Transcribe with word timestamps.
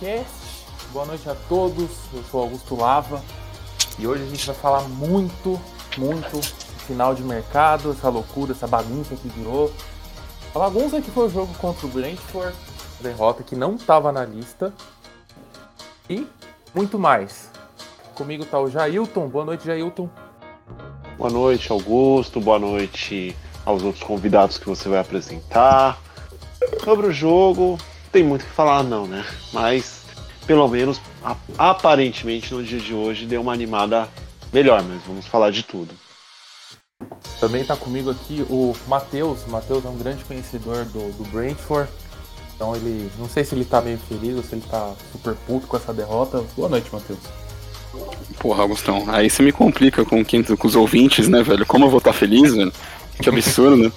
Cast. 0.00 0.66
Boa 0.92 1.06
noite 1.06 1.28
a 1.28 1.34
todos. 1.48 1.90
Eu 2.12 2.22
sou 2.30 2.42
Augusto 2.42 2.76
Lava 2.76 3.22
e 3.98 4.06
hoje 4.06 4.22
a 4.22 4.26
gente 4.26 4.46
vai 4.46 4.54
falar 4.56 4.82
muito, 4.82 5.60
muito 5.96 6.40
final 6.86 7.14
de 7.14 7.22
mercado, 7.22 7.92
essa 7.92 8.08
loucura, 8.08 8.52
essa 8.52 8.66
bagunça 8.66 9.16
que 9.16 9.28
virou. 9.28 9.72
A 10.54 10.58
bagunça 10.58 11.00
que 11.00 11.10
foi 11.10 11.26
o 11.26 11.30
jogo 11.30 11.52
contra 11.54 11.86
o 11.86 11.90
Brentford, 11.90 12.56
derrota 13.00 13.42
que 13.42 13.56
não 13.56 13.74
estava 13.74 14.12
na 14.12 14.24
lista 14.24 14.72
e 16.08 16.26
muito 16.74 16.98
mais. 16.98 17.50
Comigo 18.14 18.44
tá 18.44 18.58
o 18.60 18.70
Jailton. 18.70 19.28
Boa 19.28 19.44
noite, 19.44 19.66
Jailton. 19.66 20.08
Boa 21.18 21.30
noite, 21.30 21.70
Augusto. 21.70 22.40
Boa 22.40 22.58
noite 22.58 23.36
aos 23.64 23.82
outros 23.82 24.02
convidados 24.04 24.58
que 24.58 24.66
você 24.66 24.88
vai 24.88 25.00
apresentar. 25.00 25.98
Sobre 26.84 27.08
o 27.08 27.12
jogo, 27.12 27.78
tem 28.16 28.24
muito 28.24 28.40
o 28.40 28.46
que 28.46 28.52
falar, 28.52 28.82
não, 28.82 29.06
né? 29.06 29.22
Mas, 29.52 30.00
pelo 30.46 30.66
menos, 30.68 30.98
aparentemente, 31.58 32.54
no 32.54 32.64
dia 32.64 32.80
de 32.80 32.94
hoje, 32.94 33.26
deu 33.26 33.42
uma 33.42 33.52
animada 33.52 34.08
melhor, 34.50 34.82
mas 34.82 35.02
vamos 35.06 35.26
falar 35.26 35.50
de 35.50 35.62
tudo. 35.62 35.94
Também 37.38 37.60
está 37.60 37.76
comigo 37.76 38.10
aqui 38.10 38.42
o 38.48 38.74
Matheus. 38.88 39.44
O 39.46 39.50
Matheus 39.50 39.84
é 39.84 39.88
um 39.88 39.98
grande 39.98 40.24
conhecedor 40.24 40.86
do, 40.86 41.12
do 41.12 41.24
Brentford. 41.30 41.90
Então 42.54 42.74
ele. 42.74 43.10
Não 43.18 43.28
sei 43.28 43.44
se 43.44 43.54
ele 43.54 43.64
está 43.64 43.82
meio 43.82 43.98
feliz 43.98 44.34
ou 44.34 44.42
se 44.42 44.54
ele 44.54 44.62
está 44.64 44.94
super 45.12 45.34
puto 45.46 45.66
com 45.66 45.76
essa 45.76 45.92
derrota. 45.92 46.42
Boa 46.56 46.70
noite, 46.70 46.88
Matheus. 46.90 47.18
Porra, 48.38 48.62
Augustão, 48.62 49.04
aí 49.08 49.28
você 49.28 49.42
me 49.42 49.52
complica 49.52 50.06
com, 50.06 50.24
quem, 50.24 50.42
com 50.42 50.66
os 50.66 50.74
ouvintes, 50.74 51.28
né, 51.28 51.42
velho? 51.42 51.66
Como 51.66 51.84
eu 51.84 51.90
vou 51.90 51.98
estar 51.98 52.14
tá 52.14 52.18
feliz, 52.18 52.54
velho? 52.54 52.72
Que 53.20 53.28
absurdo. 53.28 53.92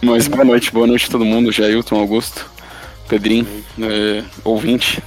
Mas 0.00 0.28
boa 0.28 0.44
noite, 0.44 0.70
boa 0.70 0.86
noite 0.86 1.06
a 1.06 1.10
todo 1.10 1.24
mundo, 1.24 1.50
Jailton, 1.50 1.98
Augusto. 1.98 2.53
Pedrinho, 3.08 3.46
é, 3.80 4.24
ouvinte, 4.44 5.02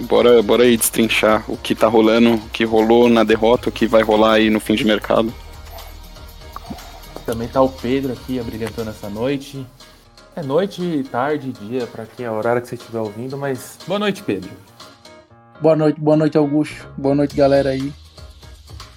bora, 0.00 0.42
bora 0.42 0.62
aí 0.62 0.76
destrinchar 0.76 1.44
o 1.48 1.56
que 1.56 1.74
tá 1.74 1.88
rolando, 1.88 2.34
o 2.34 2.48
que 2.50 2.64
rolou 2.64 3.08
na 3.08 3.24
derrota, 3.24 3.68
o 3.68 3.72
que 3.72 3.86
vai 3.86 4.02
rolar 4.02 4.34
aí 4.34 4.50
no 4.50 4.60
fim 4.60 4.74
de 4.74 4.84
mercado. 4.84 5.32
Também 7.26 7.48
tá 7.48 7.60
o 7.60 7.68
Pedro 7.68 8.12
aqui 8.12 8.38
abrilhantando 8.38 8.90
essa 8.90 9.08
noite. 9.08 9.66
É 10.34 10.42
noite, 10.42 11.04
tarde, 11.10 11.52
dia, 11.52 11.86
para 11.86 12.06
que 12.06 12.22
é 12.22 12.26
a 12.26 12.32
horário 12.32 12.62
que 12.62 12.68
você 12.68 12.76
estiver 12.76 13.00
ouvindo, 13.00 13.36
mas 13.36 13.78
boa 13.86 13.98
noite, 13.98 14.22
Pedro. 14.22 14.50
Boa 15.60 15.76
noite, 15.76 16.00
boa 16.00 16.16
noite, 16.16 16.38
Augusto. 16.38 16.88
Boa 16.96 17.14
noite, 17.14 17.36
galera 17.36 17.70
aí. 17.70 17.92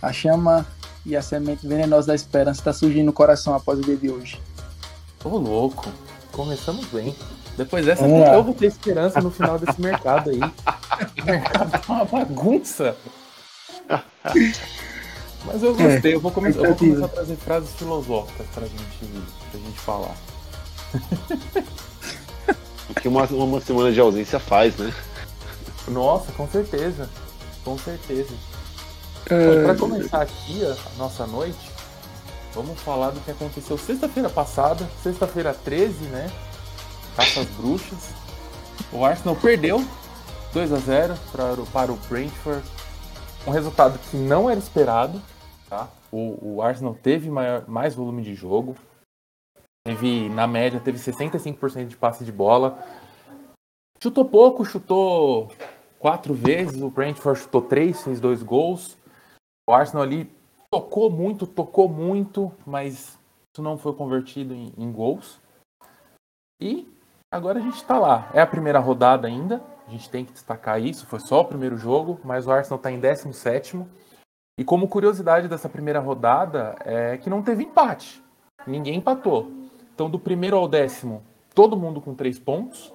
A 0.02 0.14
chama 0.14 0.66
e 1.06 1.16
a 1.16 1.22
semente 1.22 1.68
venenosa 1.68 2.08
da 2.08 2.16
esperança 2.16 2.62
está 2.62 2.72
surgindo 2.72 3.08
no 3.08 3.14
coração 3.14 3.54
após 3.54 3.80
o 3.80 3.82
dia 3.82 3.98
de 3.98 4.10
hoje. 4.10 4.40
Ô, 5.24 5.38
louco. 5.38 5.92
Começamos 6.32 6.86
bem. 6.86 7.16
Depois 7.58 7.86
dessa, 7.86 8.06
é. 8.06 8.36
eu 8.36 8.44
vou 8.44 8.54
ter 8.54 8.68
esperança 8.68 9.22
no 9.22 9.30
final 9.30 9.60
desse 9.60 9.80
mercado 9.80 10.30
aí. 10.30 10.40
O 10.40 11.26
mercado 11.26 11.72
tá 11.72 11.94
uma 11.94 12.06
bagunça. 12.06 12.96
Mas 15.46 15.62
eu 15.62 15.76
gostei, 15.76 16.14
é, 16.14 16.16
eu, 16.16 16.20
vou 16.20 16.32
começar, 16.32 16.60
eu 16.60 16.70
vou 16.70 16.76
começar 16.76 17.06
a 17.06 17.10
trazer 17.10 17.36
frases 17.36 17.70
filosóficas 17.76 18.48
pra 18.54 18.66
gente, 18.66 19.26
pra 19.52 19.60
gente 19.60 19.80
falar. 19.80 20.16
O 22.90 22.94
que 22.94 23.08
uma, 23.08 23.24
uma 23.26 23.62
semana 23.62 23.92
de 23.92 24.00
ausência 24.00 24.40
faz, 24.40 24.76
né? 24.78 24.94
Nossa, 25.88 26.32
com 26.34 26.48
certeza. 26.48 27.10
Com 27.64 27.78
certeza. 27.78 28.34
É... 29.30 29.64
Para 29.64 29.76
começar 29.76 30.22
aqui 30.22 30.66
a 30.66 30.98
nossa 30.98 31.26
noite, 31.26 31.72
vamos 32.54 32.80
falar 32.82 33.12
do 33.12 33.20
que 33.22 33.32
aconteceu 33.32 33.78
sexta-feira 33.78 34.30
passada, 34.30 34.88
sexta-feira 35.02 35.54
13, 35.54 35.94
né? 36.06 36.30
Caça 37.16 37.42
às 37.42 37.48
bruxas. 37.50 38.12
O 38.92 39.06
Arsenal 39.06 39.36
perdeu 39.36 39.80
2 40.52 40.74
a 40.74 40.78
0 40.78 41.14
para, 41.32 41.56
para 41.72 41.92
o 41.92 41.96
Brentford. 42.08 42.68
Um 43.46 43.52
resultado 43.52 44.00
que 44.10 44.18
não 44.18 44.50
era 44.50 44.60
esperado. 44.60 45.22
Tá? 45.70 45.90
O, 46.12 46.56
o 46.56 46.62
Arsenal 46.62 46.96
teve 46.96 47.30
maior, 47.30 47.68
mais 47.68 47.94
volume 47.94 48.24
de 48.24 48.34
jogo. 48.34 48.76
Teve, 49.86 50.30
na 50.30 50.48
média, 50.48 50.80
teve 50.80 50.98
65% 50.98 51.88
de 51.88 51.98
passe 51.98 52.24
de 52.24 52.32
bola. 52.32 52.84
Chutou 54.02 54.26
pouco, 54.26 54.66
chutou 54.66 55.52
quatro 56.00 56.34
vezes. 56.34 56.82
O 56.82 56.90
Brentford 56.90 57.42
chutou 57.42 57.62
três, 57.62 58.02
fez 58.04 58.20
dois 58.20 58.42
gols. 58.42 58.98
O 59.70 59.74
Arsenal 59.74 60.04
ali 60.04 60.32
tocou 60.72 61.10
muito, 61.12 61.46
tocou 61.46 61.88
muito, 61.88 62.52
mas 62.66 63.20
isso 63.54 63.62
não 63.62 63.78
foi 63.78 63.94
convertido 63.94 64.54
em, 64.54 64.74
em 64.78 64.92
gols. 64.92 65.40
E 66.62 66.93
Agora 67.34 67.58
a 67.58 67.62
gente 67.64 67.78
está 67.78 67.98
lá. 67.98 68.30
É 68.32 68.40
a 68.40 68.46
primeira 68.46 68.78
rodada 68.78 69.28
ainda. 69.28 69.60
A 69.88 69.90
gente 69.90 70.08
tem 70.08 70.24
que 70.24 70.32
destacar 70.32 70.80
isso. 70.80 71.08
Foi 71.08 71.20
só 71.20 71.42
o 71.42 71.46
primeiro 71.46 71.76
jogo, 71.76 72.22
mas 72.24 72.46
o 72.46 72.52
Arsenal 72.52 72.78
está 72.78 72.92
em 72.92 73.00
17. 73.00 73.84
E 74.60 74.64
como 74.64 74.88
curiosidade 74.88 75.48
dessa 75.48 75.68
primeira 75.68 76.00
rodada 76.00 76.76
é 76.86 77.18
que 77.18 77.32
não 77.32 77.42
teve 77.42 77.64
empate. 77.64 78.22
Ninguém 78.68 78.98
empatou. 78.98 79.52
Então, 79.96 80.12
do 80.12 80.20
primeiro 80.20 80.58
ao 80.58 80.68
décimo, 80.68 81.24
todo 81.56 81.76
mundo 81.76 82.00
com 82.00 82.14
três 82.14 82.38
pontos. 82.38 82.94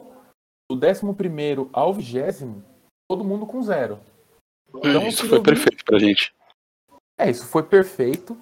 Do 0.71 0.79
décimo 0.79 1.17
primeiro 1.17 1.69
ao 1.73 1.93
vigésimo, 1.93 2.63
todo 3.11 3.25
mundo 3.25 3.45
com 3.45 3.61
zero. 3.61 3.99
Então, 4.73 5.05
isso 5.09 5.29
foi 5.29 5.43
perfeito 5.43 5.85
pra 5.85 5.99
gente. 5.99 6.33
É, 7.19 7.29
isso 7.29 7.45
foi 7.45 7.65
perfeito. 7.65 8.39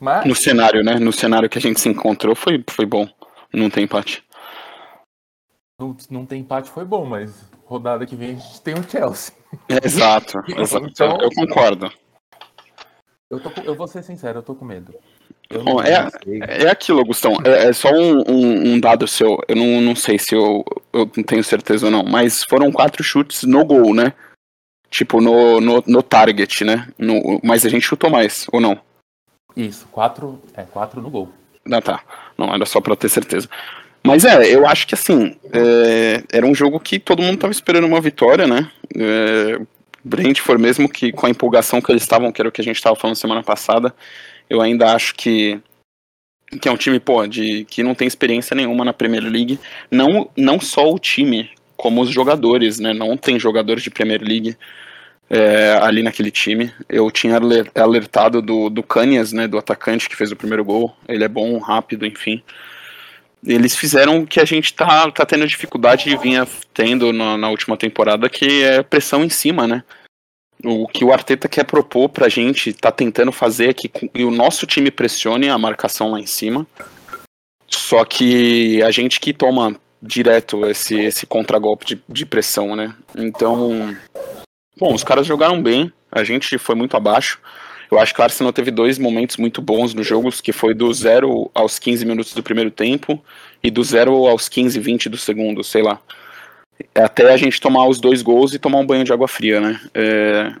Mas... 0.00 0.26
No 0.26 0.34
cenário, 0.34 0.82
né? 0.82 0.98
No 0.98 1.12
cenário 1.12 1.48
que 1.48 1.58
a 1.58 1.60
gente 1.60 1.80
se 1.80 1.88
encontrou 1.88 2.34
foi, 2.34 2.64
foi 2.68 2.84
bom. 2.84 3.08
Não 3.54 3.70
tem 3.70 3.84
empate 3.84 4.25
não, 5.78 5.96
não 6.10 6.26
tem 6.26 6.40
empate 6.40 6.70
foi 6.70 6.84
bom, 6.84 7.04
mas 7.04 7.44
rodada 7.64 8.06
que 8.06 8.16
vem 8.16 8.30
a 8.30 8.34
gente 8.34 8.60
tem 8.62 8.74
o 8.74 8.88
Chelsea. 8.88 9.34
Exato, 9.68 10.38
exato. 10.56 10.86
Então, 10.86 11.18
eu 11.20 11.30
concordo. 11.30 11.92
Eu, 13.30 13.40
tô, 13.40 13.50
eu 13.62 13.74
vou 13.74 13.88
ser 13.88 14.02
sincero, 14.02 14.38
eu 14.38 14.42
tô 14.42 14.54
com 14.54 14.64
medo. 14.64 14.94
Bom, 15.64 15.80
é, 15.80 16.08
é 16.64 16.70
aquilo, 16.70 17.00
Augustão. 17.00 17.36
É, 17.44 17.68
é 17.68 17.72
só 17.72 17.88
um, 17.90 18.22
um, 18.28 18.72
um, 18.72 18.80
dado 18.80 19.06
seu. 19.06 19.38
Eu 19.46 19.56
não, 19.56 19.80
não 19.80 19.94
sei 19.94 20.18
se 20.18 20.34
eu, 20.34 20.64
eu 20.92 21.10
não 21.16 21.24
tenho 21.24 21.44
certeza 21.44 21.86
ou 21.86 21.92
não, 21.92 22.02
mas 22.04 22.42
foram 22.42 22.72
quatro 22.72 23.02
chutes 23.04 23.44
no 23.44 23.64
gol, 23.64 23.94
né? 23.94 24.12
Tipo, 24.90 25.20
no, 25.20 25.60
no, 25.60 25.84
no 25.86 26.02
target, 26.02 26.64
né? 26.64 26.88
No, 26.98 27.40
mas 27.44 27.64
a 27.64 27.68
gente 27.68 27.86
chutou 27.86 28.10
mais, 28.10 28.46
ou 28.52 28.60
não? 28.60 28.80
Isso, 29.56 29.86
quatro, 29.90 30.40
é, 30.54 30.62
quatro 30.62 31.00
no 31.00 31.10
gol. 31.10 31.28
Ah, 31.70 31.80
tá. 31.80 32.02
Não, 32.36 32.52
era 32.52 32.66
só 32.66 32.80
pra 32.80 32.96
ter 32.96 33.08
certeza. 33.08 33.48
Mas 34.06 34.24
é, 34.24 34.54
eu 34.54 34.66
acho 34.66 34.86
que 34.86 34.94
assim, 34.94 35.36
é, 35.52 36.22
era 36.32 36.46
um 36.46 36.54
jogo 36.54 36.78
que 36.78 36.98
todo 36.98 37.22
mundo 37.22 37.34
estava 37.34 37.52
esperando 37.52 37.86
uma 37.86 38.00
vitória, 38.00 38.46
né? 38.46 38.70
É, 38.96 39.58
Brentford, 40.04 40.62
mesmo 40.62 40.88
que 40.88 41.10
com 41.10 41.26
a 41.26 41.30
empolgação 41.30 41.80
que 41.80 41.90
eles 41.90 42.02
estavam, 42.02 42.30
que 42.30 42.40
era 42.40 42.48
o 42.48 42.52
que 42.52 42.60
a 42.60 42.64
gente 42.64 42.76
estava 42.76 42.94
falando 42.94 43.16
semana 43.16 43.42
passada, 43.42 43.92
eu 44.48 44.60
ainda 44.60 44.94
acho 44.94 45.14
que, 45.14 45.60
que 46.60 46.68
é 46.68 46.72
um 46.72 46.76
time, 46.76 47.00
pô, 47.00 47.26
de, 47.26 47.64
que 47.64 47.82
não 47.82 47.94
tem 47.94 48.06
experiência 48.06 48.54
nenhuma 48.54 48.84
na 48.84 48.92
Premier 48.92 49.24
League. 49.24 49.58
Não, 49.90 50.30
não 50.36 50.60
só 50.60 50.88
o 50.88 50.98
time, 50.98 51.50
como 51.76 52.00
os 52.00 52.10
jogadores, 52.10 52.78
né? 52.78 52.92
Não 52.92 53.16
tem 53.16 53.40
jogadores 53.40 53.82
de 53.82 53.90
Premier 53.90 54.22
League 54.22 54.56
é, 55.28 55.78
ali 55.82 56.04
naquele 56.04 56.30
time. 56.30 56.72
Eu 56.88 57.10
tinha 57.10 57.40
alertado 57.74 58.40
do, 58.40 58.70
do 58.70 58.82
Canias, 58.84 59.32
né? 59.32 59.48
Do 59.48 59.58
atacante 59.58 60.08
que 60.08 60.14
fez 60.16 60.30
o 60.30 60.36
primeiro 60.36 60.64
gol. 60.64 60.94
Ele 61.08 61.24
é 61.24 61.28
bom, 61.28 61.58
rápido, 61.58 62.06
enfim 62.06 62.42
eles 63.46 63.76
fizeram 63.76 64.20
o 64.20 64.26
que 64.26 64.40
a 64.40 64.44
gente 64.44 64.74
tá, 64.74 65.10
tá 65.10 65.24
tendo 65.24 65.46
dificuldade 65.46 66.10
e 66.10 66.16
vinha 66.16 66.46
tendo 66.74 67.12
na, 67.12 67.38
na, 67.38 67.48
última 67.48 67.76
temporada, 67.76 68.28
que 68.28 68.62
é 68.62 68.82
pressão 68.82 69.22
em 69.22 69.28
cima, 69.28 69.66
né? 69.66 69.84
O 70.64 70.88
que 70.88 71.04
o 71.04 71.12
Arteta 71.12 71.48
quer 71.48 71.64
propor 71.64 72.08
pra 72.08 72.28
gente, 72.28 72.72
tá 72.72 72.90
tentando 72.90 73.30
fazer 73.30 73.70
é 73.70 73.74
que 73.74 73.90
o 74.24 74.30
nosso 74.30 74.66
time 74.66 74.90
pressione 74.90 75.48
a 75.48 75.58
marcação 75.58 76.10
lá 76.10 76.18
em 76.18 76.26
cima. 76.26 76.66
Só 77.68 78.04
que 78.04 78.82
a 78.82 78.90
gente 78.90 79.20
que 79.20 79.32
toma 79.32 79.76
direto 80.02 80.66
esse, 80.66 80.98
esse 80.98 81.26
contragolpe 81.26 81.86
de, 81.86 82.02
de 82.08 82.26
pressão, 82.26 82.74
né? 82.74 82.94
Então, 83.16 83.96
bom, 84.78 84.94
os 84.94 85.04
caras 85.04 85.26
jogaram 85.26 85.62
bem, 85.62 85.92
a 86.10 86.24
gente 86.24 86.58
foi 86.58 86.74
muito 86.74 86.96
abaixo. 86.96 87.38
Eu 87.90 87.98
acho 87.98 88.14
que 88.14 88.20
o 88.20 88.24
Arsenal 88.24 88.52
teve 88.52 88.70
dois 88.70 88.98
momentos 88.98 89.36
muito 89.36 89.62
bons 89.62 89.94
no 89.94 90.02
jogo, 90.02 90.30
que 90.42 90.52
foi 90.52 90.74
do 90.74 90.92
0 90.92 91.50
aos 91.54 91.78
15 91.78 92.04
minutos 92.04 92.34
do 92.34 92.42
primeiro 92.42 92.70
tempo 92.70 93.22
e 93.62 93.70
do 93.70 93.82
0 93.82 94.26
aos 94.26 94.48
15, 94.48 94.78
20 94.78 95.08
do 95.08 95.16
segundo, 95.16 95.62
sei 95.62 95.82
lá. 95.82 96.00
Até 96.94 97.32
a 97.32 97.36
gente 97.36 97.60
tomar 97.60 97.86
os 97.86 98.00
dois 98.00 98.22
gols 98.22 98.52
e 98.52 98.58
tomar 98.58 98.78
um 98.78 98.86
banho 98.86 99.04
de 99.04 99.12
água 99.12 99.28
fria, 99.28 99.60
né? 99.60 99.80
É, 99.94 100.52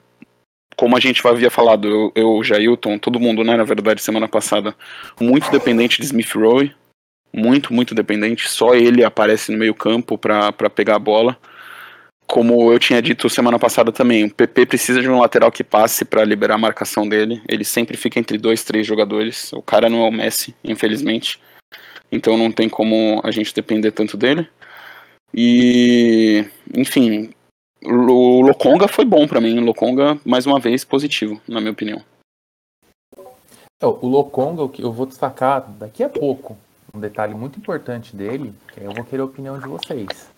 como 0.76 0.96
a 0.96 1.00
gente 1.00 1.26
havia 1.26 1.50
falado, 1.50 1.88
eu, 1.88 2.12
eu, 2.14 2.44
Jailton, 2.44 2.98
todo 2.98 3.20
mundo, 3.20 3.42
né, 3.42 3.56
na 3.56 3.64
verdade, 3.64 4.02
semana 4.02 4.28
passada, 4.28 4.74
muito 5.20 5.50
dependente 5.50 6.00
de 6.00 6.06
Smith 6.06 6.32
Rowe, 6.34 6.74
muito, 7.32 7.72
muito 7.72 7.94
dependente, 7.94 8.48
só 8.48 8.74
ele 8.74 9.02
aparece 9.02 9.50
no 9.50 9.58
meio 9.58 9.74
campo 9.74 10.16
para 10.16 10.52
pegar 10.74 10.96
a 10.96 11.00
bola 11.00 11.36
como 12.26 12.72
eu 12.72 12.78
tinha 12.78 13.00
dito 13.00 13.30
semana 13.30 13.58
passada 13.58 13.92
também, 13.92 14.24
o 14.24 14.34
PP 14.34 14.66
precisa 14.66 15.00
de 15.00 15.08
um 15.08 15.20
lateral 15.20 15.50
que 15.52 15.62
passe 15.62 16.04
para 16.04 16.24
liberar 16.24 16.56
a 16.56 16.58
marcação 16.58 17.08
dele. 17.08 17.40
Ele 17.48 17.64
sempre 17.64 17.96
fica 17.96 18.18
entre 18.18 18.36
dois, 18.36 18.64
três 18.64 18.86
jogadores. 18.86 19.52
O 19.52 19.62
cara 19.62 19.88
não 19.88 20.04
é 20.04 20.08
o 20.08 20.12
Messi, 20.12 20.54
infelizmente. 20.64 21.40
Então 22.10 22.36
não 22.36 22.50
tem 22.50 22.68
como 22.68 23.20
a 23.24 23.30
gente 23.30 23.54
depender 23.54 23.92
tanto 23.92 24.16
dele. 24.16 24.48
E, 25.32 26.44
enfim, 26.74 27.30
o 27.84 28.40
Lokonga 28.40 28.88
foi 28.88 29.04
bom 29.04 29.26
para 29.28 29.40
mim. 29.40 29.58
O 29.58 29.64
Lokonga, 29.64 30.18
mais 30.24 30.46
uma 30.46 30.58
vez, 30.58 30.84
positivo, 30.84 31.40
na 31.46 31.60
minha 31.60 31.72
opinião. 31.72 32.02
É, 33.80 33.86
o 33.86 34.06
Lokonga, 34.06 34.62
eu 34.80 34.92
vou 34.92 35.06
destacar 35.06 35.60
daqui 35.78 36.02
a 36.02 36.08
pouco 36.08 36.56
um 36.94 37.00
detalhe 37.00 37.34
muito 37.34 37.58
importante 37.58 38.16
dele, 38.16 38.54
que 38.72 38.80
eu 38.80 38.92
vou 38.92 39.04
querer 39.04 39.22
a 39.22 39.26
opinião 39.26 39.58
de 39.58 39.68
vocês. 39.68 40.35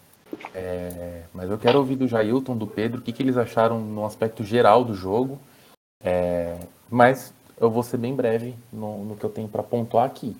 É, 0.54 1.24
mas 1.32 1.50
eu 1.50 1.58
quero 1.58 1.78
ouvir 1.78 1.96
do 1.96 2.08
Jailton, 2.08 2.56
do 2.56 2.66
Pedro, 2.66 3.00
o 3.00 3.02
que, 3.02 3.12
que 3.12 3.22
eles 3.22 3.36
acharam 3.36 3.80
no 3.80 4.04
aspecto 4.04 4.44
geral 4.44 4.84
do 4.84 4.94
jogo. 4.94 5.40
É, 6.02 6.58
mas 6.90 7.32
eu 7.60 7.70
vou 7.70 7.82
ser 7.82 7.96
bem 7.96 8.14
breve 8.14 8.56
no, 8.72 9.04
no 9.04 9.16
que 9.16 9.24
eu 9.24 9.30
tenho 9.30 9.48
para 9.48 9.62
pontuar 9.62 10.06
aqui. 10.06 10.36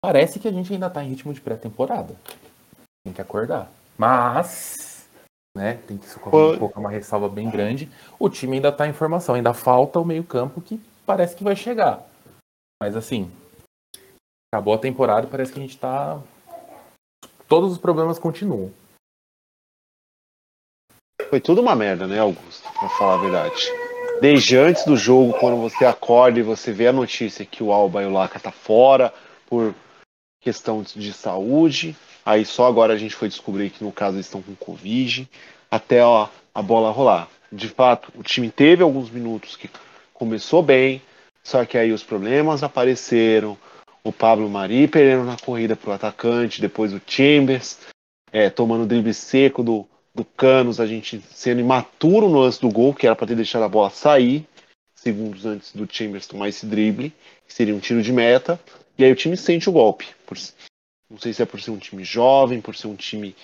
Parece 0.00 0.38
que 0.38 0.46
a 0.46 0.52
gente 0.52 0.72
ainda 0.72 0.86
está 0.86 1.02
em 1.02 1.08
ritmo 1.08 1.32
de 1.32 1.40
pré-temporada. 1.40 2.14
Tem 3.04 3.12
que 3.12 3.20
acordar. 3.20 3.72
Mas, 3.98 5.08
né, 5.56 5.74
tem 5.86 5.98
que 5.98 6.06
colocar 6.20 6.78
uma 6.78 6.90
ressalva 6.90 7.28
bem 7.28 7.50
grande. 7.50 7.90
O 8.18 8.28
time 8.28 8.56
ainda 8.56 8.68
está 8.68 8.86
em 8.86 8.92
formação, 8.92 9.34
ainda 9.34 9.54
falta 9.54 9.98
o 9.98 10.04
meio-campo 10.04 10.60
que 10.60 10.80
parece 11.04 11.34
que 11.34 11.42
vai 11.42 11.56
chegar. 11.56 12.06
Mas 12.80 12.94
assim, 12.94 13.32
acabou 14.52 14.74
a 14.74 14.78
temporada 14.78 15.26
parece 15.26 15.52
que 15.52 15.58
a 15.58 15.62
gente 15.62 15.74
está. 15.74 16.20
Todos 17.48 17.72
os 17.72 17.78
problemas 17.78 18.18
continuam. 18.18 18.72
Foi 21.28 21.40
tudo 21.40 21.60
uma 21.60 21.74
merda, 21.74 22.06
né, 22.06 22.18
Augusto? 22.18 22.68
Pra 22.78 22.88
falar 22.88 23.14
a 23.14 23.22
verdade. 23.22 23.72
Desde 24.20 24.56
antes 24.56 24.84
do 24.84 24.96
jogo, 24.96 25.38
quando 25.38 25.56
você 25.60 25.84
acorda 25.84 26.38
e 26.38 26.42
você 26.42 26.72
vê 26.72 26.88
a 26.88 26.92
notícia 26.92 27.44
que 27.44 27.62
o 27.62 27.72
Alba 27.72 28.02
e 28.02 28.06
o 28.06 28.12
Laca 28.12 28.40
tá 28.40 28.50
fora 28.50 29.12
por 29.46 29.74
questão 30.40 30.82
de 30.82 31.12
saúde. 31.12 31.96
Aí 32.24 32.44
só 32.44 32.66
agora 32.66 32.94
a 32.94 32.98
gente 32.98 33.14
foi 33.14 33.28
descobrir 33.28 33.70
que 33.70 33.84
no 33.84 33.92
caso 33.92 34.16
eles 34.16 34.26
estão 34.26 34.42
com 34.42 34.54
Covid, 34.54 35.28
até 35.70 36.04
ó, 36.04 36.28
a 36.54 36.62
bola 36.62 36.90
rolar. 36.90 37.28
De 37.52 37.68
fato, 37.68 38.12
o 38.16 38.22
time 38.22 38.50
teve 38.50 38.82
alguns 38.82 39.10
minutos 39.10 39.56
que 39.56 39.70
começou 40.12 40.62
bem, 40.62 41.02
só 41.44 41.64
que 41.64 41.78
aí 41.78 41.92
os 41.92 42.02
problemas 42.02 42.62
apareceram. 42.62 43.56
O 44.06 44.12
Pablo 44.12 44.48
Mari 44.48 44.86
perdendo 44.86 45.24
na 45.24 45.36
corrida 45.36 45.74
para 45.74 45.90
o 45.90 45.92
atacante, 45.92 46.60
depois 46.60 46.92
o 46.92 47.00
Chambers 47.04 47.80
é, 48.30 48.48
tomando 48.48 48.84
o 48.84 48.86
drible 48.86 49.12
seco 49.12 49.64
do, 49.64 49.84
do 50.14 50.24
Canos, 50.24 50.78
a 50.78 50.86
gente 50.86 51.20
sendo 51.32 51.60
imaturo 51.60 52.28
no 52.28 52.38
lance 52.38 52.60
do 52.60 52.70
gol, 52.70 52.94
que 52.94 53.04
era 53.04 53.16
para 53.16 53.26
ter 53.26 53.34
deixado 53.34 53.64
a 53.64 53.68
bola 53.68 53.90
sair, 53.90 54.46
segundos 54.94 55.44
antes 55.44 55.72
do 55.72 55.88
Chambers 55.90 56.28
tomar 56.28 56.48
esse 56.48 56.66
drible, 56.66 57.12
que 57.48 57.52
seria 57.52 57.74
um 57.74 57.80
tiro 57.80 58.00
de 58.00 58.12
meta. 58.12 58.60
E 58.96 59.04
aí 59.04 59.10
o 59.10 59.16
time 59.16 59.36
sente 59.36 59.68
o 59.68 59.72
golpe. 59.72 60.06
Por, 60.24 60.38
não 61.10 61.18
sei 61.18 61.32
se 61.32 61.42
é 61.42 61.44
por 61.44 61.60
ser 61.60 61.72
um 61.72 61.78
time 61.78 62.04
jovem, 62.04 62.60
por 62.60 62.76
ser 62.76 62.86
um 62.86 62.94
time 62.94 63.34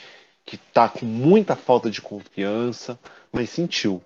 que 0.47 0.57
tá 0.57 0.89
com 0.89 1.05
muita 1.05 1.57
falta 1.57 1.91
de 1.91 2.01
confiança, 2.01 2.97
mas 3.33 3.51
sentiu. 3.51 4.01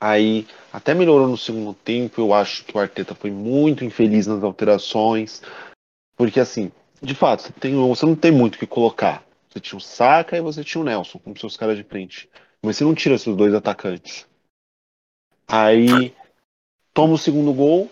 Aí 0.00 0.46
até 0.72 0.94
melhorou 0.94 1.28
no 1.28 1.36
segundo 1.36 1.74
tempo. 1.74 2.20
Eu 2.20 2.32
acho 2.32 2.64
que 2.64 2.76
o 2.76 2.80
Arteta 2.80 3.14
foi 3.14 3.30
muito 3.30 3.84
infeliz 3.84 4.26
nas 4.26 4.42
alterações. 4.42 5.42
Porque 6.16 6.40
assim, 6.40 6.72
de 7.02 7.14
fato, 7.14 7.42
você, 7.42 7.52
tem, 7.52 7.74
você 7.74 8.06
não 8.06 8.16
tem 8.16 8.30
muito 8.30 8.54
o 8.54 8.58
que 8.58 8.66
colocar. 8.66 9.22
Você 9.48 9.60
tinha 9.60 9.76
o 9.76 9.80
Saka 9.80 10.36
e 10.36 10.40
você 10.40 10.64
tinha 10.64 10.80
o 10.80 10.84
Nelson 10.84 11.18
como 11.18 11.38
seus 11.38 11.56
caras 11.56 11.76
de 11.76 11.84
frente. 11.84 12.28
Mas 12.62 12.76
você 12.76 12.84
não 12.84 12.94
tira 12.94 13.14
esses 13.14 13.34
dois 13.34 13.52
atacantes. 13.52 14.26
Aí 15.46 16.14
toma 16.94 17.14
o 17.14 17.18
segundo 17.18 17.52
gol, 17.52 17.90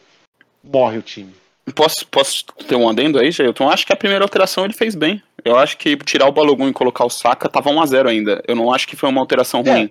morre 0.62 0.98
o 0.98 1.02
time. 1.02 1.34
Posso, 1.74 2.06
posso 2.06 2.44
ter 2.66 2.76
um 2.76 2.88
adendo 2.88 3.18
aí, 3.18 3.30
Jailton? 3.30 3.68
Acho 3.68 3.86
que 3.86 3.92
a 3.92 3.96
primeira 3.96 4.24
alteração 4.24 4.64
ele 4.64 4.72
fez 4.72 4.94
bem. 4.94 5.22
Eu 5.44 5.56
acho 5.56 5.76
que 5.76 5.96
tirar 5.98 6.26
o 6.26 6.32
Balogun 6.32 6.68
e 6.68 6.72
colocar 6.72 7.04
o 7.04 7.10
Saka 7.10 7.48
tava 7.48 7.70
1x0 7.70 8.08
ainda. 8.08 8.42
Eu 8.46 8.54
não 8.54 8.72
acho 8.72 8.86
que 8.86 8.96
foi 8.96 9.08
uma 9.08 9.20
alteração 9.20 9.60
é. 9.60 9.90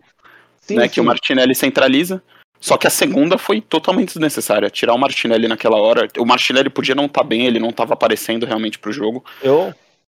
Sim, 0.68 0.76
né, 0.76 0.84
sim. 0.84 0.90
Que 0.90 1.02
o 1.02 1.04
Martinelli 1.04 1.56
centraliza. 1.56 2.22
Só 2.60 2.76
que 2.76 2.88
a 2.88 2.90
segunda 2.90 3.38
foi 3.38 3.62
totalmente 3.62 4.10
desnecessária. 4.10 4.70
Tirar 4.70 4.94
o 4.94 4.98
Martinelli 4.98 5.48
naquela 5.48 5.78
hora. 5.78 6.08
O 6.18 6.26
Martinelli 6.26 6.70
podia 6.70 6.96
não 6.96 7.06
estar 7.06 7.22
tá 7.22 7.28
bem, 7.28 7.46
ele 7.46 7.60
não 7.60 7.70
estava 7.70 7.94
aparecendo 7.94 8.46
realmente 8.46 8.80
pro 8.80 8.92
jogo. 8.92 9.24
Eu. 9.42 9.74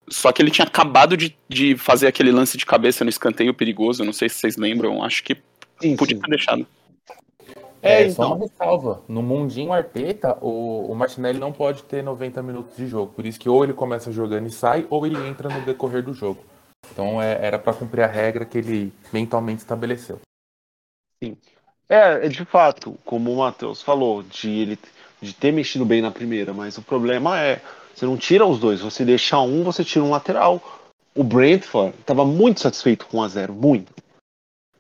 Só 0.08 0.32
que 0.32 0.43
ele 0.43 0.50
tinha 0.50 0.67
acabado 0.67 1.17
de, 1.17 1.37
de 1.49 1.76
fazer 1.76 2.08
aquele 2.08 2.32
lance 2.32 2.56
de 2.56 2.67
cabeça 2.67 3.05
no 3.05 3.11
escanteio 3.11 3.55
perigoso. 3.55 4.05
Não 4.05 4.12
sei 4.12 4.29
se 4.29 4.37
vocês 4.37 4.56
lembram. 4.56 5.05
Acho 5.05 5.23
que 5.23 5.37
sim, 5.81 5.97
podia 5.97 6.19
ter 6.19 6.29
deixado. 6.29 6.67
É, 7.82 8.02
é 8.02 8.08
então. 8.08 8.14
só 8.14 8.35
uma 8.35 8.38
ressalva. 8.38 9.02
No 9.06 9.23
mundinho 9.23 9.73
Arteta, 9.73 10.37
o, 10.41 10.91
o 10.91 10.94
Martinelli 10.94 11.38
não 11.38 11.52
pode 11.52 11.82
ter 11.85 12.02
90 12.02 12.43
minutos 12.43 12.76
de 12.76 12.87
jogo. 12.87 13.12
Por 13.14 13.25
isso 13.25 13.38
que 13.38 13.49
ou 13.49 13.62
ele 13.62 13.73
começa 13.73 14.11
jogando 14.11 14.47
e 14.47 14.50
sai, 14.50 14.87
ou 14.91 15.06
ele 15.06 15.17
entra 15.29 15.49
no 15.49 15.61
decorrer 15.64 16.02
do 16.02 16.12
jogo. 16.12 16.43
Então 16.93 17.23
é, 17.23 17.38
era 17.41 17.58
para 17.58 17.73
cumprir 17.73 18.02
a 18.02 18.06
regra 18.06 18.44
que 18.44 18.58
ele 18.58 18.93
mentalmente 19.12 19.61
estabeleceu. 19.61 20.19
Sim. 21.22 21.37
É, 21.88 22.26
é, 22.26 22.28
de 22.28 22.44
fato, 22.44 22.99
como 23.05 23.32
o 23.32 23.38
Matheus 23.38 23.82
falou, 23.82 24.22
de 24.22 24.49
ele 24.49 24.78
de 25.20 25.34
ter 25.34 25.52
mexido 25.52 25.84
bem 25.84 26.00
na 26.00 26.11
primeira, 26.11 26.55
mas 26.55 26.78
o 26.78 26.82
problema 26.82 27.38
é, 27.38 27.61
você 27.94 28.06
não 28.06 28.17
tira 28.17 28.46
os 28.46 28.58
dois, 28.58 28.81
você 28.81 29.05
deixa 29.05 29.38
um, 29.38 29.62
você 29.62 29.84
tira 29.84 30.05
um 30.05 30.11
lateral. 30.11 30.62
O 31.14 31.22
Brentford 31.22 31.94
estava 31.99 32.25
muito 32.25 32.61
satisfeito 32.61 33.06
com 33.06 33.19
1 33.19 33.22
a 33.22 33.28
0, 33.28 33.52
muito. 33.52 33.93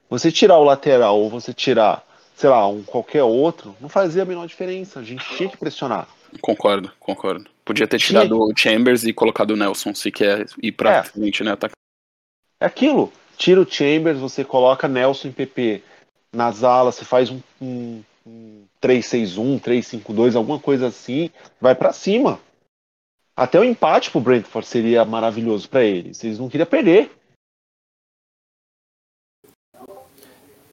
Você 0.08 0.32
tirar 0.32 0.56
o 0.56 0.64
lateral 0.64 1.20
ou 1.20 1.28
você 1.28 1.52
tirar 1.52 2.06
sei 2.40 2.48
lá, 2.48 2.66
um 2.66 2.82
qualquer 2.82 3.22
outro, 3.22 3.76
não 3.78 3.88
fazia 3.90 4.22
a 4.22 4.24
menor 4.24 4.46
diferença. 4.46 4.98
A 4.98 5.02
gente 5.02 5.22
tinha 5.36 5.46
que 5.46 5.58
pressionar. 5.58 6.08
Concordo, 6.40 6.90
concordo. 6.98 7.44
Podia 7.62 7.86
ter 7.86 7.98
tirado 7.98 8.40
o 8.40 8.50
Chambers 8.56 9.04
e 9.04 9.12
colocado 9.12 9.50
o 9.50 9.56
Nelson, 9.56 9.94
se 9.94 10.10
quer 10.10 10.46
ir 10.62 10.72
pra 10.72 10.90
é. 10.90 11.02
frente, 11.02 11.44
né? 11.44 11.54
É 12.58 12.64
aquilo. 12.64 13.12
Tira 13.36 13.60
o 13.60 13.70
Chambers, 13.70 14.18
você 14.18 14.42
coloca 14.42 14.88
Nelson 14.88 15.28
e 15.28 15.32
PP 15.32 15.82
nas 16.32 16.62
alas, 16.62 16.94
você 16.94 17.04
faz 17.04 17.30
um, 17.30 17.40
um, 17.60 18.02
um 18.26 18.64
3-6-1, 18.80 19.60
3-5-2, 19.60 20.36
alguma 20.36 20.58
coisa 20.58 20.86
assim, 20.86 21.30
vai 21.60 21.74
para 21.74 21.92
cima. 21.92 22.40
Até 23.36 23.58
o 23.58 23.64
empate 23.64 24.10
pro 24.10 24.20
Brentford 24.20 24.66
seria 24.66 25.04
maravilhoso 25.04 25.68
para 25.68 25.82
eles. 25.82 26.22
Eles 26.22 26.38
não 26.38 26.48
queriam 26.48 26.66
perder. 26.66 27.10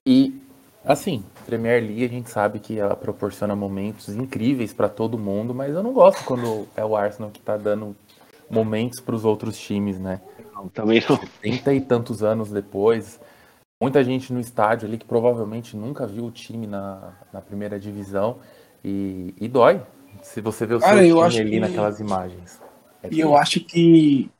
E, 0.05 0.41
assim, 0.83 1.23
Premier 1.45 1.81
League 1.81 2.03
a 2.03 2.09
gente 2.09 2.29
sabe 2.29 2.59
que 2.59 2.77
ela 2.77 2.95
proporciona 2.95 3.55
momentos 3.55 4.09
incríveis 4.09 4.73
para 4.73 4.89
todo 4.89 5.17
mundo, 5.17 5.55
mas 5.55 5.73
eu 5.73 5.81
não 5.81 5.93
gosto 5.93 6.23
quando 6.25 6.67
é 6.75 6.83
o 6.83 6.95
Arsenal 6.95 7.31
que 7.31 7.39
tá 7.39 7.55
dando 7.55 7.95
momentos 8.49 8.99
para 8.99 9.15
os 9.15 9.23
outros 9.23 9.57
times, 9.57 9.97
né? 9.97 10.21
Não, 10.53 10.67
também 10.67 11.01
não. 11.09 11.17
Trinta 11.41 11.73
e 11.73 11.79
tantos 11.79 12.21
anos 12.21 12.51
depois, 12.51 13.19
muita 13.81 14.03
gente 14.03 14.33
no 14.33 14.39
estádio 14.39 14.87
ali 14.87 14.97
que 14.97 15.05
provavelmente 15.05 15.75
nunca 15.75 16.07
viu 16.07 16.25
o 16.25 16.31
time 16.31 16.65
na, 16.65 17.13
na 17.31 17.41
primeira 17.41 17.79
divisão 17.79 18.39
e, 18.83 19.33
e 19.39 19.47
dói 19.47 19.81
se 20.21 20.41
você 20.41 20.65
vê 20.65 20.75
o 20.75 20.79
Cara, 20.79 20.97
seu 21.01 21.29
time 21.29 21.41
ali 21.41 21.51
que... 21.51 21.59
naquelas 21.59 21.99
imagens. 21.99 22.61
É 23.03 23.09
e 23.11 23.19
eu 23.19 23.35
acho 23.35 23.59
que, 23.59 24.31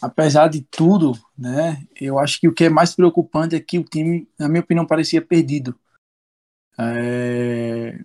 apesar 0.00 0.48
de 0.48 0.62
tudo, 0.62 1.12
né, 1.36 1.82
eu 2.00 2.18
acho 2.18 2.40
que 2.40 2.48
o 2.48 2.52
que 2.52 2.64
é 2.64 2.68
mais 2.68 2.94
preocupante 2.94 3.56
é 3.56 3.60
que 3.60 3.78
o 3.78 3.84
time, 3.84 4.28
na 4.38 4.48
minha 4.48 4.60
opinião, 4.60 4.86
parecia 4.86 5.22
perdido. 5.22 5.74
É, 6.78 7.98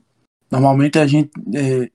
normalmente 0.50 1.00
a 1.00 1.07
gente 1.07 1.31
é, 1.53 1.89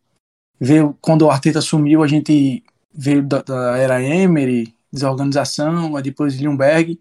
vê 0.61 0.81
quando 1.01 1.23
o 1.23 1.31
Arteta 1.31 1.61
assumiu, 1.61 2.03
a 2.03 2.07
gente 2.07 2.65
veio 2.93 3.23
da, 3.23 3.43
da 3.43 3.77
era 3.77 4.03
Emery, 4.03 4.75
desorganização, 4.93 6.01
depois 6.03 6.35
Lindbergh. 6.35 6.99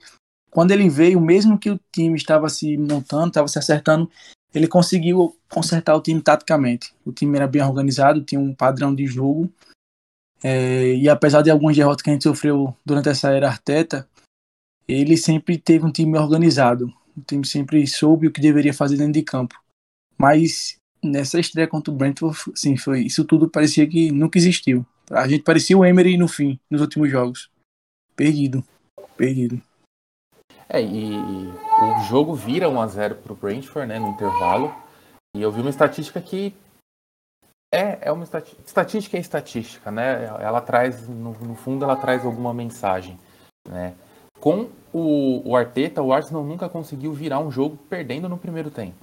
Quando 0.53 0.72
ele 0.72 0.88
veio, 0.88 1.19
mesmo 1.19 1.57
que 1.57 1.72
o 1.72 1.79
time 1.91 2.15
estava 2.15 2.48
se 2.48 2.77
montando, 2.77 3.29
estava 3.29 3.48
se 3.48 3.57
acertando, 3.57 4.10
ele 4.53 4.67
conseguiu 4.67 5.36
consertar 5.50 5.95
o 5.95 6.01
time 6.01 6.22
taticamente. 6.22 6.93
O 7.03 7.12
time 7.12 7.36
era 7.36 7.48
bem 7.48 7.63
organizado, 7.63 8.24
tinha 8.24 8.39
um 8.39 8.53
padrão 8.53 8.93
de 8.93 9.07
jogo. 9.07 9.51
É, 10.43 10.95
e 10.95 11.10
apesar 11.10 11.41
de 11.41 11.50
algumas 11.50 11.75
derrotas 11.75 12.03
que 12.03 12.10
a 12.10 12.13
gente 12.13 12.24
sofreu 12.24 12.75
durante 12.86 13.10
essa 13.10 13.31
era 13.31 13.48
Arteta, 13.48 14.07
ele 14.88 15.17
sempre 15.17 15.57
teve 15.57 15.86
um 15.86 15.91
time 15.91 16.17
organizado. 16.17 16.93
O 17.17 17.22
time 17.22 17.45
sempre 17.45 17.88
soube 17.88 18.27
o 18.27 18.31
que 18.31 18.41
deveria 18.41 18.74
fazer 18.74 18.98
dentro 18.98 19.13
de 19.13 19.24
campo. 19.24 19.60
Mas 20.17 20.77
nessa 21.03 21.39
estreia 21.39 21.67
contra 21.67 21.91
o 21.91 21.95
Brentford, 21.95 22.38
sim, 22.55 22.77
foi 22.77 23.01
isso 23.01 23.25
tudo 23.25 23.50
parecia 23.50 23.88
que 23.88 24.12
nunca 24.12 24.38
existiu. 24.38 24.86
A 25.10 25.27
gente 25.27 25.43
parecia 25.43 25.77
o 25.77 25.83
Emery 25.83 26.15
no 26.15 26.27
fim, 26.27 26.60
nos 26.69 26.81
últimos 26.81 27.10
jogos. 27.10 27.50
Perdido. 28.15 28.63
Perdido. 29.17 29.62
É, 30.74 30.82
e 30.82 31.15
o 31.15 32.03
jogo 32.10 32.34
vira 32.34 32.68
1 32.68 32.82
a 32.82 32.88
0 32.88 33.15
pro 33.18 33.36
Brentford, 33.36 33.88
né, 33.88 34.00
no 34.00 34.10
intervalo. 34.10 34.74
E 35.36 35.42
eu 35.42 35.51
vi 35.51 35.62
uma 35.62 35.70
estatística 35.70 36.20
que 36.20 36.56
é, 37.72 38.00
é 38.01 38.12
uma 38.12 38.24
estatística, 38.24 38.63
estatística 38.65 39.18
é 39.18 39.20
estatística, 39.20 39.92
né? 39.92 40.25
Ela 40.39 40.62
traz, 40.62 41.08
no, 41.08 41.34
no 41.34 41.56
fundo, 41.56 41.86
ela 41.86 41.96
traz 41.96 42.25
alguma 42.25 42.53
mensagem, 42.53 43.20
né? 43.68 43.94
Com 44.39 44.70
o, 44.92 45.42
o 45.48 45.56
Arteta, 45.56 46.01
o 46.01 46.12
Arsenal 46.12 46.44
nunca 46.44 46.68
conseguiu 46.68 47.13
virar 47.13 47.39
um 47.39 47.51
jogo 47.51 47.77
perdendo 47.89 48.27
no 48.27 48.38
primeiro 48.38 48.70
tempo. 48.72 48.98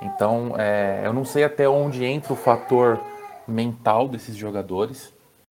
Então, 0.00 0.54
é, 0.58 1.02
eu 1.04 1.12
não 1.12 1.24
sei 1.24 1.44
até 1.44 1.68
onde 1.68 2.04
entra 2.04 2.32
o 2.32 2.36
fator 2.36 3.00
mental 3.46 4.08
desses 4.08 4.36
jogadores. 4.36 5.12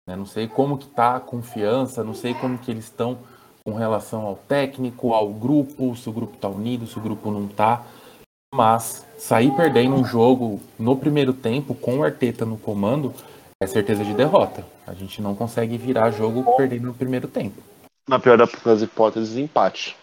Né? 0.08 0.16
Não 0.16 0.26
sei 0.26 0.48
como 0.48 0.78
que 0.78 0.88
tá 0.88 1.18
a 1.18 1.20
confiança, 1.20 2.04
não 2.04 2.14
sei 2.14 2.34
como 2.34 2.58
que 2.58 2.72
eles 2.72 2.86
estão 2.86 3.20
com 3.70 3.78
relação 3.78 4.26
ao 4.26 4.36
técnico, 4.36 5.14
ao 5.14 5.30
grupo, 5.30 5.96
se 5.96 6.10
o 6.10 6.12
grupo 6.12 6.34
está 6.34 6.48
unido, 6.48 6.88
se 6.88 6.98
o 6.98 7.02
grupo 7.02 7.30
não 7.30 7.46
está. 7.46 7.86
Mas 8.54 9.06
sair 9.18 9.52
perdendo 9.52 9.96
um 9.96 10.04
jogo 10.04 10.60
no 10.78 10.98
primeiro 10.98 11.34
tempo 11.34 11.76
com 11.76 12.00
o 12.00 12.04
Arteta 12.04 12.46
no 12.46 12.58
comando 12.58 13.14
é 13.62 13.68
certeza 13.68 14.04
de 14.04 14.14
derrota. 14.14 14.66
A 14.88 14.94
gente 14.94 15.22
não 15.22 15.36
consegue 15.36 15.78
virar 15.78 16.10
jogo 16.10 16.56
perdendo 16.58 16.88
no 16.88 16.94
primeiro 16.96 17.28
tempo. 17.28 17.62
Na 18.08 18.18
pior 18.18 18.38
das 18.38 18.82
hipóteses, 18.82 19.38
empate. 19.38 19.96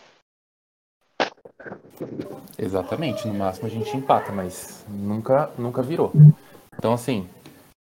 Exatamente, 2.56 3.26
no 3.26 3.34
máximo 3.34 3.66
a 3.66 3.70
gente 3.70 3.96
empata, 3.96 4.30
mas 4.30 4.84
nunca, 4.88 5.50
nunca 5.58 5.82
virou. 5.82 6.12
Então, 6.78 6.92
assim, 6.92 7.28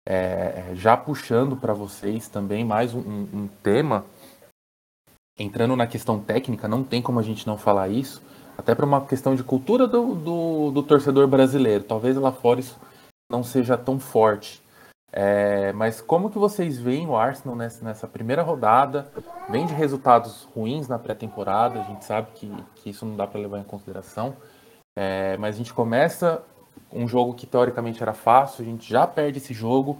é, 0.08 0.72
já 0.74 0.96
puxando 0.96 1.56
para 1.56 1.74
vocês 1.74 2.28
também 2.28 2.64
mais 2.64 2.94
um, 2.94 3.00
um, 3.00 3.48
tema, 3.60 4.04
entrando 5.38 5.76
na 5.76 5.86
questão 5.86 6.18
técnica, 6.18 6.66
não 6.66 6.82
tem 6.82 7.02
como 7.02 7.20
a 7.20 7.22
gente 7.22 7.46
não 7.46 7.58
falar 7.58 7.88
isso, 7.88 8.22
até 8.56 8.74
para 8.74 8.86
uma 8.86 9.04
questão 9.04 9.34
de 9.34 9.44
cultura 9.44 9.86
do, 9.86 10.14
do, 10.14 10.70
do, 10.70 10.82
torcedor 10.82 11.26
brasileiro. 11.26 11.84
Talvez 11.84 12.16
lá 12.16 12.32
fora 12.32 12.60
isso 12.60 12.78
não 13.30 13.42
seja 13.42 13.76
tão 13.76 13.98
forte. 13.98 14.62
É, 15.12 15.72
mas 15.72 16.00
como 16.00 16.30
que 16.30 16.38
vocês 16.38 16.78
veem 16.78 17.06
o 17.06 17.16
Arsenal 17.16 17.56
nessa, 17.56 17.84
nessa 17.84 18.08
primeira 18.08 18.42
rodada? 18.42 19.10
Vem 19.48 19.66
de 19.66 19.74
resultados 19.74 20.48
ruins 20.54 20.88
na 20.88 20.98
pré-temporada, 20.98 21.80
a 21.80 21.84
gente 21.84 22.04
sabe 22.04 22.28
que, 22.34 22.50
que 22.76 22.90
isso 22.90 23.04
não 23.04 23.16
dá 23.16 23.26
para 23.26 23.40
levar 23.40 23.58
em 23.58 23.64
consideração. 23.64 24.36
É, 24.98 25.36
mas 25.36 25.54
a 25.54 25.58
gente 25.58 25.74
começa 25.74 26.42
um 26.92 27.06
jogo 27.06 27.34
que 27.34 27.46
teoricamente 27.46 28.02
era 28.02 28.14
fácil, 28.14 28.62
a 28.62 28.66
gente 28.66 28.88
já 28.88 29.06
perde 29.06 29.38
esse 29.38 29.52
jogo. 29.52 29.98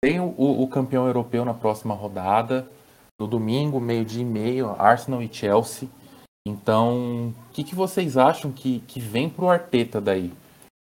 Tem 0.00 0.20
o, 0.20 0.34
o 0.36 0.68
campeão 0.68 1.06
europeu 1.06 1.44
na 1.44 1.54
próxima 1.54 1.94
rodada, 1.94 2.68
no 3.18 3.26
domingo, 3.26 3.80
meio-dia 3.80 4.22
e 4.22 4.24
meio, 4.24 4.70
Arsenal 4.78 5.22
e 5.22 5.32
Chelsea. 5.32 5.88
Então, 6.46 7.28
o 7.28 7.52
que, 7.52 7.64
que 7.64 7.74
vocês 7.74 8.16
acham 8.16 8.52
que, 8.52 8.80
que 8.86 9.00
vem 9.00 9.28
para 9.28 9.44
o 9.44 9.50
Arteta 9.50 10.00
daí? 10.00 10.32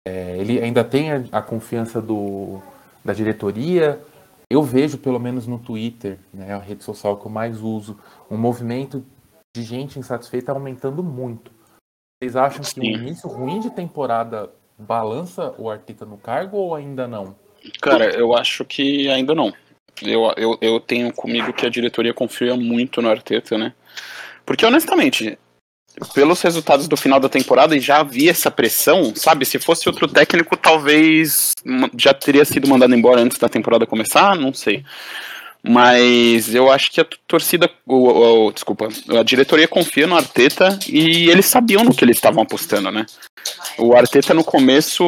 É, 0.08 0.38
ele 0.38 0.60
ainda 0.60 0.84
tem 0.84 1.12
a, 1.12 1.24
a, 1.32 1.42
confiança 1.42 2.01
do, 2.01 2.62
da 3.03 3.13
diretoria? 3.13 4.01
Eu 4.50 4.63
vejo, 4.63 4.98
pelo 4.98 5.20
menos 5.20 5.46
no 5.46 5.60
Twitter, 5.60 6.18
né, 6.34 6.53
a 6.53 6.60
rede 6.60 6.84
social 6.84 7.18
que 7.18 7.25
eu 7.25 7.32
mais 7.32 7.62
uso, 7.62 7.98
um 8.30 8.38
movimento 8.38 9.06
de 9.56 9.63
gente 9.63 10.00
insatisfeita 10.00 10.51
aumentando 10.51 11.03
muito. 11.03 11.51
Vocês 12.22 12.36
acham 12.36 12.63
Sim. 12.63 12.82
que 12.82 12.88
o 12.88 12.98
início 12.98 13.30
ruim 13.30 13.60
de 13.60 13.70
temporada 13.70 14.50
balança 14.77 15.53
o 15.58 15.70
Arteta 15.70 16.06
no 16.06 16.18
cargo 16.18 16.58
ou 16.58 16.74
ainda 16.74 17.08
não? 17.08 17.36
Cara, 17.82 18.10
eu 18.18 18.36
acho 18.36 18.65
que 18.65 19.10
ainda 19.10 19.34
não. 19.34 19.53
Eu, 20.01 20.33
eu, 20.38 20.57
eu 20.62 20.79
tenho 20.79 21.13
comigo 21.13 21.53
que 21.53 21.65
a 21.65 21.69
diretoria 21.69 22.13
confia 22.13 22.55
muito 22.55 23.01
no 23.01 23.09
Arteta, 23.09 23.57
né? 23.57 23.73
Porque, 24.45 24.65
honestamente, 24.65 25.38
pelos 26.13 26.41
resultados 26.41 26.88
do 26.88 26.97
final 26.97 27.19
da 27.19 27.29
temporada, 27.29 27.79
já 27.79 28.00
havia 28.00 28.31
essa 28.31 28.50
pressão, 28.50 29.13
sabe? 29.15 29.45
Se 29.45 29.59
fosse 29.59 29.88
outro 29.88 30.07
técnico, 30.07 30.57
talvez 30.57 31.51
já 31.97 32.13
teria 32.13 32.45
sido 32.45 32.67
mandado 32.67 32.95
embora 32.95 33.21
antes 33.21 33.38
da 33.38 33.47
temporada 33.47 33.85
começar, 33.85 34.35
não 34.35 34.53
sei. 34.53 34.83
Mas 35.65 36.53
eu 36.53 36.69
acho 36.69 36.91
que 36.91 37.00
a 37.00 37.07
torcida, 37.25 37.69
o, 37.88 38.51
desculpa, 38.51 38.89
a 39.17 39.23
diretoria 39.23 39.67
confia 39.67 40.05
no 40.05 40.17
Arteta 40.17 40.77
e 40.89 41.29
eles 41.29 41.45
sabiam 41.45 41.85
no 41.85 41.95
que 41.95 42.03
eles 42.03 42.17
estavam 42.17 42.43
apostando, 42.43 42.91
né? 42.91 43.05
O 43.77 43.95
Arteta 43.95 44.33
no 44.33 44.43
começo, 44.43 45.03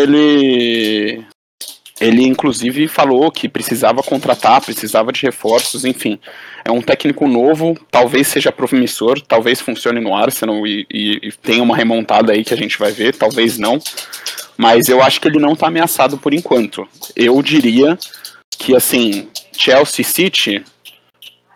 ele 0.00 1.24
ele 2.02 2.24
inclusive 2.24 2.88
falou 2.88 3.30
que 3.30 3.48
precisava 3.48 4.02
contratar, 4.02 4.60
precisava 4.60 5.12
de 5.12 5.22
reforços, 5.22 5.84
enfim. 5.84 6.18
É 6.64 6.70
um 6.72 6.82
técnico 6.82 7.28
novo, 7.28 7.78
talvez 7.92 8.26
seja 8.26 8.50
promissor, 8.50 9.20
talvez 9.20 9.60
funcione 9.60 10.00
no 10.00 10.14
Arsenal 10.14 10.66
e, 10.66 10.84
e, 10.90 11.20
e 11.22 11.32
tenha 11.32 11.62
uma 11.62 11.76
remontada 11.76 12.32
aí 12.32 12.42
que 12.44 12.52
a 12.52 12.56
gente 12.56 12.76
vai 12.76 12.90
ver, 12.90 13.14
talvez 13.14 13.56
não. 13.56 13.78
Mas 14.56 14.88
eu 14.88 15.00
acho 15.00 15.20
que 15.20 15.28
ele 15.28 15.38
não 15.38 15.52
está 15.52 15.68
ameaçado 15.68 16.18
por 16.18 16.34
enquanto. 16.34 16.88
Eu 17.14 17.40
diria 17.40 17.96
que 18.58 18.74
assim, 18.74 19.28
Chelsea 19.56 20.04
City, 20.04 20.64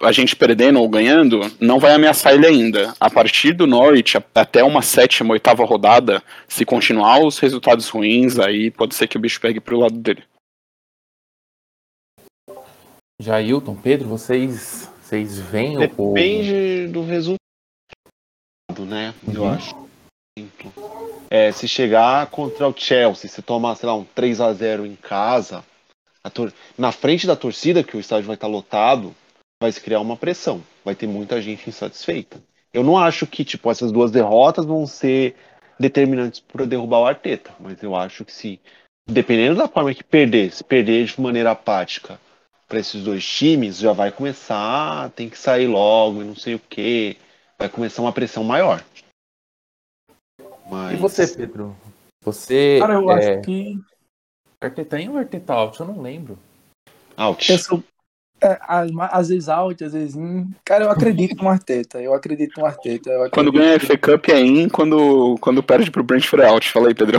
a 0.00 0.12
gente 0.12 0.36
perdendo 0.36 0.80
ou 0.80 0.88
ganhando, 0.88 1.40
não 1.58 1.80
vai 1.80 1.92
ameaçar 1.92 2.34
ele 2.34 2.46
ainda. 2.46 2.94
A 3.00 3.10
partir 3.10 3.52
do 3.52 3.66
Norwich, 3.66 4.16
até 4.32 4.62
uma 4.62 4.80
sétima, 4.80 5.32
oitava 5.32 5.64
rodada, 5.64 6.22
se 6.46 6.64
continuar 6.64 7.18
os 7.18 7.36
resultados 7.40 7.88
ruins, 7.88 8.38
aí 8.38 8.70
pode 8.70 8.94
ser 8.94 9.08
que 9.08 9.16
o 9.16 9.20
bicho 9.20 9.40
pegue 9.40 9.58
pro 9.58 9.80
lado 9.80 9.98
dele. 9.98 10.22
Jailton, 13.20 13.74
Pedro, 13.74 14.08
vocês, 14.08 14.90
vocês 15.00 15.38
veem 15.38 15.78
Depende 15.78 16.86
o... 16.88 16.92
do 16.92 17.02
resultado, 17.02 17.38
né? 18.78 19.14
Uhum. 19.26 19.34
Eu 19.34 19.48
acho. 19.48 19.86
É, 21.30 21.50
se 21.50 21.66
chegar 21.66 22.26
contra 22.26 22.68
o 22.68 22.74
Chelsea, 22.76 23.30
se 23.30 23.40
tomar, 23.40 23.74
sei 23.74 23.88
lá, 23.88 23.94
um 23.94 24.04
3 24.04 24.40
a 24.40 24.52
0 24.52 24.84
em 24.84 24.94
casa, 24.94 25.64
tor... 26.32 26.52
na 26.76 26.92
frente 26.92 27.26
da 27.26 27.34
torcida, 27.34 27.82
que 27.82 27.96
o 27.96 28.00
estádio 28.00 28.26
vai 28.26 28.36
estar 28.36 28.46
lotado, 28.46 29.14
vai 29.62 29.72
se 29.72 29.80
criar 29.80 30.00
uma 30.00 30.16
pressão. 30.16 30.62
Vai 30.84 30.94
ter 30.94 31.06
muita 31.06 31.40
gente 31.40 31.68
insatisfeita. 31.68 32.40
Eu 32.72 32.84
não 32.84 32.98
acho 32.98 33.26
que, 33.26 33.44
tipo, 33.44 33.70
essas 33.70 33.90
duas 33.90 34.10
derrotas 34.10 34.66
vão 34.66 34.86
ser 34.86 35.34
determinantes 35.80 36.40
para 36.40 36.66
derrubar 36.66 37.00
o 37.00 37.06
Arteta, 37.06 37.50
mas 37.58 37.82
eu 37.82 37.96
acho 37.96 38.24
que 38.24 38.32
se, 38.32 38.60
dependendo 39.08 39.56
da 39.56 39.68
forma 39.68 39.94
que 39.94 40.04
perder, 40.04 40.52
se 40.52 40.62
perder 40.62 41.06
de 41.06 41.20
maneira 41.20 41.52
apática 41.52 42.20
para 42.68 42.80
esses 42.80 43.02
dois 43.02 43.24
times, 43.24 43.78
já 43.78 43.92
vai 43.92 44.10
começar, 44.10 45.10
tem 45.10 45.28
que 45.28 45.38
sair 45.38 45.66
logo 45.66 46.22
e 46.22 46.24
não 46.24 46.34
sei 46.34 46.54
o 46.54 46.58
que. 46.58 47.16
Vai 47.58 47.68
começar 47.68 48.02
uma 48.02 48.12
pressão 48.12 48.44
maior. 48.44 48.84
Mas... 50.70 50.94
E 50.94 50.96
você, 50.96 51.26
Pedro? 51.26 51.76
Você. 52.22 52.78
Cara, 52.80 52.94
eu 52.94 53.10
é... 53.10 53.14
acho 53.14 53.42
que. 53.42 53.80
Arteta 54.60 55.00
in 55.00 55.08
ou 55.10 55.18
Arteta 55.18 55.52
out? 55.52 55.78
Eu 55.78 55.86
não 55.86 56.02
lembro. 56.02 56.38
Out. 57.16 57.50
Eu 57.50 57.58
sou... 57.58 57.82
É, 58.42 58.58
às 58.60 59.28
vezes 59.28 59.48
out, 59.48 59.82
às 59.82 59.92
vezes 59.92 60.16
in. 60.16 60.50
Cara, 60.64 60.84
eu 60.84 60.90
acredito 60.90 61.42
no 61.42 61.48
Arteta. 61.48 62.02
Eu 62.02 62.12
acredito 62.12 62.60
no 62.60 62.66
Arteta. 62.66 63.10
Acredito... 63.10 63.32
Quando 63.32 63.52
ganha 63.52 63.76
a 63.76 63.80
FA 63.80 63.96
Cup 63.96 64.28
é 64.28 64.40
in, 64.40 64.68
quando, 64.68 65.36
quando 65.40 65.62
perde 65.62 65.90
pro 65.90 66.04
Brentford 66.04 66.44
é 66.44 66.48
out. 66.48 66.70
Fala 66.70 66.88
aí, 66.88 66.94
Pedro. 66.94 67.18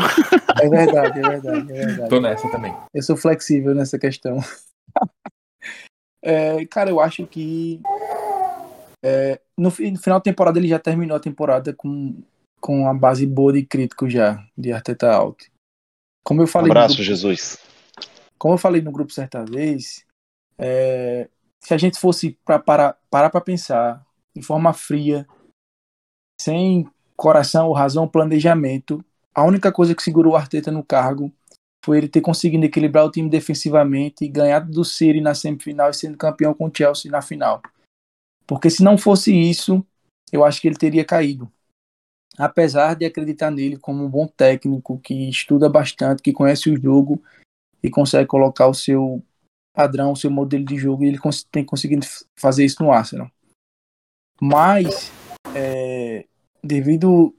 É 0.62 0.70
verdade, 0.70 1.20
é 1.20 1.30
verdade, 1.30 1.72
é 1.72 1.86
verdade. 1.86 2.10
Tô 2.10 2.20
nessa 2.20 2.50
também. 2.50 2.76
Eu 2.94 3.02
sou 3.02 3.16
flexível 3.16 3.74
nessa 3.74 3.98
questão. 3.98 4.40
É, 6.30 6.66
cara, 6.66 6.90
eu 6.90 7.00
acho 7.00 7.26
que 7.26 7.80
é, 9.02 9.40
no, 9.58 9.70
no, 9.70 9.72
final 9.72 10.20
da 10.20 10.24
temporada 10.24 10.60
ele 10.60 10.68
já 10.68 10.78
terminou 10.78 11.16
a 11.16 11.22
temporada 11.22 11.74
com, 11.74 12.22
com 12.60 12.82
uma 12.82 12.94
base 12.94 13.26
boa 13.26 13.54
de 13.54 13.66
crítico 13.66 14.10
já, 14.10 14.46
de 14.58 14.74
Arteta 14.74 15.10
Out. 15.10 15.50
Como 16.26 16.42
eu 16.42 16.48
falei. 16.48 16.68
Um 16.68 16.72
abraço, 16.72 16.96
grupo, 16.96 17.04
Jesus. 17.06 17.58
Como 18.38 18.56
eu 18.56 18.58
falei 18.58 18.82
no 18.82 18.92
grupo 18.92 19.14
certa 19.14 19.46
vez, 19.46 20.06
é, 20.58 21.30
se 21.64 21.74
a 21.74 21.78
gente 21.78 21.98
fosse 21.98 22.38
para 22.44 22.60
parar 22.60 22.98
para 23.10 23.40
pensar 23.40 24.06
de 24.36 24.42
forma 24.42 24.74
fria, 24.74 25.26
sem 26.42 26.90
coração, 27.16 27.72
razão, 27.72 28.06
planejamento, 28.06 29.02
a 29.34 29.46
única 29.46 29.72
coisa 29.72 29.96
que 29.96 30.04
segurou 30.04 30.34
o 30.34 30.36
Arteta 30.36 30.74
no 30.74 30.84
cargo 30.84 31.32
foi 31.88 32.00
ele 32.00 32.10
ter 32.10 32.20
conseguido 32.20 32.66
equilibrar 32.66 33.06
o 33.06 33.10
time 33.10 33.30
defensivamente 33.30 34.26
e 34.26 34.28
ganhar 34.28 34.60
do 34.60 34.84
City 34.84 35.22
na 35.22 35.34
semifinal 35.34 35.90
e 35.90 35.94
sendo 35.94 36.18
campeão 36.18 36.54
com 36.54 36.66
o 36.66 36.72
Chelsea 36.76 37.10
na 37.10 37.22
final. 37.22 37.62
Porque 38.46 38.70
se 38.70 38.84
não 38.84 38.98
fosse 38.98 39.34
isso, 39.34 39.82
eu 40.30 40.44
acho 40.44 40.60
que 40.60 40.68
ele 40.68 40.76
teria 40.76 41.06
caído. 41.06 41.50
Apesar 42.38 42.94
de 42.94 43.06
acreditar 43.06 43.52
nele 43.52 43.78
como 43.78 44.04
um 44.04 44.10
bom 44.10 44.28
técnico 44.28 45.00
que 45.00 45.30
estuda 45.30 45.70
bastante, 45.70 46.22
que 46.22 46.34
conhece 46.34 46.70
o 46.70 46.76
jogo 46.76 47.24
e 47.82 47.90
consegue 47.90 48.28
colocar 48.28 48.68
o 48.68 48.74
seu 48.74 49.24
padrão, 49.74 50.12
o 50.12 50.18
seu 50.18 50.30
modelo 50.30 50.66
de 50.66 50.76
jogo, 50.76 51.06
e 51.06 51.08
ele 51.08 51.20
tem 51.50 51.64
conseguido 51.64 52.06
fazer 52.36 52.66
isso 52.66 52.84
no 52.84 52.92
Arsenal. 52.92 53.32
Mas, 54.42 55.10
é, 55.56 56.26
devido 56.62 57.34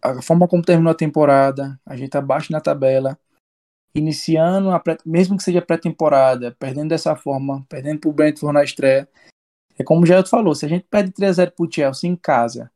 à 0.00 0.22
forma 0.22 0.46
como 0.46 0.62
terminou 0.62 0.92
a 0.92 0.96
temporada, 0.96 1.76
a 1.84 1.96
gente 1.96 2.16
abaixo 2.16 2.52
na 2.52 2.60
tabela, 2.60 3.18
iniciando, 3.94 4.70
a 4.70 4.80
pré, 4.80 4.96
mesmo 5.04 5.36
que 5.36 5.42
seja 5.42 5.62
pré-temporada, 5.62 6.54
perdendo 6.58 6.88
dessa 6.88 7.14
forma, 7.14 7.64
perdendo 7.68 8.00
para 8.00 8.10
o 8.10 8.12
Brentford 8.12 8.54
na 8.54 8.64
estreia, 8.64 9.08
é 9.78 9.84
como 9.84 10.02
o 10.02 10.06
Geraldo 10.06 10.28
falou, 10.28 10.54
se 10.54 10.66
a 10.66 10.68
gente 10.68 10.86
perde 10.88 11.12
3x0 11.12 11.52
para 11.52 11.66
o 11.66 11.70
Chelsea 11.70 12.10
em 12.10 12.16
casa, 12.16 12.70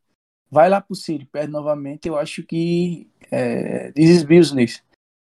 vai 0.51 0.69
lá 0.69 0.81
para 0.81 0.93
o 0.93 0.97
City, 0.97 1.27
perde 1.27 1.53
novamente, 1.53 2.09
eu 2.09 2.17
acho 2.17 2.43
que 2.43 3.09
é, 3.31 3.93
this 3.93 4.09
is 4.09 4.23
business, 4.23 4.83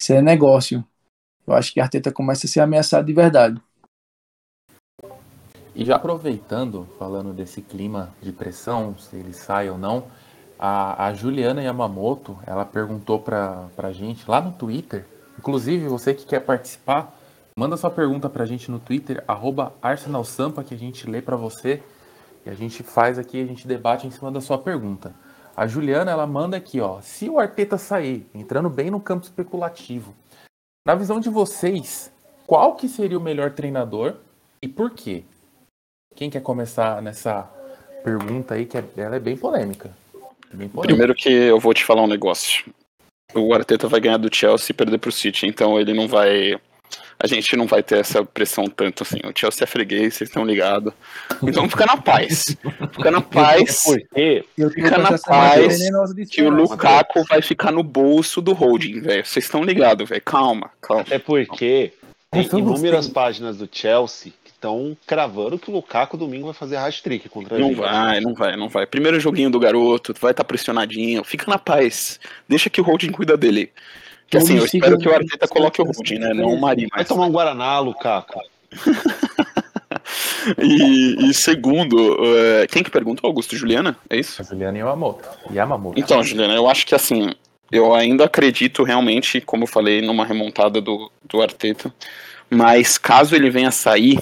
isso 0.00 0.12
é 0.12 0.20
negócio. 0.20 0.84
Eu 1.46 1.54
acho 1.54 1.72
que 1.72 1.80
a 1.80 1.84
Arteta 1.84 2.12
começa 2.12 2.46
a 2.46 2.48
ser 2.48 2.60
ameaçado 2.60 3.06
de 3.06 3.12
verdade. 3.12 3.60
E 5.74 5.84
já 5.84 5.96
aproveitando, 5.96 6.88
falando 6.98 7.32
desse 7.32 7.62
clima 7.62 8.12
de 8.20 8.32
pressão, 8.32 8.98
se 8.98 9.14
ele 9.14 9.32
sai 9.32 9.70
ou 9.70 9.78
não, 9.78 10.06
a, 10.58 11.06
a 11.06 11.14
Juliana 11.14 11.62
Yamamoto, 11.62 12.38
ela 12.46 12.64
perguntou 12.64 13.20
para 13.20 13.68
a 13.76 13.92
gente 13.92 14.28
lá 14.28 14.40
no 14.40 14.52
Twitter 14.52 15.06
Inclusive, 15.38 15.88
você 15.88 16.14
que 16.14 16.24
quer 16.24 16.40
participar, 16.40 17.16
manda 17.56 17.76
sua 17.76 17.90
pergunta 17.90 18.28
pra 18.28 18.46
gente 18.46 18.70
no 18.70 18.78
Twitter, 18.78 19.24
ArsenalSampa, 19.82 20.64
que 20.64 20.74
a 20.74 20.78
gente 20.78 21.08
lê 21.08 21.20
para 21.20 21.36
você. 21.36 21.82
E 22.44 22.50
a 22.50 22.54
gente 22.54 22.82
faz 22.82 23.18
aqui, 23.18 23.42
a 23.42 23.46
gente 23.46 23.66
debate 23.66 24.06
em 24.06 24.10
cima 24.10 24.30
da 24.30 24.40
sua 24.40 24.58
pergunta. 24.58 25.14
A 25.56 25.66
Juliana, 25.66 26.10
ela 26.10 26.26
manda 26.26 26.56
aqui, 26.56 26.80
ó. 26.80 27.00
Se 27.00 27.28
o 27.28 27.38
Arteta 27.38 27.78
sair, 27.78 28.28
entrando 28.34 28.68
bem 28.68 28.90
no 28.90 29.00
campo 29.00 29.24
especulativo, 29.24 30.14
na 30.86 30.94
visão 30.94 31.18
de 31.18 31.28
vocês, 31.28 32.12
qual 32.46 32.76
que 32.76 32.88
seria 32.88 33.18
o 33.18 33.20
melhor 33.20 33.50
treinador 33.52 34.14
e 34.62 34.68
por 34.68 34.90
quê? 34.90 35.24
Quem 36.14 36.30
quer 36.30 36.42
começar 36.42 37.02
nessa 37.02 37.50
pergunta 38.04 38.54
aí, 38.54 38.66
que 38.66 38.78
é, 38.78 38.84
ela 38.96 39.16
é 39.16 39.18
bem 39.18 39.36
polêmica. 39.36 39.90
bem 40.52 40.68
polêmica. 40.68 40.82
Primeiro 40.82 41.14
que 41.14 41.28
eu 41.28 41.58
vou 41.58 41.74
te 41.74 41.84
falar 41.84 42.02
um 42.02 42.06
negócio. 42.06 42.72
O 43.35 43.52
Arteta 43.52 43.88
vai 43.88 44.00
ganhar 44.00 44.16
do 44.16 44.35
Chelsea 44.35 44.68
e 44.71 44.75
perder 44.75 44.99
pro 44.99 45.12
City, 45.12 45.47
então 45.47 45.78
ele 45.78 45.92
não 45.92 46.09
vai 46.09 46.59
a 47.18 47.26
gente 47.26 47.56
não 47.56 47.66
vai 47.66 47.83
ter 47.83 47.99
essa 47.99 48.25
pressão 48.25 48.66
tanto 48.66 49.02
assim. 49.02 49.18
O 49.25 49.33
Chelsea 49.35 49.64
é 49.64 49.66
freguês, 49.66 50.14
vocês 50.14 50.28
estão 50.28 50.45
ligados. 50.45 50.92
Então 51.42 51.68
fica 51.68 51.87
na 51.87 51.97
paz. 51.97 52.56
Fica 52.92 53.11
na 53.11 53.23
paz. 53.23 53.85
Porque 53.85 54.45
fica 54.75 54.99
na 54.99 55.18
paz 55.18 55.78
que 56.30 56.42
o 56.42 56.50
Lukaku 56.50 57.25
vai 57.28 57.40
ficar 57.40 57.73
no 57.73 57.83
bolso 57.83 58.42
do 58.42 58.52
holding, 58.52 59.00
velho. 59.00 59.25
Vocês 59.25 59.47
estão 59.47 59.62
ligados, 59.62 60.09
velho. 60.09 60.23
Calma, 60.23 60.71
calma. 60.80 61.06
É 61.11 61.18
porque 61.18 61.92
tem 62.30 62.47
inúmeras 62.52 63.09
páginas 63.09 63.56
do 63.56 63.68
Chelsea 63.71 64.33
estão 64.66 64.96
cravando 65.06 65.58
que 65.58 65.70
o 65.70 65.75
Lukaku 65.75 66.16
domingo 66.16 66.46
vai 66.46 66.54
fazer 66.54 66.76
hat-trick 66.76 67.28
contra 67.28 67.56
a 67.56 67.58
Não 67.58 67.75
vai, 67.75 68.20
não 68.20 68.35
vai, 68.35 68.56
não 68.56 68.68
vai. 68.68 68.85
Primeiro 68.87 69.20
joguinho 69.20 69.49
do 69.49 69.61
garoto, 69.61 70.12
vai 70.20 70.32
estar 70.32 70.42
tá 70.42 70.49
pressionadinho. 70.49 71.23
Fica 71.23 71.49
na 71.49 71.58
paz. 71.58 72.18
Deixa 72.49 72.68
que 72.68 72.80
o 72.80 72.85
holding 72.85 73.12
cuida 73.12 73.37
dele. 73.37 73.73
Que 74.28 74.37
assim, 74.37 74.56
eu 74.56 74.64
espero 74.64 74.99
que 74.99 75.08
o 75.08 75.14
Arteta 75.14 75.46
coloque 75.46 75.80
o 75.80 75.85
Rudy, 75.85 76.18
né? 76.18 76.35
Não 76.35 76.52
o 76.52 76.61
Mari. 76.61 76.88
Vai 76.92 77.04
tomar 77.04 77.26
um 77.26 77.30
Guaraná, 77.30 77.78
Lukaku. 77.78 78.40
e, 80.58 81.30
e, 81.30 81.35
segundo, 81.35 82.14
uh, 82.14 82.66
quem 82.68 82.82
que 82.82 82.90
perguntou? 82.90 83.28
Augusto 83.28 83.54
Juliana? 83.54 83.96
É 84.11 84.16
isso? 84.16 84.42
A 84.42 84.44
Juliana 84.44 84.76
Yamamoto. 84.76 85.28
Yamamoto. 85.54 85.99
Então, 85.99 86.20
Juliana, 86.25 86.54
eu 86.54 86.68
acho 86.68 86.85
que 86.85 86.94
assim, 86.94 87.30
eu 87.70 87.94
ainda 87.94 88.25
acredito 88.25 88.82
realmente, 88.82 89.40
como 89.40 89.62
eu 89.62 89.68
falei, 89.68 90.02
numa 90.02 90.25
remontada 90.25 90.80
do, 90.80 91.08
do 91.23 91.40
Arteta. 91.40 91.94
Mas 92.50 92.99
caso 92.99 93.37
ele 93.37 93.49
venha 93.49 93.70
sair, 93.70 94.20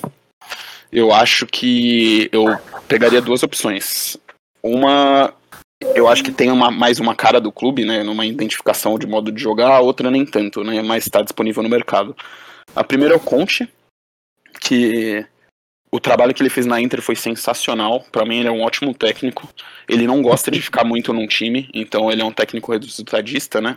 eu 0.94 1.12
acho 1.12 1.44
que 1.44 2.28
eu 2.32 2.46
pegaria 2.86 3.20
duas 3.20 3.42
opções. 3.42 4.16
Uma 4.62 5.34
eu 5.94 6.08
acho 6.08 6.22
que 6.22 6.32
tem 6.32 6.50
uma, 6.50 6.70
mais 6.70 6.98
uma 6.98 7.14
cara 7.14 7.40
do 7.40 7.52
clube, 7.52 7.84
né? 7.84 8.02
Numa 8.02 8.24
identificação 8.24 8.98
de 8.98 9.06
modo 9.06 9.30
de 9.30 9.42
jogar, 9.42 9.72
a 9.72 9.80
outra 9.80 10.10
nem 10.10 10.24
tanto, 10.24 10.62
né? 10.62 10.80
Mas 10.82 11.04
está 11.04 11.20
disponível 11.20 11.62
no 11.62 11.68
mercado. 11.68 12.16
A 12.74 12.84
primeira 12.84 13.14
é 13.14 13.16
o 13.16 13.20
Conte, 13.20 13.68
que 14.60 15.26
o 15.90 16.00
trabalho 16.00 16.32
que 16.32 16.42
ele 16.42 16.48
fez 16.48 16.64
na 16.64 16.80
Inter 16.80 17.02
foi 17.02 17.16
sensacional. 17.16 18.04
Para 18.10 18.24
mim, 18.24 18.38
ele 18.38 18.48
é 18.48 18.52
um 18.52 18.62
ótimo 18.62 18.94
técnico. 18.94 19.48
Ele 19.88 20.06
não 20.06 20.22
gosta 20.22 20.50
de 20.50 20.62
ficar 20.62 20.84
muito 20.84 21.12
num 21.12 21.26
time, 21.26 21.68
então 21.74 22.10
ele 22.10 22.22
é 22.22 22.24
um 22.24 22.32
técnico 22.32 22.72
resultadista, 22.72 23.60
né? 23.60 23.76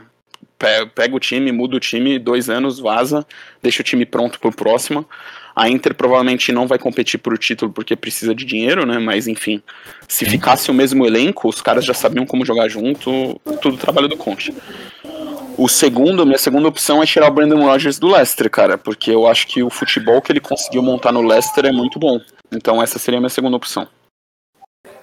Pega 0.58 1.16
o 1.16 1.20
time, 1.20 1.52
muda 1.52 1.78
o 1.78 1.80
time, 1.80 2.18
dois 2.18 2.50
anos, 2.50 2.80
vaza, 2.80 3.26
deixa 3.62 3.82
o 3.82 3.86
time 3.86 4.06
pronto 4.06 4.40
pro 4.40 4.52
próximo. 4.52 5.06
A 5.56 5.70
Inter 5.70 5.96
provavelmente 5.96 6.52
não 6.52 6.68
vai 6.68 6.78
competir 6.78 7.20
por 7.20 7.38
título 7.38 7.72
porque 7.72 7.96
precisa 7.96 8.34
de 8.34 8.46
dinheiro, 8.46 8.86
né? 8.86 9.00
Mas 9.00 9.28
enfim, 9.28 9.62
se 10.08 10.26
ficasse 10.26 10.70
o 10.70 10.74
mesmo 10.74 11.06
elenco, 11.06 11.48
os 11.48 11.62
caras 11.62 11.84
já 11.84 11.94
sabiam 11.94 12.26
como 12.26 12.46
jogar 12.46 12.70
junto, 12.70 13.40
tudo 13.62 13.78
trabalho 13.78 14.08
do 14.08 14.18
Conte. 14.18 14.54
O 15.58 15.68
segundo, 15.68 16.26
minha 16.26 16.38
segunda 16.38 16.68
opção 16.68 17.02
é 17.02 17.06
tirar 17.08 17.30
o 17.30 17.32
Brandon 17.32 17.66
Rodgers 17.66 17.98
do 17.98 18.08
Leicester, 18.08 18.48
cara, 18.50 18.78
porque 18.78 19.10
eu 19.10 19.26
acho 19.26 19.48
que 19.48 19.64
o 19.64 19.70
futebol 19.72 20.22
que 20.22 20.32
ele 20.32 20.40
conseguiu 20.40 20.84
montar 20.84 21.12
no 21.12 21.22
Leicester 21.22 21.66
é 21.66 21.72
muito 21.72 21.98
bom. 21.98 22.20
Então 22.52 22.82
essa 22.82 23.00
seria 23.00 23.18
a 23.18 23.22
minha 23.22 23.30
segunda 23.30 23.58
opção. 23.58 23.88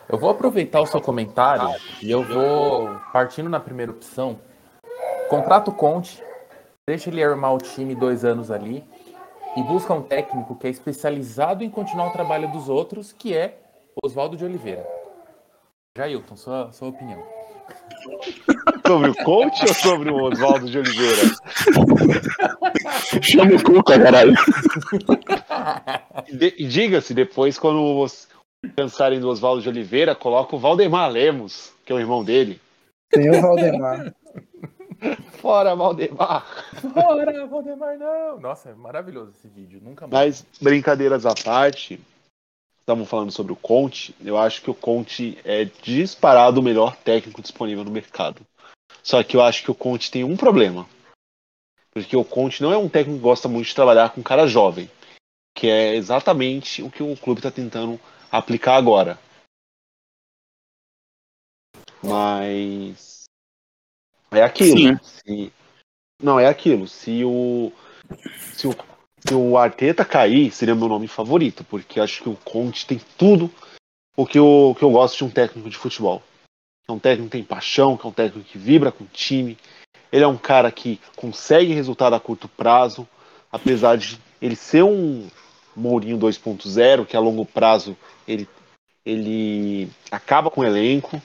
Eu 0.08 0.18
vou 0.18 0.30
aproveitar 0.30 0.80
o 0.80 0.86
seu 0.86 1.00
comentário 1.00 1.74
e 2.00 2.10
eu 2.10 2.22
vou 2.22 2.96
partindo 3.12 3.48
na 3.48 3.58
primeira 3.58 3.90
opção. 3.90 4.38
Contrato 5.28 5.72
Conte, 5.72 6.22
deixa 6.86 7.10
ele 7.10 7.22
armar 7.22 7.54
o 7.54 7.58
time 7.58 7.94
dois 7.94 8.24
anos 8.24 8.50
ali 8.50 8.84
e 9.56 9.62
busca 9.62 9.94
um 9.94 10.02
técnico 10.02 10.56
que 10.56 10.66
é 10.66 10.70
especializado 10.70 11.64
em 11.64 11.70
continuar 11.70 12.08
o 12.08 12.12
trabalho 12.12 12.50
dos 12.50 12.68
outros, 12.68 13.12
que 13.12 13.34
é 13.34 13.58
Oswaldo 14.02 14.36
de 14.36 14.44
Oliveira. 14.44 14.86
Jailton, 15.96 16.36
sua, 16.36 16.72
sua 16.72 16.88
opinião. 16.88 17.22
Sobre 18.86 19.10
o 19.10 19.14
coach 19.14 19.62
ou 19.62 19.74
sobre 19.74 20.10
o 20.10 20.16
Oswaldo 20.24 20.68
de 20.68 20.78
Oliveira? 20.78 21.22
Chama 23.22 23.54
o 23.54 23.62
Cuca, 23.62 23.98
caralho. 23.98 24.34
E 26.58 26.66
diga-se, 26.66 27.14
depois, 27.14 27.58
quando 27.58 28.06
pensarem 28.74 29.20
no 29.20 29.28
Oswaldo 29.28 29.62
de 29.62 29.68
Oliveira, 29.68 30.14
coloca 30.14 30.56
o 30.56 30.58
Valdemar 30.58 31.10
Lemos, 31.10 31.72
que 31.86 31.92
é 31.92 31.96
o 31.96 32.00
irmão 32.00 32.24
dele. 32.24 32.60
Tem 33.10 33.30
o 33.30 33.40
Valdemar. 33.40 34.12
Fora, 35.40 35.74
Valdemar! 35.74 36.44
Fora, 36.92 37.46
Valdemar, 37.46 37.98
não! 37.98 38.40
Nossa, 38.40 38.70
é 38.70 38.74
maravilhoso 38.74 39.32
esse 39.32 39.48
vídeo, 39.48 39.80
nunca 39.82 40.06
mais. 40.06 40.42
Mas, 40.42 40.60
brincadeiras 40.60 41.26
à 41.26 41.34
parte, 41.34 42.00
estamos 42.80 43.08
falando 43.08 43.30
sobre 43.30 43.52
o 43.52 43.56
Conte, 43.56 44.14
eu 44.24 44.38
acho 44.38 44.62
que 44.62 44.70
o 44.70 44.74
Conte 44.74 45.38
é 45.44 45.64
disparado 45.64 46.60
o 46.60 46.62
melhor 46.62 46.96
técnico 46.96 47.42
disponível 47.42 47.84
no 47.84 47.90
mercado. 47.90 48.42
Só 49.02 49.22
que 49.22 49.36
eu 49.36 49.42
acho 49.42 49.62
que 49.62 49.70
o 49.70 49.74
Conte 49.74 50.10
tem 50.10 50.24
um 50.24 50.36
problema. 50.36 50.88
Porque 51.92 52.16
o 52.16 52.24
Conte 52.24 52.62
não 52.62 52.72
é 52.72 52.76
um 52.76 52.88
técnico 52.88 53.18
que 53.18 53.22
gosta 53.22 53.48
muito 53.48 53.66
de 53.66 53.74
trabalhar 53.74 54.10
com 54.10 54.22
cara 54.22 54.46
jovem. 54.46 54.90
Que 55.54 55.68
é 55.68 55.94
exatamente 55.94 56.82
o 56.82 56.90
que 56.90 57.02
o 57.02 57.16
clube 57.16 57.38
está 57.38 57.50
tentando 57.50 58.00
aplicar 58.32 58.76
agora. 58.76 59.18
Mas 62.02 63.13
é 64.36 64.42
aquilo. 64.42 65.00
Se... 65.02 65.52
Não, 66.22 66.38
é 66.38 66.46
aquilo. 66.46 66.86
Se 66.88 67.24
o... 67.24 67.72
se 68.52 68.66
o. 68.66 68.74
Se 69.26 69.34
o 69.34 69.56
Arteta 69.56 70.04
cair, 70.04 70.50
seria 70.50 70.74
meu 70.74 70.86
nome 70.86 71.08
favorito, 71.08 71.64
porque 71.64 71.98
acho 71.98 72.22
que 72.22 72.28
o 72.28 72.36
Conte 72.44 72.86
tem 72.86 73.00
tudo 73.16 73.50
o 74.14 74.26
que 74.26 74.38
eu, 74.38 74.76
que 74.78 74.84
eu 74.84 74.90
gosto 74.90 75.16
de 75.16 75.24
um 75.24 75.30
técnico 75.30 75.70
de 75.70 75.78
futebol. 75.78 76.22
É 76.86 76.92
um 76.92 76.98
técnico 76.98 77.30
que 77.30 77.38
tem 77.38 77.44
paixão, 77.44 77.96
que 77.96 78.06
é 78.06 78.08
um 78.10 78.12
técnico 78.12 78.46
que 78.46 78.58
vibra 78.58 78.92
com 78.92 79.04
o 79.04 79.08
time. 79.10 79.56
Ele 80.12 80.24
é 80.24 80.28
um 80.28 80.36
cara 80.36 80.70
que 80.70 81.00
consegue 81.16 81.72
resultado 81.72 82.14
a 82.14 82.20
curto 82.20 82.48
prazo, 82.48 83.08
apesar 83.50 83.96
de 83.96 84.20
ele 84.40 84.54
ser 84.54 84.84
um 84.84 85.26
Mourinho 85.74 86.18
2.0, 86.18 87.06
que 87.06 87.16
a 87.16 87.20
longo 87.20 87.44
prazo 87.44 87.96
ele, 88.28 88.48
ele 89.04 89.90
acaba 90.10 90.50
com 90.50 90.60
o 90.60 90.64
elenco, 90.64 91.20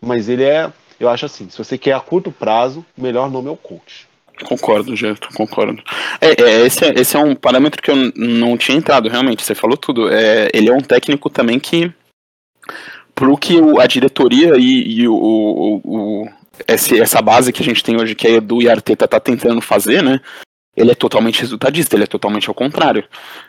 mas 0.00 0.28
ele 0.28 0.44
é 0.44 0.72
eu 1.00 1.08
acho 1.08 1.24
assim, 1.24 1.48
se 1.48 1.58
você 1.58 1.78
quer 1.78 1.94
a 1.94 2.00
curto 2.00 2.30
prazo, 2.30 2.84
o 2.96 3.02
melhor 3.02 3.30
nome 3.30 3.48
é 3.48 3.50
o 3.50 3.56
coach. 3.56 4.06
Concordo, 4.44 4.94
Gerto, 4.94 5.28
concordo. 5.34 5.82
É, 6.20 6.40
é, 6.40 6.66
esse, 6.66 6.84
é, 6.84 6.92
esse 6.94 7.16
é 7.16 7.18
um 7.18 7.34
parâmetro 7.34 7.82
que 7.82 7.90
eu 7.90 7.96
não 8.14 8.56
tinha 8.56 8.76
entrado, 8.76 9.08
realmente, 9.08 9.42
você 9.42 9.54
falou 9.54 9.76
tudo. 9.76 10.08
É, 10.08 10.48
ele 10.54 10.68
é 10.68 10.72
um 10.72 10.80
técnico 10.80 11.28
também 11.28 11.58
que, 11.58 11.92
pro 13.14 13.36
que 13.36 13.58
a 13.80 13.86
diretoria 13.86 14.56
e, 14.56 15.00
e 15.00 15.08
o, 15.08 15.14
o, 15.14 15.80
o 15.84 16.28
esse, 16.68 17.00
essa 17.00 17.20
base 17.20 17.52
que 17.52 17.62
a 17.62 17.64
gente 17.64 17.82
tem 17.82 18.00
hoje, 18.00 18.14
que 18.14 18.26
a 18.26 18.30
Edu 18.30 18.62
e 18.62 18.68
Arteta 18.68 19.08
tá 19.08 19.18
tentando 19.18 19.60
fazer, 19.60 20.02
né? 20.02 20.20
ele 20.76 20.92
é 20.92 20.94
totalmente 20.94 21.40
resultadista, 21.40 21.96
ele 21.96 22.04
é 22.04 22.06
totalmente 22.06 22.48
ao 22.48 22.54
contrário. 22.54 23.04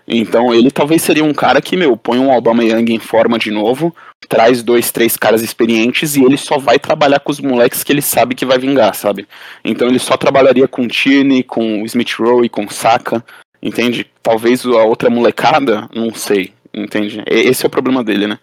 Então 0.07 0.53
ele 0.53 0.71
talvez 0.71 1.01
seria 1.01 1.23
um 1.23 1.33
cara 1.33 1.61
que, 1.61 1.77
meu, 1.77 1.95
põe 1.95 2.19
um 2.19 2.31
Obama 2.31 2.63
Young 2.63 2.93
em 2.93 2.99
forma 2.99 3.37
de 3.37 3.51
novo, 3.51 3.95
traz 4.31 4.63
dois, 4.63 4.93
três 4.93 5.17
caras 5.17 5.41
experientes 5.41 6.15
e 6.15 6.23
ele 6.23 6.37
só 6.37 6.57
vai 6.57 6.79
trabalhar 6.79 7.19
com 7.19 7.33
os 7.33 7.41
moleques 7.41 7.83
que 7.83 7.91
ele 7.91 8.01
sabe 8.01 8.33
que 8.33 8.45
vai 8.45 8.57
vingar, 8.57 8.95
sabe? 8.95 9.27
Então 9.61 9.89
ele 9.89 9.99
só 9.99 10.15
trabalharia 10.15 10.69
com 10.69 10.87
Tierney, 10.87 11.43
com 11.43 11.85
Smith 11.85 12.13
Rowe 12.17 12.47
com 12.47 12.65
Saka, 12.69 13.21
entende? 13.61 14.07
Talvez 14.23 14.65
a 14.65 14.85
outra 14.85 15.09
molecada, 15.09 15.89
não 15.93 16.13
sei, 16.13 16.53
entende? 16.73 17.21
Esse 17.27 17.65
é 17.65 17.67
o 17.67 17.69
problema 17.69 18.01
dele, 18.01 18.25
né? 18.25 18.39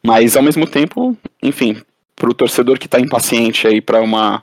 Mas 0.00 0.36
ao 0.36 0.42
mesmo 0.42 0.68
tempo, 0.68 1.16
enfim, 1.42 1.82
pro 2.14 2.32
torcedor 2.32 2.78
que 2.78 2.86
tá 2.86 3.00
impaciente 3.00 3.66
aí 3.66 3.80
para 3.80 4.00
uma 4.00 4.40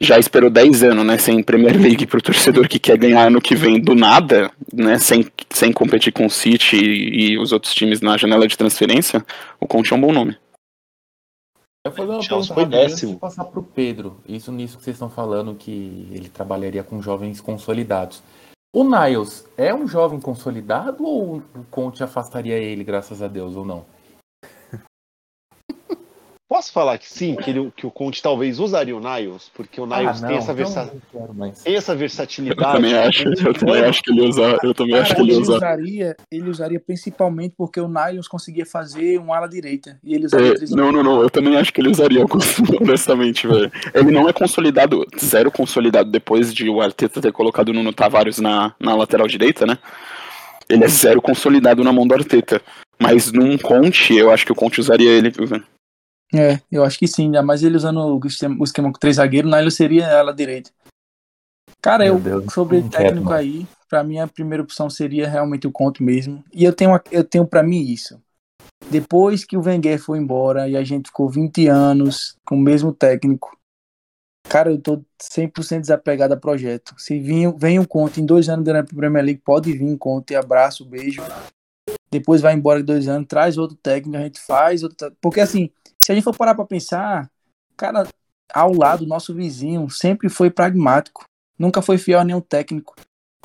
já 0.00 0.18
esperou 0.18 0.48
10 0.48 0.82
anos, 0.84 1.04
né, 1.04 1.18
sem 1.18 1.42
Premier 1.42 1.76
League 1.76 2.06
para 2.06 2.18
o 2.18 2.22
torcedor 2.22 2.68
que 2.68 2.78
quer 2.78 2.96
ganhar 2.96 3.26
ano 3.26 3.40
que 3.40 3.54
vem 3.54 3.80
do 3.80 3.94
nada, 3.94 4.50
né, 4.72 4.98
sem, 4.98 5.26
sem 5.50 5.72
competir 5.72 6.12
com 6.12 6.26
o 6.26 6.30
City 6.30 6.76
e, 6.76 7.32
e 7.32 7.38
os 7.38 7.52
outros 7.52 7.74
times 7.74 8.00
na 8.00 8.16
janela 8.16 8.46
de 8.46 8.56
transferência, 8.56 9.24
o 9.60 9.66
Conte 9.66 9.92
é 9.92 9.96
um 9.96 10.00
bom 10.00 10.12
nome. 10.12 10.36
Eu 11.84 11.92
vou 11.92 12.06
fazer 12.06 12.12
uma 12.12 12.20
pergunta 12.20 12.54
foi 12.54 12.66
décimo. 12.66 13.18
passar 13.18 13.44
para 13.44 13.60
o 13.60 13.62
Pedro, 13.62 14.20
isso 14.28 14.52
nisso 14.52 14.76
que 14.76 14.84
vocês 14.84 14.94
estão 14.94 15.08
falando, 15.08 15.54
que 15.54 16.08
ele 16.12 16.28
trabalharia 16.28 16.82
com 16.82 17.00
jovens 17.00 17.40
consolidados. 17.40 18.22
O 18.72 18.84
Niles 18.84 19.48
é 19.56 19.74
um 19.74 19.88
jovem 19.88 20.20
consolidado 20.20 21.04
ou 21.04 21.36
o 21.36 21.64
Conte 21.70 22.04
afastaria 22.04 22.56
ele, 22.56 22.84
graças 22.84 23.22
a 23.22 23.28
Deus, 23.28 23.56
ou 23.56 23.64
não? 23.64 23.86
Posso 26.48 26.72
falar 26.72 26.96
que 26.96 27.06
sim, 27.06 27.36
que, 27.36 27.50
ele, 27.50 27.70
que 27.76 27.86
o 27.86 27.90
Conte 27.90 28.22
talvez 28.22 28.58
usaria 28.58 28.96
o 28.96 29.00
Niles, 29.00 29.50
porque 29.54 29.78
o 29.78 29.84
ah, 29.84 29.98
Niles 29.98 30.24
ah, 30.24 30.26
tem, 30.28 30.36
essa 30.38 30.54
versa... 30.54 30.92
mas... 31.34 31.62
tem 31.62 31.76
essa 31.76 31.94
versatilidade. 31.94 32.62
Eu 32.62 32.72
também 32.72 32.94
acho, 32.94 33.28
eu 33.28 33.52
também 33.52 33.84
acho 33.84 34.02
que 34.02 34.10
ele 34.10 34.22
usa, 34.22 34.58
eu 34.62 34.72
também 34.72 34.92
Cara, 34.92 35.02
acho 35.04 35.14
que 35.14 35.20
ele, 35.20 35.32
ele 35.32 35.40
usa. 35.42 35.56
usaria, 35.56 36.16
ele 36.32 36.48
usaria 36.48 36.80
principalmente 36.80 37.54
porque 37.54 37.78
o 37.78 37.86
Niles 37.86 38.26
conseguia 38.26 38.64
fazer 38.64 39.20
um 39.20 39.30
ala 39.30 39.46
direita 39.46 40.00
e 40.02 40.14
ele 40.14 40.24
usaria 40.24 40.54
é, 40.54 40.74
Não, 40.74 40.90
não, 40.90 41.02
não, 41.02 41.20
eu 41.20 41.28
também 41.28 41.54
acho 41.54 41.70
que 41.70 41.82
ele 41.82 41.90
usaria, 41.90 42.24
honestamente, 42.80 43.46
velho. 43.46 43.70
Ele 43.92 44.10
não 44.10 44.26
é 44.26 44.32
consolidado, 44.32 45.04
zero 45.22 45.50
consolidado 45.50 46.10
depois 46.10 46.54
de 46.54 46.70
o 46.70 46.80
Arteta 46.80 47.20
ter 47.20 47.30
colocado 47.30 47.68
o 47.68 47.72
Nuno 47.74 47.92
Tavares 47.92 48.38
na, 48.38 48.74
na 48.80 48.94
lateral 48.94 49.26
direita, 49.26 49.66
né? 49.66 49.76
Ele 50.66 50.84
é 50.84 50.88
zero 50.88 51.20
consolidado 51.20 51.84
na 51.84 51.92
mão 51.92 52.06
do 52.06 52.14
Arteta. 52.14 52.62
Mas 52.98 53.30
num 53.30 53.58
Conte, 53.58 54.14
eu 54.14 54.30
acho 54.30 54.46
que 54.46 54.52
o 54.52 54.54
Conte 54.54 54.80
usaria 54.80 55.10
ele, 55.10 55.30
velho. 55.30 55.64
É, 56.34 56.60
eu 56.70 56.84
acho 56.84 56.98
que 56.98 57.06
sim, 57.06 57.24
ainda 57.24 57.42
mais 57.42 57.62
ele 57.62 57.76
usando 57.76 58.00
o 58.00 58.26
esquema, 58.26 58.56
o 58.60 58.64
esquema 58.64 58.92
com 58.92 58.98
três 58.98 59.16
zagueiros, 59.16 59.50
na 59.50 59.60
ele 59.60 59.70
seria 59.70 60.06
ela 60.06 60.34
direita. 60.34 60.70
Cara, 61.80 62.04
Meu 62.04 62.14
eu 62.14 62.20
Deus, 62.20 62.52
sobre 62.52 62.82
técnico 62.82 63.28
quero, 63.28 63.32
aí, 63.32 63.66
pra 63.88 64.02
mim 64.02 64.18
a 64.18 64.26
primeira 64.26 64.62
opção 64.62 64.90
seria 64.90 65.28
realmente 65.28 65.66
o 65.66 65.72
Conte 65.72 66.02
mesmo. 66.02 66.44
E 66.52 66.64
eu 66.64 66.72
tenho, 66.72 67.00
eu 67.10 67.24
tenho 67.24 67.46
para 67.46 67.62
mim 67.62 67.80
isso. 67.80 68.20
Depois 68.90 69.44
que 69.44 69.56
o 69.56 69.62
Wenger 69.62 69.98
foi 69.98 70.18
embora 70.18 70.68
e 70.68 70.76
a 70.76 70.84
gente 70.84 71.08
ficou 71.08 71.28
20 71.28 71.66
anos 71.68 72.36
com 72.44 72.56
o 72.56 72.60
mesmo 72.60 72.92
técnico, 72.92 73.56
cara, 74.48 74.70
eu 74.70 74.80
tô 74.80 75.02
100% 75.22 75.82
desapegado 75.82 76.34
a 76.34 76.36
projeto. 76.36 76.94
Se 76.98 77.18
vem, 77.18 77.50
vem 77.56 77.78
um 77.78 77.84
Conte 77.84 78.20
em 78.20 78.26
dois 78.26 78.48
anos 78.48 78.64
da 78.64 78.82
Premier 78.82 79.24
League, 79.24 79.42
pode 79.44 79.72
vir 79.72 79.84
um 79.84 79.96
Conte, 79.96 80.34
abraço, 80.34 80.84
beijo. 80.84 81.22
Depois 82.10 82.40
vai 82.40 82.54
embora 82.54 82.80
em 82.80 82.84
dois 82.84 83.06
anos, 83.06 83.28
traz 83.28 83.58
outro 83.58 83.76
técnico, 83.76 84.16
a 84.16 84.22
gente 84.22 84.40
faz 84.40 84.82
outro. 84.82 85.12
Porque 85.20 85.40
assim, 85.40 85.70
se 86.08 86.12
a 86.12 86.14
gente 86.14 86.24
for 86.24 86.34
parar 86.34 86.54
para 86.54 86.64
pensar, 86.64 87.30
cara, 87.76 88.08
ao 88.50 88.72
lado, 88.72 89.04
nosso 89.04 89.34
vizinho 89.34 89.90
sempre 89.90 90.30
foi 90.30 90.48
pragmático, 90.48 91.26
nunca 91.58 91.82
foi 91.82 91.98
fiel 91.98 92.20
a 92.20 92.24
nenhum 92.24 92.40
técnico. 92.40 92.94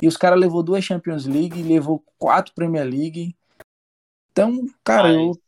E 0.02 0.08
os 0.08 0.16
caras 0.16 0.40
levou 0.40 0.64
duas 0.64 0.82
Champions 0.82 1.26
League, 1.26 1.62
levou 1.62 2.02
quatro 2.18 2.54
Premier 2.56 2.86
League. 2.86 3.36
Então, 4.32 4.66
cara, 4.82 5.10
Mas... 5.10 5.18
eu... 5.18 5.42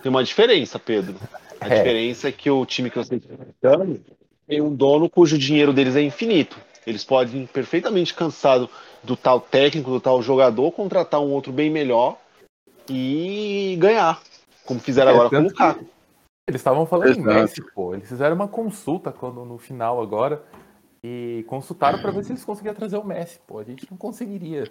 Tem 0.00 0.10
uma 0.10 0.22
diferença, 0.22 0.78
Pedro. 0.78 1.18
A 1.60 1.66
é. 1.66 1.78
diferença 1.78 2.28
é 2.28 2.32
que 2.32 2.48
o 2.48 2.64
time 2.64 2.88
que 2.88 2.96
você 2.98 3.16
está 3.16 3.76
tem 4.46 4.60
um 4.60 4.72
dono 4.72 5.10
cujo 5.10 5.36
dinheiro 5.36 5.72
deles 5.72 5.96
é 5.96 6.02
infinito. 6.02 6.56
Eles 6.86 7.02
podem 7.02 7.46
perfeitamente 7.46 8.14
cansado 8.14 8.70
do 9.02 9.16
tal 9.16 9.40
técnico, 9.40 9.90
do 9.90 10.00
tal 10.00 10.22
jogador, 10.22 10.70
contratar 10.70 11.20
um 11.20 11.32
outro 11.32 11.52
bem 11.52 11.68
melhor 11.68 12.16
e 12.88 13.76
ganhar. 13.80 14.22
Como 14.66 14.80
fizeram 14.80 15.10
é, 15.10 15.14
agora 15.14 15.30
com 15.30 15.36
o 15.36 15.42
Lukaku. 15.42 15.84
Eles 16.46 16.60
estavam 16.60 16.84
falando 16.84 17.08
Exato. 17.08 17.30
em 17.30 17.34
Messi, 17.34 17.62
pô. 17.74 17.94
Eles 17.94 18.08
fizeram 18.08 18.34
uma 18.36 18.48
consulta 18.48 19.10
quando, 19.10 19.44
no 19.44 19.58
final 19.58 20.02
agora 20.02 20.42
e 21.06 21.44
consultaram 21.46 21.98
para 22.00 22.10
ver 22.10 22.24
se 22.24 22.32
eles 22.32 22.44
conseguiam 22.44 22.74
trazer 22.74 22.96
o 22.96 23.04
Messi, 23.04 23.38
pô. 23.46 23.58
A 23.58 23.64
gente 23.64 23.86
não 23.90 23.98
conseguiria. 23.98 24.64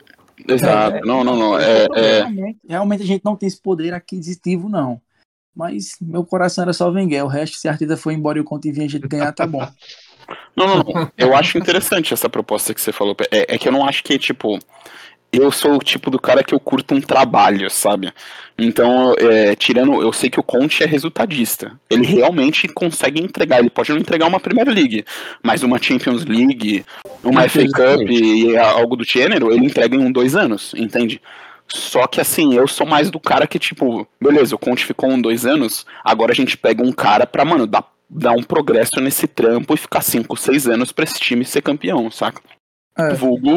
Exato. 0.48 0.98
É, 0.98 1.02
não, 1.02 1.24
não, 1.24 1.36
não. 1.36 1.60
É, 1.60 1.86
é... 1.94 2.18
Realmente, 2.24 2.60
realmente, 2.68 3.04
a 3.04 3.06
gente 3.06 3.24
não 3.24 3.36
tem 3.36 3.46
esse 3.46 3.62
poder 3.62 3.94
aquisitivo, 3.94 4.68
não. 4.68 5.00
Mas 5.56 5.96
meu 6.02 6.26
coração 6.26 6.64
era 6.64 6.74
só 6.74 6.90
Wenger. 6.90 7.24
O 7.24 7.28
resto, 7.28 7.58
se 7.58 7.68
a 7.68 7.72
Arteta 7.72 7.96
foi 7.96 8.16
embora 8.16 8.40
e 8.40 8.42
o 8.42 8.44
Conte 8.44 8.72
vinha 8.72 8.88
a 8.88 8.90
gente 8.90 9.08
ganhar, 9.08 9.32
tá 9.32 9.46
bom. 9.46 9.62
Não, 10.56 10.66
não, 10.66 10.78
não. 10.78 11.12
Eu 11.16 11.36
acho 11.36 11.58
interessante 11.58 12.14
essa 12.14 12.30
proposta 12.30 12.74
que 12.74 12.82
você 12.82 12.92
falou. 12.92 13.16
É, 13.30 13.54
é 13.54 13.58
que 13.58 13.68
eu 13.68 13.72
não 13.72 13.86
acho 13.86 14.04
que, 14.04 14.18
tipo, 14.18 14.58
eu 15.34 15.52
sou 15.52 15.76
o 15.76 15.80
tipo 15.80 16.12
do 16.12 16.20
cara 16.20 16.44
que 16.44 16.54
eu 16.54 16.60
curto 16.60 16.94
um 16.94 17.02
trabalho, 17.02 17.68
sabe? 17.70 18.14
Então, 18.56 19.16
é, 19.18 19.56
tirando, 19.56 20.00
eu 20.00 20.14
sei 20.14 20.30
que 20.30 20.40
o 20.40 20.44
Conte 20.44 20.84
é 20.84 20.86
resultadista. 20.86 21.72
Ele 21.90 22.06
realmente 22.06 22.68
consegue 22.68 23.20
entregar. 23.20 23.60
Ele 23.60 23.72
pode 23.72 23.92
não 23.92 23.98
entregar 23.98 24.28
uma 24.28 24.40
Premier 24.40 24.70
League, 24.70 25.04
mas 25.42 25.64
uma 25.64 25.82
Champions 25.82 26.24
League, 26.24 26.86
uma 27.24 27.50
FA 27.50 27.66
Cup 27.66 28.10
e 28.10 28.56
algo 28.56 28.96
do 28.96 29.04
gênero, 29.04 29.52
ele 29.52 29.66
entrega 29.66 29.96
em 29.96 30.00
um, 30.00 30.12
dois 30.12 30.36
anos, 30.36 30.74
entende? 30.78 31.20
Só 31.68 32.06
que 32.06 32.22
assim, 32.22 32.54
eu 32.54 32.68
sou 32.68 32.86
mais 32.86 33.10
do 33.10 33.20
cara 33.20 33.48
que, 33.48 33.58
tipo, 33.58 34.08
beleza, 34.22 34.54
o 34.54 34.60
Conte 34.60 34.86
ficou 34.86 35.10
um, 35.10 35.20
dois 35.20 35.46
anos, 35.48 35.86
agora 36.04 36.32
a 36.32 36.36
gente 36.36 36.56
pega 36.56 36.84
um 36.84 36.92
cara 36.92 37.26
pra, 37.26 37.44
mano, 37.44 37.66
dar, 37.66 37.86
dar 38.08 38.34
um 38.34 38.44
progresso 38.44 39.02
nesse 39.02 39.26
trampo 39.26 39.74
e 39.74 39.78
ficar 39.78 40.02
cinco, 40.02 40.38
seis 40.38 40.68
anos 40.68 40.92
pra 40.92 41.06
esse 41.06 41.20
time 41.20 41.44
ser 41.44 41.64
campeão, 41.64 42.12
saca? 42.12 42.42
É, 42.96 43.14
Vulgo, 43.16 43.56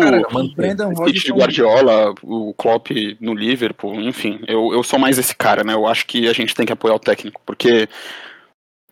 Brendan 0.57 0.95
Rodgers 0.95 1.29
Guardiola, 1.29 2.15
o 2.23 2.55
Klopp 2.55 2.89
no 3.21 3.35
Liverpool, 3.35 4.01
enfim, 4.01 4.41
eu, 4.49 4.73
eu 4.73 4.83
sou 4.83 4.99
mais 4.99 5.19
esse 5.19 5.37
cara, 5.37 5.63
né? 5.63 5.75
Eu 5.75 5.87
acho 5.87 6.07
que 6.07 6.27
a 6.27 6.33
gente 6.33 6.55
tem 6.55 6.65
que 6.65 6.73
apoiar 6.73 6.95
o 6.95 6.99
técnico, 6.99 7.43
porque 7.45 7.87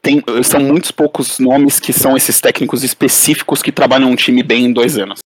tem, 0.02 0.22
são 0.42 0.60
muitos 0.60 0.90
poucos 0.90 1.38
nomes 1.38 1.80
que 1.80 1.94
são 1.94 2.14
esses 2.14 2.42
técnicos 2.42 2.84
específicos 2.84 3.62
que 3.62 3.72
trabalham 3.72 4.10
um 4.10 4.16
time 4.16 4.42
bem 4.42 4.66
em 4.66 4.72
dois 4.72 4.98
anos. 4.98 5.20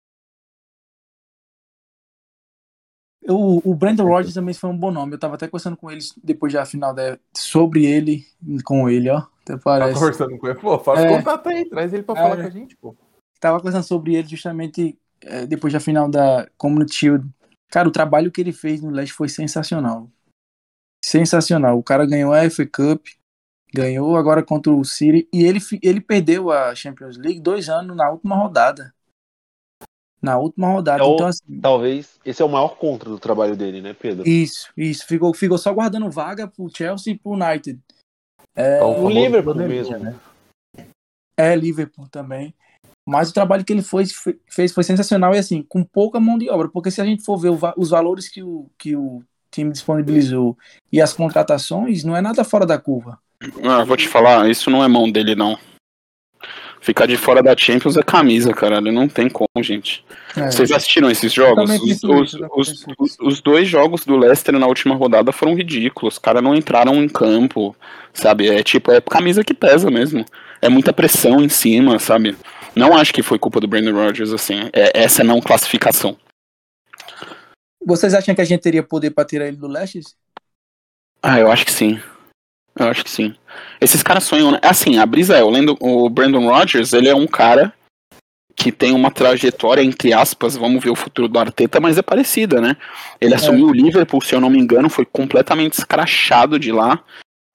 O, 3.28 3.72
o 3.72 3.74
Brandon 3.74 4.06
Rodgers 4.06 4.34
também 4.34 4.54
foi 4.54 4.70
um 4.70 4.78
bom 4.78 4.92
nome. 4.92 5.14
Eu 5.14 5.20
tava 5.20 5.36
até 5.36 5.48
conversando 5.48 5.78
com 5.78 5.90
eles 5.90 6.14
depois 6.22 6.52
da 6.52 6.66
final 6.66 6.94
da, 6.94 7.18
sobre 7.34 7.86
ele, 7.86 8.26
com 8.66 8.90
ele, 8.90 9.10
ó. 9.10 9.24
Até 9.42 9.58
parece. 9.58 9.94
Tá 9.94 10.00
conversando 10.00 10.38
com 10.38 10.48
ele? 10.48 10.60
Pô, 10.60 10.78
faz 10.78 11.00
é, 11.00 11.08
contato 11.08 11.48
aí, 11.48 11.70
traz 11.70 11.94
ele 11.94 12.04
pra 12.04 12.20
é, 12.20 12.22
falar 12.22 12.36
com 12.36 12.48
a 12.48 12.50
gente, 12.50 12.76
pô. 12.76 12.96
Tava 13.40 13.58
conversando 13.60 13.84
sobre 13.84 14.16
ele 14.16 14.28
justamente 14.28 14.92
é, 14.92 15.05
depois 15.48 15.74
da 15.74 15.80
final 15.80 16.10
da 16.10 16.48
Community 16.58 16.96
Shield, 16.96 17.30
cara, 17.70 17.88
o 17.88 17.92
trabalho 17.92 18.32
que 18.32 18.42
ele 18.42 18.52
fez 18.52 18.82
no 18.82 18.92
Leste 18.92 19.14
foi 19.14 19.30
sensacional. 19.30 20.10
Sensacional. 21.04 21.78
O 21.78 21.84
cara 21.84 22.06
ganhou 22.06 22.34
a 22.34 22.50
FA 22.50 22.66
Cup, 22.66 23.06
ganhou 23.74 24.16
agora 24.16 24.44
contra 24.44 24.72
o 24.72 24.84
City 24.84 25.28
e 25.32 25.44
ele, 25.44 25.60
ele 25.82 26.02
perdeu 26.02 26.52
a 26.52 26.74
Champions 26.74 27.18
League 27.18 27.40
dois 27.40 27.70
anos 27.70 27.96
na 27.96 28.10
última 28.10 28.36
rodada. 28.36 28.94
Na 30.22 30.40
última 30.40 30.70
rodada. 30.70 31.04
É 31.04 31.06
o, 31.06 31.14
então, 31.14 31.28
assim, 31.28 31.60
talvez 31.62 32.20
esse 32.26 32.42
é 32.42 32.46
o 32.46 32.50
maior 32.50 32.78
contra 32.78 33.10
do 33.10 33.20
trabalho 33.20 33.56
dele, 33.56 33.82
né, 33.82 33.94
Pedro? 33.94 34.28
Isso, 34.28 34.72
isso. 34.76 35.06
Ficou, 35.06 35.34
ficou 35.34 35.58
só 35.58 35.72
guardando 35.72 36.10
vaga 36.10 36.48
pro 36.48 36.70
Chelsea 36.76 37.14
e 37.14 37.18
pro 37.18 37.34
United. 37.34 37.80
É, 38.56 38.82
o 38.82 39.08
Liverpool 39.10 39.54
mesmo, 39.56 40.00
né? 40.00 40.16
É, 41.38 41.56
Liverpool 41.56 42.08
também. 42.08 42.56
Mas 43.06 43.30
o 43.30 43.34
trabalho 43.34 43.64
que 43.64 43.72
ele 43.72 43.84
foi, 43.84 44.06
fez 44.50 44.74
foi 44.74 44.84
sensacional 44.84 45.36
e 45.36 45.38
assim, 45.38 45.62
com 45.62 45.84
pouca 45.84 46.20
mão 46.20 46.38
de 46.38 46.50
obra, 46.50 46.68
porque 46.68 46.90
se 46.90 47.00
a 47.00 47.06
gente 47.06 47.24
for 47.24 47.38
ver 47.38 47.52
os 47.78 47.90
valores 47.92 48.28
que 48.28 48.42
o, 48.42 48.68
que 48.78 48.96
o 48.96 49.24
time 49.52 49.72
disponibilizou 49.72 50.58
e 50.92 51.00
as 51.00 51.14
contratações, 51.14 52.04
não 52.04 52.16
é 52.16 52.22
nada 52.22 52.44
fora 52.44 52.66
da 52.66 52.80
curva. 52.80 53.20
Ah, 53.64 53.84
vou 53.84 53.96
te 53.96 54.08
falar, 54.08 54.50
isso 54.50 54.72
não 54.72 54.84
é 54.84 54.88
mão 54.88 55.12
dele, 55.12 55.36
não. 55.36 55.58
Ficar 56.86 57.08
de 57.08 57.18
fora 57.18 57.42
da 57.42 57.58
Champions 57.58 57.98
é 57.98 58.04
camisa, 58.04 58.54
cara. 58.54 58.80
Não 58.80 59.08
tem 59.08 59.28
como, 59.28 59.50
gente. 59.60 60.06
É. 60.38 60.52
Vocês 60.52 60.72
assistiram 60.72 61.10
esses 61.10 61.34
jogos? 61.34 61.68
Os, 61.82 62.04
os, 62.04 62.86
os, 63.00 63.18
os, 63.20 63.42
dois 63.42 63.68
jogos 63.68 64.06
do 64.06 64.16
Leicester 64.16 64.58
na 64.60 64.68
última 64.68 64.94
rodada 64.94 65.32
foram 65.32 65.56
ridículos. 65.56 66.14
Os 66.14 66.20
caras 66.20 66.44
não 66.44 66.54
entraram 66.54 67.04
em 67.04 67.10
campo, 67.10 67.76
sabe? 68.14 68.50
É 68.50 68.62
tipo, 68.62 68.92
é 68.92 69.02
camisa 69.02 69.44
que 69.44 69.56
pesa 69.56 69.90
mesmo. 69.90 70.24
É 70.62 70.70
muita 70.70 70.94
pressão 70.94 71.42
em 71.42 71.50
cima, 71.50 71.98
sabe? 71.98 72.38
Não 72.76 72.96
acho 72.96 73.14
que 73.14 73.24
foi 73.24 73.40
culpa 73.40 73.60
do 73.60 73.68
Brandon 73.68 73.94
Rodgers, 73.94 74.32
assim. 74.32 74.70
É, 74.74 75.04
essa 75.04 75.24
não 75.24 75.40
classificação. 75.40 76.18
Vocês 77.86 78.14
acham 78.14 78.34
que 78.34 78.42
a 78.42 78.46
gente 78.46 78.62
teria 78.62 78.84
poder 78.84 79.12
para 79.12 79.26
tirar 79.26 79.48
ele 79.48 79.58
do 79.58 79.68
Leste? 79.68 80.02
Ah, 81.22 81.40
eu 81.40 81.52
acho 81.52 81.66
que 81.66 81.72
sim. 81.72 82.00
Eu 82.78 82.88
acho 82.88 83.04
que 83.04 83.10
sim. 83.10 83.36
Esses 83.80 84.04
caras 84.04 84.24
sonham. 84.24 84.52
Né? 84.52 84.60
Assim, 84.62 84.98
a 84.98 85.06
brisa 85.06 85.38
é, 85.38 85.44
o, 85.44 85.50
Lendo, 85.50 85.78
o 85.80 86.10
Brandon 86.10 86.50
Rodgers, 86.50 86.92
ele 86.92 87.08
é 87.08 87.16
um 87.16 87.28
cara 87.28 87.74
que 88.56 88.72
tem 88.72 88.94
uma 88.94 89.12
trajetória, 89.12 89.82
entre 89.82 90.14
aspas, 90.14 90.56
vamos 90.56 90.84
ver 90.84 90.90
o 90.90 90.96
futuro 90.96 91.28
do 91.28 91.38
Arteta, 91.38 91.80
mas 91.80 91.98
é 91.98 92.02
parecida, 92.02 92.62
né? 92.62 92.78
Ele 93.20 93.34
é. 93.34 93.36
assumiu 93.36 93.68
o 93.68 93.74
Liverpool, 93.74 94.22
se 94.22 94.34
eu 94.34 94.40
não 94.40 94.50
me 94.50 94.58
engano, 94.58 94.90
foi 94.90 95.06
completamente 95.06 95.74
escrachado 95.74 96.58
de 96.58 96.72
lá 96.72 97.04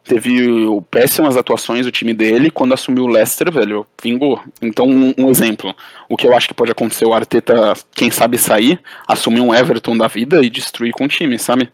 teve 0.04 0.46
péssimas 0.90 1.36
atuações 1.36 1.86
do 1.86 1.92
time 1.92 2.12
dele, 2.12 2.50
quando 2.50 2.74
assumiu 2.74 3.04
o 3.04 3.08
Leicester, 3.08 3.50
velho, 3.52 3.86
vingou. 4.02 4.40
Então, 4.60 4.86
um, 4.86 5.14
um, 5.16 5.30
exemplo, 5.30 5.74
o 6.08 6.16
que 6.16 6.26
eu 6.26 6.34
acho 6.34 6.48
que 6.48 6.54
pode 6.54 6.72
acontecer, 6.72 7.04
o 7.04 7.12
Arteta, 7.12 7.74
quem 7.94 8.10
sabe 8.10 8.38
sair, 8.38 8.80
assumir 9.06 9.40
um 9.40 9.54
Everton 9.54 9.96
da 9.96 10.08
vida 10.08 10.42
e 10.42 10.50
destruir 10.50 10.92
com 10.92 11.04
o 11.04 11.08
time, 11.08 11.38
sabe? 11.38 11.70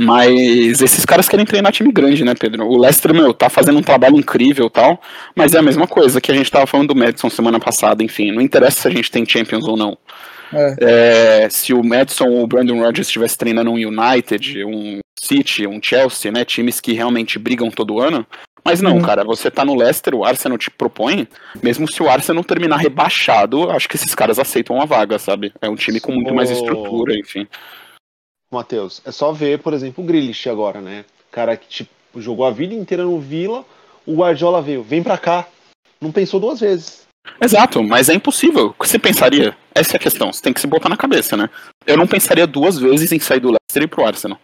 Mas 0.00 0.80
esses 0.80 1.04
caras 1.04 1.28
querem 1.28 1.44
treinar 1.44 1.72
time 1.72 1.90
grande, 1.90 2.24
né, 2.24 2.32
Pedro? 2.32 2.64
O 2.66 2.78
Leicester, 2.78 3.12
meu, 3.12 3.34
tá 3.34 3.50
fazendo 3.50 3.78
um 3.78 3.82
trabalho 3.82 4.16
incrível 4.16 4.70
tal, 4.70 5.02
mas 5.34 5.54
é 5.54 5.58
a 5.58 5.62
mesma 5.62 5.88
coisa 5.88 6.20
que 6.20 6.30
a 6.30 6.34
gente 6.34 6.50
tava 6.50 6.66
falando 6.66 6.88
do 6.88 6.94
Madison 6.94 7.28
semana 7.28 7.58
passada, 7.58 8.04
enfim, 8.04 8.30
não 8.30 8.40
interessa 8.40 8.82
se 8.82 8.88
a 8.88 8.90
gente 8.92 9.10
tem 9.10 9.28
Champions 9.28 9.66
ou 9.66 9.76
não. 9.76 9.98
É. 10.52 11.44
É, 11.44 11.50
se 11.50 11.72
o 11.72 11.82
Madison 11.82 12.28
ou 12.28 12.42
o 12.42 12.46
Brandon 12.46 12.80
Rodgers 12.80 13.08
estivesse 13.08 13.36
treinando 13.36 13.70
um 13.70 13.74
United, 13.74 14.64
um 14.64 15.00
City, 15.18 15.66
um 15.66 15.80
Chelsea, 15.82 16.30
né? 16.30 16.44
Times 16.44 16.80
que 16.80 16.92
realmente 16.92 17.38
brigam 17.38 17.70
todo 17.70 18.00
ano. 18.00 18.26
Mas 18.64 18.82
não, 18.82 18.96
hum. 18.96 19.02
cara, 19.02 19.24
você 19.24 19.50
tá 19.50 19.64
no 19.64 19.74
Leicester, 19.74 20.14
o 20.14 20.24
Arsenal 20.24 20.58
te 20.58 20.70
propõe, 20.70 21.26
mesmo 21.62 21.90
se 21.90 22.02
o 22.02 22.08
Arsenal 22.08 22.44
terminar 22.44 22.76
rebaixado, 22.76 23.70
acho 23.70 23.88
que 23.88 23.96
esses 23.96 24.14
caras 24.14 24.38
aceitam 24.38 24.80
a 24.80 24.84
vaga, 24.84 25.18
sabe? 25.18 25.52
É 25.60 25.68
um 25.68 25.74
time 25.74 26.00
com 26.00 26.12
muito 26.12 26.34
mais 26.34 26.50
estrutura, 26.50 27.16
enfim. 27.16 27.46
Matheus, 28.50 29.00
é 29.06 29.10
só 29.10 29.32
ver, 29.32 29.60
por 29.60 29.72
exemplo, 29.72 30.04
o 30.04 30.06
Grealish 30.06 30.48
agora, 30.50 30.80
né? 30.80 31.04
Cara 31.30 31.56
que, 31.56 31.68
tipo, 31.68 31.90
jogou 32.16 32.44
a 32.44 32.50
vida 32.50 32.74
inteira 32.74 33.04
no 33.04 33.18
Vila, 33.18 33.64
o 34.04 34.16
Guardiola 34.16 34.60
veio, 34.60 34.82
vem 34.82 35.02
pra 35.02 35.16
cá. 35.16 35.46
Não 36.00 36.12
pensou 36.12 36.38
duas 36.38 36.60
vezes. 36.60 37.07
Exato, 37.40 37.82
mas 37.82 38.08
é 38.08 38.14
impossível. 38.14 38.66
O 38.66 38.72
que 38.74 38.88
você 38.88 38.98
pensaria? 38.98 39.56
Essa 39.74 39.94
é 39.94 39.96
a 39.96 40.00
questão, 40.00 40.32
você 40.32 40.42
tem 40.42 40.52
que 40.52 40.60
se 40.60 40.66
botar 40.66 40.88
na 40.88 40.96
cabeça, 40.96 41.36
né? 41.36 41.48
Eu 41.86 41.96
não 41.96 42.06
pensaria 42.06 42.46
duas 42.46 42.78
vezes 42.78 43.12
em 43.12 43.18
sair 43.18 43.40
do 43.40 43.48
Leicester 43.48 43.82
e 43.82 43.84
ir 43.84 43.88
pro 43.88 44.04
Arsenal. 44.04 44.38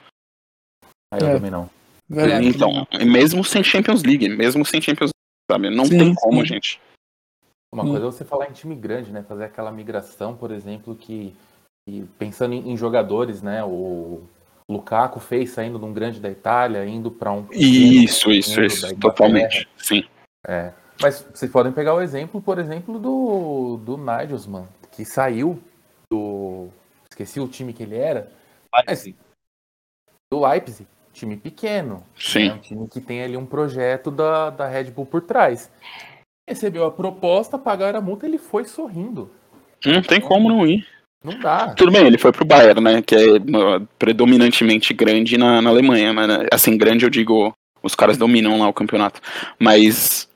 Aí 1.12 1.20
eu 1.20 1.28
é. 1.28 1.34
também 1.34 1.50
não. 1.50 1.70
Verdade. 2.08 2.46
Então, 2.46 2.86
mesmo 3.06 3.44
sem 3.44 3.64
Champions 3.64 4.02
League, 4.02 4.28
mesmo 4.28 4.64
sem 4.64 4.80
Champions 4.80 5.10
League, 5.10 5.50
sabe? 5.50 5.74
Não 5.74 5.86
sim, 5.86 5.98
tem 5.98 6.14
como, 6.14 6.40
sim. 6.40 6.46
gente. 6.46 6.80
Uma 7.72 7.82
coisa 7.84 8.06
é 8.06 8.10
você 8.10 8.24
falar 8.24 8.48
em 8.48 8.52
time 8.52 8.74
grande, 8.74 9.10
né? 9.10 9.24
Fazer 9.28 9.44
aquela 9.44 9.72
migração, 9.72 10.36
por 10.36 10.52
exemplo, 10.52 10.94
que, 10.94 11.34
que 11.88 12.04
pensando 12.18 12.54
em, 12.54 12.70
em, 12.70 12.76
jogadores, 12.76 13.42
né? 13.42 13.64
O 13.64 14.22
Lukaku 14.70 15.18
fez 15.18 15.50
saindo 15.50 15.78
de 15.78 15.84
um 15.84 15.92
grande 15.92 16.20
da 16.20 16.30
Itália, 16.30 16.86
indo 16.86 17.10
para 17.10 17.32
um. 17.32 17.46
Isso, 17.50 18.30
isso, 18.30 18.62
isso. 18.62 18.96
Totalmente. 18.96 19.68
Sim. 19.76 20.04
É. 20.46 20.72
Mas 21.00 21.26
vocês 21.32 21.50
podem 21.50 21.72
pegar 21.72 21.94
o 21.94 22.00
exemplo, 22.00 22.40
por 22.40 22.58
exemplo, 22.58 22.98
do, 22.98 23.78
do 23.78 23.96
Nigelsmann, 23.96 24.68
que 24.92 25.04
saiu 25.04 25.60
do. 26.10 26.68
Esqueci 27.10 27.40
o 27.40 27.48
time 27.48 27.72
que 27.72 27.82
ele 27.82 27.96
era. 27.96 28.30
Leipzig. 28.74 29.16
Do 30.32 30.46
Leipzig. 30.46 30.86
Time 31.12 31.36
pequeno. 31.36 32.04
Sim. 32.18 32.48
Né? 32.48 32.54
Um 32.54 32.58
time 32.58 32.88
que 32.88 33.00
tem 33.00 33.22
ali 33.22 33.36
um 33.36 33.46
projeto 33.46 34.10
da, 34.10 34.50
da 34.50 34.66
Red 34.66 34.90
Bull 34.90 35.06
por 35.06 35.20
trás. 35.20 35.70
Recebeu 36.48 36.84
a 36.84 36.90
proposta, 36.90 37.56
pagaram 37.56 37.98
a 37.98 38.02
multa, 38.02 38.26
ele 38.26 38.38
foi 38.38 38.64
sorrindo. 38.64 39.30
Não 39.84 40.02
tem 40.02 40.20
como 40.20 40.48
não 40.48 40.66
ir. 40.66 40.86
Não 41.22 41.38
dá. 41.38 41.72
Tudo 41.72 41.90
bem, 41.90 42.06
ele 42.06 42.18
foi 42.18 42.32
pro 42.32 42.44
Bayern, 42.44 42.80
né? 42.82 43.00
Que 43.00 43.14
é 43.14 43.18
predominantemente 43.98 44.92
grande 44.92 45.38
na, 45.38 45.62
na 45.62 45.70
Alemanha, 45.70 46.12
mas 46.12 46.28
né? 46.28 46.46
assim, 46.52 46.76
grande 46.76 47.06
eu 47.06 47.10
digo, 47.10 47.54
os 47.82 47.94
caras 47.94 48.18
dominam 48.18 48.58
lá 48.58 48.68
o 48.68 48.74
campeonato. 48.74 49.20
Mas 49.58 50.28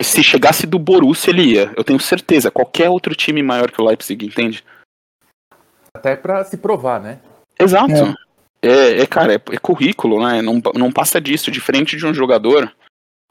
se 0.00 0.22
chegasse 0.22 0.66
do 0.66 0.78
Borussia, 0.78 1.30
ele 1.30 1.54
ia. 1.54 1.72
Eu 1.76 1.84
tenho 1.84 1.98
certeza. 1.98 2.50
Qualquer 2.50 2.88
outro 2.90 3.14
time 3.14 3.42
maior 3.42 3.70
que 3.70 3.80
o 3.80 3.84
Leipzig, 3.84 4.26
entende? 4.26 4.64
Até 5.94 6.14
para 6.14 6.44
se 6.44 6.56
provar, 6.56 7.00
né? 7.00 7.18
Exato. 7.58 8.16
É, 8.62 8.68
é, 8.68 9.00
é 9.00 9.06
cara, 9.06 9.34
é, 9.34 9.36
é, 9.36 9.58
currículo, 9.58 10.24
né? 10.24 10.42
Não, 10.42 10.60
não 10.74 10.92
passa 10.92 11.20
disso. 11.20 11.50
Diferente 11.50 11.96
de 11.96 12.06
um 12.06 12.12
jogador, 12.12 12.70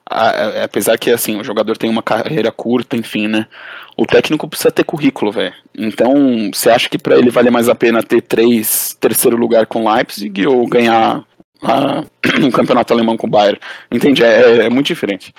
a, 0.10 0.30
a, 0.30 0.63
apesar 0.63 0.97
que 0.97 1.12
assim, 1.12 1.39
o 1.39 1.43
jogador 1.43 1.78
tem 1.78 1.89
uma 1.89 2.01
carreira 2.01 2.51
curta, 2.51 2.97
enfim, 2.97 3.28
né? 3.28 3.47
O 3.95 4.06
técnico 4.06 4.47
precisa 4.47 4.71
ter 4.71 4.84
currículo, 4.84 5.32
velho. 5.32 5.54
Então, 5.73 6.49
você 6.51 6.69
acha 6.69 6.89
que 6.89 6.97
para 6.97 7.17
ele 7.17 7.30
vale 7.30 7.51
mais 7.51 7.69
a 7.69 7.75
pena 7.75 8.01
ter 8.01 8.21
três 8.21 8.97
terceiro 8.99 9.38
lugar 9.38 9.67
com 9.67 9.89
Leipzig 9.89 10.47
ou 10.47 10.67
ganhar 10.67 11.23
um 12.43 12.51
campeonato 12.51 12.91
alemão 12.91 13.15
com 13.15 13.28
o 13.28 13.30
Bayern? 13.30 13.60
Entende? 13.91 14.23
É, 14.23 14.65
é 14.65 14.69
muito 14.69 14.88
diferente. 14.88 15.34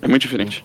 É 0.00 0.06
muito 0.06 0.22
diferente. 0.22 0.64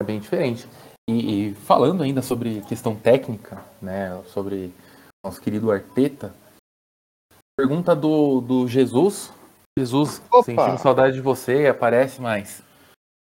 É 0.00 0.04
bem 0.04 0.20
diferente. 0.20 0.66
E, 1.08 1.50
e, 1.50 1.54
falando 1.54 2.02
ainda 2.02 2.20
sobre 2.20 2.60
questão 2.62 2.94
técnica, 2.96 3.64
né, 3.80 4.22
sobre 4.24 4.72
nosso 5.24 5.40
querido 5.40 5.70
Arteta, 5.70 6.34
pergunta 7.56 7.94
do, 7.94 8.40
do 8.40 8.68
Jesus. 8.68 9.32
Jesus, 9.78 10.22
Opa. 10.30 10.42
sentindo 10.42 10.78
saudade 10.78 11.14
de 11.14 11.20
você, 11.20 11.66
aparece 11.66 12.20
mais. 12.20 12.62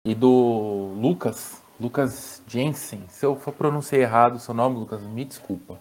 E 0.06 0.16
do 0.16 0.94
Lucas, 1.00 1.62
Lucas 1.80 2.42
Jensen. 2.48 3.08
Se 3.08 3.26
eu 3.26 3.36
for 3.36 3.54
pronunciar 3.54 4.02
errado 4.02 4.36
o 4.36 4.40
seu 4.40 4.54
nome, 4.54 4.80
Lucas, 4.80 5.02
me 5.02 5.26
desculpa. 5.26 5.80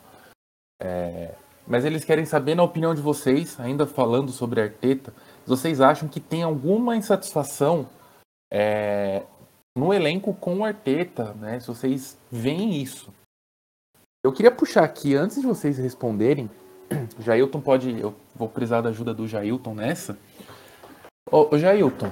É, 0.81 1.35
mas 1.67 1.85
eles 1.85 2.05
querem 2.05 2.25
saber, 2.25 2.55
na 2.55 2.63
opinião 2.63 2.95
de 2.95 3.01
vocês, 3.01 3.59
ainda 3.61 3.87
falando 3.87 4.31
sobre 4.31 4.61
Arteta, 4.61 5.13
vocês 5.47 5.81
acham 5.81 6.09
que 6.09 6.21
tem 6.21 6.43
alguma 6.43 6.97
insatisfação 6.97 7.89
é, 8.51 9.23
no 9.77 9.93
elenco 9.93 10.35
com 10.35 10.59
o 10.59 10.65
Arteta, 10.65 11.35
né? 11.35 11.61
Se 11.61 11.69
vocês 11.69 12.19
veem 12.31 12.83
isso. 12.83 13.13
Eu 14.25 14.33
queria 14.33 14.51
puxar 14.51 14.85
aqui, 14.85 15.15
antes 15.15 15.41
de 15.41 15.47
vocês 15.47 15.79
responderem, 15.79 16.51
o 17.19 17.23
Jailton 17.23 17.61
pode. 17.61 17.99
Eu 17.99 18.15
vou 18.35 18.49
precisar 18.49 18.81
da 18.81 18.89
ajuda 18.91 19.15
do 19.15 19.29
Jailton 19.29 19.75
nessa. 19.75 20.19
Ô, 21.31 21.55
ô 21.55 21.59
Jailton, 21.59 22.11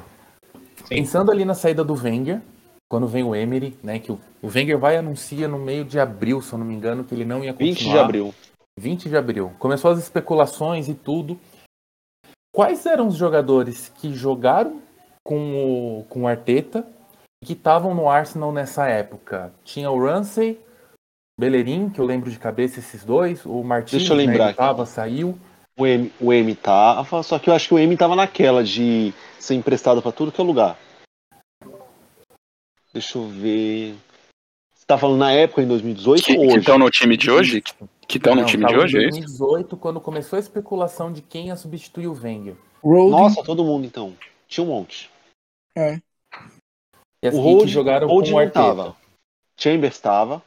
Sim. 0.85 0.89
pensando 0.89 1.31
ali 1.31 1.45
na 1.45 1.55
saída 1.55 1.83
do 1.83 1.95
Wenger, 1.95 2.41
quando 2.89 3.09
vem 3.09 3.25
o 3.25 3.35
Emery, 3.35 3.77
né? 3.83 3.99
Que 3.99 4.13
o, 4.13 4.21
o 4.41 4.49
Wenger 4.49 4.79
vai 4.79 4.95
e 4.95 4.99
anuncia 4.99 5.49
no 5.49 5.59
meio 5.59 5.85
de 5.85 5.99
abril, 5.99 6.41
se 6.41 6.53
eu 6.53 6.59
não 6.59 6.67
me 6.67 6.75
engano, 6.75 7.05
que 7.05 7.15
ele 7.15 7.25
não 7.25 7.43
ia 7.43 7.53
continuar. 7.53 7.75
20 7.75 7.91
de 7.91 7.99
abril. 7.99 8.35
20 8.79 9.09
de 9.09 9.17
abril. 9.17 9.53
Começou 9.59 9.91
as 9.91 9.99
especulações 9.99 10.89
e 10.89 10.95
tudo. 10.95 11.39
Quais 12.55 12.87
eram 12.87 13.09
os 13.09 13.17
jogadores 13.17 13.91
que 13.97 14.15
jogaram 14.15 14.81
com 15.27 15.99
o, 15.99 16.05
com 16.05 16.23
o 16.23 16.29
Arteta 16.29 16.87
que 17.45 17.53
estavam 17.53 17.95
no 17.95 18.09
Arsenal 18.09 18.53
nessa 18.53 18.89
época. 18.89 19.53
Tinha 19.65 19.91
o 19.91 20.03
Ramsey, 20.03 20.59
Bellerin, 21.39 21.91
que 21.91 22.01
eu 22.01 22.05
lembro 22.05 22.31
de 22.31 22.39
cabeça 22.39 22.79
esses 22.79 23.05
dois, 23.05 23.45
o 23.45 23.63
Martins, 23.63 23.99
Deixa 23.99 24.15
eu 24.15 24.17
né, 24.17 24.25
lembrar 24.25 24.47
né, 24.47 24.53
tava, 24.55 24.87
saiu. 24.87 25.39
O 25.79 25.87
M, 25.87 26.11
o 26.21 26.33
M 26.33 26.55
tava, 26.55 27.23
só 27.23 27.39
que 27.39 27.51
eu 27.51 27.55
acho 27.55 27.69
que 27.69 27.75
o 27.75 27.79
M 27.79 27.95
tava 27.97 28.17
naquela 28.17 28.65
de 28.65 29.13
ser 29.39 29.55
emprestado 29.55 30.01
para 30.01 30.13
tudo 30.13 30.33
que 30.33 30.41
é 30.41 30.45
lugar. 30.45 30.79
Deixa 32.95 33.19
eu 33.19 33.29
ver. 33.29 33.95
Você 34.75 34.87
tá 34.87 34.97
falando 34.97 35.19
na 35.19 35.33
época, 35.33 35.61
em 35.61 35.69
2018 35.69 36.25
que, 36.25 36.33
ou 36.33 36.45
hoje? 36.45 36.53
Que 36.53 36.59
estão 36.61 36.79
no 36.79 36.91
time 36.91 37.17
de 37.17 37.31
hoje? 37.31 37.63
Que 38.09 38.17
estão 38.17 38.35
no 38.35 38.47
time 38.47 38.65
de 38.65 38.77
hoje, 38.77 38.97
em 38.97 39.03
2018, 39.03 39.75
é 39.75 39.79
quando 39.79 40.01
começou 40.01 40.37
a 40.37 40.41
especulação 40.41 41.13
de 41.13 41.21
quem 41.21 41.49
ia 41.49 41.57
substituir 41.57 42.07
o 42.07 42.15
Wenger. 42.15 42.55
Nossa, 42.83 43.43
todo 43.43 43.65
mundo 43.65 43.85
então. 43.85 44.15
Tinha 44.49 44.65
um 44.65 44.69
monte. 44.69 45.11
É. 45.77 46.01
E 47.23 47.29
o 47.29 47.41
Hold, 47.41 47.69
jogaram 47.69 48.09
Hold 48.09 48.31
com 48.31 48.35
o 48.35 48.39
Arteta. 48.39 48.61
Tava. 48.61 48.97
Chambers 49.59 49.95
estava. 49.95 50.43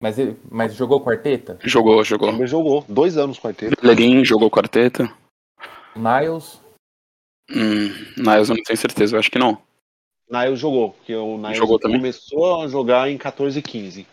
Mas, 0.00 0.18
ele, 0.18 0.38
mas 0.50 0.74
jogou 0.74 1.02
quarteta? 1.02 1.58
Jogou, 1.62 2.02
jogou. 2.04 2.30
Chambers 2.30 2.50
jogou. 2.50 2.84
Dois 2.88 3.16
anos 3.16 3.38
quarteta. 3.38 3.74
Bellerin 3.80 4.24
jogou 4.24 4.50
quarteta. 4.50 5.04
Niles? 5.94 6.60
Hum, 7.50 7.88
Niles 8.16 8.48
eu 8.48 8.56
não 8.56 8.62
tenho 8.62 8.76
certeza, 8.76 9.16
eu 9.16 9.20
acho 9.20 9.30
que 9.30 9.38
não. 9.38 9.60
Niles 10.28 10.58
jogou, 10.58 10.92
porque 10.92 11.14
o 11.14 11.38
Niles 11.38 11.56
jogou 11.56 11.78
começou 11.80 12.62
a 12.62 12.68
jogar 12.68 13.10
em 13.10 13.16
14 13.16 13.58
e 13.58 13.62
15. 13.62 14.06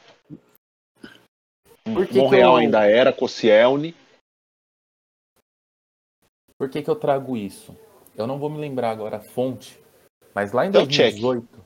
Por 1.83 2.07
que 2.07 2.17
Monreal 2.17 2.53
eu... 2.53 2.57
ainda 2.57 2.85
era, 2.85 3.11
Koscielny. 3.11 3.93
Por 6.57 6.69
que, 6.69 6.81
que 6.81 6.89
eu 6.89 6.95
trago 6.95 7.35
isso? 7.35 7.75
Eu 8.15 8.25
não 8.25 8.39
vou 8.39 8.49
me 8.49 8.57
lembrar 8.57 8.91
agora 8.91 9.17
a 9.17 9.21
fonte, 9.21 9.77
mas 10.33 10.51
lá 10.51 10.65
em 10.65 10.71
2018. 10.71 11.63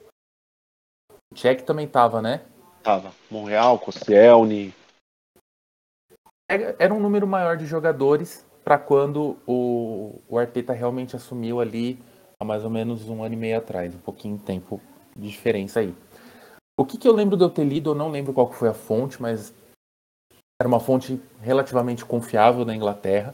O 1.32 1.36
Check 1.36 1.62
também 1.62 1.88
tava, 1.88 2.22
né? 2.22 2.46
Tava. 2.84 3.12
Monreal, 3.30 3.80
Koscielny. 3.80 4.74
Era 6.50 6.94
um 6.94 7.00
número 7.00 7.28
maior 7.28 7.58
de 7.58 7.66
jogadores 7.66 8.46
para 8.64 8.78
quando 8.78 9.38
o, 9.46 10.22
o 10.28 10.38
Arteta 10.38 10.74
realmente 10.74 11.16
assumiu 11.16 11.60
ali 11.60 12.00
há 12.40 12.46
mais 12.46 12.64
ou 12.64 12.70
menos 12.70 13.10
um 13.10 13.24
ano 13.24 13.34
e 13.34 13.38
meio 13.38 13.58
atrás, 13.58 13.94
um 13.94 14.00
pouquinho 14.00 14.38
de 14.38 14.44
tempo 14.44 14.82
de 15.16 15.28
diferença 15.28 15.80
aí. 15.80 15.94
O 16.80 16.86
que, 16.86 16.98
que 16.98 17.08
eu 17.08 17.14
lembro 17.14 17.36
de 17.36 17.44
eu 17.44 17.50
ter 17.50 17.66
lido, 17.66 17.90
eu 17.90 17.96
não 17.96 18.10
lembro 18.10 18.34
qual 18.34 18.52
foi 18.52 18.70
a 18.70 18.74
fonte, 18.74 19.22
mas 19.22 19.54
era 20.62 20.68
uma 20.68 20.80
fonte 20.80 21.22
relativamente 21.42 22.06
confiável 22.06 22.64
da 22.64 22.76
Inglaterra, 22.76 23.34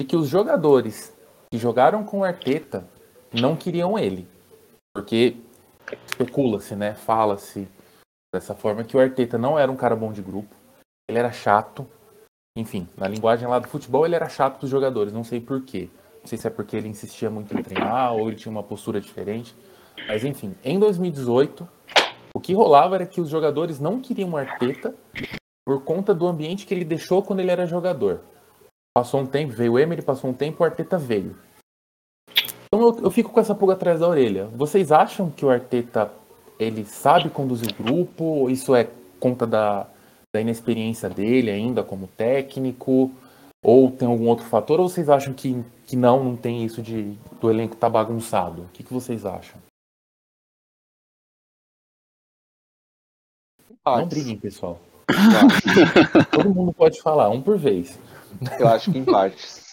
de 0.00 0.06
que 0.06 0.16
os 0.16 0.28
jogadores 0.28 1.12
que 1.50 1.58
jogaram 1.58 2.04
com 2.04 2.20
o 2.20 2.24
Arteta 2.24 2.88
não 3.32 3.56
queriam 3.56 3.98
ele. 3.98 4.26
Porque 4.98 5.36
especula-se, 6.06 6.74
né? 6.74 6.92
Fala-se 6.92 7.68
dessa 8.34 8.52
forma 8.52 8.82
que 8.82 8.96
o 8.96 9.00
Arteta 9.00 9.38
não 9.38 9.56
era 9.56 9.70
um 9.70 9.76
cara 9.76 9.94
bom 9.94 10.12
de 10.12 10.20
grupo, 10.20 10.52
ele 11.08 11.18
era 11.18 11.30
chato. 11.30 11.86
Enfim, 12.56 12.88
na 12.96 13.06
linguagem 13.06 13.46
lá 13.46 13.60
do 13.60 13.68
futebol, 13.68 14.04
ele 14.04 14.16
era 14.16 14.28
chato 14.28 14.60
dos 14.60 14.68
jogadores, 14.68 15.12
não 15.12 15.22
sei 15.22 15.40
porquê. 15.40 15.88
Não 16.20 16.26
sei 16.26 16.36
se 16.36 16.48
é 16.48 16.50
porque 16.50 16.76
ele 16.76 16.88
insistia 16.88 17.30
muito 17.30 17.56
em 17.56 17.62
treinar 17.62 18.12
ou 18.12 18.26
ele 18.26 18.36
tinha 18.36 18.50
uma 18.50 18.64
postura 18.64 19.00
diferente. 19.00 19.54
Mas 20.08 20.24
enfim, 20.24 20.56
em 20.64 20.80
2018, 20.80 21.68
o 22.34 22.40
que 22.40 22.52
rolava 22.52 22.96
era 22.96 23.06
que 23.06 23.20
os 23.20 23.28
jogadores 23.28 23.78
não 23.78 24.00
queriam 24.00 24.30
o 24.30 24.36
Arteta 24.36 24.92
por 25.64 25.84
conta 25.84 26.12
do 26.12 26.26
ambiente 26.26 26.66
que 26.66 26.74
ele 26.74 26.84
deixou 26.84 27.22
quando 27.22 27.38
ele 27.38 27.52
era 27.52 27.66
jogador. 27.66 28.20
Passou 28.92 29.20
um 29.20 29.26
tempo, 29.26 29.52
veio 29.52 29.74
o 29.74 29.78
Emery, 29.78 30.02
passou 30.02 30.28
um 30.28 30.34
tempo, 30.34 30.64
o 30.64 30.66
Arteta 30.66 30.98
veio. 30.98 31.36
Então 32.68 32.86
eu, 32.86 33.04
eu, 33.04 33.10
fico 33.10 33.30
com 33.30 33.40
essa 33.40 33.54
pulga 33.54 33.72
atrás 33.72 34.00
da 34.00 34.08
orelha. 34.08 34.46
Vocês 34.48 34.92
acham 34.92 35.30
que 35.30 35.44
o 35.44 35.50
Arteta 35.50 36.12
ele 36.58 36.84
sabe 36.84 37.30
conduzir 37.30 37.70
o 37.70 37.82
grupo? 37.82 38.50
Isso 38.50 38.74
é 38.74 38.88
conta 39.18 39.46
da, 39.46 39.86
da 40.34 40.40
inexperiência 40.40 41.08
dele 41.08 41.50
ainda 41.50 41.82
como 41.82 42.06
técnico? 42.08 43.10
Ou 43.64 43.90
tem 43.90 44.06
algum 44.06 44.28
outro 44.28 44.44
fator? 44.44 44.78
Ou 44.78 44.88
vocês 44.88 45.08
acham 45.08 45.32
que, 45.32 45.64
que 45.86 45.96
não, 45.96 46.22
não 46.22 46.36
tem 46.36 46.64
isso 46.64 46.82
de 46.82 47.16
do 47.40 47.50
elenco 47.50 47.74
tá 47.74 47.88
bagunçado? 47.88 48.62
O 48.62 48.68
que, 48.68 48.82
que 48.82 48.92
vocês 48.92 49.24
acham? 49.24 49.58
Não 53.86 54.06
briguem, 54.06 54.36
pessoal. 54.36 54.78
Todo 56.30 56.54
mundo 56.54 56.72
pode 56.74 57.00
falar, 57.00 57.30
um 57.30 57.40
por 57.40 57.56
vez. 57.56 57.98
Eu 58.60 58.68
acho 58.68 58.92
que 58.92 58.98
em 58.98 59.04
partes. 59.04 59.67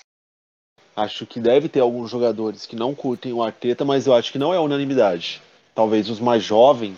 Acho 0.95 1.25
que 1.25 1.39
deve 1.39 1.67
ter 1.67 1.81
alguns 1.81 2.09
jogadores 2.09 2.65
que 2.65 2.75
não 2.75 2.95
curtem 2.95 3.33
o 3.33 3.43
Arteta, 3.43 3.83
mas 3.83 4.07
eu 4.07 4.13
acho 4.13 4.31
que 4.31 4.39
não 4.39 4.53
é 4.53 4.59
unanimidade. 4.59 5.41
Talvez 5.73 6.09
os 6.09 6.21
mais 6.21 6.41
jovens 6.41 6.97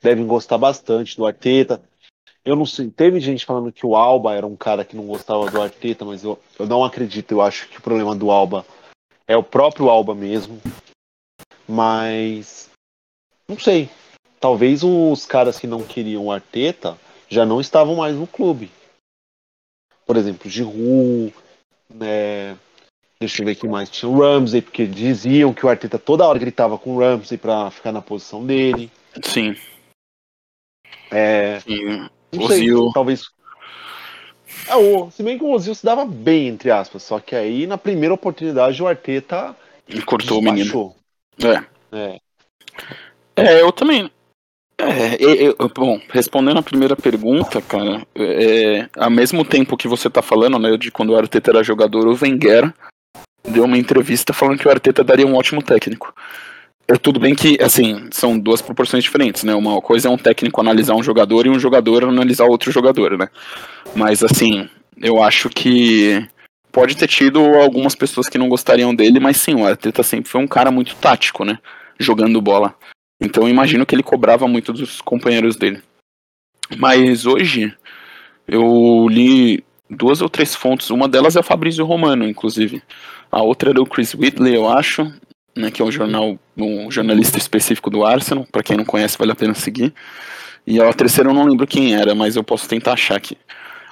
devem 0.00 0.26
gostar 0.26 0.58
bastante 0.58 1.16
do 1.16 1.26
Arteta. 1.26 1.82
Eu 2.44 2.54
não 2.54 2.64
sei, 2.64 2.88
teve 2.88 3.18
gente 3.18 3.44
falando 3.44 3.72
que 3.72 3.84
o 3.84 3.96
Alba 3.96 4.34
era 4.34 4.46
um 4.46 4.54
cara 4.54 4.84
que 4.84 4.94
não 4.94 5.06
gostava 5.06 5.50
do 5.50 5.60
Arteta, 5.60 6.04
mas 6.04 6.22
eu, 6.22 6.38
eu 6.56 6.66
não 6.66 6.84
acredito. 6.84 7.32
Eu 7.32 7.42
acho 7.42 7.68
que 7.68 7.78
o 7.78 7.82
problema 7.82 8.14
do 8.14 8.30
Alba 8.30 8.64
é 9.26 9.36
o 9.36 9.42
próprio 9.42 9.88
Alba 9.88 10.14
mesmo. 10.14 10.60
Mas 11.68 12.70
não 13.48 13.58
sei. 13.58 13.90
Talvez 14.38 14.84
os 14.84 15.26
caras 15.26 15.58
que 15.58 15.66
não 15.66 15.82
queriam 15.82 16.26
o 16.26 16.30
Arteta 16.30 16.96
já 17.28 17.44
não 17.44 17.60
estavam 17.60 17.96
mais 17.96 18.14
no 18.14 18.28
clube. 18.28 18.70
Por 20.06 20.16
exemplo, 20.16 20.48
Giroud, 20.48 21.34
né, 21.90 22.56
Deixa 23.18 23.40
eu 23.40 23.46
ver 23.46 23.52
aqui 23.52 23.66
mais. 23.66 23.88
Tinha 23.88 24.10
o 24.10 24.20
Ramsey, 24.20 24.60
porque 24.60 24.86
diziam 24.86 25.54
que 25.54 25.64
o 25.64 25.68
Arteta 25.68 25.98
toda 25.98 26.26
hora 26.26 26.38
gritava 26.38 26.76
com 26.76 26.96
o 26.96 27.00
Ramsey 27.00 27.38
pra 27.38 27.70
ficar 27.70 27.92
na 27.92 28.02
posição 28.02 28.44
dele. 28.44 28.90
Sim. 29.22 29.56
É. 31.10 31.60
Sim. 31.60 32.08
Não 32.32 32.48
sei, 32.48 32.68
talvez. 32.92 33.30
É, 34.68 34.76
o, 34.76 35.10
se 35.10 35.22
bem 35.22 35.38
que 35.38 35.44
o 35.44 35.50
Ozil 35.50 35.74
se 35.74 35.84
dava 35.84 36.04
bem, 36.04 36.48
entre 36.48 36.70
aspas. 36.70 37.02
Só 37.02 37.18
que 37.18 37.34
aí, 37.34 37.66
na 37.66 37.78
primeira 37.78 38.14
oportunidade, 38.14 38.82
o 38.82 38.86
Arteta. 38.86 39.56
Cortou 40.04 40.38
despachou. 40.38 40.38
o 40.38 40.42
menino. 40.42 40.94
É. 41.92 41.96
É. 41.96 42.20
É, 43.36 43.62
eu 43.62 43.72
também. 43.72 44.10
É, 44.78 45.16
eu, 45.18 45.56
eu, 45.58 45.68
bom, 45.74 45.98
respondendo 46.10 46.58
a 46.58 46.62
primeira 46.62 46.94
pergunta, 46.94 47.62
cara, 47.62 48.06
é, 48.14 48.88
ao 48.94 49.10
mesmo 49.10 49.42
tempo 49.42 49.76
que 49.76 49.88
você 49.88 50.10
tá 50.10 50.20
falando, 50.20 50.58
né, 50.58 50.76
de 50.76 50.90
quando 50.90 51.10
o 51.10 51.16
Arteta 51.16 51.50
era 51.50 51.62
jogador, 51.62 52.06
o 52.06 52.18
Wenger 52.20 52.74
deu 53.48 53.64
uma 53.64 53.78
entrevista 53.78 54.32
falando 54.32 54.58
que 54.58 54.68
o 54.68 54.70
Arteta 54.70 55.04
daria 55.04 55.26
um 55.26 55.34
ótimo 55.34 55.62
técnico. 55.62 56.14
É 56.88 56.96
tudo 56.96 57.18
bem 57.18 57.34
que, 57.34 57.58
assim, 57.60 58.08
são 58.12 58.38
duas 58.38 58.62
proporções 58.62 59.02
diferentes, 59.02 59.42
né? 59.42 59.54
Uma 59.54 59.80
coisa 59.80 60.08
é 60.08 60.10
um 60.10 60.16
técnico 60.16 60.60
analisar 60.60 60.94
um 60.94 61.02
jogador 61.02 61.46
e 61.46 61.50
um 61.50 61.58
jogador 61.58 62.04
analisar 62.04 62.44
outro 62.44 62.70
jogador, 62.70 63.18
né? 63.18 63.28
Mas, 63.94 64.22
assim, 64.22 64.68
eu 65.02 65.20
acho 65.22 65.48
que 65.50 66.24
pode 66.70 66.96
ter 66.96 67.08
tido 67.08 67.40
algumas 67.40 67.94
pessoas 67.94 68.28
que 68.28 68.38
não 68.38 68.48
gostariam 68.48 68.94
dele, 68.94 69.18
mas 69.18 69.38
sim, 69.38 69.54
o 69.54 69.66
Arteta 69.66 70.02
sempre 70.02 70.30
foi 70.30 70.40
um 70.40 70.46
cara 70.46 70.70
muito 70.70 70.94
tático, 70.96 71.44
né? 71.44 71.58
Jogando 71.98 72.40
bola. 72.40 72.74
Então 73.20 73.44
eu 73.44 73.48
imagino 73.48 73.86
que 73.86 73.94
ele 73.94 74.02
cobrava 74.02 74.46
muito 74.46 74.72
dos 74.72 75.00
companheiros 75.00 75.56
dele. 75.56 75.82
Mas 76.76 77.24
hoje 77.24 77.74
eu 78.46 79.08
li 79.08 79.64
duas 79.88 80.20
ou 80.20 80.28
três 80.28 80.54
fontes, 80.54 80.90
uma 80.90 81.08
delas 81.08 81.36
é 81.36 81.40
o 81.40 81.44
Fabrício 81.44 81.84
Romano, 81.84 82.28
inclusive. 82.28 82.82
A 83.30 83.42
outra 83.42 83.70
era 83.70 83.80
o 83.80 83.86
Chris 83.86 84.14
Whitley, 84.14 84.54
eu 84.54 84.68
acho, 84.68 85.12
né, 85.56 85.70
que 85.70 85.82
é 85.82 85.84
um 85.84 85.90
jornal, 85.90 86.38
um 86.56 86.90
jornalista 86.90 87.38
específico 87.38 87.90
do 87.90 88.04
Arsenal, 88.04 88.46
para 88.50 88.62
quem 88.62 88.76
não 88.76 88.84
conhece 88.84 89.18
vale 89.18 89.32
a 89.32 89.36
pena 89.36 89.54
seguir. 89.54 89.92
E 90.66 90.80
a 90.80 90.92
terceira 90.92 91.30
eu 91.30 91.34
não 91.34 91.44
lembro 91.44 91.66
quem 91.66 91.94
era, 91.94 92.14
mas 92.14 92.36
eu 92.36 92.42
posso 92.42 92.68
tentar 92.68 92.94
achar 92.94 93.16
aqui. 93.16 93.36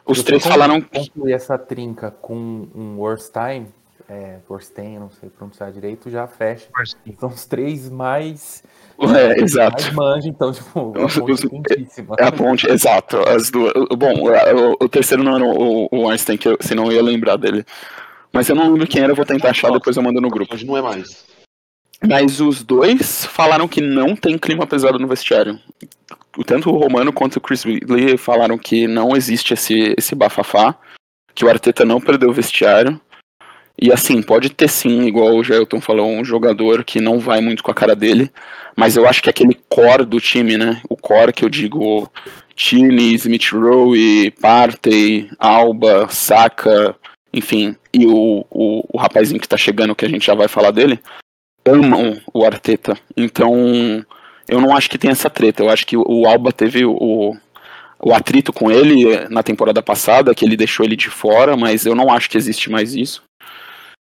Os 0.06 0.18
eu 0.18 0.24
três 0.24 0.46
falaram 0.46 0.80
concluir 0.80 1.32
essa 1.32 1.56
trinca 1.56 2.10
com 2.10 2.68
um 2.74 2.96
worst 2.98 3.32
time, 3.32 3.68
é, 4.08 4.36
Worstein, 4.48 4.98
não 4.98 5.10
sei 5.10 5.30
pronunciar 5.30 5.72
direito, 5.72 6.10
já 6.10 6.26
fecha. 6.26 6.66
Então 7.06 7.28
os 7.28 7.46
três 7.46 7.88
mais 7.88 8.62
é, 9.00 9.40
exato. 9.40 9.82
Mais 9.82 9.94
manja, 9.94 10.28
então, 10.28 10.52
tipo, 10.52 10.92
É 12.18 12.24
a 12.24 12.32
ponte, 12.32 12.66
exato. 12.70 13.18
As 13.28 13.50
duas. 13.50 13.72
Bom, 13.96 14.28
o, 14.28 14.84
o 14.84 14.88
terceiro 14.88 15.22
não 15.22 15.36
era 15.36 15.44
o, 15.44 15.88
o 15.90 16.10
Einstein, 16.10 16.36
que 16.36 16.48
eu, 16.48 16.58
senão 16.60 16.86
eu 16.86 16.92
ia 16.92 17.02
lembrar 17.02 17.36
dele. 17.36 17.64
Mas 18.34 18.48
eu 18.48 18.56
não 18.56 18.72
lembro 18.72 18.88
quem 18.88 19.00
era, 19.00 19.12
eu 19.12 19.16
vou 19.16 19.24
tentar 19.24 19.50
achar, 19.50 19.70
depois 19.70 19.96
eu 19.96 20.02
mando 20.02 20.20
no 20.20 20.28
grupo. 20.28 20.54
Hoje 20.54 20.66
não 20.66 20.76
é 20.76 20.82
mais. 20.82 21.24
Mas 22.04 22.40
os 22.40 22.64
dois 22.64 23.24
falaram 23.24 23.68
que 23.68 23.80
não 23.80 24.16
tem 24.16 24.36
clima 24.36 24.66
pesado 24.66 24.98
no 24.98 25.06
vestiário. 25.06 25.56
Tanto 26.44 26.68
o 26.68 26.76
Romano 26.76 27.12
quanto 27.12 27.36
o 27.36 27.40
Chris 27.40 27.62
Ridley 27.62 28.16
falaram 28.16 28.58
que 28.58 28.88
não 28.88 29.16
existe 29.16 29.54
esse, 29.54 29.94
esse 29.96 30.16
bafafá, 30.16 30.74
que 31.32 31.44
o 31.44 31.48
Arteta 31.48 31.84
não 31.84 32.00
perdeu 32.00 32.30
o 32.30 32.32
vestiário. 32.32 33.00
E 33.80 33.92
assim, 33.92 34.20
pode 34.20 34.50
ter 34.50 34.68
sim, 34.68 35.02
igual 35.02 35.36
o 35.36 35.44
Gelton 35.44 35.80
falou, 35.80 36.10
um 36.10 36.24
jogador 36.24 36.82
que 36.82 37.00
não 37.00 37.20
vai 37.20 37.40
muito 37.40 37.62
com 37.62 37.70
a 37.70 37.74
cara 37.74 37.94
dele, 37.94 38.32
mas 38.76 38.96
eu 38.96 39.06
acho 39.06 39.22
que 39.22 39.30
aquele 39.30 39.56
core 39.68 40.04
do 40.04 40.20
time, 40.20 40.56
né? 40.56 40.82
O 40.88 40.96
core 40.96 41.32
que 41.32 41.44
eu 41.44 41.48
digo, 41.48 42.10
Tini, 42.56 43.14
Smith 43.14 43.52
Rowe, 43.52 44.32
Partey, 44.40 45.30
Alba, 45.38 46.08
Saka, 46.08 46.96
enfim, 47.34 47.74
e 47.92 48.06
o, 48.06 48.46
o, 48.48 48.84
o 48.92 48.96
rapazinho 48.96 49.40
que 49.40 49.48
tá 49.48 49.56
chegando, 49.56 49.94
que 49.94 50.04
a 50.04 50.08
gente 50.08 50.24
já 50.24 50.34
vai 50.34 50.46
falar 50.46 50.70
dele, 50.70 51.00
amam 51.64 52.20
o 52.32 52.44
Arteta. 52.44 52.96
Então, 53.16 54.06
eu 54.46 54.60
não 54.60 54.74
acho 54.74 54.88
que 54.88 54.96
tem 54.96 55.10
essa 55.10 55.28
treta. 55.28 55.62
Eu 55.64 55.68
acho 55.68 55.84
que 55.84 55.96
o 55.96 56.26
Alba 56.26 56.52
teve 56.52 56.84
o, 56.84 57.36
o 58.00 58.14
atrito 58.14 58.52
com 58.52 58.70
ele 58.70 59.28
na 59.28 59.42
temporada 59.42 59.82
passada, 59.82 60.32
que 60.32 60.44
ele 60.44 60.56
deixou 60.56 60.86
ele 60.86 60.94
de 60.94 61.10
fora, 61.10 61.56
mas 61.56 61.84
eu 61.84 61.94
não 61.96 62.12
acho 62.12 62.30
que 62.30 62.38
existe 62.38 62.70
mais 62.70 62.94
isso. 62.94 63.24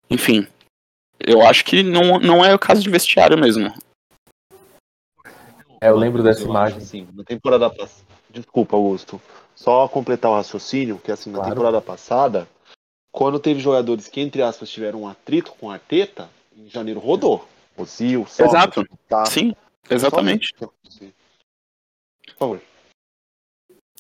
Enfim, 0.10 0.48
eu 1.20 1.46
acho 1.46 1.64
que 1.64 1.84
não, 1.84 2.20
não 2.20 2.44
é 2.44 2.56
o 2.56 2.60
caso 2.60 2.82
de 2.82 2.90
vestiário 2.90 3.38
mesmo. 3.38 3.72
É, 5.80 5.90
eu 5.90 5.96
lembro 5.96 6.24
dessa 6.24 6.42
eu 6.42 6.48
imagem. 6.48 6.80
Sim, 6.80 7.08
na 7.14 7.24
temporada 7.24 7.70
passada. 7.70 8.10
Desculpa, 8.32 8.76
Augusto. 8.76 9.22
Só 9.56 9.88
completar 9.88 10.32
o 10.32 10.36
raciocínio, 10.36 11.00
que 11.04 11.12
assim, 11.12 11.32
na 11.32 11.44
temporada 11.44 11.82
passada, 11.82 12.48
quando 13.12 13.40
teve 13.40 13.60
jogadores 13.60 14.08
que, 14.08 14.22
entre 14.22 14.42
aspas, 14.42 14.70
tiveram 14.70 15.02
um 15.04 15.08
atrito 15.08 15.52
com 15.54 15.70
a 15.70 15.74
Arteta, 15.74 16.30
em 16.56 16.70
janeiro 16.70 17.00
rodou. 17.00 17.48
O 17.78 17.86
Zil, 17.86 18.24
Exato. 18.24 18.86
Tá. 19.08 19.26
Sim, 19.26 19.56
exatamente. 19.90 20.54
Por 20.54 20.72
favor. 22.38 22.62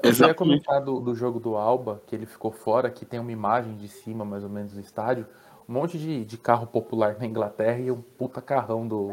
Eu 0.02 0.14
queria 0.14 0.34
comentar 0.34 0.84
do, 0.84 1.00
do 1.00 1.16
jogo 1.16 1.40
do 1.40 1.56
Alba, 1.56 2.02
que 2.08 2.16
ele 2.16 2.26
ficou 2.26 2.52
fora, 2.52 2.90
que 2.90 3.06
tem 3.06 3.20
uma 3.20 3.32
imagem 3.32 3.76
de 3.76 3.88
cima, 3.88 4.24
mais 4.24 4.44
ou 4.44 4.50
menos, 4.50 4.74
do 4.74 4.80
estádio. 4.80 5.26
Um 5.68 5.74
monte 5.74 5.98
de, 5.98 6.26
de 6.26 6.38
carro 6.38 6.68
popular 6.68 7.18
na 7.20 7.26
Inglaterra 7.26 7.80
e 7.80 7.92
um 7.92 8.02
puta 8.02 8.42
carrão 8.42 8.88
do, 8.88 9.12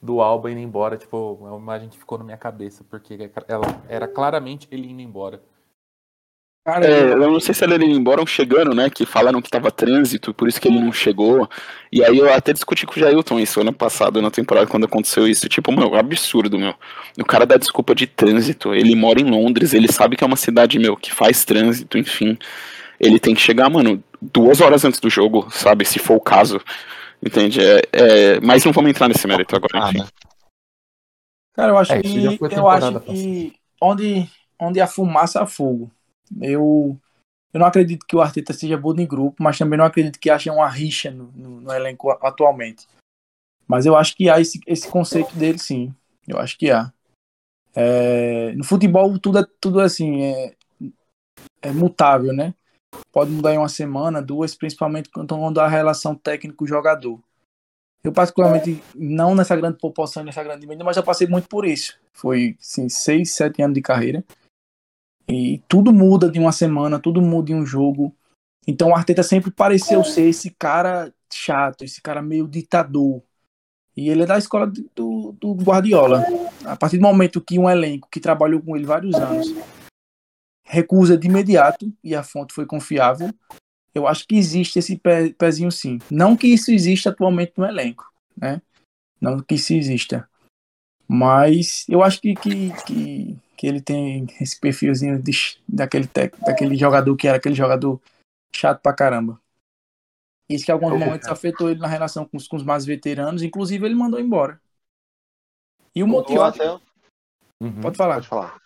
do 0.00 0.20
Alba 0.20 0.50
indo 0.50 0.60
embora. 0.60 0.96
Tipo, 0.96 1.38
é 1.42 1.50
uma 1.50 1.58
imagem 1.58 1.88
que 1.88 1.98
ficou 1.98 2.18
na 2.18 2.24
minha 2.24 2.36
cabeça, 2.36 2.84
porque 2.88 3.30
ela 3.48 3.66
era 3.88 4.06
claramente 4.06 4.68
ele 4.70 4.90
indo 4.90 5.00
embora. 5.00 5.42
Cara, 6.64 6.86
é, 6.86 7.12
eu 7.12 7.18
não 7.18 7.40
sei 7.40 7.52
se 7.52 7.64
ele 7.64 7.74
indo 7.74 7.98
embora 7.98 8.20
ou 8.20 8.26
chegando, 8.26 8.72
né? 8.72 8.88
Que 8.88 9.04
falaram 9.04 9.42
que 9.42 9.50
tava 9.50 9.68
trânsito, 9.72 10.32
por 10.32 10.46
isso 10.46 10.60
que 10.60 10.68
ele 10.68 10.78
não 10.78 10.92
chegou. 10.92 11.50
E 11.90 12.04
aí 12.04 12.16
eu 12.16 12.32
até 12.32 12.52
discuti 12.52 12.86
com 12.86 12.92
o 12.92 12.98
Jailton 12.98 13.40
isso 13.40 13.60
ano 13.60 13.72
passado, 13.72 14.22
na 14.22 14.30
temporada, 14.30 14.68
quando 14.68 14.84
aconteceu 14.84 15.26
isso. 15.26 15.48
Tipo, 15.48 15.72
meu, 15.72 15.96
absurdo, 15.96 16.56
meu. 16.56 16.72
O 17.18 17.24
cara 17.24 17.44
dá 17.44 17.56
desculpa 17.56 17.96
de 17.96 18.06
trânsito. 18.06 18.72
Ele 18.72 18.94
mora 18.94 19.20
em 19.20 19.28
Londres, 19.28 19.74
ele 19.74 19.90
sabe 19.90 20.16
que 20.16 20.22
é 20.22 20.26
uma 20.26 20.36
cidade, 20.36 20.78
meu, 20.78 20.96
que 20.96 21.12
faz 21.12 21.44
trânsito, 21.44 21.98
enfim. 21.98 22.38
Ele 23.00 23.18
tem 23.18 23.34
que 23.34 23.40
chegar, 23.40 23.68
mano, 23.68 24.02
duas 24.20 24.60
horas 24.60 24.84
antes 24.84 25.00
do 25.00 25.10
jogo, 25.10 25.48
sabe? 25.50 25.84
Se 25.84 25.98
for 25.98 26.14
o 26.14 26.20
caso. 26.20 26.60
Entende? 27.20 27.60
É, 27.60 27.82
é... 27.92 28.40
Mas 28.40 28.64
não 28.64 28.72
vamos 28.72 28.90
entrar 28.90 29.08
nesse 29.08 29.26
mérito 29.26 29.56
agora, 29.56 29.88
enfim. 29.88 30.04
Cara, 31.54 31.72
eu 31.72 31.78
acho 31.78 31.92
é, 31.92 32.00
que. 32.00 32.38
Eu 32.56 32.68
acho 32.68 33.00
que 33.00 33.52
onde, 33.80 34.28
onde 34.60 34.80
a 34.80 34.86
fumaça 34.86 35.42
há 35.42 35.46
fogo. 35.46 35.90
Eu, 36.40 36.98
eu 37.52 37.60
não 37.60 37.66
acredito 37.66 38.06
que 38.06 38.16
o 38.16 38.20
Arteta 38.20 38.52
seja 38.52 38.76
bom 38.76 38.94
em 38.94 39.06
grupo, 39.06 39.42
mas 39.42 39.58
também 39.58 39.78
não 39.78 39.84
acredito 39.84 40.18
que 40.18 40.30
haja 40.30 40.52
uma 40.52 40.68
rixa 40.68 41.10
no, 41.10 41.30
no, 41.32 41.60
no 41.60 41.72
elenco 41.72 42.10
atualmente. 42.10 42.86
Mas 43.66 43.86
eu 43.86 43.96
acho 43.96 44.16
que 44.16 44.28
há 44.28 44.40
esse, 44.40 44.60
esse 44.66 44.88
conceito 44.88 45.34
dele, 45.36 45.58
sim. 45.58 45.94
Eu 46.26 46.38
acho 46.38 46.58
que 46.58 46.70
há. 46.70 46.92
É, 47.74 48.52
no 48.52 48.64
futebol, 48.64 49.18
tudo 49.18 49.38
é, 49.38 49.46
tudo 49.60 49.80
é 49.80 49.84
assim, 49.84 50.22
é, 50.22 50.54
é 51.62 51.72
mutável, 51.72 52.32
né? 52.32 52.54
Pode 53.10 53.30
mudar 53.30 53.54
em 53.54 53.58
uma 53.58 53.68
semana, 53.68 54.20
duas, 54.20 54.54
principalmente 54.54 55.08
quando 55.10 55.60
há 55.60 55.68
relação 55.68 56.14
técnico-jogador. 56.14 57.18
Eu, 58.04 58.12
particularmente, 58.12 58.82
não 58.94 59.34
nessa 59.34 59.54
grande 59.54 59.78
proporção, 59.78 60.24
nessa 60.24 60.42
grande 60.42 60.66
medida, 60.66 60.84
mas 60.84 60.96
já 60.96 61.02
passei 61.02 61.26
muito 61.26 61.48
por 61.48 61.64
isso. 61.64 61.98
Foi, 62.12 62.56
assim, 62.60 62.88
seis, 62.88 63.32
sete 63.32 63.62
anos 63.62 63.74
de 63.74 63.80
carreira. 63.80 64.24
E 65.28 65.62
tudo 65.68 65.92
muda 65.92 66.30
de 66.30 66.38
uma 66.38 66.52
semana, 66.52 66.98
tudo 66.98 67.22
muda 67.22 67.52
em 67.52 67.54
um 67.54 67.66
jogo. 67.66 68.14
Então 68.66 68.90
o 68.90 68.94
Arteta 68.94 69.22
sempre 69.22 69.50
pareceu 69.50 70.04
ser 70.04 70.28
esse 70.28 70.50
cara 70.50 71.12
chato, 71.32 71.84
esse 71.84 72.00
cara 72.00 72.22
meio 72.22 72.46
ditador. 72.46 73.22
E 73.96 74.08
ele 74.08 74.22
é 74.22 74.26
da 74.26 74.38
escola 74.38 74.70
do, 74.94 75.32
do 75.32 75.54
Guardiola. 75.54 76.24
A 76.64 76.76
partir 76.76 76.98
do 76.98 77.02
momento 77.02 77.40
que 77.40 77.58
um 77.58 77.68
elenco 77.68 78.08
que 78.10 78.20
trabalhou 78.20 78.60
com 78.62 78.76
ele 78.76 78.86
vários 78.86 79.14
anos 79.14 79.52
recusa 80.64 81.18
de 81.18 81.28
imediato, 81.28 81.92
e 82.02 82.14
a 82.14 82.22
fonte 82.22 82.54
foi 82.54 82.64
confiável, 82.64 83.30
eu 83.94 84.06
acho 84.06 84.26
que 84.26 84.36
existe 84.36 84.78
esse 84.78 84.96
pé, 84.96 85.30
pezinho 85.30 85.70
sim. 85.70 85.98
Não 86.10 86.34
que 86.34 86.46
isso 86.46 86.70
exista 86.70 87.10
atualmente 87.10 87.52
no 87.58 87.66
elenco, 87.66 88.10
né? 88.34 88.62
Não 89.20 89.40
que 89.40 89.56
isso 89.56 89.74
exista. 89.74 90.26
Mas 91.06 91.84
eu 91.88 92.02
acho 92.02 92.20
que, 92.22 92.34
que, 92.34 92.72
que 92.86 93.38
que 93.62 93.66
ele 93.68 93.80
tem 93.80 94.26
esse 94.40 94.58
perfilzinho 94.58 95.22
de, 95.22 95.56
daquele, 95.68 96.08
tec, 96.08 96.36
daquele 96.40 96.76
jogador 96.76 97.14
que 97.14 97.28
era 97.28 97.36
aquele 97.36 97.54
jogador 97.54 98.00
chato 98.52 98.80
pra 98.80 98.92
caramba. 98.92 99.40
Isso 100.50 100.64
que 100.64 100.72
em 100.72 100.74
alguns 100.74 100.98
momentos 100.98 101.28
afetou 101.28 101.70
ele 101.70 101.78
na 101.78 101.86
relação 101.86 102.24
com 102.24 102.36
os, 102.36 102.48
com 102.48 102.56
os 102.56 102.64
mais 102.64 102.84
veteranos, 102.84 103.40
inclusive 103.40 103.86
ele 103.86 103.94
mandou 103.94 104.18
embora. 104.18 104.60
E 105.94 106.02
o 106.02 106.08
Motiotti. 106.08 106.60
Até... 106.60 106.80
Uhum. 107.62 107.80
Pode 107.80 107.96
falar. 107.96 108.14
Pode 108.14 108.26
falar. 108.26 108.60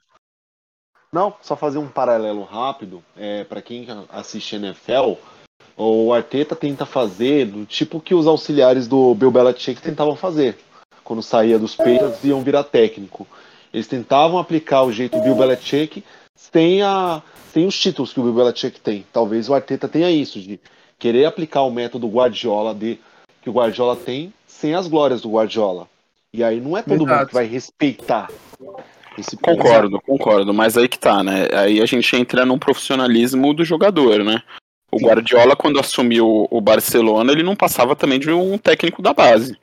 Não, 1.13 1.37
só 1.43 1.55
fazer 1.55 1.77
um 1.77 1.89
paralelo 1.89 2.45
rápido. 2.45 3.05
É, 3.15 3.45
para 3.45 3.61
quem 3.61 3.87
assiste 4.09 4.57
NFL, 4.57 5.17
o 5.77 6.11
Arteta 6.11 6.57
tenta 6.57 6.87
fazer 6.87 7.45
do 7.45 7.67
tipo 7.67 8.01
que 8.01 8.15
os 8.15 8.27
auxiliares 8.27 8.89
do 8.89 9.15
Bill 9.15 9.31
Belichick 9.31 9.79
tentavam 9.83 10.17
fazer. 10.17 10.59
Quando 11.05 11.23
saía 11.23 11.59
dos 11.59 11.77
Patriots 11.77 12.25
iam 12.25 12.43
virar 12.43 12.65
técnico. 12.65 13.29
Eles 13.73 13.87
tentavam 13.87 14.39
aplicar 14.39 14.83
o 14.83 14.93
jeito 14.93 15.21
Bill 15.21 15.35
Belichick 15.35 16.03
sem, 16.35 16.83
a, 16.83 17.23
sem 17.53 17.67
os 17.67 17.79
títulos 17.79 18.13
que 18.13 18.21
o 18.21 18.23
Bill 18.23 18.35
Belichick 18.35 18.81
tem. 18.81 19.05
Talvez 19.13 19.49
o 19.49 19.55
Arteta 19.55 19.89
tenha 19.89 20.11
isso, 20.11 20.41
de 20.41 20.61
querer 20.99 21.27
aplicar 21.27 21.63
o 21.63 21.71
método 21.71 22.09
Guardiola 22.09 22.75
de, 22.75 22.99
que 23.43 23.51
o 23.51 23.53
Guardiola 23.53 23.97
tem 23.97 24.33
sem 24.47 24.75
as 24.75 24.87
glórias 24.87 25.21
do 25.21 25.31
Guardiola. 25.31 25.89
E 26.33 26.43
aí 26.43 26.61
não 26.61 26.77
é 26.77 26.83
todo 26.83 27.05
Exato. 27.05 27.19
mundo 27.19 27.29
que 27.29 27.35
vai 27.35 27.47
respeitar. 27.47 28.29
Esse 29.19 29.37
concordo, 29.37 30.01
concordo, 30.03 30.53
mas 30.53 30.77
aí 30.77 30.89
que 30.89 30.99
tá, 30.99 31.23
né? 31.23 31.49
Aí 31.53 31.81
a 31.81 31.87
gente 31.87 32.15
entra 32.15 32.45
num 32.45 32.59
profissionalismo 32.59 33.55
do 33.55 33.65
jogador, 33.65 34.23
né? 34.23 34.43
O 34.93 34.99
Guardiola, 34.99 35.57
quando 35.57 35.81
assumiu 35.81 36.47
o 36.51 36.61
Barcelona, 36.61 37.33
ele 37.33 37.43
não 37.43 37.57
passava 37.57 37.97
também 37.97 38.19
de 38.19 38.31
um 38.31 38.57
técnico 38.57 39.03
da 39.03 39.13
base. 39.13 39.59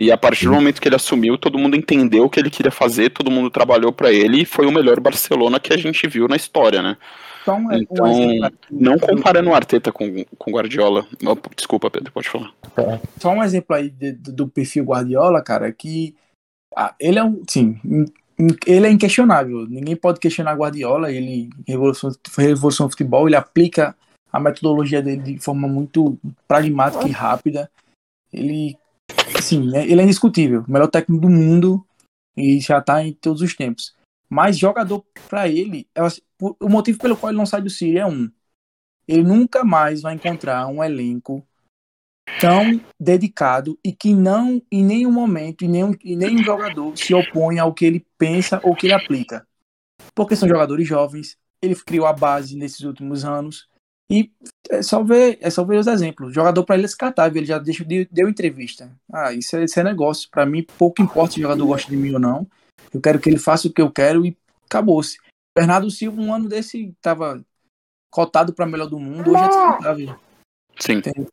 E 0.00 0.10
a 0.10 0.16
partir 0.16 0.46
do 0.46 0.52
momento 0.52 0.80
que 0.80 0.88
ele 0.88 0.96
assumiu, 0.96 1.36
todo 1.36 1.58
mundo 1.58 1.76
entendeu 1.76 2.24
o 2.24 2.30
que 2.30 2.40
ele 2.40 2.50
queria 2.50 2.72
fazer, 2.72 3.10
todo 3.10 3.30
mundo 3.30 3.50
trabalhou 3.50 3.92
para 3.92 4.10
ele 4.10 4.42
e 4.42 4.46
foi 4.46 4.66
o 4.66 4.72
melhor 4.72 4.98
Barcelona 4.98 5.60
que 5.60 5.74
a 5.74 5.76
gente 5.76 6.08
viu 6.08 6.26
na 6.26 6.36
história, 6.36 6.80
né? 6.80 6.96
Então, 7.42 7.68
então 7.72 8.50
não 8.70 8.98
comparando 8.98 9.50
o 9.50 9.54
Arteta 9.54 9.92
com 9.92 10.06
o 10.06 10.50
Guardiola. 10.50 11.06
Desculpa, 11.54 11.90
Pedro, 11.90 12.12
pode 12.12 12.28
falar. 12.28 12.50
É. 12.78 12.98
Só 13.18 13.30
um 13.30 13.42
exemplo 13.42 13.76
aí 13.76 13.90
de, 13.90 14.12
do 14.12 14.48
perfil 14.48 14.84
Guardiola, 14.84 15.42
cara, 15.42 15.70
que 15.70 16.14
ah, 16.74 16.94
ele 16.98 17.18
é 17.18 17.24
um, 17.24 17.42
sim, 17.48 17.78
ele 18.66 18.86
é 18.86 18.90
inquestionável. 18.90 19.66
Ninguém 19.68 19.96
pode 19.96 20.18
questionar 20.18 20.56
Guardiola. 20.56 21.12
Ele 21.12 21.50
revolucionou 21.66 22.16
o 22.86 22.90
futebol. 22.90 23.28
Ele 23.28 23.36
aplica 23.36 23.94
a 24.32 24.40
metodologia 24.40 25.02
dele 25.02 25.34
de 25.34 25.38
forma 25.38 25.68
muito 25.68 26.18
pragmática 26.48 27.06
e 27.06 27.10
rápida. 27.10 27.70
Ele, 28.32 28.76
sim, 29.40 29.68
né, 29.70 29.86
ele 29.86 30.00
é 30.00 30.04
indiscutível, 30.04 30.64
o 30.66 30.70
melhor 30.70 30.88
técnico 30.88 31.22
do 31.22 31.30
mundo 31.30 31.84
e 32.36 32.60
já 32.60 32.78
está 32.78 33.04
em 33.04 33.12
todos 33.12 33.42
os 33.42 33.54
tempos. 33.54 33.94
Mas 34.28 34.58
jogador 34.58 35.04
para 35.28 35.48
ele, 35.48 35.88
o 36.38 36.68
motivo 36.68 36.98
pelo 36.98 37.16
qual 37.16 37.30
ele 37.30 37.38
não 37.38 37.46
sai 37.46 37.60
do 37.60 37.68
City 37.68 37.98
é 37.98 38.06
um. 38.06 38.30
Ele 39.06 39.24
nunca 39.24 39.64
mais 39.64 40.02
vai 40.02 40.14
encontrar 40.14 40.68
um 40.68 40.82
elenco 40.82 41.44
tão 42.40 42.80
dedicado 42.98 43.76
e 43.84 43.92
que 43.92 44.14
não 44.14 44.62
em 44.70 44.84
nenhum 44.84 45.10
momento, 45.10 45.64
em 45.64 45.68
nenhum, 45.68 45.92
nenhum 46.04 46.44
jogador 46.44 46.96
se 46.96 47.12
opõe 47.12 47.58
ao 47.58 47.74
que 47.74 47.84
ele 47.84 48.06
pensa 48.16 48.60
ou 48.62 48.76
que 48.76 48.86
ele 48.86 48.94
aplica. 48.94 49.44
Porque 50.14 50.36
são 50.36 50.48
jogadores 50.48 50.86
jovens, 50.86 51.36
ele 51.60 51.74
criou 51.74 52.06
a 52.06 52.12
base 52.12 52.56
nesses 52.56 52.80
últimos 52.80 53.24
anos 53.24 53.68
e 54.10 54.28
é 54.68 54.82
só 54.82 55.04
ver, 55.04 55.38
é 55.40 55.48
só 55.48 55.64
ver 55.64 55.78
os 55.78 55.86
exemplos. 55.86 56.30
O 56.30 56.34
jogador 56.34 56.64
para 56.64 56.74
ele 56.74 56.84
é 56.84 56.86
descartável, 56.86 57.38
ele 57.38 57.46
já 57.46 57.58
deixou, 57.58 57.86
deu 57.86 58.28
entrevista. 58.28 58.90
Ah, 59.12 59.32
isso 59.32 59.56
é, 59.56 59.64
isso 59.64 59.78
é 59.78 59.84
negócio. 59.84 60.28
Para 60.28 60.44
mim, 60.44 60.66
pouco 60.76 61.00
importa 61.00 61.34
se 61.34 61.38
o 61.38 61.42
jogador 61.42 61.64
gosta 61.64 61.88
de 61.88 61.96
mim 61.96 62.12
ou 62.12 62.18
não. 62.18 62.46
Eu 62.92 63.00
quero 63.00 63.20
que 63.20 63.28
ele 63.28 63.38
faça 63.38 63.68
o 63.68 63.72
que 63.72 63.80
eu 63.80 63.90
quero 63.90 64.26
e 64.26 64.36
acabou-se. 64.66 65.16
Bernardo 65.56 65.90
Silva, 65.90 66.20
um 66.20 66.34
ano 66.34 66.48
desse, 66.48 66.88
estava 66.88 67.40
cotado 68.10 68.52
para 68.52 68.66
melhor 68.66 68.88
do 68.88 68.98
mundo, 68.98 69.30
hoje 69.30 69.44
é 69.44 69.48
descartável. 69.48 70.16
Sim. 70.78 70.94
Entende? 70.94 71.28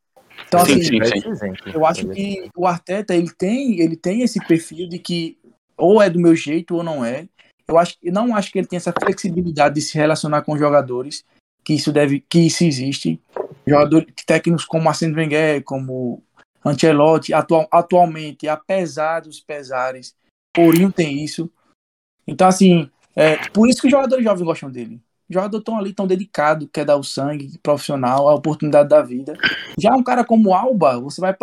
Então, 0.47 0.65
sim, 0.65 0.73
assim, 0.73 1.03
sim, 1.03 1.35
sim. 1.35 1.71
eu 1.73 1.83
acho 1.83 2.07
que 2.09 2.49
o 2.55 2.67
Arteta 2.67 3.15
ele 3.15 3.31
tem, 3.31 3.79
ele 3.79 3.95
tem 3.95 4.21
esse 4.21 4.39
perfil 4.45 4.87
de 4.87 4.99
que 4.99 5.37
ou 5.75 6.01
é 6.01 6.09
do 6.09 6.19
meu 6.19 6.35
jeito 6.35 6.75
ou 6.75 6.83
não 6.83 7.03
é. 7.03 7.27
Eu 7.67 7.77
acho, 7.77 7.97
eu 8.01 8.13
não 8.13 8.35
acho 8.35 8.51
que 8.51 8.59
ele 8.59 8.67
tem 8.67 8.77
essa 8.77 8.93
flexibilidade 8.93 9.75
de 9.75 9.81
se 9.81 9.97
relacionar 9.97 10.43
com 10.43 10.57
jogadores, 10.57 11.25
que 11.67 11.73
isso 11.73 11.91
deve, 11.91 12.21
que 12.21 12.47
isso 12.47 12.63
existe. 12.63 13.19
Jogadores 13.67 14.07
técnicos 14.25 14.63
como 14.63 14.87
Arsene 14.87 15.13
Wenger, 15.13 15.61
como 15.65 16.23
Ancelotti, 16.65 17.33
atual, 17.33 17.67
atualmente, 17.69 18.47
apesar 18.47 19.19
dos 19.19 19.41
pesares, 19.41 20.15
Ourinho 20.57 20.93
tem 20.93 21.21
isso. 21.25 21.51
Então, 22.25 22.47
assim, 22.47 22.89
é, 23.13 23.49
por 23.49 23.67
isso 23.67 23.81
que 23.81 23.87
os 23.87 23.91
jogadores 23.91 24.23
jovens 24.23 24.45
gostam 24.45 24.71
dele. 24.71 25.01
Os 25.29 25.33
jogadores 25.33 25.59
estão 25.59 25.77
ali, 25.77 25.91
tão 25.91 26.07
dedicado, 26.07 26.69
quer 26.69 26.85
dar 26.85 26.95
o 26.95 27.03
sangue 27.03 27.57
profissional, 27.61 28.29
a 28.29 28.35
oportunidade 28.35 28.87
da 28.87 29.01
vida. 29.01 29.33
Já 29.77 29.93
um 29.93 30.03
cara 30.03 30.23
como 30.23 30.53
Alba, 30.53 30.97
você 31.01 31.19
vai 31.19 31.35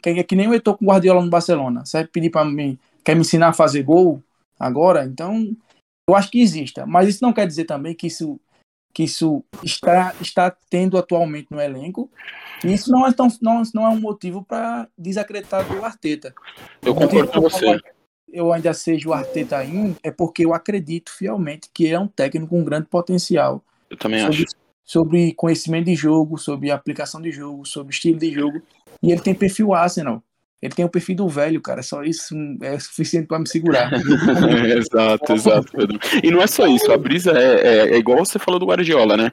que, 0.00 0.10
é 0.10 0.22
que 0.22 0.36
nem 0.36 0.46
eu 0.46 0.54
estou 0.54 0.76
com 0.76 0.84
o 0.84 0.88
Guardiola 0.88 1.20
no 1.20 1.28
Barcelona. 1.28 1.84
Você 1.84 1.96
vai 1.96 2.06
pedir 2.06 2.30
para 2.30 2.44
mim, 2.44 2.78
quer 3.04 3.16
me 3.16 3.22
ensinar 3.22 3.48
a 3.48 3.52
fazer 3.52 3.82
gol 3.82 4.22
agora? 4.56 5.04
Então, 5.04 5.52
eu 6.08 6.14
acho 6.14 6.30
que 6.30 6.40
exista. 6.40 6.86
Mas 6.86 7.08
isso 7.08 7.24
não 7.24 7.32
quer 7.32 7.44
dizer 7.44 7.64
também 7.64 7.92
que 7.92 8.06
isso, 8.06 8.38
que 8.94 9.02
isso 9.02 9.44
está, 9.62 10.14
está 10.20 10.56
tendo 10.70 10.96
atualmente 10.96 11.48
no 11.50 11.60
elenco. 11.60 12.10
E 12.64 12.72
isso 12.72 12.90
não 12.90 13.06
é, 13.06 13.12
tão, 13.12 13.28
não, 13.42 13.62
não 13.74 13.84
é 13.84 13.88
um 13.90 14.00
motivo 14.00 14.42
para 14.42 14.88
desacreditar 14.96 15.66
do 15.66 15.84
Arteta. 15.84 16.32
Eu 16.80 16.94
concordo 16.94 17.32
com 17.32 17.40
você 17.40 17.78
eu 18.34 18.52
ainda 18.52 18.74
seja 18.74 19.08
o 19.08 19.12
Arteta 19.12 19.56
ainda, 19.56 19.96
é 20.02 20.10
porque 20.10 20.44
eu 20.44 20.52
acredito 20.52 21.12
fielmente 21.12 21.70
que 21.72 21.84
ele 21.84 21.94
é 21.94 22.00
um 22.00 22.08
técnico 22.08 22.48
com 22.48 22.64
grande 22.64 22.88
potencial. 22.88 23.64
Eu 23.88 23.96
também 23.96 24.20
sobre, 24.20 24.42
acho. 24.42 24.56
Sobre 24.84 25.32
conhecimento 25.34 25.86
de 25.86 25.94
jogo, 25.94 26.36
sobre 26.36 26.72
aplicação 26.72 27.22
de 27.22 27.30
jogo, 27.30 27.64
sobre 27.64 27.94
estilo 27.94 28.18
de 28.18 28.32
jogo. 28.32 28.60
E 29.00 29.12
ele 29.12 29.20
tem 29.20 29.34
perfil 29.34 29.72
Arsenal. 29.72 30.20
Ele 30.64 30.74
tem 30.74 30.84
o 30.84 30.88
perfil 30.88 31.16
do 31.16 31.28
velho, 31.28 31.60
cara. 31.60 31.82
Só 31.82 32.02
isso 32.02 32.34
é 32.62 32.78
suficiente 32.78 33.26
para 33.26 33.38
me 33.38 33.46
segurar. 33.46 33.92
exato, 34.74 35.32
exato, 35.34 35.70
Pedro. 35.72 36.00
E 36.22 36.30
não 36.30 36.40
é 36.40 36.46
só 36.46 36.66
isso. 36.66 36.90
A 36.90 36.96
brisa 36.96 37.32
é, 37.32 37.60
é, 37.60 37.94
é, 37.94 37.98
igual 37.98 38.24
você 38.24 38.38
falou 38.38 38.58
do 38.58 38.64
Guardiola, 38.64 39.14
né? 39.14 39.30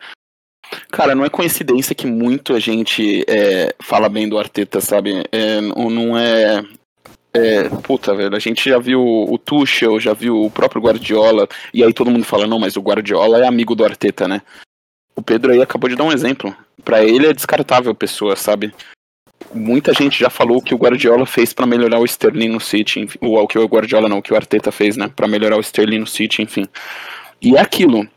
Cara, 0.91 1.15
não 1.15 1.23
é 1.23 1.29
coincidência 1.29 1.95
que 1.95 2.05
muita 2.05 2.59
gente 2.59 3.23
é, 3.29 3.73
fala 3.81 4.09
bem 4.09 4.27
do 4.27 4.37
Arteta, 4.37 4.81
sabe? 4.81 5.23
É, 5.31 5.61
não 5.61 6.17
é 6.17 6.65
é, 7.33 7.69
puta, 7.81 8.13
velho, 8.13 8.35
a 8.35 8.39
gente 8.39 8.69
já 8.69 8.77
viu 8.77 9.01
o 9.01 9.37
Tuchel, 9.37 10.01
já 10.01 10.13
viu 10.13 10.43
o 10.43 10.51
próprio 10.51 10.81
Guardiola, 10.81 11.47
e 11.73 11.81
aí 11.81 11.93
todo 11.93 12.11
mundo 12.11 12.25
fala, 12.25 12.45
não, 12.45 12.59
mas 12.59 12.75
o 12.75 12.81
Guardiola 12.81 13.39
é 13.39 13.47
amigo 13.47 13.73
do 13.73 13.85
Arteta, 13.85 14.27
né? 14.27 14.41
O 15.15 15.21
Pedro 15.21 15.53
aí 15.53 15.61
acabou 15.61 15.89
de 15.89 15.95
dar 15.95 16.03
um 16.03 16.11
exemplo. 16.11 16.53
Para 16.83 17.03
ele 17.03 17.27
é 17.27 17.33
descartável 17.33 17.95
pessoa, 17.95 18.35
sabe? 18.35 18.73
Muita 19.53 19.93
gente 19.93 20.19
já 20.19 20.29
falou 20.29 20.61
que 20.61 20.73
o 20.73 20.77
Guardiola 20.77 21.25
fez 21.25 21.53
para 21.53 21.65
melhorar 21.65 21.99
o 21.99 22.05
Sterling 22.05 22.49
no 22.49 22.59
City, 22.59 22.99
enfim, 22.99 23.17
ou 23.21 23.37
o 23.37 23.47
que 23.47 23.59
o 23.59 23.67
Guardiola 23.67 24.07
não, 24.07 24.19
o 24.19 24.21
que 24.21 24.33
o 24.33 24.35
Arteta 24.35 24.71
fez, 24.71 24.95
né, 24.95 25.11
para 25.13 25.27
melhorar 25.27 25.57
o 25.57 25.61
Sterling 25.61 25.99
no 25.99 26.07
City, 26.07 26.41
enfim. 26.41 26.65
E 27.41 27.55
é 27.55 27.59
aquilo. 27.59 28.07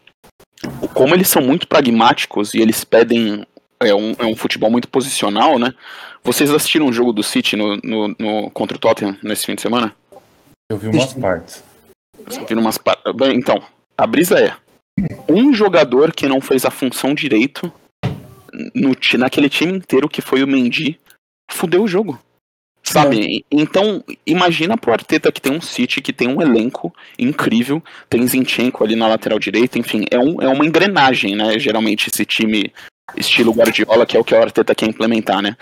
Como 0.92 1.14
eles 1.14 1.28
são 1.28 1.42
muito 1.42 1.66
pragmáticos 1.66 2.54
e 2.54 2.60
eles 2.60 2.84
pedem 2.84 3.44
é 3.80 3.94
um, 3.94 4.14
é 4.18 4.24
um 4.24 4.36
futebol 4.36 4.70
muito 4.70 4.88
posicional, 4.88 5.58
né? 5.58 5.74
Vocês 6.22 6.50
assistiram 6.50 6.86
o 6.86 6.88
um 6.88 6.92
jogo 6.92 7.12
do 7.12 7.22
City 7.22 7.56
no, 7.56 7.76
no, 7.76 8.16
no, 8.18 8.50
contra 8.50 8.76
o 8.76 8.80
Tottenham 8.80 9.16
nesse 9.22 9.44
fim 9.44 9.54
de 9.54 9.62
semana? 9.62 9.94
Eu 10.70 10.78
vi 10.78 10.88
umas 10.88 11.12
partes. 11.12 11.62
Você 12.26 12.44
viu 12.44 12.58
umas 12.58 12.78
partes. 12.78 13.12
Bem, 13.14 13.36
então, 13.36 13.62
a 13.96 14.06
brisa 14.06 14.38
é: 14.38 14.56
um 15.28 15.52
jogador 15.52 16.12
que 16.12 16.26
não 16.26 16.40
fez 16.40 16.64
a 16.64 16.70
função 16.70 17.14
direito 17.14 17.70
no, 18.74 18.96
naquele 19.18 19.48
time 19.48 19.72
inteiro 19.74 20.08
que 20.08 20.22
foi 20.22 20.42
o 20.42 20.46
Mendy 20.46 20.98
fudeu 21.50 21.82
o 21.82 21.88
jogo. 21.88 22.18
Sabe? 22.82 23.38
É. 23.38 23.40
Então, 23.50 24.04
imagina 24.26 24.76
pro 24.76 24.92
Arteta 24.92 25.32
que 25.32 25.40
tem 25.40 25.52
um 25.52 25.60
City, 25.60 26.02
que 26.02 26.12
tem 26.12 26.28
um 26.28 26.42
elenco 26.42 26.94
incrível, 27.18 27.82
tem 28.10 28.26
Zinchenko 28.26 28.84
ali 28.84 28.94
na 28.94 29.08
lateral 29.08 29.38
direita, 29.38 29.78
enfim, 29.78 30.04
é, 30.10 30.18
um, 30.18 30.40
é 30.40 30.48
uma 30.48 30.66
engrenagem, 30.66 31.34
né? 31.34 31.58
Geralmente 31.58 32.10
esse 32.12 32.26
time 32.26 32.70
estilo 33.16 33.52
Guardiola, 33.52 34.04
que 34.04 34.16
é 34.16 34.20
o 34.20 34.24
que 34.24 34.34
o 34.34 34.40
Arteta 34.40 34.74
quer 34.74 34.86
implementar, 34.86 35.40
né? 35.40 35.56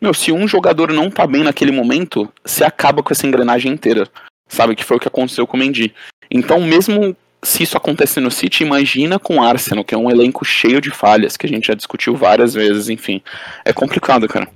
Meu, 0.00 0.12
se 0.12 0.32
um 0.32 0.46
jogador 0.46 0.92
não 0.92 1.10
tá 1.10 1.26
bem 1.26 1.44
naquele 1.44 1.70
momento, 1.70 2.30
você 2.44 2.64
acaba 2.64 3.02
com 3.02 3.12
essa 3.12 3.26
engrenagem 3.26 3.72
inteira. 3.72 4.08
Sabe? 4.48 4.76
Que 4.76 4.84
foi 4.84 4.96
o 4.96 5.00
que 5.00 5.08
aconteceu 5.08 5.46
com 5.46 5.56
o 5.56 5.60
Mendy. 5.60 5.94
Então, 6.30 6.60
mesmo 6.60 7.16
se 7.42 7.62
isso 7.62 7.76
acontece 7.76 8.20
no 8.20 8.30
City, 8.30 8.64
imagina 8.64 9.18
com 9.18 9.36
o 9.36 9.42
Arsenal, 9.42 9.84
que 9.84 9.94
é 9.94 9.98
um 9.98 10.10
elenco 10.10 10.44
cheio 10.44 10.80
de 10.80 10.90
falhas, 10.90 11.36
que 11.36 11.46
a 11.46 11.48
gente 11.48 11.68
já 11.68 11.74
discutiu 11.74 12.16
várias 12.16 12.54
vezes, 12.54 12.88
enfim. 12.88 13.22
É 13.64 13.72
complicado, 13.72 14.26
cara. 14.26 14.48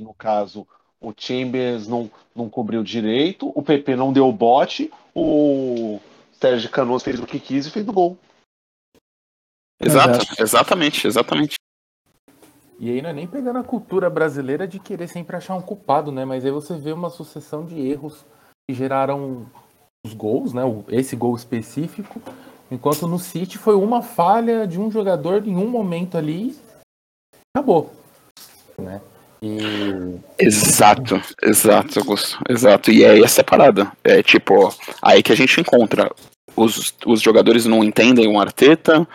No 0.00 0.14
caso, 0.14 0.66
o 1.00 1.12
Chambers 1.16 1.86
não, 1.86 2.10
não 2.34 2.48
cobriu 2.48 2.82
direito, 2.82 3.52
o 3.54 3.62
PP 3.62 3.96
não 3.96 4.12
deu 4.12 4.28
o 4.28 4.32
bote, 4.32 4.90
o 5.14 6.00
Sérgio 6.32 6.70
Canoas 6.70 7.02
fez 7.02 7.20
o 7.20 7.26
que 7.26 7.38
quis 7.38 7.66
e 7.66 7.70
fez 7.70 7.86
o 7.86 7.92
gol. 7.92 8.18
Exato, 9.80 10.22
Exato, 10.22 10.42
exatamente, 10.42 11.06
exatamente. 11.06 11.54
E 12.78 12.90
aí 12.90 13.00
não 13.00 13.10
é 13.10 13.12
nem 13.12 13.26
pegando 13.26 13.58
a 13.58 13.64
cultura 13.64 14.10
brasileira 14.10 14.66
de 14.68 14.78
querer 14.78 15.08
sempre 15.08 15.36
achar 15.36 15.54
um 15.54 15.62
culpado, 15.62 16.12
né? 16.12 16.24
Mas 16.24 16.44
aí 16.44 16.50
você 16.50 16.76
vê 16.76 16.92
uma 16.92 17.08
sucessão 17.08 17.64
de 17.64 17.78
erros 17.78 18.24
que 18.68 18.74
geraram 18.74 19.46
os 20.04 20.12
gols, 20.12 20.52
né? 20.52 20.62
Esse 20.88 21.16
gol 21.16 21.34
específico. 21.34 22.20
Enquanto 22.70 23.06
no 23.06 23.18
City 23.18 23.56
foi 23.56 23.74
uma 23.74 24.02
falha 24.02 24.66
de 24.66 24.78
um 24.78 24.90
jogador 24.90 25.46
em 25.46 25.56
um 25.56 25.68
momento 25.68 26.18
ali. 26.18 26.58
Acabou. 27.54 27.92
né? 28.78 29.00
E... 29.42 30.18
Exato, 30.38 31.20
exato, 31.42 31.98
Augusto. 31.98 32.38
Exato. 32.48 32.90
E 32.90 33.04
é 33.04 33.20
essa 33.20 33.44
parada. 33.44 33.90
É 34.02 34.22
tipo, 34.22 34.74
aí 35.02 35.22
que 35.22 35.32
a 35.32 35.36
gente 35.36 35.60
encontra. 35.60 36.10
Os, 36.54 36.94
os 37.04 37.20
jogadores 37.20 37.66
não 37.66 37.84
entendem 37.84 38.28
o 38.28 38.40
Arteta, 38.40 39.06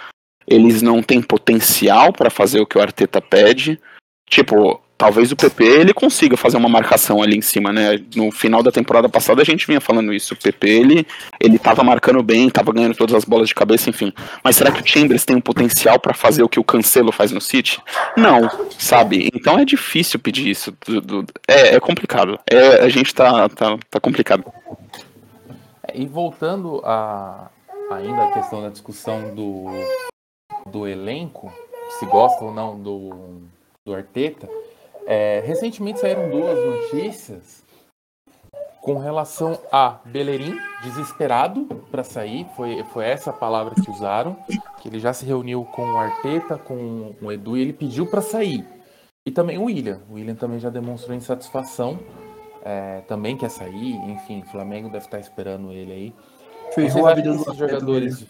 eles 0.45 0.81
não 0.81 1.01
têm 1.01 1.21
potencial 1.21 2.13
para 2.13 2.29
fazer 2.29 2.59
o 2.59 2.67
que 2.67 2.77
o 2.77 2.81
Arteta 2.81 3.19
pede. 3.19 3.79
Tipo, 4.29 4.79
talvez 5.01 5.31
o 5.31 5.35
PP 5.35 5.63
ele 5.63 5.93
consiga 5.95 6.37
fazer 6.37 6.57
uma 6.57 6.69
marcação 6.69 7.23
ali 7.23 7.35
em 7.35 7.41
cima, 7.41 7.73
né? 7.73 7.99
No 8.15 8.31
final 8.31 8.61
da 8.61 8.71
temporada 8.71 9.09
passada 9.09 9.41
a 9.41 9.43
gente 9.43 9.65
vinha 9.65 9.81
falando 9.81 10.13
isso. 10.13 10.35
O 10.35 10.37
PP 10.37 10.69
ele 10.69 11.07
ele 11.39 11.57
tava 11.57 11.83
marcando 11.83 12.21
bem, 12.21 12.47
tava 12.51 12.71
ganhando 12.71 12.95
todas 12.95 13.15
as 13.15 13.25
bolas 13.25 13.47
de 13.47 13.55
cabeça, 13.55 13.89
enfim. 13.89 14.13
Mas 14.43 14.57
será 14.57 14.71
que 14.71 14.79
o 14.79 14.87
Chambers 14.87 15.25
tem 15.25 15.35
um 15.35 15.41
potencial 15.41 15.99
para 15.99 16.13
fazer 16.13 16.43
o 16.43 16.49
que 16.49 16.59
o 16.59 16.63
Cancelo 16.63 17.11
faz 17.11 17.31
no 17.31 17.41
City? 17.41 17.81
Não, 18.15 18.47
sabe? 18.77 19.27
Então 19.33 19.57
é 19.57 19.65
difícil 19.65 20.19
pedir 20.19 20.47
isso. 20.47 20.71
É, 21.47 21.75
é 21.75 21.79
complicado. 21.79 22.39
É, 22.45 22.83
a 22.83 22.89
gente 22.89 23.11
tá, 23.15 23.49
tá, 23.49 23.79
tá 23.89 23.99
complicado. 23.99 24.45
É, 25.87 25.99
e 25.99 26.05
voltando 26.05 26.79
a 26.85 27.49
ainda 27.89 28.25
a 28.25 28.31
questão 28.33 28.61
da 28.61 28.69
discussão 28.69 29.33
do, 29.33 29.65
do 30.67 30.87
elenco, 30.87 31.51
se 31.97 32.05
gosta 32.05 32.45
ou 32.45 32.53
não 32.53 32.79
do, 32.79 33.41
do 33.83 33.95
Arteta, 33.95 34.47
é, 35.05 35.41
recentemente 35.45 35.99
saíram 35.99 36.29
duas 36.29 36.57
notícias 36.65 37.61
com 38.81 38.97
relação 38.97 39.61
a 39.71 39.99
Bellerin, 40.05 40.57
desesperado 40.83 41.65
para 41.91 42.03
sair, 42.03 42.47
foi, 42.55 42.83
foi 42.85 43.05
essa 43.05 43.29
a 43.29 43.33
palavra 43.33 43.75
que 43.75 43.91
usaram, 43.91 44.35
que 44.81 44.89
ele 44.89 44.99
já 44.99 45.13
se 45.13 45.23
reuniu 45.23 45.63
com 45.65 45.83
o 45.83 45.97
Arteta, 45.97 46.57
com 46.57 47.15
o 47.21 47.31
Edu 47.31 47.55
e 47.55 47.61
ele 47.61 47.73
pediu 47.73 48.07
para 48.07 48.21
sair. 48.21 48.67
E 49.27 49.31
também 49.31 49.59
o 49.59 49.65
William, 49.65 50.01
o 50.09 50.15
William 50.15 50.33
também 50.33 50.59
já 50.59 50.71
demonstrou 50.71 51.15
insatisfação, 51.15 51.99
é, 52.65 53.01
também 53.01 53.37
quer 53.37 53.51
sair, 53.51 53.93
enfim, 54.09 54.41
o 54.41 54.47
Flamengo 54.47 54.89
deve 54.89 55.05
estar 55.05 55.19
esperando 55.19 55.71
ele 55.71 55.91
aí. 55.91 56.15
Ferrou 56.73 57.07
a 57.07 57.13
vida 57.13 57.33
dos 57.33 57.55
jogadores. 57.55 58.25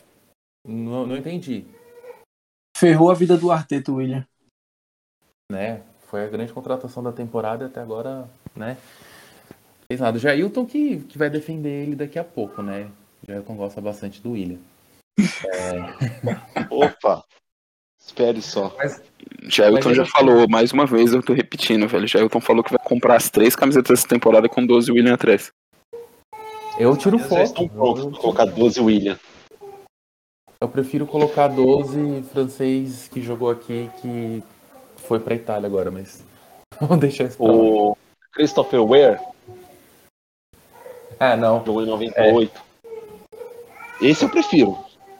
Não, 0.67 1.07
não 1.07 1.15
entendi. 1.15 1.65
Ferrou 2.75 3.09
a 3.09 3.13
vida 3.13 3.37
do 3.37 3.51
Arteta, 3.51 3.91
William. 3.91 4.27
Né? 5.49 5.81
Foi 6.11 6.25
a 6.25 6.27
grande 6.27 6.51
contratação 6.51 7.01
da 7.01 7.13
temporada 7.13 7.67
até 7.67 7.79
agora, 7.79 8.29
né? 8.53 8.75
Fez 9.87 10.01
nada. 10.01 10.17
O 10.17 10.19
Jailton 10.19 10.65
que, 10.65 10.97
que 10.97 11.17
vai 11.17 11.29
defender 11.29 11.69
ele 11.69 11.95
daqui 11.95 12.19
a 12.19 12.23
pouco, 12.23 12.61
né? 12.61 12.91
O 13.23 13.31
Jailton 13.31 13.55
gosta 13.55 13.79
bastante 13.79 14.21
do 14.21 14.31
William. 14.31 14.59
É... 15.17 16.67
Opa! 16.69 17.23
Espere 17.97 18.41
só. 18.41 18.75
Mas, 18.77 19.01
Jailton 19.43 19.87
mas 19.87 19.97
já 19.97 20.05
falou, 20.05 20.49
mais 20.49 20.73
uma 20.73 20.85
vez 20.85 21.13
eu 21.13 21.23
tô 21.23 21.31
repetindo, 21.31 21.87
velho. 21.87 22.05
Jailton 22.05 22.41
falou 22.41 22.61
que 22.61 22.71
vai 22.71 22.83
comprar 22.83 23.15
as 23.15 23.29
três 23.29 23.55
camisetas 23.55 23.99
dessa 23.99 24.07
temporada 24.07 24.49
com 24.49 24.65
12 24.65 24.91
William 24.91 25.13
atrás. 25.13 25.49
Eu 26.77 26.97
tiro 26.97 27.17
foto. 27.19 27.41
Estão 27.41 27.69
prontos 27.69 28.17
colocar 28.17 28.45
12 28.45 28.81
William. 28.81 29.17
Eu 30.59 30.67
prefiro 30.67 31.07
colocar 31.07 31.47
12 31.47 32.23
francês 32.23 33.07
que 33.07 33.21
jogou 33.21 33.49
aqui 33.49 33.89
que 34.01 34.43
foi 35.11 35.19
pra 35.19 35.35
Itália 35.35 35.67
agora, 35.67 35.91
mas 35.91 36.23
vamos 36.79 36.99
deixar 36.99 37.25
isso 37.25 37.35
O 37.37 37.97
Christopher 38.33 38.81
Ware. 38.81 39.19
Ah, 41.19 41.35
não. 41.35 41.61
Jogou 41.65 41.83
em 41.83 41.87
98. 41.87 42.61
É. 44.01 44.05
Esse 44.05 44.23
eu 44.23 44.29
prefiro. 44.29 44.77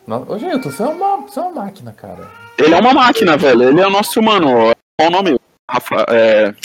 Ô, 0.08 0.38
Gilton, 0.38 0.72
você 0.72 0.82
é, 0.82 0.86
uma, 0.88 1.18
você 1.18 1.40
é 1.40 1.44
uma 1.44 1.64
máquina, 1.64 1.92
cara. 1.92 2.26
Ele 2.58 2.74
é 2.74 2.80
uma 2.80 2.94
máquina, 2.94 3.36
velho. 3.36 3.64
Ele 3.64 3.82
é 3.82 3.88
o 3.88 3.90
nosso 3.90 4.18
humano. 4.22 4.72
Qual 4.98 5.10
o 5.10 5.12
nome? 5.12 5.38
Rafa, 5.70 6.06
é... 6.10 6.56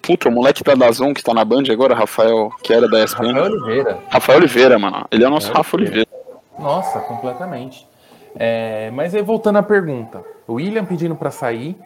Puta, 0.00 0.28
o 0.28 0.32
moleque 0.32 0.62
da 0.62 0.76
Dazon 0.76 1.12
que 1.12 1.22
tá 1.22 1.34
na 1.34 1.44
Band 1.44 1.64
agora, 1.70 1.96
Rafael, 1.96 2.48
que 2.62 2.72
era 2.72 2.88
da 2.88 3.02
ESPN. 3.02 3.32
Rafael 3.32 3.44
Oliveira. 3.44 3.98
Rafael 4.08 4.38
Oliveira, 4.38 4.78
mano. 4.78 5.04
Ele 5.10 5.24
é 5.24 5.26
o 5.26 5.30
nosso 5.30 5.48
Rafael 5.48 5.64
Rafa 5.64 5.76
Oliveira. 5.76 6.08
Oliveira. 6.08 6.42
Nossa, 6.60 7.00
completamente. 7.00 7.88
É, 8.36 8.90
mas 8.92 9.16
aí 9.16 9.22
voltando 9.22 9.58
à 9.58 9.62
pergunta. 9.64 10.22
O 10.46 10.54
William 10.54 10.84
pedindo 10.84 11.16
para 11.16 11.30
sair, 11.30 11.76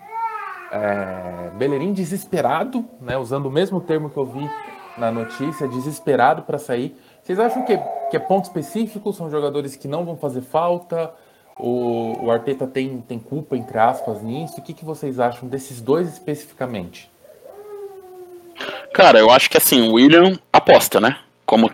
é, 0.72 1.50
Bellerin 1.54 1.92
desesperado, 1.92 2.84
né, 3.00 3.18
usando 3.18 3.46
o 3.46 3.50
mesmo 3.50 3.80
termo 3.80 4.08
que 4.08 4.16
eu 4.16 4.24
vi 4.24 4.50
na 4.96 5.12
notícia, 5.12 5.68
desesperado 5.68 6.42
para 6.42 6.58
sair. 6.58 6.96
Vocês 7.22 7.38
acham 7.38 7.64
que, 7.64 7.78
que 8.10 8.16
é 8.16 8.18
ponto 8.18 8.44
específico? 8.44 9.12
São 9.12 9.30
jogadores 9.30 9.76
que 9.76 9.86
não 9.86 10.04
vão 10.04 10.16
fazer 10.16 10.40
falta? 10.40 11.12
O, 11.58 12.24
o 12.24 12.30
Arteta 12.30 12.66
tem, 12.66 13.00
tem 13.02 13.18
culpa, 13.18 13.56
entre 13.56 13.78
aspas, 13.78 14.22
nisso? 14.22 14.58
O 14.58 14.62
que, 14.62 14.72
que 14.72 14.84
vocês 14.84 15.20
acham 15.20 15.48
desses 15.48 15.80
dois 15.80 16.08
especificamente? 16.08 17.10
Cara, 18.92 19.18
eu 19.18 19.30
acho 19.30 19.50
que 19.50 19.58
assim, 19.58 19.88
o 19.88 19.94
William 19.94 20.38
aposta, 20.52 21.00
né? 21.00 21.18
Como 21.44 21.70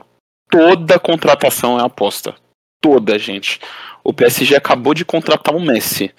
toda 0.50 0.98
contratação 0.98 1.78
é 1.78 1.84
aposta. 1.84 2.34
Toda, 2.80 3.18
gente. 3.18 3.60
O 4.04 4.12
PSG 4.12 4.56
acabou 4.56 4.94
de 4.94 5.04
contratar 5.04 5.54
o 5.54 5.60
Messi. 5.60 6.14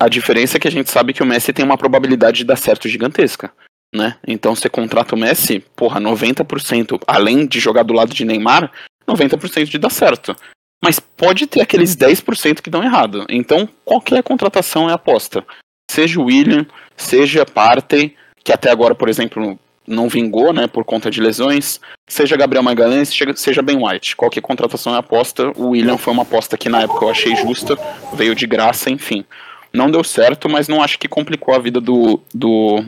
A 0.00 0.08
diferença 0.08 0.56
é 0.56 0.60
que 0.60 0.68
a 0.68 0.70
gente 0.70 0.90
sabe 0.90 1.12
que 1.12 1.22
o 1.22 1.26
Messi 1.26 1.52
tem 1.52 1.64
uma 1.64 1.76
probabilidade 1.76 2.38
de 2.38 2.44
dar 2.44 2.56
certo 2.56 2.88
gigantesca. 2.88 3.52
Né? 3.94 4.16
Então 4.26 4.54
você 4.54 4.68
contrata 4.68 5.14
o 5.14 5.18
Messi, 5.18 5.60
porra, 5.74 6.00
90%, 6.00 7.00
além 7.06 7.46
de 7.46 7.58
jogar 7.58 7.82
do 7.82 7.94
lado 7.94 8.14
de 8.14 8.24
Neymar, 8.24 8.70
90% 9.08 9.64
de 9.64 9.78
dar 9.78 9.90
certo. 9.90 10.36
Mas 10.82 11.00
pode 11.00 11.46
ter 11.46 11.60
aqueles 11.60 11.96
10% 11.96 12.60
que 12.60 12.70
dão 12.70 12.84
errado. 12.84 13.26
Então 13.28 13.68
qualquer 13.84 14.22
contratação 14.22 14.88
é 14.88 14.92
aposta. 14.92 15.44
Seja 15.90 16.20
o 16.20 16.26
William, 16.26 16.66
seja 16.96 17.44
Partey, 17.44 18.14
que 18.44 18.52
até 18.52 18.70
agora, 18.70 18.94
por 18.94 19.08
exemplo, 19.08 19.58
não 19.86 20.08
vingou, 20.08 20.52
né, 20.52 20.66
por 20.66 20.84
conta 20.84 21.10
de 21.10 21.18
lesões, 21.18 21.80
seja 22.06 22.36
Gabriel 22.36 22.62
Magalhães, 22.62 23.10
seja 23.36 23.62
Ben 23.62 23.82
White. 23.82 24.14
Qualquer 24.14 24.42
contratação 24.42 24.94
é 24.94 24.98
aposta. 24.98 25.50
O 25.56 25.70
William 25.70 25.96
foi 25.96 26.12
uma 26.12 26.22
aposta 26.22 26.58
que 26.58 26.68
na 26.68 26.82
época 26.82 27.06
eu 27.06 27.10
achei 27.10 27.34
justa, 27.34 27.76
veio 28.12 28.34
de 28.34 28.46
graça, 28.46 28.90
enfim 28.90 29.24
não 29.72 29.90
deu 29.90 30.02
certo, 30.02 30.48
mas 30.48 30.68
não 30.68 30.82
acho 30.82 30.98
que 30.98 31.08
complicou 31.08 31.54
a 31.54 31.58
vida 31.58 31.80
do. 31.80 32.20
do... 32.34 32.84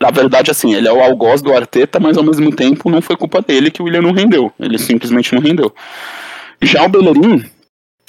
Na 0.00 0.10
verdade, 0.10 0.50
assim, 0.50 0.74
ele 0.74 0.88
é 0.88 0.92
o 0.92 1.00
algoz 1.00 1.42
do 1.42 1.52
Arteta, 1.52 2.00
mas 2.00 2.16
ao 2.16 2.24
mesmo 2.24 2.54
tempo 2.54 2.90
não 2.90 3.02
foi 3.02 3.16
culpa 3.16 3.42
dele 3.42 3.70
que 3.70 3.82
o 3.82 3.84
William 3.84 4.00
não 4.00 4.12
rendeu. 4.12 4.50
Ele 4.58 4.78
simplesmente 4.78 5.34
não 5.34 5.42
rendeu. 5.42 5.74
Já 6.62 6.84
o 6.84 6.88
Bellerin, 6.88 7.44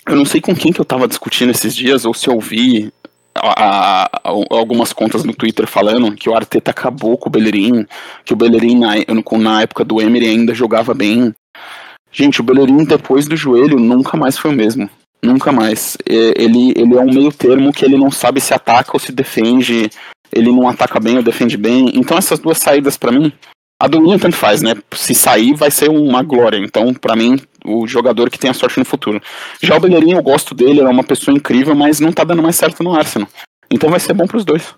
eu 0.08 0.16
não 0.16 0.26
sei 0.26 0.40
com 0.40 0.56
quem 0.56 0.72
que 0.72 0.80
eu 0.80 0.86
tava 0.86 1.08
discutindo 1.08 1.52
esses 1.52 1.76
dias, 1.76 2.06
ou 2.06 2.14
se 2.14 2.30
eu 2.30 2.40
vi 2.40 2.92
a, 3.36 4.06
a, 4.06 4.30
algumas 4.50 4.94
contas 4.94 5.24
no 5.24 5.34
Twitter 5.34 5.68
falando 5.68 6.16
que 6.16 6.30
o 6.30 6.36
Arteta 6.36 6.72
acabou 6.72 7.18
com 7.18 7.30
o 7.30 7.32
Bellerin, 7.32 7.86
que 8.26 8.34
o 8.34 8.36
Bellerin 8.36 8.80
na, 8.80 8.94
na 9.38 9.62
época 9.62 9.84
do 9.84 10.02
Emery 10.02 10.28
ainda 10.28 10.54
jogava 10.54 10.94
bem. 10.94 11.34
Gente, 12.12 12.42
o 12.42 12.44
Bellerin 12.44 12.84
depois 12.84 13.28
do 13.28 13.38
joelho 13.38 13.80
nunca 13.80 14.18
mais 14.18 14.38
foi 14.38 14.52
o 14.52 14.56
mesmo. 14.56 14.90
Nunca 15.24 15.52
mais. 15.52 15.98
Ele, 16.06 16.74
ele 16.76 16.96
é 16.96 17.02
um 17.02 17.14
meio 17.14 17.32
termo 17.32 17.72
que 17.72 17.86
ele 17.86 17.98
não 17.98 18.10
sabe 18.10 18.42
se 18.42 18.54
ataca 18.54 18.92
ou 18.94 19.00
se 19.00 19.12
defende. 19.12 19.90
Ele 20.34 20.52
não 20.52 20.68
ataca 20.68 21.00
bem 21.00 21.18
ou 21.18 21.24
defende 21.24 21.58
bem. 21.58 21.92
Então 21.94 22.18
essas 22.18 22.40
duas 22.40 22.58
saídas 22.58 22.98
para 22.98 23.12
mim, 23.12 23.32
a 23.82 23.88
do 23.88 24.00
William 24.00 24.20
tanto 24.20 24.36
faz, 24.36 24.62
né? 24.62 24.76
Se 24.94 25.14
sair 25.16 25.56
vai 25.56 25.72
ser 25.72 25.90
uma 25.90 26.22
glória. 26.22 26.58
Então, 26.58 26.94
para 26.94 27.16
mim, 27.16 27.40
o 27.66 27.88
jogador 27.88 28.30
que 28.30 28.38
tem 28.38 28.50
a 28.50 28.54
sorte 28.54 28.80
no 28.80 28.86
futuro. 28.86 29.22
Já 29.62 29.76
o 29.76 29.80
Bellerin, 29.80 30.14
eu 30.14 30.24
gosto 30.24 30.54
dele, 30.54 30.80
ele 30.80 30.82
é 30.82 30.90
uma 30.90 31.04
pessoa 31.04 31.36
incrível, 31.36 31.76
mas 31.76 32.00
não 32.00 32.12
tá 32.12 32.24
dando 32.24 32.44
mais 32.44 32.56
certo 32.56 32.84
no 32.84 32.96
Arsenal. 32.96 33.28
Então 33.72 33.90
vai 33.90 34.00
ser 34.00 34.14
bom 34.14 34.28
pros 34.28 34.46
dois. 34.46 34.76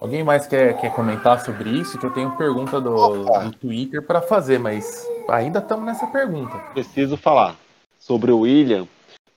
Alguém 0.00 0.22
mais 0.22 0.46
quer, 0.46 0.80
quer 0.80 0.94
comentar 0.94 1.44
sobre 1.44 1.70
isso? 1.70 1.98
Que 1.98 2.06
eu 2.06 2.12
tenho 2.12 2.36
pergunta 2.36 2.80
do, 2.80 3.24
do 3.24 3.52
Twitter 3.52 4.00
para 4.00 4.22
fazer, 4.22 4.58
mas 4.58 5.04
ainda 5.28 5.58
estamos 5.58 5.84
nessa 5.84 6.06
pergunta. 6.06 6.56
Preciso 6.72 7.16
falar 7.16 7.56
sobre 7.98 8.30
o 8.30 8.40
William. 8.40 8.86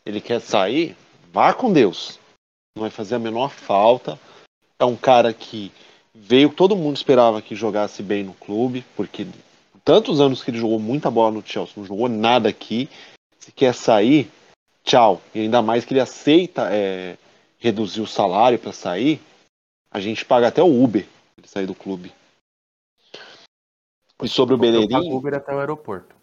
Ele 0.06 0.22
quer 0.22 0.40
sair? 0.40 0.96
Vá 1.34 1.52
com 1.52 1.74
Deus. 1.74 2.20
Não 2.76 2.82
vai 2.82 2.92
fazer 2.92 3.16
a 3.16 3.20
menor 3.20 3.50
falta. 3.50 4.20
É 4.80 4.86
um 4.86 4.96
cara 4.96 5.34
que 5.34 5.72
veio, 6.14 6.50
todo 6.50 6.76
mundo 6.76 6.96
esperava 6.96 7.42
que 7.42 7.56
jogasse 7.56 8.04
bem 8.04 8.24
no 8.24 8.34
clube, 8.34 8.86
porque 8.96 9.26
tantos 9.84 10.22
anos 10.22 10.44
que 10.44 10.52
ele 10.52 10.60
jogou 10.60 10.80
muita 10.80 11.10
bola 11.10 11.32
no 11.32 11.44
Chelsea, 11.44 11.74
não 11.78 11.86
jogou 11.86 12.08
nada 12.08 12.50
aqui. 12.50 12.88
Se 13.40 13.52
quer 13.52 13.74
sair, 13.74 14.30
tchau. 14.84 15.24
E 15.34 15.40
ainda 15.40 15.60
mais 15.64 15.86
que 15.86 15.94
ele 15.94 16.02
aceita 16.02 16.70
é, 16.72 17.18
reduzir 17.58 18.02
o 18.02 18.08
salário 18.08 18.60
para 18.60 18.72
sair 18.72 19.20
a 19.92 20.00
gente 20.00 20.24
paga 20.24 20.48
até 20.48 20.64
o 20.64 20.84
Uber 20.84 21.06
ele 21.38 21.48
sair 21.48 21.68
do 21.68 21.76
clube. 21.76 22.14
E 24.24 24.28
sobre 24.28 24.56
o 24.56 24.58
Bellerin. 24.58 25.12
Uber 25.12 25.34
até 25.34 25.54
o 25.54 25.60
aeroporto. 25.60 26.16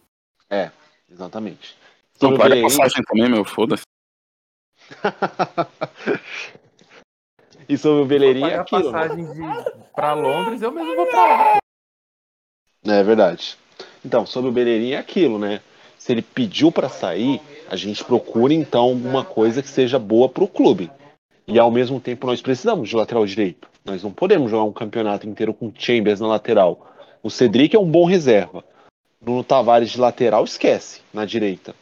É, 0.49 0.71
exatamente. 1.11 1.77
Sobre 2.15 2.37
Não 2.37 2.39
paga 2.39 2.55
Bellerin... 2.55 2.77
passagem 2.77 3.05
também, 3.05 3.29
meu, 3.29 3.45
foda-se. 3.45 3.83
e 7.69 7.77
sobre 7.77 8.03
o 8.03 8.07
Bellerin 8.07 8.45
é 8.45 8.59
aquilo. 8.59 8.91
Né? 8.91 8.93
passagem 8.93 9.25
né? 9.25 9.63
de... 9.63 9.71
pra 9.95 10.15
Londres, 10.15 10.63
eu 10.63 10.73
mesmo 10.73 10.95
vou 10.95 11.07
pra 11.07 11.27
lá. 11.27 11.59
É 12.87 13.03
verdade. 13.03 13.59
Então, 14.05 14.25
sobre 14.25 14.51
o 14.51 14.53
Bellerin 14.53 14.93
é 14.93 14.99
aquilo, 14.99 15.39
né? 15.39 15.61
Se 15.99 16.13
ele 16.13 16.23
pediu 16.23 16.71
para 16.71 16.89
sair, 16.89 17.43
a 17.69 17.75
gente 17.75 18.05
procura 18.05 18.55
então 18.55 18.93
uma 18.93 19.25
coisa 19.25 19.61
que 19.61 19.69
seja 19.69 19.99
boa 19.99 20.29
para 20.29 20.45
o 20.45 20.49
clube. 20.49 20.89
E 21.51 21.59
ao 21.59 21.71
mesmo 21.71 21.99
tempo 21.99 22.27
nós 22.27 22.43
precisamos 22.43 22.91
de 22.91 22.95
lateral 22.95 23.25
direito. 23.25 23.71
Nós 23.83 24.03
não 24.03 24.13
podemos 24.13 24.51
jogar 24.51 24.65
um 24.65 24.73
campeonato 24.73 25.27
inteiro 25.27 25.55
com 25.55 25.73
Chambers 25.75 26.21
na 26.21 26.27
lateral. 26.27 26.95
O 27.23 27.31
Cedric 27.31 27.75
é 27.75 27.79
um 27.79 27.91
bom 27.91 28.05
reserva. 28.05 28.63
Bruno 29.19 29.43
Tavares 29.43 29.91
de 29.91 29.99
lateral, 29.99 30.45
esquece, 30.45 31.01
na 31.13 31.25
direita. 31.25 31.75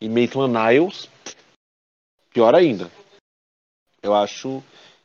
E 0.00 0.08
Maitland 0.08 0.54
Niles, 0.54 1.06
pior 2.32 2.54
ainda. 2.54 2.90
Eu 4.02 4.14
acho 4.14 4.62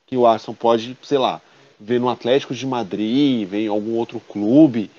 que 0.08 0.16
o 0.16 0.26
Arsenal 0.26 0.56
pode, 0.56 0.98
sei 1.04 1.18
lá, 1.18 1.42
ver 1.78 2.00
no 2.00 2.08
Atlético 2.08 2.56
de 2.56 2.66
Madrid, 2.66 3.46
ver 3.46 3.66
em 3.66 3.68
algum 3.68 3.98
outro 3.98 4.22
clube, 4.22 4.90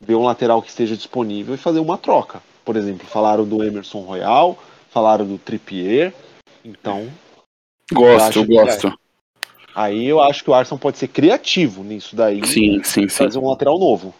ver 0.00 0.14
um 0.14 0.22
lateral 0.22 0.62
que 0.62 0.68
esteja 0.68 0.96
disponível 0.96 1.56
e 1.56 1.58
fazer 1.58 1.80
uma 1.80 1.98
troca. 1.98 2.40
Por 2.64 2.76
exemplo, 2.76 3.08
falaram 3.08 3.44
do 3.44 3.64
Emerson 3.64 4.02
Royal, 4.02 4.56
falaram 4.88 5.26
do 5.26 5.36
Trippier. 5.36 6.14
Então. 6.64 7.10
Gosto, 7.92 8.38
eu 8.38 8.46
gosto. 8.46 8.88
É. 8.88 8.92
Aí 9.74 10.06
eu 10.06 10.20
acho 10.20 10.44
que 10.44 10.50
o 10.50 10.54
Arsenal 10.54 10.78
pode 10.78 10.98
ser 10.98 11.08
criativo 11.08 11.82
nisso 11.82 12.14
daí. 12.14 12.46
Sim, 12.46 12.82
sim, 12.84 13.08
sim. 13.08 13.24
Fazer 13.24 13.38
um 13.38 13.48
lateral 13.48 13.78
novo. 13.78 14.14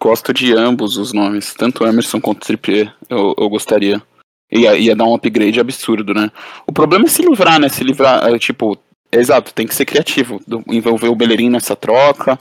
Gosto 0.00 0.32
de 0.32 0.52
ambos 0.52 0.96
os 0.96 1.12
nomes, 1.12 1.54
tanto 1.54 1.84
Emerson 1.84 2.20
quanto 2.20 2.46
Trippier. 2.46 2.92
Eu, 3.08 3.34
eu 3.36 3.48
gostaria. 3.48 4.02
Ia, 4.50 4.76
ia 4.76 4.96
dar 4.96 5.04
um 5.04 5.14
upgrade 5.14 5.60
absurdo, 5.60 6.14
né? 6.14 6.30
O 6.66 6.72
problema 6.72 7.04
é 7.04 7.08
se 7.08 7.22
livrar, 7.22 7.60
né? 7.60 7.68
Se 7.68 7.84
livrar, 7.84 8.26
é, 8.26 8.38
tipo, 8.38 8.78
exato, 9.12 9.52
tem 9.52 9.66
que 9.66 9.74
ser 9.74 9.84
criativo. 9.84 10.40
Envolver 10.68 11.08
o 11.08 11.14
Bellerin 11.14 11.50
nessa 11.50 11.76
troca, 11.76 12.38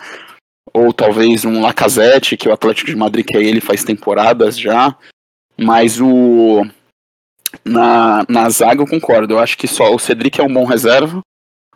ou 0.73 0.93
talvez 0.93 1.43
um 1.45 1.61
Lacazette, 1.61 2.37
que 2.37 2.47
o 2.47 2.53
Atlético 2.53 2.91
de 2.91 2.95
Madrid 2.95 3.25
quer 3.25 3.41
ele 3.41 3.59
faz 3.59 3.83
temporadas 3.83 4.57
já. 4.57 4.95
Mas 5.57 5.99
o. 5.99 6.65
Na, 7.63 8.25
na 8.27 8.49
zaga 8.49 8.81
eu 8.81 8.87
concordo. 8.87 9.33
Eu 9.33 9.39
acho 9.39 9.57
que 9.57 9.67
só 9.67 9.93
o 9.93 9.99
Cedric 9.99 10.39
é 10.39 10.43
um 10.43 10.53
bom 10.53 10.65
reserva. 10.65 11.21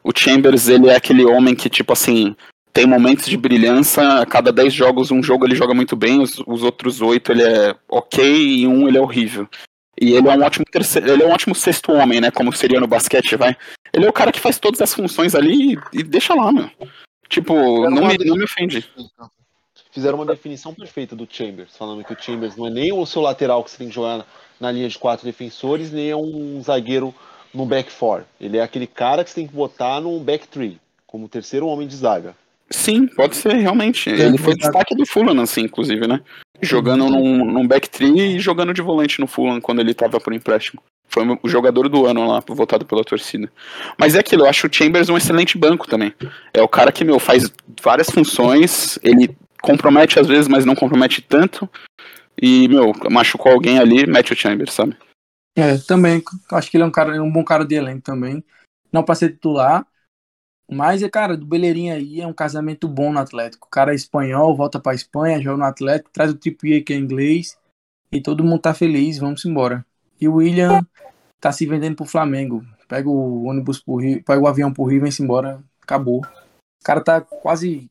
O 0.04 0.12
Chambers, 0.16 0.68
ele 0.68 0.90
é 0.90 0.96
aquele 0.96 1.26
homem 1.26 1.54
que, 1.54 1.70
tipo 1.70 1.94
assim, 1.94 2.36
tem 2.74 2.86
momentos 2.86 3.28
de 3.28 3.38
brilhança. 3.38 4.22
A 4.22 4.26
cada 4.26 4.52
10 4.52 4.74
jogos, 4.74 5.12
um 5.12 5.22
jogo 5.22 5.46
ele 5.46 5.56
joga 5.56 5.74
muito 5.74 5.96
bem, 5.96 6.22
os, 6.22 6.42
os 6.48 6.64
outros 6.64 7.02
8 7.02 7.32
ele 7.32 7.44
é 7.44 7.76
ok 7.90 8.24
e 8.24 8.68
um 8.68 8.88
ele 8.88 8.98
é 8.98 9.02
horrível. 9.02 9.48
E 10.00 10.14
ele 10.14 10.28
é 10.28 10.32
um 10.32 10.42
ótimo 10.42 10.66
terceiro, 10.66 11.12
ele 11.12 11.24
é 11.24 11.28
um 11.28 11.32
ótimo 11.32 11.54
sexto 11.54 11.92
homem, 11.92 12.20
né? 12.20 12.32
Como 12.32 12.52
seria 12.52 12.80
no 12.80 12.88
basquete, 12.88 13.36
vai. 13.36 13.56
Ele 13.94 14.06
é 14.06 14.10
o 14.10 14.14
cara 14.14 14.32
que 14.32 14.40
faz 14.40 14.58
todas 14.58 14.82
as 14.82 14.94
funções 14.94 15.36
ali 15.36 15.74
e, 15.74 16.00
e 16.00 16.04
deixa 16.04 16.34
lá, 16.34 16.52
meu. 16.52 16.70
Tipo, 17.30 17.54
não 17.90 18.08
me, 18.08 18.18
não 18.18 18.36
me 18.36 18.44
ofende. 18.44 18.90
Fizeram 19.92 20.18
uma 20.18 20.26
definição 20.26 20.74
perfeita 20.74 21.16
do 21.16 21.28
Chambers, 21.30 21.76
falando 21.78 22.04
que 22.04 22.14
o 22.14 22.18
Chambers 22.20 22.56
não 22.56 22.68
é 22.68 22.70
nem 22.70 22.94
o 22.94 23.06
seu 23.06 23.22
lateral 23.22 23.64
que 23.64 23.72
você 23.72 23.78
tem 23.78 23.90
que 23.90 23.96
jogar 23.96 24.26
na 24.60 24.72
linha 24.72 24.88
de 24.88 24.98
quatro 24.98 25.26
defensores, 25.26 25.92
nem 25.92 26.10
é 26.10 26.16
um 26.16 26.62
zagueiro 26.64 27.14
no 27.54 27.66
back 27.66 27.92
four. 27.92 28.24
Ele 28.40 28.58
é 28.58 28.62
aquele 28.62 28.88
cara 28.88 29.24
que 29.24 29.30
você 29.30 29.36
tem 29.36 29.48
que 29.48 29.54
botar 29.54 30.00
no 30.00 30.18
back 30.20 30.48
three, 30.48 30.80
como 31.06 31.28
terceiro 31.28 31.68
homem 31.68 31.88
de 31.88 31.96
zaga. 31.96 32.36
Sim, 32.70 33.06
pode 33.06 33.36
ser, 33.36 33.54
realmente. 33.56 34.10
Ele 34.10 34.38
foi 34.38 34.56
destaque 34.56 34.96
do 34.96 35.06
Fulham, 35.06 35.42
assim, 35.42 35.64
inclusive, 35.64 36.08
né? 36.08 36.22
Jogando 36.62 37.10
num, 37.10 37.44
num 37.44 37.68
back 37.68 37.90
three 37.90 38.38
e 38.38 38.40
jogando 38.40 38.74
de 38.74 38.82
volante 38.82 39.20
no 39.20 39.28
Fulham 39.28 39.60
quando 39.60 39.82
ele 39.82 39.94
tava 39.94 40.22
por 40.22 40.32
empréstimo. 40.32 40.82
Foi 41.10 41.26
o 41.44 41.50
jogador 41.50 41.90
do 41.90 42.06
ano 42.06 42.26
lá, 42.26 42.42
votado 42.48 42.86
pela 42.86 43.04
torcida. 43.04 43.52
Mas 43.98 44.16
é 44.16 44.20
aquilo, 44.20 44.44
eu 44.44 44.50
acho 44.50 44.68
o 44.68 44.74
Chambers 44.74 45.10
um 45.10 45.18
excelente 45.18 45.58
banco 45.58 45.86
também. 45.86 46.14
É 46.54 46.62
o 46.62 46.70
cara 46.70 46.94
que, 46.94 47.04
meu, 47.04 47.20
faz 47.20 47.52
várias 47.84 48.10
funções, 48.10 48.98
ele 49.04 49.36
compromete 49.62 50.20
às 50.20 50.28
vezes, 50.28 50.48
mas 50.48 50.66
não 50.66 50.76
compromete 50.76 51.22
tanto. 51.22 51.70
E, 52.42 52.68
meu, 52.68 52.92
machucou 53.10 53.52
alguém 53.52 53.80
ali, 53.80 54.08
mete 54.08 54.34
o 54.34 54.36
Chambers, 54.36 54.74
sabe? 54.74 54.98
É, 55.56 55.78
também. 55.78 56.24
Acho 56.52 56.72
que 56.72 56.78
ele 56.78 56.84
é 56.84 56.88
um, 56.88 56.92
cara, 56.92 57.22
um 57.22 57.32
bom 57.32 57.44
cara 57.44 57.66
de 57.66 57.76
elenco 57.76 58.02
também. 58.02 58.44
Não 58.92 59.04
para 59.04 59.16
ser 59.16 59.30
titular, 59.30 59.86
mas, 60.74 61.04
é, 61.04 61.10
cara, 61.10 61.36
do 61.36 61.46
Beleirinho 61.46 61.94
aí 61.94 62.22
é 62.22 62.26
um 62.28 62.34
casamento 62.34 62.88
bom 62.88 63.12
no 63.12 63.20
Atlético. 63.20 63.68
O 63.68 63.70
cara 63.70 63.92
é 63.92 63.96
espanhol, 63.96 64.56
volta 64.56 64.80
pra 64.80 64.96
Espanha, 64.96 65.42
joga 65.42 65.58
no 65.58 65.66
Atlético, 65.66 66.10
traz 66.14 66.32
o 66.32 66.38
tipo 66.38 66.66
I 66.66 66.82
que 66.82 66.94
é 66.94 66.96
inglês 66.96 67.58
e 68.10 68.22
todo 68.22 68.44
mundo 68.44 68.62
tá 68.62 68.74
feliz, 68.74 69.18
vamos 69.18 69.44
embora. 69.44 69.86
E 70.20 70.30
o 70.30 70.36
William 70.36 70.80
tá 71.42 71.52
se 71.52 71.66
vendendo 71.66 71.98
pro 71.98 72.06
Flamengo. 72.06 72.66
Pega 72.88 73.10
o 73.10 73.44
ônibus 73.44 73.82
pro 73.82 73.98
Rio, 73.98 74.24
pega 74.24 74.42
o 74.42 74.48
avião 74.48 74.72
pro 74.72 74.86
Rio 74.86 74.98
e 74.98 75.02
vem-se 75.02 75.22
embora. 75.22 75.62
Acabou. 75.82 76.22
O 76.22 76.84
cara 76.86 77.02
tá 77.02 77.20
quase 77.20 77.90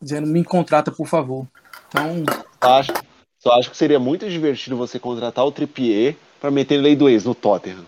dizendo, 0.00 0.26
me 0.26 0.44
contrata, 0.44 0.90
por 0.90 1.06
favor. 1.06 1.46
Então. 1.88 2.24
Acho, 2.60 2.92
só 3.38 3.52
acho 3.58 3.70
que 3.70 3.76
seria 3.76 3.98
muito 3.98 4.28
divertido 4.28 4.76
você 4.76 4.98
contratar 4.98 5.44
o 5.44 5.52
Trippier 5.52 6.16
para 6.40 6.50
meter 6.50 6.78
lei 6.78 6.96
do 6.96 7.08
ex 7.08 7.24
no 7.24 7.34
Tottenham. 7.34 7.86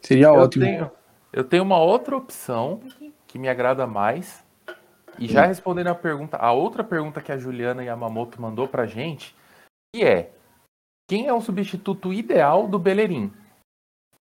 Seria 0.00 0.26
eu 0.26 0.34
ótimo. 0.34 0.64
Tenho, 0.64 0.90
eu 1.32 1.44
tenho 1.44 1.62
uma 1.62 1.78
outra 1.78 2.16
opção 2.16 2.80
que 3.26 3.38
me 3.38 3.48
agrada 3.48 3.86
mais. 3.86 4.42
E 5.18 5.28
já 5.28 5.44
respondendo 5.46 5.88
a 5.88 5.94
pergunta, 5.94 6.36
a 6.36 6.52
outra 6.52 6.82
pergunta 6.82 7.20
que 7.20 7.30
a 7.30 7.38
Juliana 7.38 7.84
Yamamoto 7.84 8.40
mandou 8.40 8.66
pra 8.66 8.86
gente, 8.86 9.34
que 9.94 10.02
é: 10.04 10.30
quem 11.08 11.26
é 11.26 11.32
o 11.32 11.40
substituto 11.40 12.12
ideal 12.12 12.66
do 12.66 12.78
Bellerin? 12.78 13.32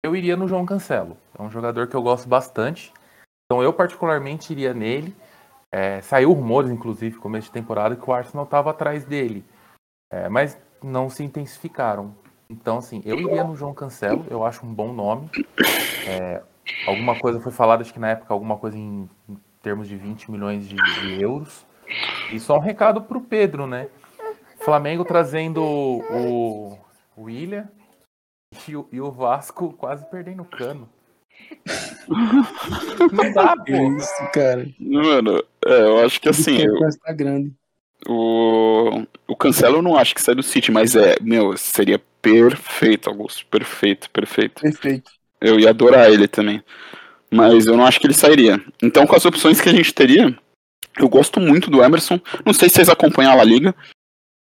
Eu 0.04 0.16
iria 0.16 0.38
no 0.38 0.48
João 0.48 0.66
Cancelo. 0.66 1.18
É 1.38 1.42
um 1.42 1.52
jogador 1.52 1.88
que 1.88 1.96
eu 1.96 2.02
gosto 2.02 2.28
bastante. 2.28 2.94
Então 3.46 3.62
eu 3.62 3.74
particularmente 3.74 4.52
iria 4.52 4.74
nele. 4.74 5.16
É, 5.72 6.02
saiu 6.02 6.32
rumores, 6.32 6.72
inclusive, 6.72 7.18
começo 7.18 7.48
de 7.48 7.54
temporada, 7.54 7.96
que 7.96 8.10
o 8.10 8.14
Arsenal 8.14 8.46
estava 8.46 8.72
atrás 8.72 9.04
dele. 9.06 9.44
É, 10.12 10.30
mas 10.30 10.58
não 10.82 11.10
se 11.10 11.24
intensificaram. 11.24 12.16
Então, 12.50 12.78
assim, 12.78 13.02
eu 13.06 13.20
iria 13.20 13.44
no 13.44 13.56
João 13.56 13.74
Cancelo, 13.74 14.26
eu 14.30 14.46
acho 14.46 14.66
um 14.66 14.74
bom 14.74 14.94
nome. 14.94 15.30
É, 16.08 16.42
alguma 16.88 17.20
coisa 17.20 17.42
foi 17.42 17.52
falada, 17.52 17.82
acho 17.82 17.94
que 17.94 18.00
na 18.00 18.10
época, 18.10 18.34
alguma 18.34 18.58
coisa 18.58 18.78
em, 18.78 19.10
em 19.28 19.38
termos 19.62 19.88
de 19.88 19.98
20 19.98 20.32
milhões 20.32 20.68
de, 20.68 20.76
de, 20.76 21.22
euros. 21.22 21.66
E 22.32 22.40
só 22.40 22.58
um 22.58 22.62
recado 22.62 23.02
pro 23.02 23.20
Pedro, 23.20 23.68
né? 23.68 23.90
Flamengo 24.60 25.04
trazendo 25.04 25.62
o, 25.62 26.78
o 27.16 27.24
William 27.24 27.70
e 28.68 28.76
o, 28.76 28.88
e 28.92 29.02
o 29.02 29.12
Vasco 29.12 29.74
quase 29.74 30.10
perdendo 30.10 30.44
o 30.44 30.46
cano. 30.46 30.90
Não 32.08 33.32
dá, 33.34 33.56
pô. 33.58 33.98
Isso, 33.98 34.32
cara. 34.34 34.68
Mano, 34.80 35.44
é, 35.68 35.82
eu 35.82 36.06
acho 36.06 36.20
que 36.20 36.30
assim. 36.30 36.58
Eu, 36.58 36.76
tá 37.04 37.14
grande. 37.14 37.52
O, 38.08 39.04
o 39.28 39.36
Cancelo 39.36 39.78
eu 39.78 39.82
não 39.82 39.98
acho 39.98 40.14
que 40.14 40.22
sai 40.22 40.36
do 40.36 40.44
City, 40.44 40.72
mas 40.72 40.96
é, 40.96 41.16
meu, 41.22 41.58
seria 41.58 42.00
perfeito, 42.22 43.10
Augusto. 43.10 43.46
Perfeito, 43.48 44.10
perfeito. 44.12 44.62
Perfeito. 44.62 45.12
Eu 45.42 45.60
ia 45.60 45.70
adorar 45.70 46.12
ele 46.12 46.28
também. 46.28 46.64
Mas 47.30 47.66
eu 47.66 47.76
não 47.76 47.86
acho 47.86 48.00
que 48.00 48.08
ele 48.08 48.14
sairia. 48.14 48.62
Então, 48.82 49.06
com 49.06 49.16
as 49.16 49.26
opções 49.26 49.60
que 49.60 49.70
a 49.70 49.74
gente 49.74 49.94
teria, 49.94 50.38
eu 50.98 51.10
gosto 51.10 51.40
muito 51.40 51.70
do 51.70 51.84
Emerson. 51.84 52.20
Não 52.46 52.54
sei 52.54 52.70
se 52.70 52.76
vocês 52.76 52.90
acompanham 52.90 53.32
a 53.32 53.36
La 53.36 53.44
Liga, 53.44 53.76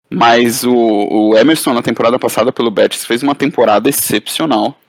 mas 0.09 0.63
o, 0.63 0.73
o 0.73 1.37
Emerson, 1.37 1.73
na 1.73 1.81
temporada 1.81 2.17
passada 2.17 2.51
pelo 2.51 2.71
Betis, 2.71 3.05
fez 3.05 3.21
uma 3.21 3.35
temporada 3.35 3.89
excepcional. 3.89 4.79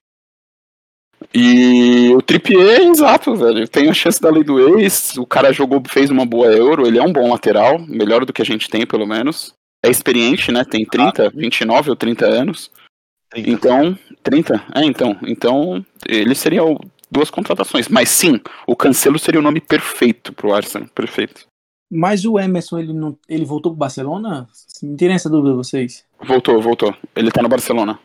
E 1.33 2.13
o 2.15 2.23
Trippier, 2.23 2.83
exato, 2.83 3.35
velho. 3.35 3.69
Tem 3.69 3.89
a 3.89 3.95
chance 3.95 4.21
da 4.21 4.31
lei 4.31 4.43
do 4.43 4.79
ex. 4.79 5.17
O 5.17 5.27
cara 5.27 5.53
jogou, 5.53 5.83
fez 5.87 6.11
uma 6.11 6.25
boa 6.25 6.47
Euro. 6.47 6.87
Ele 6.87 6.99
é 6.99 7.03
um 7.03 7.13
bom 7.13 7.31
lateral, 7.31 7.79
melhor 7.79 8.25
do 8.25 8.33
que 8.33 8.43
a 8.43 8.45
gente 8.45 8.69
tem, 8.69 8.87
pelo 8.87 9.07
menos. 9.07 9.53
É 9.85 9.91
experiente, 9.91 10.51
né? 10.51 10.65
Tem 10.65 10.85
30, 10.85 11.31
29 11.31 11.91
ou 11.91 11.97
30 11.97 12.27
anos. 12.27 12.71
30. 13.31 13.51
Então, 13.51 13.99
30? 14.23 14.65
É, 14.75 14.85
então. 14.85 15.17
Então, 15.23 15.85
ele 16.07 16.35
seria 16.35 16.65
o, 16.65 16.79
duas 17.11 17.31
contratações. 17.31 17.89
Mas 17.89 18.09
sim, 18.09 18.41
o 18.67 18.75
Cancelo 18.75 19.19
seria 19.19 19.41
o 19.41 19.43
nome 19.43 19.61
perfeito 19.61 20.33
pro 20.33 20.53
Arsenal. 20.53 20.89
Perfeito. 20.95 21.47
Mas 21.91 22.25
o 22.25 22.39
Emerson, 22.39 22.79
ele, 22.79 22.93
não, 22.93 23.17
ele 23.29 23.45
voltou 23.45 23.73
pro 23.73 23.79
Barcelona? 23.79 24.47
Me 24.83 24.97
tirem 24.97 25.15
essa 25.15 25.31
dúvida 25.31 25.55
vocês. 25.55 26.05
Voltou, 26.21 26.61
voltou. 26.61 26.95
Ele 27.17 27.31
tá 27.31 27.43
no 27.43 27.49
Barcelona. 27.49 27.99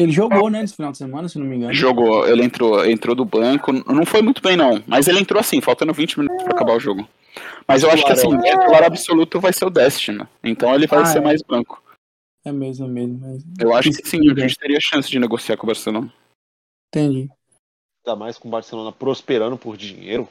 Ele 0.00 0.12
jogou, 0.12 0.48
né, 0.48 0.62
nesse 0.62 0.76
final 0.76 0.92
de 0.92 0.96
semana, 0.96 1.28
se 1.28 1.38
não 1.38 1.44
me 1.44 1.56
engano. 1.56 1.74
Jogou, 1.74 2.26
ele 2.26 2.42
entrou, 2.42 2.86
entrou 2.86 3.14
do 3.14 3.22
banco. 3.22 3.70
Não 3.70 4.06
foi 4.06 4.22
muito 4.22 4.40
bem, 4.40 4.56
não. 4.56 4.82
Mas 4.86 5.06
ele 5.06 5.20
entrou 5.20 5.38
assim, 5.38 5.60
faltando 5.60 5.92
20 5.92 6.20
minutos 6.20 6.42
pra 6.42 6.54
acabar 6.54 6.74
o 6.74 6.80
jogo. 6.80 7.06
Mas 7.68 7.82
eu 7.82 7.90
acho 7.90 8.02
que 8.06 8.10
assim, 8.10 8.26
o 8.26 8.40
titular 8.40 8.82
absoluto 8.82 9.38
vai 9.38 9.52
ser 9.52 9.66
o 9.66 9.70
Destiny. 9.70 10.26
Então 10.42 10.74
ele 10.74 10.86
vai 10.86 11.02
ah, 11.02 11.04
ser 11.04 11.18
é. 11.18 11.20
mais 11.20 11.42
banco. 11.42 11.82
É 12.42 12.50
mesmo, 12.50 12.86
é 12.86 12.88
mesmo. 12.88 13.20
Mas... 13.20 13.44
Eu 13.60 13.74
acho 13.74 13.90
que 13.90 14.08
sim, 14.08 14.30
a 14.30 14.34
gente 14.40 14.56
teria 14.56 14.78
chance 14.80 15.10
de 15.10 15.18
negociar 15.18 15.58
com 15.58 15.64
o 15.64 15.66
Barcelona. 15.66 16.10
Entendi. 16.88 17.28
Ainda 18.02 18.16
mais 18.16 18.38
com 18.38 18.48
o 18.48 18.50
Barcelona 18.50 18.92
prosperando 18.92 19.58
por 19.58 19.76
dinheiro. 19.76 20.26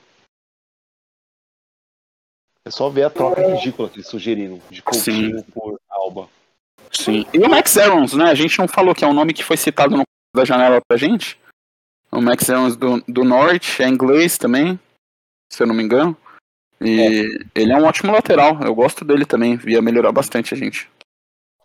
É 2.65 2.72
só 2.72 2.89
ver 2.89 3.03
a 3.03 3.11
troca 3.11 3.47
ridícula 3.47 3.88
que 3.88 3.97
eles 3.97 4.07
sugeriram 4.07 4.59
de 4.72 4.82
Coutinho 4.82 5.43
por 5.53 5.80
Alba. 5.88 6.28
Sim. 6.92 7.26
E 7.34 7.38
o 7.40 7.50
Max 7.50 7.78
Aarons, 7.78 8.14
né? 8.14 8.26
A 8.26 8.36
gente 8.36 8.58
não 8.60 8.68
falou 8.68 8.96
que 8.96 9.04
é 9.04 9.08
um 9.08 9.14
nome 9.14 9.34
que 9.34 9.44
foi 9.44 9.58
citado 9.58 9.96
no 9.96 10.04
da 10.36 10.46
janela 10.46 10.80
pra 10.88 10.98
gente. 10.98 11.40
O 12.12 12.22
Max 12.22 12.50
Aarons 12.50 12.76
do, 12.76 13.04
do 13.08 13.24
Norte, 13.24 13.82
é 13.82 13.88
inglês 13.88 14.38
também, 14.38 14.80
se 15.52 15.62
eu 15.62 15.68
não 15.68 15.76
me 15.76 15.84
engano. 15.84 16.16
E 16.82 17.02
é. 17.02 17.62
ele 17.62 17.74
é 17.74 17.78
um 17.78 17.86
ótimo 17.86 18.12
lateral. 18.12 18.60
Eu 18.62 18.74
gosto 18.74 19.04
dele 19.04 19.26
também. 19.26 19.60
Ia 19.66 19.82
melhorar 19.82 20.12
bastante 20.12 20.54
a 20.54 20.58
gente. 20.58 20.90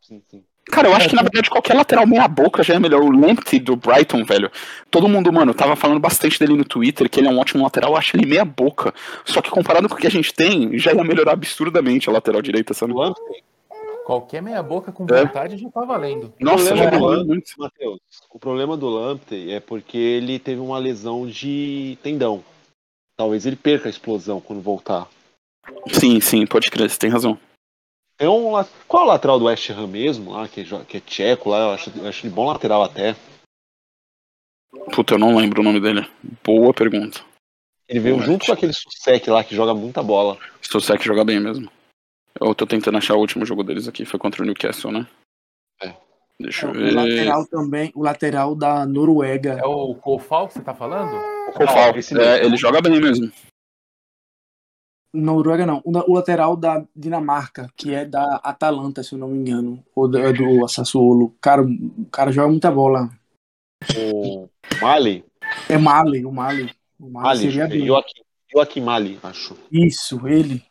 Sim, 0.02 0.22
sim. 0.28 0.44
Cara, 0.70 0.88
eu 0.88 0.94
acho 0.94 1.10
que 1.10 1.14
na 1.14 1.22
verdade 1.22 1.50
qualquer 1.50 1.74
lateral 1.74 2.06
meia 2.06 2.26
boca 2.26 2.62
já 2.62 2.74
é 2.74 2.78
melhor. 2.78 3.02
O 3.02 3.10
Lamptey 3.10 3.60
do 3.60 3.76
Brighton, 3.76 4.24
velho. 4.24 4.50
Todo 4.90 5.08
mundo, 5.08 5.32
mano, 5.32 5.52
tava 5.52 5.76
falando 5.76 6.00
bastante 6.00 6.38
dele 6.38 6.56
no 6.56 6.64
Twitter, 6.64 7.08
que 7.08 7.20
ele 7.20 7.28
é 7.28 7.30
um 7.30 7.38
ótimo 7.38 7.62
lateral, 7.62 7.92
eu 7.92 7.96
acho 7.96 8.16
ele 8.16 8.26
meia 8.26 8.44
boca. 8.44 8.92
Só 9.24 9.42
que 9.42 9.50
comparado 9.50 9.88
com 9.88 9.94
o 9.94 9.98
que 9.98 10.06
a 10.06 10.10
gente 10.10 10.32
tem, 10.32 10.78
já 10.78 10.92
ia 10.92 11.04
melhorar 11.04 11.32
absurdamente 11.32 12.08
a 12.08 12.12
lateral 12.12 12.40
direita, 12.40 12.72
sabe? 12.72 12.94
Lamptey. 12.94 13.42
Qualquer 14.04 14.42
meia 14.42 14.62
boca 14.62 14.92
com 14.92 15.06
vontade 15.06 15.54
é. 15.54 15.58
já 15.58 15.70
tá 15.70 15.82
valendo. 15.82 16.32
Nossa, 16.38 16.76
já 16.76 16.90
do 16.90 17.04
Lamptey, 17.04 17.54
Matheus, 17.56 18.00
o 18.30 18.38
problema 18.38 18.76
do 18.76 18.88
Lamptey 18.88 19.52
é 19.52 19.60
porque 19.60 19.96
ele 19.96 20.38
teve 20.38 20.60
uma 20.60 20.78
lesão 20.78 21.26
de 21.26 21.98
tendão. 22.02 22.44
Talvez 23.16 23.46
ele 23.46 23.56
perca 23.56 23.88
a 23.88 23.90
explosão 23.90 24.42
quando 24.42 24.60
voltar. 24.60 25.08
Sim, 25.88 26.20
sim, 26.20 26.46
pode 26.46 26.70
crer, 26.70 26.90
você 26.90 26.98
tem 26.98 27.08
razão. 27.08 27.38
Tem 28.18 28.28
um, 28.28 28.52
qual 28.86 29.04
é 29.04 29.06
o 29.06 29.08
lateral 29.08 29.38
do 29.38 29.46
West 29.46 29.70
Ham 29.70 29.86
mesmo, 29.86 30.32
lá, 30.32 30.46
que, 30.46 30.60
é, 30.60 30.64
que 30.86 30.96
é 30.98 31.00
tcheco 31.00 31.48
lá, 31.48 31.60
eu 31.60 31.70
acho, 31.70 31.90
eu 31.96 32.06
acho 32.06 32.26
ele 32.26 32.34
bom 32.34 32.46
lateral 32.46 32.82
até. 32.82 33.16
Puta, 34.92 35.14
eu 35.14 35.18
não 35.18 35.36
lembro 35.36 35.62
o 35.62 35.64
nome 35.64 35.80
dele. 35.80 36.06
Boa 36.44 36.74
pergunta. 36.74 37.20
Ele 37.88 38.00
veio 38.00 38.16
Boa 38.16 38.26
junto 38.26 38.46
com 38.46 38.52
aquele 38.52 38.72
Susek 38.72 39.30
lá 39.30 39.42
que 39.42 39.54
joga 39.54 39.72
muita 39.72 40.02
bola. 40.02 40.38
Susek 40.60 41.02
joga 41.04 41.24
bem 41.24 41.40
mesmo. 41.40 41.70
Eu 42.40 42.54
tô 42.54 42.66
tentando 42.66 42.98
achar 42.98 43.14
o 43.14 43.20
último 43.20 43.46
jogo 43.46 43.62
deles 43.62 43.86
aqui, 43.86 44.04
foi 44.04 44.18
contra 44.18 44.42
o 44.42 44.46
Newcastle, 44.46 44.90
né? 44.92 45.06
É. 45.82 45.94
Deixa 46.40 46.66
eu 46.66 46.72
ver. 46.72 46.92
O 46.92 46.94
lateral 46.94 47.46
também, 47.46 47.92
o 47.94 48.02
lateral 48.02 48.54
da 48.54 48.84
Noruega. 48.84 49.60
É 49.60 49.66
o 49.66 49.94
Kofal 49.94 50.48
que 50.48 50.54
você 50.54 50.62
tá 50.62 50.74
falando? 50.74 51.16
O 51.48 51.52
Kofal, 51.52 51.94
é, 52.20 52.44
ele 52.44 52.56
joga 52.56 52.80
bem 52.80 53.00
mesmo. 53.00 53.30
Noruega 55.12 55.64
não, 55.64 55.80
o 55.84 56.14
lateral 56.14 56.56
da 56.56 56.84
Dinamarca, 56.94 57.70
que 57.76 57.94
é 57.94 58.04
da 58.04 58.40
Atalanta, 58.42 59.00
se 59.04 59.14
eu 59.14 59.18
não 59.18 59.28
me 59.28 59.38
engano, 59.38 59.84
ou 59.94 60.08
do, 60.08 60.18
é 60.18 60.32
do 60.32 60.66
Sassuolo. 60.66 61.32
Cara, 61.40 61.62
o 61.62 62.04
cara 62.10 62.32
joga 62.32 62.48
muita 62.48 62.68
bola. 62.68 63.08
O 63.96 64.48
Mali? 64.82 65.24
É 65.68 65.78
Mali, 65.78 66.24
o 66.24 66.32
Mali. 66.32 66.74
O 66.98 67.08
Mali, 67.08 67.24
Mali 67.26 67.40
seria 67.40 67.68
bem. 67.68 67.86
Joaquim, 67.86 68.22
Joaquim 68.52 68.80
Mali, 68.80 69.20
acho. 69.22 69.56
Isso, 69.70 70.26
ele. 70.26 70.64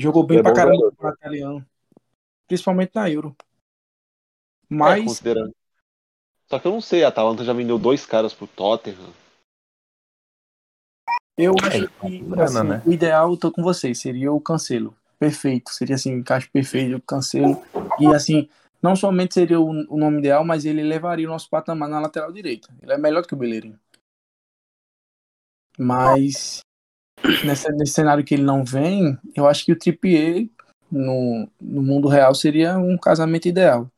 Jogou 0.00 0.24
bem 0.24 0.38
é 0.38 0.42
pra 0.42 0.54
caramba 0.54 0.90
no 0.98 1.08
italiano. 1.10 1.66
Principalmente 2.46 2.92
na 2.94 3.10
Euro. 3.10 3.36
Mas. 4.68 5.02
É, 5.02 5.04
considerando. 5.04 5.54
Só 6.48 6.58
que 6.58 6.66
eu 6.66 6.72
não 6.72 6.80
sei, 6.80 7.04
a 7.04 7.08
Atalanta 7.08 7.44
já 7.44 7.52
vendeu 7.52 7.78
dois 7.78 8.06
caras 8.06 8.32
pro 8.32 8.46
Tottenham. 8.46 9.12
Eu 11.36 11.54
é, 11.62 11.66
acho 11.66 11.88
que 11.88 12.40
assim, 12.40 12.64
né? 12.64 12.82
o 12.84 12.92
ideal, 12.92 13.30
eu 13.30 13.36
tô 13.36 13.52
com 13.52 13.62
vocês, 13.62 14.00
seria 14.00 14.32
o 14.32 14.40
Cancelo. 14.40 14.94
Perfeito, 15.18 15.70
seria 15.70 15.94
assim, 15.94 16.12
encaixe 16.12 16.48
perfeito, 16.48 16.96
o 16.96 17.02
Cancelo. 17.02 17.62
E 18.00 18.06
assim, 18.06 18.48
não 18.82 18.96
somente 18.96 19.34
seria 19.34 19.60
o, 19.60 19.68
o, 19.68 19.98
nome 19.98 20.18
ideal, 20.18 20.44
mas 20.44 20.64
ele 20.64 20.82
levaria 20.82 21.26
o 21.26 21.30
nosso 21.30 21.48
patamar 21.48 21.88
na 21.88 22.00
lateral 22.00 22.32
direita. 22.32 22.68
Ele 22.82 22.92
é 22.92 22.98
melhor 22.98 23.22
do 23.22 23.28
que 23.28 23.34
o 23.34 23.38
Beleirinho. 23.38 23.78
Mas 25.78 26.62
nessa, 27.44 27.70
nesse 27.72 27.92
cenário 27.92 28.24
que 28.24 28.34
ele 28.34 28.42
não 28.42 28.64
vem, 28.64 29.18
eu 29.34 29.46
acho 29.46 29.64
que 29.64 29.72
o 29.72 29.78
Trippier 29.78 30.48
no, 30.90 31.48
no 31.60 31.82
mundo 31.82 32.08
real 32.08 32.34
seria 32.34 32.78
um 32.78 32.96
casamento 32.96 33.46
ideal. 33.46 33.88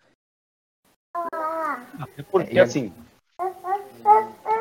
Porque 2.31 2.59
assim, 2.59 2.93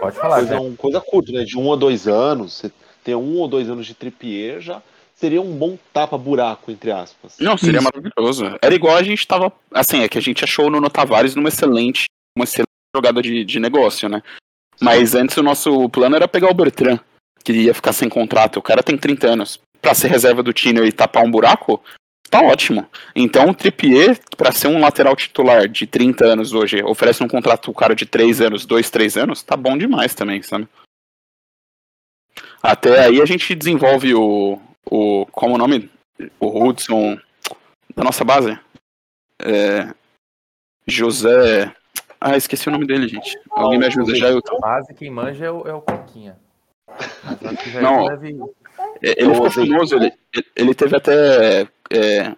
Pode 0.01 0.15
falar. 0.15 0.37
Coisa, 0.37 0.59
um, 0.59 0.75
coisa 0.75 0.99
curta, 0.99 1.31
né? 1.31 1.43
De 1.43 1.57
um 1.57 1.67
ou 1.67 1.77
dois 1.77 2.07
anos, 2.07 2.53
você 2.53 2.71
ter 3.03 3.15
um 3.15 3.37
ou 3.37 3.47
dois 3.47 3.69
anos 3.69 3.85
de 3.85 3.93
tripier 3.93 4.59
já 4.59 4.81
seria 5.13 5.39
um 5.39 5.55
bom 5.55 5.77
tapa-buraco, 5.93 6.71
entre 6.71 6.91
aspas. 6.91 7.35
Não, 7.39 7.55
seria 7.55 7.79
Isso. 7.79 7.87
maravilhoso. 7.93 8.57
Era 8.59 8.73
igual 8.73 8.97
a 8.97 9.03
gente 9.03 9.27
tava. 9.27 9.53
Assim, 9.71 10.01
é 10.01 10.09
que 10.09 10.17
a 10.17 10.21
gente 10.21 10.43
achou 10.43 10.65
o 10.65 10.69
Nuno 10.71 10.89
Tavares 10.89 11.35
numa 11.35 11.49
excelente, 11.49 12.05
uma 12.35 12.43
excelente 12.43 12.67
jogada 12.95 13.21
de, 13.21 13.45
de 13.45 13.59
negócio, 13.59 14.09
né? 14.09 14.23
Mas 14.79 15.13
antes 15.13 15.37
o 15.37 15.43
nosso 15.43 15.87
plano 15.89 16.15
era 16.15 16.27
pegar 16.27 16.49
o 16.49 16.53
Bertrand, 16.55 16.99
que 17.43 17.53
ia 17.53 17.73
ficar 17.73 17.93
sem 17.93 18.09
contrato. 18.09 18.57
O 18.57 18.61
cara 18.61 18.83
tem 18.83 18.97
30 18.97 19.27
anos. 19.27 19.59
Pra 19.81 19.93
ser 19.93 20.09
reserva 20.09 20.43
do 20.43 20.53
Tino 20.53 20.85
e 20.85 20.91
tapar 20.91 21.23
um 21.23 21.31
buraco, 21.31 21.83
tá 22.29 22.41
ótimo. 22.41 22.87
Então 23.15 23.49
o 23.49 23.53
Trippier, 23.53 24.19
para 24.37 24.51
ser 24.51 24.67
um 24.67 24.79
lateral 24.79 25.15
titular 25.15 25.67
de 25.67 25.87
30 25.87 26.25
anos 26.25 26.53
hoje, 26.53 26.83
oferece 26.83 27.23
um 27.23 27.27
contrato 27.27 27.71
o 27.71 27.73
cara 27.73 27.95
de 27.95 28.05
3 28.05 28.41
anos, 28.41 28.65
2, 28.65 28.89
3 28.89 29.17
anos, 29.17 29.41
tá 29.41 29.57
bom 29.57 29.77
demais 29.77 30.13
também, 30.13 30.41
sabe? 30.41 30.67
Até 32.61 33.05
aí 33.05 33.21
a 33.21 33.25
gente 33.25 33.55
desenvolve 33.55 34.13
o. 34.13 34.59
o 34.85 35.25
como 35.31 35.55
o 35.55 35.57
nome? 35.57 35.89
O 36.39 36.63
Hudson 36.63 37.19
da 37.95 38.03
nossa 38.03 38.23
base. 38.23 38.57
É, 39.41 39.91
José. 40.87 41.73
Ah, 42.19 42.37
esqueci 42.37 42.69
o 42.69 42.71
nome 42.71 42.85
dele, 42.85 43.07
gente. 43.07 43.35
Alguém 43.49 43.79
me 43.79 43.87
ajuda 43.87 44.15
já? 44.15 44.29
Eu... 44.29 44.41
A 44.47 44.59
base 44.59 44.93
quem 44.93 45.09
manja 45.09 45.45
é 45.45 45.51
o, 45.51 45.67
é 45.67 45.73
o 45.73 45.81
Coquinha. 45.81 46.37
Não, 47.81 48.05
deve... 48.05 48.39
ele 49.01 49.33
ficou 49.33 49.51
famoso, 49.51 49.95
ele, 49.95 50.13
ele 50.55 50.73
teve 50.73 50.95
até 50.95 51.67
é, 51.89 52.35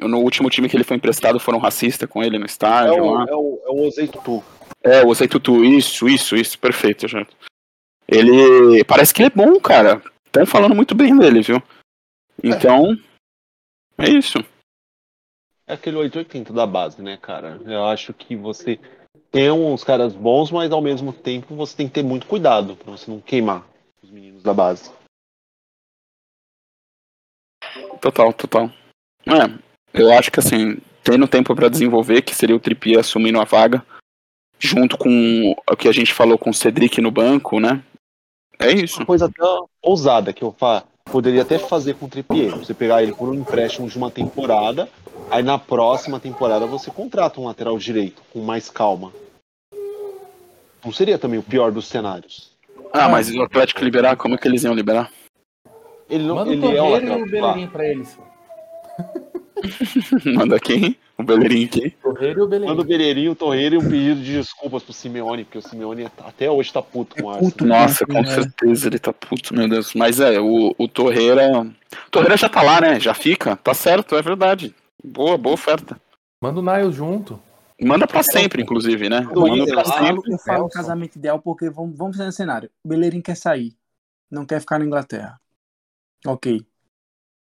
no 0.00 0.18
último 0.20 0.50
time 0.50 0.68
que 0.68 0.76
ele 0.76 0.84
foi 0.84 0.96
emprestado 0.96 1.40
foram 1.40 1.58
racistas 1.58 2.08
com 2.08 2.22
ele 2.22 2.38
no 2.38 2.46
estádio. 2.46 2.94
É 2.94 3.00
o, 3.00 3.20
é 3.20 3.34
o, 3.34 3.62
é 3.66 3.70
o 3.70 3.86
Ozeitutu. 3.86 4.44
É, 4.82 5.02
o 5.02 5.08
Ozeitutu, 5.08 5.64
isso, 5.64 6.08
isso, 6.08 6.36
isso, 6.36 6.58
perfeito, 6.58 7.08
gente. 7.08 7.34
Ele. 8.08 8.84
Parece 8.84 9.12
que 9.12 9.22
ele 9.22 9.28
é 9.28 9.36
bom, 9.36 9.58
cara. 9.58 10.02
Estão 10.26 10.46
falando 10.46 10.74
muito 10.74 10.94
bem 10.94 11.16
dele, 11.16 11.40
viu? 11.40 11.62
Então. 12.42 12.96
É, 13.98 14.06
é 14.06 14.10
isso. 14.10 14.38
É 15.66 15.74
aquele 15.74 15.96
880 15.96 16.52
da 16.52 16.66
base, 16.66 17.02
né, 17.02 17.18
cara? 17.20 17.60
Eu 17.64 17.86
acho 17.86 18.12
que 18.12 18.36
você 18.36 18.78
tem 19.32 19.50
uns 19.50 19.82
caras 19.82 20.14
bons, 20.14 20.52
mas 20.52 20.70
ao 20.70 20.80
mesmo 20.80 21.12
tempo 21.12 21.56
você 21.56 21.76
tem 21.76 21.88
que 21.88 21.94
ter 21.94 22.04
muito 22.04 22.26
cuidado 22.26 22.76
para 22.76 22.92
você 22.92 23.10
não 23.10 23.20
queimar 23.20 23.66
os 24.06 24.10
meninos 24.10 24.42
da 24.42 24.54
base. 24.54 24.90
Total, 28.00 28.32
total. 28.32 28.70
É, 29.26 29.58
eu 29.92 30.12
acho 30.12 30.30
que 30.30 30.38
assim, 30.38 30.78
tendo 31.02 31.26
tempo 31.26 31.54
para 31.54 31.68
desenvolver, 31.68 32.22
que 32.22 32.34
seria 32.34 32.54
o 32.54 32.60
Trippier 32.60 33.00
assumindo 33.00 33.40
a 33.40 33.44
vaga, 33.44 33.84
junto 34.58 34.96
com 34.96 35.54
o 35.68 35.76
que 35.76 35.88
a 35.88 35.92
gente 35.92 36.14
falou 36.14 36.38
com 36.38 36.50
o 36.50 36.54
Cedric 36.54 37.00
no 37.00 37.10
banco, 37.10 37.58
né? 37.58 37.82
É 38.58 38.70
isso. 38.70 39.00
Uma 39.00 39.06
coisa 39.06 39.26
até 39.26 39.42
ousada 39.82 40.32
que 40.32 40.42
eu 40.42 40.52
fa 40.52 40.84
poderia 41.04 41.42
até 41.42 41.58
fazer 41.58 41.94
com 41.94 42.06
o 42.06 42.08
Trippier. 42.08 42.56
Você 42.56 42.74
pegar 42.74 43.02
ele 43.02 43.12
por 43.14 43.28
um 43.28 43.34
empréstimo 43.34 43.88
de 43.88 43.96
uma 43.96 44.10
temporada, 44.10 44.88
aí 45.30 45.42
na 45.42 45.58
próxima 45.58 46.18
temporada 46.18 46.66
você 46.66 46.90
contrata 46.90 47.40
um 47.40 47.46
lateral 47.46 47.76
direito 47.78 48.22
com 48.32 48.40
mais 48.40 48.70
calma. 48.70 49.12
Não 50.84 50.92
seria 50.92 51.18
também 51.18 51.38
o 51.38 51.42
pior 51.42 51.72
dos 51.72 51.86
cenários. 51.86 52.55
Ah, 52.96 53.08
mas 53.08 53.34
o 53.34 53.42
Atlético 53.42 53.84
liberar, 53.84 54.16
como 54.16 54.34
é 54.34 54.38
que 54.38 54.48
eles 54.48 54.64
iam 54.64 54.74
liberar? 54.74 55.10
Ele 56.08 56.24
não, 56.24 56.36
Manda 56.36 56.52
ele 56.52 56.58
o 56.58 56.62
Torreiro 56.62 57.12
é 57.12 57.18
e 57.18 57.22
o 57.22 57.26
Bellerin 57.26 57.66
pra 57.66 57.86
eles. 57.86 58.18
Manda 60.24 60.60
quem? 60.60 60.96
O 61.18 61.22
Bellerin 61.22 61.66
quem? 61.66 61.90
Torreiro 61.90 62.40
e 62.40 62.42
o 62.42 62.46
Bellerin. 62.46 62.70
Manda 62.70 62.82
o 62.82 62.84
Bellerin, 62.84 63.28
o 63.28 63.34
Torreiro 63.34 63.74
e 63.74 63.78
um 63.78 63.88
pedido 63.88 64.20
de 64.20 64.32
desculpas 64.34 64.82
pro 64.82 64.92
Simeone, 64.92 65.44
porque 65.44 65.58
o 65.58 65.62
Simeone 65.62 66.06
até 66.18 66.50
hoje 66.50 66.72
tá 66.72 66.82
puto 66.82 67.16
com 67.16 67.28
o 67.28 67.30
Arsenal. 67.30 67.80
Nossa, 67.80 68.06
com 68.06 68.24
certeza 68.24 68.86
ele 68.86 68.98
tá 68.98 69.12
puto, 69.12 69.54
meu 69.54 69.68
Deus. 69.68 69.94
Mas 69.94 70.20
é, 70.20 70.38
o, 70.38 70.74
o 70.78 70.88
Torreira. 70.88 71.62
O 71.62 72.10
Torreira 72.10 72.36
já 72.36 72.48
tá 72.48 72.62
lá, 72.62 72.80
né? 72.80 73.00
Já 73.00 73.14
fica. 73.14 73.56
Tá 73.56 73.74
certo, 73.74 74.14
é 74.14 74.22
verdade. 74.22 74.74
Boa, 75.02 75.36
boa 75.36 75.54
oferta. 75.54 76.00
Manda 76.40 76.60
o 76.60 76.62
Niles 76.62 76.94
junto. 76.94 77.40
Manda 77.80 78.06
pra 78.06 78.22
sempre, 78.22 78.62
inclusive, 78.62 79.08
né? 79.08 79.20
Manda 79.20 79.66
pra 79.66 79.84
sempre. 79.84 80.32
Eu 80.32 80.38
falo 80.38 80.68
casamento 80.68 81.16
ideal 81.16 81.40
porque 81.40 81.68
vamos, 81.68 81.96
vamos 81.96 82.16
fazer 82.16 82.28
um 82.28 82.32
cenário. 82.32 82.70
O 82.82 82.88
Bellerin 82.88 83.20
quer 83.20 83.36
sair. 83.36 83.76
Não 84.30 84.46
quer 84.46 84.60
ficar 84.60 84.78
na 84.78 84.86
Inglaterra. 84.86 85.40
Ok. 86.26 86.66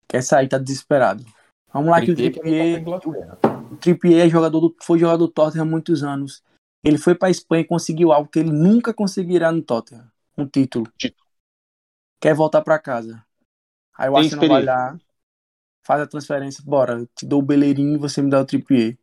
Quer 0.07 0.21
sair, 0.21 0.47
tá 0.47 0.57
desesperado. 0.57 1.25
Vamos 1.73 1.89
lá 1.89 1.99
que 2.01 2.11
o 2.11 2.15
Trippier, 2.15 2.83
o 3.71 3.77
Trippier 3.77 4.25
é 4.25 4.29
jogador 4.29 4.59
do, 4.61 4.75
foi 4.81 4.99
jogador 4.99 5.25
do 5.25 5.31
Tottenham 5.31 5.65
há 5.65 5.69
muitos 5.69 6.03
anos. 6.03 6.43
Ele 6.83 6.97
foi 6.97 7.15
para 7.15 7.29
Espanha 7.29 7.63
e 7.63 7.67
conseguiu 7.67 8.13
algo 8.13 8.29
que 8.29 8.39
ele 8.39 8.51
nunca 8.51 8.93
conseguirá 8.93 9.51
no 9.51 9.61
Tottenham, 9.61 10.07
um 10.37 10.45
título. 10.45 10.87
título. 10.97 11.27
Quer 12.21 12.35
voltar 12.35 12.61
para 12.61 12.79
casa. 12.79 13.25
Aí 13.97 14.09
o 14.09 14.15
Arsenal 14.15 14.47
vai 14.47 14.63
lá, 14.63 14.97
faz 15.83 16.01
a 16.01 16.07
transferência, 16.07 16.63
bora, 16.65 16.99
eu 16.99 17.07
te 17.07 17.25
dou 17.25 17.39
o 17.39 17.45
Beleirinho 17.45 17.95
e 17.95 17.97
você 17.97 18.21
me 18.21 18.29
dá 18.29 18.39
o 18.39 18.45
Trippier. 18.45 18.97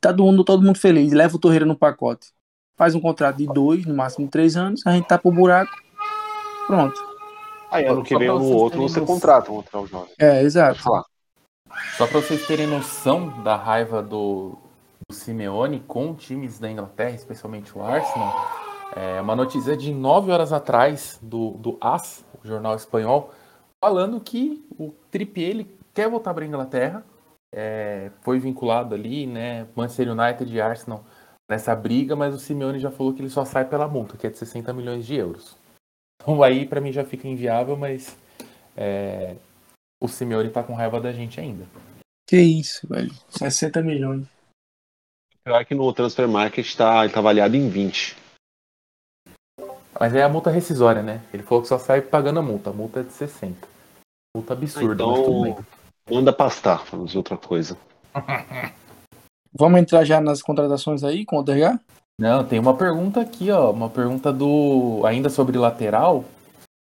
Tá 0.00 0.10
todo 0.10 0.24
mundo, 0.24 0.44
todo 0.44 0.62
mundo 0.62 0.78
feliz, 0.78 1.12
leva 1.12 1.36
o 1.36 1.38
Torreira 1.38 1.64
no 1.64 1.76
pacote. 1.76 2.28
Faz 2.76 2.94
um 2.94 3.00
contrato 3.00 3.36
de 3.36 3.46
dois, 3.46 3.86
no 3.86 3.94
máximo 3.94 4.28
três 4.28 4.56
anos, 4.56 4.86
a 4.86 4.92
gente 4.92 5.06
tá 5.06 5.18
pro 5.18 5.32
buraco. 5.32 5.72
Pronto. 6.66 6.94
Aí 7.70 7.86
ano 7.86 8.02
que 8.02 8.16
vem 8.16 8.28
ou 8.28 8.38
no 8.38 8.50
outro 8.52 8.82
você 8.82 9.00
contrata 9.00 9.50
um 9.50 9.56
outro 9.56 9.86
jovem. 9.86 10.12
É, 10.18 10.42
exato. 10.42 10.80
Só 11.96 12.06
para 12.06 12.20
vocês 12.20 12.46
terem 12.46 12.66
noção 12.66 13.42
da 13.42 13.56
raiva 13.56 14.02
do, 14.02 14.56
do 15.08 15.14
Simeone 15.14 15.80
com 15.80 16.14
times 16.14 16.58
da 16.58 16.70
Inglaterra, 16.70 17.14
especialmente 17.14 17.76
o 17.76 17.82
Arsenal, 17.82 18.34
é 18.94 19.20
uma 19.20 19.36
notícia 19.36 19.76
de 19.76 19.92
nove 19.92 20.30
horas 20.30 20.52
atrás 20.52 21.18
do, 21.20 21.50
do 21.52 21.76
AS, 21.80 22.24
o 22.42 22.46
jornal 22.46 22.76
espanhol, 22.76 23.32
falando 23.80 24.20
que 24.20 24.64
o 24.78 24.92
Trippier 25.10 25.50
ele 25.50 25.78
quer 25.92 26.08
voltar 26.08 26.32
para 26.32 26.44
a 26.44 26.46
Inglaterra, 26.46 27.04
é, 27.52 28.10
foi 28.22 28.38
vinculado 28.38 28.94
ali, 28.94 29.26
né? 29.26 29.66
Manchester 29.74 30.12
United 30.12 30.52
e 30.52 30.60
Arsenal 30.60 31.04
nessa 31.48 31.74
briga, 31.74 32.16
mas 32.16 32.34
o 32.34 32.38
Simeone 32.38 32.78
já 32.78 32.90
falou 32.90 33.12
que 33.12 33.22
ele 33.22 33.30
só 33.30 33.44
sai 33.44 33.64
pela 33.68 33.86
multa, 33.86 34.16
que 34.16 34.26
é 34.26 34.30
de 34.30 34.38
60 34.38 34.72
milhões 34.72 35.06
de 35.06 35.14
euros. 35.14 35.56
Então 36.20 36.42
aí 36.42 36.66
para 36.66 36.80
mim 36.80 36.92
já 36.92 37.04
fica 37.04 37.28
inviável, 37.28 37.76
mas 37.76 38.16
é, 38.76 39.36
o 40.02 40.08
Simeone 40.08 40.50
tá 40.50 40.62
com 40.62 40.74
raiva 40.74 41.00
da 41.00 41.12
gente 41.12 41.40
ainda. 41.40 41.66
Que 42.26 42.40
isso, 42.40 42.86
velho. 42.88 43.12
60 43.30 43.82
milhões. 43.82 44.26
Pior 45.44 45.64
que 45.64 45.74
no 45.74 45.92
Transfer 45.92 46.26
Market 46.26 46.74
tá, 46.74 47.04
ele 47.04 47.12
tá 47.12 47.20
avaliado 47.20 47.54
em 47.54 47.68
20. 47.68 48.16
Mas 49.98 50.14
é 50.14 50.22
a 50.22 50.28
multa 50.28 50.50
rescisória, 50.50 51.02
né? 51.02 51.22
Ele 51.32 51.42
falou 51.42 51.62
que 51.62 51.68
só 51.68 51.78
sai 51.78 52.02
pagando 52.02 52.40
a 52.40 52.42
multa. 52.42 52.70
A 52.70 52.72
multa 52.72 53.00
é 53.00 53.02
de 53.04 53.12
60. 53.12 53.66
Multa 54.36 54.52
absurda, 54.52 54.94
então, 54.94 55.10
mas 55.10 55.24
tudo 55.24 55.42
bem. 55.42 55.56
Manda 56.10 56.32
pastar, 56.32 56.84
vamos 56.90 57.16
outra 57.16 57.36
coisa. 57.36 57.76
Vamos 59.58 59.80
entrar 59.80 60.04
já 60.04 60.20
nas 60.20 60.42
contratações 60.42 61.02
aí 61.02 61.24
com 61.24 61.38
o 61.38 61.42
DH? 61.42 61.80
Não, 62.20 62.44
tem 62.44 62.58
uma 62.58 62.76
pergunta 62.76 63.22
aqui, 63.22 63.50
ó. 63.50 63.70
Uma 63.70 63.88
pergunta 63.88 64.30
do. 64.30 65.00
Ainda 65.06 65.30
sobre 65.30 65.56
lateral. 65.56 66.26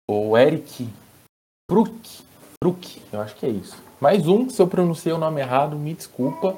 O 0.09 0.37
Eric 0.37 0.89
Pruk. 1.67 2.23
Pruk, 2.59 3.01
eu 3.13 3.21
acho 3.21 3.35
que 3.35 3.45
é 3.45 3.49
isso. 3.49 3.81
Mais 3.99 4.27
um, 4.27 4.49
se 4.49 4.61
eu 4.61 4.67
pronunciei 4.67 5.13
o 5.13 5.17
nome 5.17 5.39
errado, 5.39 5.77
me 5.77 5.93
desculpa. 5.93 6.55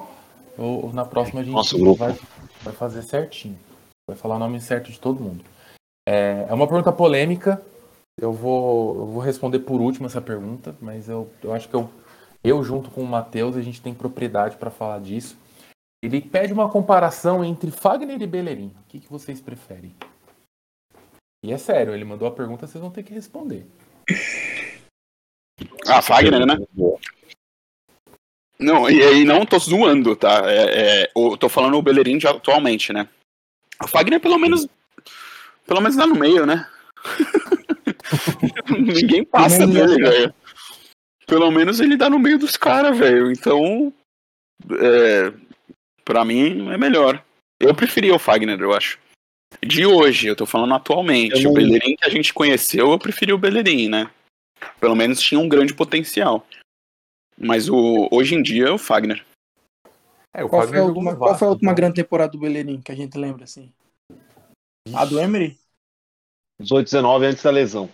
Ou, 0.57 0.91
na 0.91 1.05
próxima 1.05 1.41
a 1.41 1.43
gente 1.43 1.53
Nossa, 1.53 1.77
vai, 1.95 2.17
vai 2.63 2.73
fazer 2.73 3.03
certinho. 3.03 3.57
Vai 4.09 4.17
falar 4.17 4.35
o 4.35 4.39
nome 4.39 4.59
certo 4.59 4.91
de 4.91 4.99
todo 4.99 5.23
mundo. 5.23 5.45
É, 6.07 6.47
é 6.49 6.53
uma 6.53 6.67
pergunta 6.67 6.91
polêmica. 6.91 7.61
Eu 8.19 8.33
vou, 8.33 8.95
eu 8.95 9.05
vou 9.05 9.21
responder 9.21 9.59
por 9.59 9.79
último 9.79 10.07
essa 10.07 10.19
pergunta, 10.19 10.75
mas 10.81 11.07
eu, 11.07 11.29
eu 11.43 11.53
acho 11.53 11.69
que 11.69 11.75
eu, 11.75 11.87
eu, 12.47 12.63
junto 12.63 12.89
com 12.89 13.01
o 13.01 13.07
Matheus, 13.07 13.55
a 13.55 13.61
gente 13.61 13.81
tem 13.81 13.93
propriedade 13.93 14.57
para 14.57 14.71
falar 14.71 14.99
disso. 14.99 15.37
Ele 16.03 16.21
pede 16.21 16.53
uma 16.53 16.69
comparação 16.69 17.43
entre 17.43 17.71
Fagner 17.71 18.21
e 18.21 18.27
Bellerin. 18.27 18.67
O 18.67 18.83
que, 18.87 18.99
que 18.99 19.09
vocês 19.09 19.41
preferem? 19.41 19.95
E 21.43 21.51
é 21.51 21.57
sério, 21.57 21.93
ele 21.93 22.05
mandou 22.05 22.27
a 22.27 22.31
pergunta, 22.31 22.67
vocês 22.67 22.81
vão 22.81 22.91
ter 22.91 23.03
que 23.03 23.13
responder. 23.13 23.65
Ah, 25.87 26.01
Fagner, 26.01 26.45
né? 26.45 26.57
Não, 28.59 28.89
e 28.89 29.03
aí 29.03 29.23
não 29.23 29.45
tô 29.45 29.59
zoando, 29.59 30.15
tá? 30.15 30.41
É, 30.49 31.03
é, 31.03 31.11
eu 31.15 31.37
tô 31.37 31.47
falando 31.47 31.77
o 31.77 31.81
Bellerin 31.81 32.17
de 32.17 32.27
atualmente, 32.27 32.91
né? 32.91 33.07
O 33.81 33.87
Fagner 33.87 34.19
pelo 34.19 34.39
menos 34.39 34.67
pelo 35.65 35.81
menos 35.81 35.97
dá 35.97 36.07
no 36.07 36.15
meio, 36.15 36.45
né? 36.45 36.67
Ninguém 38.69 39.23
passa 39.23 39.67
dele, 39.67 39.97
velho. 39.97 40.33
Pelo 41.27 41.51
menos 41.51 41.79
ele 41.79 41.97
dá 41.97 42.09
no 42.09 42.17
meio 42.17 42.39
dos 42.39 42.55
caras, 42.55 42.97
velho. 42.97 43.31
Então, 43.31 43.93
é, 44.71 45.33
pra 46.03 46.23
mim 46.23 46.71
é 46.71 46.77
melhor. 46.77 47.23
Eu 47.59 47.75
preferia 47.75 48.15
o 48.15 48.19
Fagner, 48.19 48.59
eu 48.59 48.73
acho. 48.73 48.97
De 49.65 49.85
hoje, 49.85 50.27
eu 50.27 50.35
tô 50.35 50.45
falando 50.45 50.73
atualmente. 50.73 51.43
Eu... 51.43 51.51
O 51.51 51.53
Bellerin 51.53 51.95
que 51.95 52.05
a 52.05 52.09
gente 52.09 52.33
conheceu, 52.33 52.91
eu 52.91 52.99
preferi 52.99 53.33
o 53.33 53.37
Bellerin, 53.37 53.89
né? 53.89 54.09
Pelo 54.79 54.95
menos 54.95 55.19
tinha 55.19 55.39
um 55.39 55.49
grande 55.49 55.73
potencial. 55.73 56.47
Mas 57.37 57.69
o, 57.69 58.07
hoje 58.11 58.33
em 58.33 58.41
dia 58.41 58.67
é 58.67 58.71
o 58.71 58.77
Fagner. 58.77 59.25
É, 60.33 60.43
o 60.43 60.49
qual, 60.49 60.61
Fagner 60.61 60.81
foi 60.81 60.89
a 60.89 60.93
última, 60.93 61.15
qual 61.15 61.37
foi 61.37 61.47
a 61.47 61.51
última 61.51 61.71
então. 61.71 61.75
grande 61.75 61.95
temporada 61.95 62.31
do 62.31 62.39
Bellerin 62.39 62.81
que 62.81 62.91
a 62.91 62.95
gente 62.95 63.17
lembra, 63.17 63.43
assim? 63.43 63.71
A 64.93 65.03
do 65.03 65.19
Emery? 65.19 65.57
18, 66.61 66.85
19 66.85 67.25
antes 67.25 67.43
da 67.43 67.51
lesão. 67.51 67.89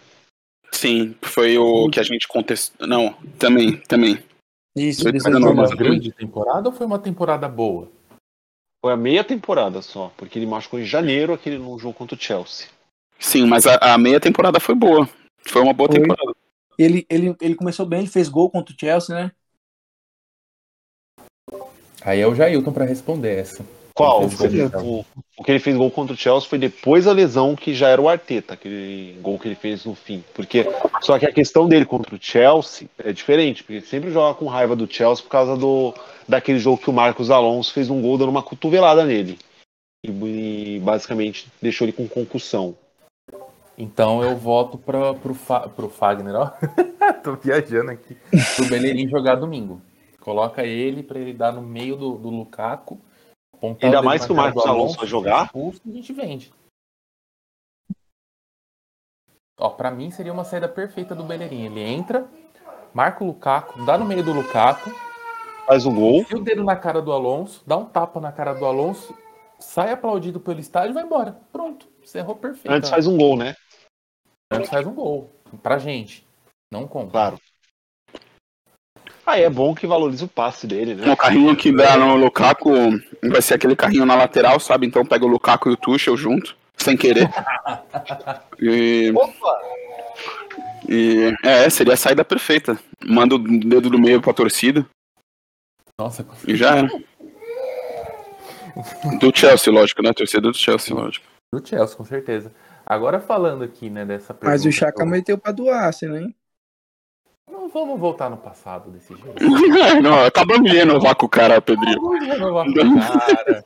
Sim, 0.74 1.16
foi 1.22 1.58
o 1.58 1.90
que 1.90 2.00
a 2.00 2.04
gente 2.04 2.28
contestou. 2.28 2.88
Não, 2.88 3.14
também, 3.38 3.78
também. 3.78 4.22
Isso, 4.76 5.04
foi 5.04 5.34
uma 5.36 5.76
grande 5.76 6.12
temporada 6.12 6.68
ou 6.68 6.76
foi 6.76 6.86
uma 6.86 6.98
temporada 6.98 7.48
boa? 7.48 7.90
Foi 8.82 8.92
a 8.92 8.98
meia 8.98 9.24
temporada 9.24 9.82
só, 9.82 10.12
porque 10.18 10.38
ele 10.38 10.48
machucou 10.48 10.80
em 10.80 10.84
janeiro 10.84 11.32
aquele 11.32 11.58
no 11.58 11.78
jogo 11.78 11.94
contra 11.94 12.18
o 12.18 12.20
Chelsea. 12.20 12.68
Sim, 13.20 13.46
mas 13.46 13.66
a, 13.68 13.76
a 13.94 13.98
meia 13.98 14.20
temporada 14.20 14.60
foi 14.60 14.76
boa. 14.76 15.08
Foi 15.46 15.62
uma 15.62 15.74
boa 15.74 15.90
foi. 15.90 16.02
temporada. 16.02 16.36
Ele, 16.78 17.06
ele, 17.08 17.36
ele 17.40 17.56
começou 17.56 17.86
bem, 17.86 18.00
ele 18.00 18.10
fez 18.10 18.28
gol 18.28 18.50
contra 18.50 18.74
o 18.74 18.78
Chelsea, 18.78 19.16
né? 19.16 19.32
Aí 22.02 22.20
é 22.20 22.28
o 22.28 22.36
Jailton 22.36 22.74
para 22.74 22.84
responder 22.84 23.38
essa. 23.38 23.64
Qual? 23.94 24.24
O, 24.24 25.06
o, 25.38 25.44
que 25.44 25.52
ele 25.52 25.60
fez 25.60 25.78
gol 25.78 25.91
contra 25.91 26.16
o 26.16 26.18
Chelsea 26.18 26.50
foi 26.50 26.58
depois 26.58 27.06
da 27.06 27.12
lesão 27.12 27.56
que 27.56 27.76
já 27.76 27.89
era 27.89 28.02
o 28.02 28.10
Arteta, 28.10 28.56
aquele 28.56 29.20
gol 29.22 29.38
que 29.38 29.48
ele 29.48 29.56
fez 29.56 29.86
no 29.86 29.94
fim. 29.94 30.24
Porque 30.34 30.66
só 31.02 31.20
que 31.20 31.28
a 31.28 31.32
questão 31.32 31.68
dele 31.68 31.86
contra 31.86 32.16
o 32.16 32.20
Chelsea 32.20 32.89
é 32.98 33.14
diferente, 33.14 33.62
porque 33.62 33.78
ele 33.78 33.86
sempre 33.86 34.10
joga 34.10 34.34
com 34.34 34.48
raiva 34.48 34.76
do 34.76 34.91
Chelsea 34.91 35.24
por 35.24 35.30
causa 35.30 35.56
do 35.56 35.94
daquele 36.28 36.58
jogo 36.58 36.82
que 36.82 36.89
o 36.89 36.94
Marcos 36.94 37.30
Alonso 37.30 37.72
fez 37.72 37.89
um 37.89 38.02
gol 38.02 38.18
dando 38.18 38.30
uma 38.30 38.41
cotovelada 38.41 39.06
nele. 39.06 39.38
E, 40.04 40.10
e 40.10 40.80
basicamente 40.80 41.48
deixou 41.62 41.86
ele 41.86 41.94
com 41.94 42.08
concussão. 42.08 42.76
Então 43.78 44.24
eu 44.24 44.36
voto 44.36 44.78
para 44.78 45.14
pro, 45.14 45.36
Fa, 45.36 45.62
pro 45.62 45.89
Fagner, 45.89 46.36
ó. 46.36 46.52
Tô 47.24 47.36
viajando 47.36 47.91
aqui. 47.91 48.18
Pro 48.56 48.66
Bellerin 48.66 49.08
jogar 49.08 49.36
domingo. 49.36 49.82
Coloca 50.20 50.64
ele 50.64 51.04
para 51.04 51.20
ele 51.20 51.34
dar 51.34 51.52
no 51.52 51.62
meio 51.62 51.96
do, 51.96 52.18
do 52.18 52.30
Lukaku 52.30 53.00
Ainda 53.82 54.01
mais 54.01 54.26
que 54.26 54.32
o 54.32 54.36
Marcos 54.36 54.66
Alonso 54.66 54.97
vai 54.97 55.07
jogar. 55.07 55.45
Expulso, 55.45 55.82
a 55.88 55.91
gente 55.91 56.14
vende. 56.14 56.53
Ó, 59.57 59.70
pra 59.70 59.89
mim 59.89 60.11
seria 60.11 60.34
uma 60.34 60.43
saída 60.43 60.68
perfeita 60.68 61.16
do 61.16 61.24
Bellerin. 61.24 61.66
Ele 61.66 61.82
entra, 61.82 62.30
marca 62.93 63.24
o 63.24 63.28
Lukaku, 63.28 63.86
dá 63.86 63.97
no 63.97 64.05
meio 64.05 64.24
do 64.24 64.34
Lukaku. 64.34 64.89
Faz 65.66 65.86
o 65.86 65.91
gol. 65.91 66.22
Enfia 66.22 66.38
o 66.38 66.43
dedo 66.43 66.64
na 66.64 66.76
cara 66.76 67.01
do 67.01 67.14
Alonso, 67.14 67.64
dá 67.66 67.78
um 67.78 67.86
tapa 67.86 68.20
na 68.20 68.34
cara 68.34 68.53
do 68.53 68.66
Alonso, 68.66 69.18
sai 69.59 69.93
aplaudido 69.93 70.39
pelo 70.39 70.59
estádio 70.59 70.91
e 70.91 70.93
vai 70.93 71.03
embora. 71.03 71.39
Pronto, 71.51 71.88
encerrou 72.01 72.36
perfeito. 72.36 72.74
Antes 72.74 72.89
faz 72.89 73.07
um 73.07 73.18
gol, 73.18 73.38
né? 73.38 73.55
Antes 74.51 74.70
faz 74.70 74.86
um 74.86 74.93
gol. 74.93 75.32
Pra 75.61 75.78
gente. 75.78 76.28
Não 76.70 76.88
conta. 76.88 77.11
Claro. 77.11 77.39
Ah, 79.26 79.40
é 79.40 79.50
bom 79.50 79.74
que 79.74 79.88
valorize 79.88 80.24
o 80.24 80.28
passe 80.28 80.68
dele, 80.68 80.96
né? 80.96 81.12
O 81.12 81.16
carrinho 81.16 81.56
que 81.56 81.72
dá 81.72 81.96
no 81.96 82.16
Lukaku 82.16 82.72
vai 83.24 83.42
ser 83.42 83.54
aquele 83.54 83.76
carrinho 83.76 84.06
na 84.06 84.16
lateral, 84.16 84.60
sabe? 84.60 84.86
Então 84.86 85.06
pega 85.06 85.26
o 85.26 85.30
Lukaku 85.30 85.70
e 85.70 85.74
o 85.74 85.78
Tuchel 85.78 86.18
junto, 86.18 86.56
sem 86.78 86.98
querer. 86.98 87.30
E... 88.60 89.14
Opa! 89.16 89.62
E 90.90 91.34
é, 91.44 91.70
seria 91.70 91.94
a 91.94 91.98
saída 91.98 92.26
perfeita. 92.26 92.78
Manda 93.06 93.36
o 93.36 93.40
dedo 93.40 93.90
do 93.90 93.98
meio 93.98 94.22
pra 94.22 94.34
torcida. 94.34 94.86
Nossa, 95.98 96.26
e 96.46 96.56
já 96.56 96.76
era. 96.76 96.90
Do 99.20 99.32
Chelsea, 99.34 99.72
lógico, 99.72 100.02
né? 100.02 100.12
Torcida 100.12 100.42
do 100.42 100.58
Chelsea, 100.58 100.94
lógico. 100.94 101.26
Do 101.54 101.66
Chelsea, 101.66 101.96
com 101.96 102.04
certeza. 102.04 102.52
Agora 102.86 103.22
falando 103.22 103.64
aqui, 103.64 103.90
né, 103.90 104.04
dessa 104.04 104.34
pergunta. 104.34 104.52
Mas 104.52 104.66
o 104.66 104.72
Chaka 104.72 105.06
meteu 105.06 105.38
pra 105.38 105.54
doar, 105.54 105.88
assim, 105.88 106.08
né? 106.08 106.28
Não 107.50 107.70
vamos 107.70 108.00
voltar 108.00 108.30
no 108.30 108.38
passado 108.38 108.89
desse 108.91 109.16
jeito. 109.16 109.36
não, 110.02 110.26
acabamos 110.26 110.70
de 110.70 110.78
renovar 110.78 111.16
com 111.16 111.26
o 111.26 111.30
cara, 111.30 111.62
Pedrinho. 111.62 112.02
Vamos 112.02 112.26
renovar 112.26 112.66
com 112.66 112.72
o 112.72 112.76
cara. 113.36 113.64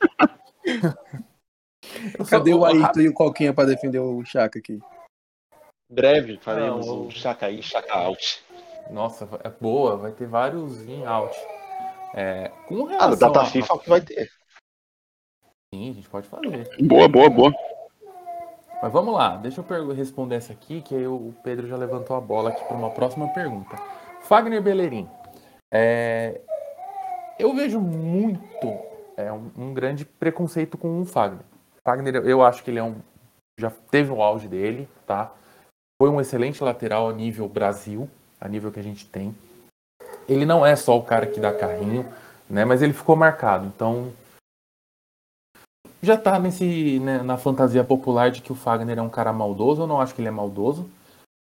Cadê 2.28 2.54
o 2.54 2.64
Ayrton 2.64 3.00
e 3.00 3.08
o 3.08 3.14
Coquinha 3.14 3.54
pra 3.54 3.64
defender 3.64 3.98
o 3.98 4.24
Chaka 4.24 4.58
aqui? 4.58 4.78
Breve 5.90 6.38
faremos 6.38 6.86
não, 6.86 7.06
o 7.06 7.10
Chaka 7.10 7.50
in, 7.50 7.62
Chaka 7.62 7.94
out. 7.94 8.44
Nossa, 8.90 9.28
é 9.42 9.48
boa, 9.48 9.96
vai 9.96 10.12
ter 10.12 10.26
vários 10.26 10.86
in 10.86 11.04
out. 11.06 11.34
É, 12.14 12.48
com 12.66 12.84
relação 12.84 13.06
ah, 13.06 13.10
no 13.10 13.16
Data 13.16 13.40
a... 13.40 13.46
FIFA 13.46 13.72
é 13.72 13.76
o 13.76 13.78
que 13.78 13.88
vai 13.88 14.00
ter. 14.00 14.30
Sim, 15.72 15.90
a 15.90 15.92
gente 15.94 16.08
pode 16.08 16.28
fazer. 16.28 16.68
Boa, 16.80 17.08
boa, 17.08 17.30
boa. 17.30 17.52
Mas 18.80 18.92
vamos 18.92 19.12
lá, 19.12 19.36
deixa 19.36 19.60
eu 19.60 19.92
responder 19.92 20.36
essa 20.36 20.52
aqui, 20.52 20.80
que 20.80 20.94
o 21.06 21.34
Pedro 21.42 21.66
já 21.66 21.76
levantou 21.76 22.16
a 22.16 22.20
bola 22.20 22.50
aqui 22.50 22.64
para 22.64 22.76
uma 22.76 22.90
próxima 22.90 23.26
pergunta. 23.28 23.76
Fagner 24.22 24.62
Bellerin. 24.62 25.08
É, 25.72 26.40
eu 27.38 27.54
vejo 27.54 27.80
muito 27.80 28.78
é, 29.16 29.32
um, 29.32 29.50
um, 29.56 29.74
grande 29.74 30.04
preconceito 30.04 30.78
com 30.78 31.00
o 31.00 31.04
Fagner. 31.04 31.44
Fagner, 31.84 32.16
eu 32.16 32.40
acho 32.42 32.62
que 32.62 32.70
ele 32.70 32.78
é 32.78 32.82
um. 32.82 32.96
Já 33.58 33.70
teve 33.90 34.12
o 34.12 34.22
auge 34.22 34.46
dele, 34.46 34.88
tá? 35.04 35.32
Foi 36.00 36.08
um 36.08 36.20
excelente 36.20 36.62
lateral 36.62 37.08
a 37.08 37.12
nível 37.12 37.48
Brasil, 37.48 38.08
a 38.40 38.46
nível 38.48 38.70
que 38.70 38.78
a 38.78 38.84
gente 38.84 39.04
tem. 39.06 39.34
Ele 40.28 40.46
não 40.46 40.64
é 40.64 40.76
só 40.76 40.96
o 40.96 41.02
cara 41.02 41.26
que 41.26 41.40
dá 41.40 41.52
carrinho, 41.52 42.06
né? 42.48 42.64
Mas 42.64 42.80
ele 42.80 42.92
ficou 42.92 43.16
marcado. 43.16 43.66
Então, 43.66 44.12
já 46.02 46.16
tá 46.16 46.38
nesse, 46.38 47.00
né, 47.00 47.22
na 47.22 47.36
fantasia 47.36 47.82
popular 47.82 48.30
de 48.30 48.40
que 48.40 48.52
o 48.52 48.54
Fagner 48.54 48.98
é 48.98 49.02
um 49.02 49.08
cara 49.08 49.32
maldoso. 49.32 49.82
Eu 49.82 49.86
não 49.86 50.00
acho 50.00 50.14
que 50.14 50.20
ele 50.20 50.28
é 50.28 50.32
maldoso. 50.32 50.88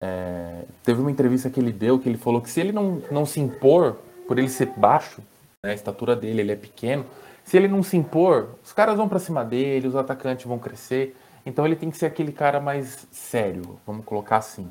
É, 0.02 0.64
teve 0.84 1.00
uma 1.00 1.12
entrevista 1.12 1.50
que 1.50 1.60
ele 1.60 1.72
deu 1.72 1.98
que 1.98 2.10
ele 2.10 2.18
falou 2.18 2.42
que 2.42 2.50
se 2.50 2.60
ele 2.60 2.72
não, 2.72 3.02
não 3.10 3.26
se 3.26 3.40
impor, 3.40 3.98
por 4.28 4.38
ele 4.38 4.50
ser 4.50 4.68
baixo, 4.76 5.22
né, 5.64 5.72
a 5.72 5.74
estatura 5.74 6.16
dele, 6.16 6.42
ele 6.42 6.52
é 6.52 6.56
pequeno, 6.58 7.06
se 7.44 7.56
ele 7.58 7.68
não 7.68 7.82
se 7.82 7.96
impor, 7.96 8.56
os 8.64 8.74
caras 8.74 8.98
vão 8.98 9.08
para 9.08 9.20
cima 9.20 9.44
dele, 9.46 9.88
os 9.88 9.96
atacantes 9.96 10.46
vão 10.46 10.60
crescer. 10.60 11.16
Então 11.46 11.66
ele 11.66 11.76
tem 11.76 11.90
que 11.90 11.98
ser 11.98 12.06
aquele 12.06 12.32
cara 12.32 12.60
mais 12.60 13.08
sério, 13.12 13.80
vamos 13.86 14.06
colocar 14.06 14.38
assim. 14.38 14.70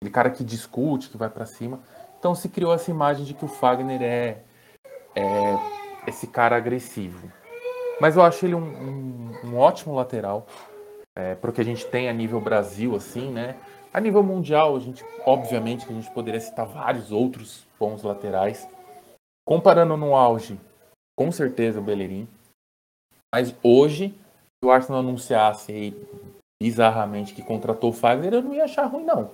Aquele 0.00 0.12
cara 0.12 0.30
que 0.30 0.44
discute, 0.44 1.08
que 1.08 1.16
vai 1.16 1.28
para 1.28 1.46
cima. 1.46 1.80
Então 2.18 2.34
se 2.34 2.48
criou 2.48 2.74
essa 2.74 2.90
imagem 2.90 3.24
de 3.24 3.34
que 3.34 3.44
o 3.44 3.48
Fagner 3.48 4.02
é 4.02 4.38
é 5.14 5.56
esse 6.06 6.26
cara 6.26 6.56
agressivo. 6.56 7.32
Mas 8.00 8.16
eu 8.16 8.22
acho 8.22 8.44
ele 8.44 8.54
um, 8.54 8.60
um, 8.60 9.32
um 9.44 9.58
ótimo 9.58 9.94
lateral, 9.94 10.46
é, 11.14 11.34
porque 11.36 11.60
a 11.60 11.64
gente 11.64 11.86
tem 11.86 12.08
a 12.08 12.12
nível 12.12 12.40
Brasil, 12.40 12.94
assim, 12.94 13.30
né? 13.30 13.56
A 13.92 14.00
nível 14.00 14.22
mundial, 14.22 14.76
a 14.76 14.80
gente, 14.80 15.04
obviamente, 15.24 15.86
a 15.88 15.92
gente 15.92 16.10
poderia 16.10 16.40
citar 16.40 16.66
vários 16.66 17.10
outros 17.10 17.66
bons 17.78 18.02
laterais. 18.02 18.68
Comparando 19.46 19.96
no 19.96 20.14
auge, 20.14 20.60
com 21.16 21.32
certeza 21.32 21.80
o 21.80 21.82
Bellerin. 21.82 22.28
Mas 23.34 23.54
hoje, 23.62 24.08
se 24.08 24.66
o 24.66 24.70
Arsenal 24.70 25.00
anunciasse 25.00 25.72
aí, 25.72 26.06
bizarramente 26.62 27.34
que 27.34 27.42
contratou 27.42 27.90
o 27.90 27.92
Fagner, 27.92 28.34
eu 28.34 28.42
não 28.42 28.54
ia 28.54 28.64
achar 28.64 28.86
ruim, 28.86 29.04
não. 29.04 29.30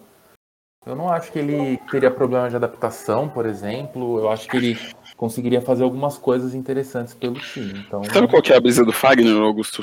Eu 0.85 0.97
não 0.97 1.09
acho 1.09 1.31
que 1.31 1.39
ele 1.39 1.79
teria 1.91 2.11
problema 2.11 2.51
de 2.51 2.57
adaptação, 2.57 3.29
por 3.29 3.47
exemplo. 3.47 4.19
Eu 4.19 4.31
acho 4.31 4.49
que 4.49 4.57
ele 4.57 4.77
conseguiria 5.23 5.61
fazer 5.61 5.85
algumas 5.85 6.18
coisas 6.18 6.53
interessantes 6.53 7.14
pelo 7.14 7.39
time. 7.39 7.85
Então... 7.87 8.03
Sabe 8.03 8.27
qual 8.27 8.43
que 8.43 8.53
é 8.53 8.57
a 8.57 8.61
brisa 8.61 8.85
do 8.85 8.93
Fagner, 8.93 9.37
Augusto? 9.37 9.81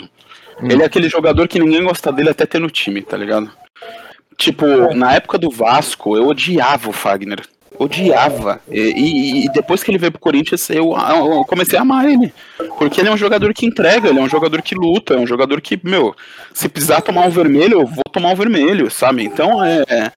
Hum. 0.61 0.67
Ele 0.69 0.83
é 0.83 0.85
aquele 0.85 1.07
jogador 1.07 1.47
que 1.47 1.57
ninguém 1.57 1.81
gosta 1.81 2.11
dele 2.11 2.29
até 2.29 2.45
ter 2.45 2.59
no 2.59 2.69
time, 2.69 3.01
tá 3.01 3.15
ligado? 3.15 3.49
Tipo, 4.35 4.65
é. 4.65 4.93
na 4.93 5.13
época 5.13 5.37
do 5.37 5.49
Vasco, 5.49 6.17
eu 6.17 6.27
odiava 6.27 6.89
o 6.89 6.91
Fagner. 6.91 7.39
Odiava. 7.77 8.59
E, 8.69 8.81
e, 8.81 9.45
e, 9.45 9.51
depois 9.53 9.81
que 9.81 9.89
ele 9.89 9.97
veio 9.97 10.11
pro 10.11 10.19
Corinthians, 10.19 10.69
eu, 10.69 10.93
eu, 10.93 11.45
comecei 11.45 11.79
a 11.79 11.83
amar 11.83 12.05
ele. 12.05 12.33
Porque 12.77 12.99
ele 12.99 13.07
é 13.07 13.13
um 13.13 13.17
jogador 13.17 13.53
que 13.53 13.65
entrega, 13.65 14.09
ele 14.09 14.19
é 14.19 14.21
um 14.21 14.27
jogador 14.27 14.61
que 14.61 14.75
luta, 14.75 15.13
é 15.13 15.17
um 15.19 15.27
jogador 15.27 15.61
que, 15.61 15.79
meu, 15.81 16.13
se 16.53 16.67
precisar 16.67 16.99
tomar 16.99 17.25
um 17.25 17.29
vermelho, 17.29 17.79
eu 17.79 17.87
vou 17.87 18.03
tomar 18.11 18.31
um 18.31 18.35
vermelho, 18.35 18.91
sabe? 18.91 19.23
Então 19.23 19.63
é. 19.63 20.11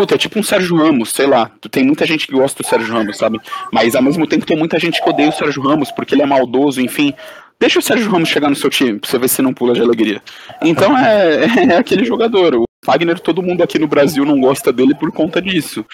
Puta, 0.00 0.14
é 0.14 0.18
tipo 0.18 0.38
um 0.38 0.42
Sérgio 0.42 0.78
Ramos, 0.78 1.10
sei 1.10 1.26
lá. 1.26 1.50
Tem 1.70 1.84
muita 1.84 2.06
gente 2.06 2.26
que 2.26 2.32
gosta 2.32 2.62
do 2.62 2.66
Sérgio 2.66 2.94
Ramos, 2.94 3.18
sabe? 3.18 3.38
Mas 3.70 3.94
ao 3.94 4.02
mesmo 4.02 4.26
tempo 4.26 4.46
tem 4.46 4.56
muita 4.56 4.78
gente 4.78 5.02
que 5.02 5.10
odeia 5.10 5.28
o 5.28 5.32
Sérgio 5.32 5.62
Ramos 5.62 5.92
porque 5.92 6.14
ele 6.14 6.22
é 6.22 6.26
maldoso, 6.26 6.80
enfim. 6.80 7.12
Deixa 7.58 7.78
o 7.78 7.82
Sérgio 7.82 8.10
Ramos 8.10 8.30
chegar 8.30 8.48
no 8.48 8.56
seu 8.56 8.70
time, 8.70 8.98
pra 8.98 9.10
você 9.10 9.18
ver 9.18 9.28
se 9.28 9.42
não 9.42 9.52
pula 9.52 9.74
de 9.74 9.82
alegria. 9.82 10.22
Então 10.62 10.96
é, 10.96 11.44
é 11.70 11.76
aquele 11.76 12.02
jogador. 12.02 12.54
O 12.54 12.64
Wagner, 12.86 13.20
todo 13.20 13.42
mundo 13.42 13.62
aqui 13.62 13.78
no 13.78 13.86
Brasil 13.86 14.24
não 14.24 14.40
gosta 14.40 14.72
dele 14.72 14.94
por 14.94 15.12
conta 15.12 15.42
disso. 15.42 15.84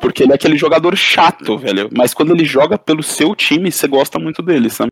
Porque 0.00 0.24
ele 0.24 0.32
é 0.32 0.34
aquele 0.34 0.56
jogador 0.56 0.96
chato, 0.96 1.56
velho. 1.56 1.88
Mas 1.96 2.12
quando 2.12 2.34
ele 2.34 2.44
joga 2.44 2.76
pelo 2.76 3.02
seu 3.02 3.32
time, 3.36 3.70
você 3.70 3.86
gosta 3.86 4.18
muito 4.18 4.42
dele, 4.42 4.68
sabe? 4.70 4.90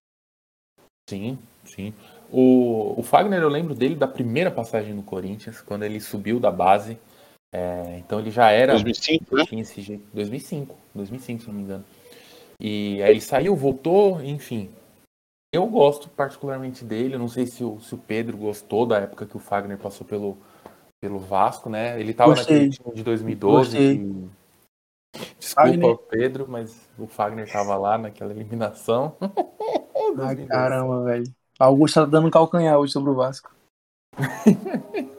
Sim, 1.11 1.37
sim. 1.65 1.93
O, 2.31 3.01
o 3.01 3.03
Fagner, 3.03 3.43
eu 3.43 3.49
lembro 3.49 3.75
dele 3.75 3.97
da 3.97 4.07
primeira 4.07 4.51
passagem 4.53 4.95
no 4.95 5.03
Corinthians, 5.03 5.61
quando 5.61 5.83
ele 5.83 5.99
subiu 5.99 6.39
da 6.39 6.53
base. 6.53 6.97
É, 7.55 7.99
então 7.99 8.19
ele 8.19 8.33
já 8.33 8.51
era. 8.51 8.73
2005, 8.73 9.37
né? 9.37 9.45
2005, 10.13 10.75
2005, 10.93 11.43
se 11.43 11.49
não 11.49 11.55
me 11.55 11.63
engano. 11.63 11.85
E 12.59 13.01
aí 13.01 13.13
ele 13.13 13.21
saiu, 13.21 13.55
voltou, 13.55 14.21
enfim. 14.21 14.71
Eu 15.55 15.65
gosto 15.69 16.09
particularmente 16.09 16.85
dele. 16.85 17.15
Eu 17.15 17.21
não 17.21 17.29
sei 17.29 17.47
se 17.47 17.63
o, 17.63 17.79
se 17.79 17.95
o 17.95 17.99
Pedro 17.99 18.37
gostou 18.37 18.85
da 18.85 18.99
época 18.99 19.25
que 19.25 19.37
o 19.37 19.41
Fagner 19.41 19.79
passou 19.79 20.05
pelo, 20.05 20.37
pelo 21.01 21.21
Vasco, 21.21 21.71
né? 21.71 22.01
Ele 22.01 22.11
estava 22.11 22.35
naquele 22.35 22.71
time 22.71 22.93
de 22.93 23.05
2012. 23.05 23.77
Que... 23.77 24.29
Desculpa, 25.39 25.71
Fagner. 25.71 25.97
Pedro, 26.09 26.47
mas 26.49 26.91
o 26.99 27.07
Fagner 27.07 27.45
estava 27.45 27.77
lá 27.77 27.97
naquela 27.97 28.33
eliminação. 28.33 29.17
Ai, 30.19 30.45
caramba, 30.47 31.05
velho. 31.05 31.33
Augusto 31.57 32.01
tá 32.01 32.05
dando 32.05 32.31
calcanhar 32.33 32.77
hoje 32.79 32.93
sobre 32.93 33.11
o 33.11 33.15
Vasco. 33.15 33.55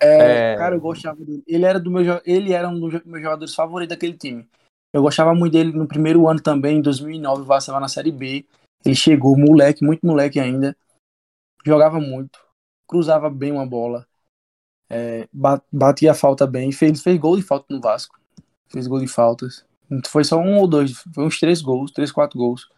É, 0.00 0.52
é... 0.52 0.56
Cara, 0.56 0.76
eu 0.76 0.80
gostava 0.80 1.24
dele. 1.24 1.42
Ele 1.46 1.64
era, 1.64 1.78
do 1.78 1.90
meu, 1.90 2.20
ele 2.24 2.52
era 2.52 2.68
um 2.68 2.78
dos 2.78 3.04
meus 3.04 3.22
jogadores 3.22 3.54
favoritos 3.54 3.94
daquele 3.94 4.16
time. 4.16 4.48
Eu 4.92 5.02
gostava 5.02 5.34
muito 5.34 5.52
dele 5.52 5.72
no 5.72 5.86
primeiro 5.86 6.26
ano 6.28 6.40
também, 6.40 6.78
em 6.78 6.82
2009, 6.82 7.42
o 7.42 7.44
Vasco 7.44 7.72
na 7.72 7.88
Série 7.88 8.10
B. 8.10 8.46
Ele 8.84 8.94
chegou, 8.94 9.36
moleque, 9.36 9.84
muito 9.84 10.06
moleque 10.06 10.40
ainda. 10.40 10.76
Jogava 11.66 12.00
muito, 12.00 12.38
cruzava 12.86 13.28
bem 13.28 13.52
uma 13.52 13.66
bola, 13.66 14.06
é, 14.90 15.28
batia 15.70 16.12
a 16.12 16.14
falta 16.14 16.46
bem. 16.46 16.72
Fez, 16.72 17.02
fez 17.02 17.18
gol 17.18 17.36
de 17.36 17.42
falta 17.42 17.66
no 17.68 17.80
Vasco. 17.80 18.18
Fez 18.68 18.86
gol 18.86 19.00
de 19.00 19.08
faltas. 19.08 19.66
Foi 20.06 20.24
só 20.24 20.38
um 20.38 20.58
ou 20.58 20.68
dois, 20.68 20.92
foi 21.14 21.24
uns 21.24 21.38
três 21.38 21.60
gols, 21.60 21.90
três, 21.90 22.12
quatro 22.12 22.38
gols. 22.38 22.68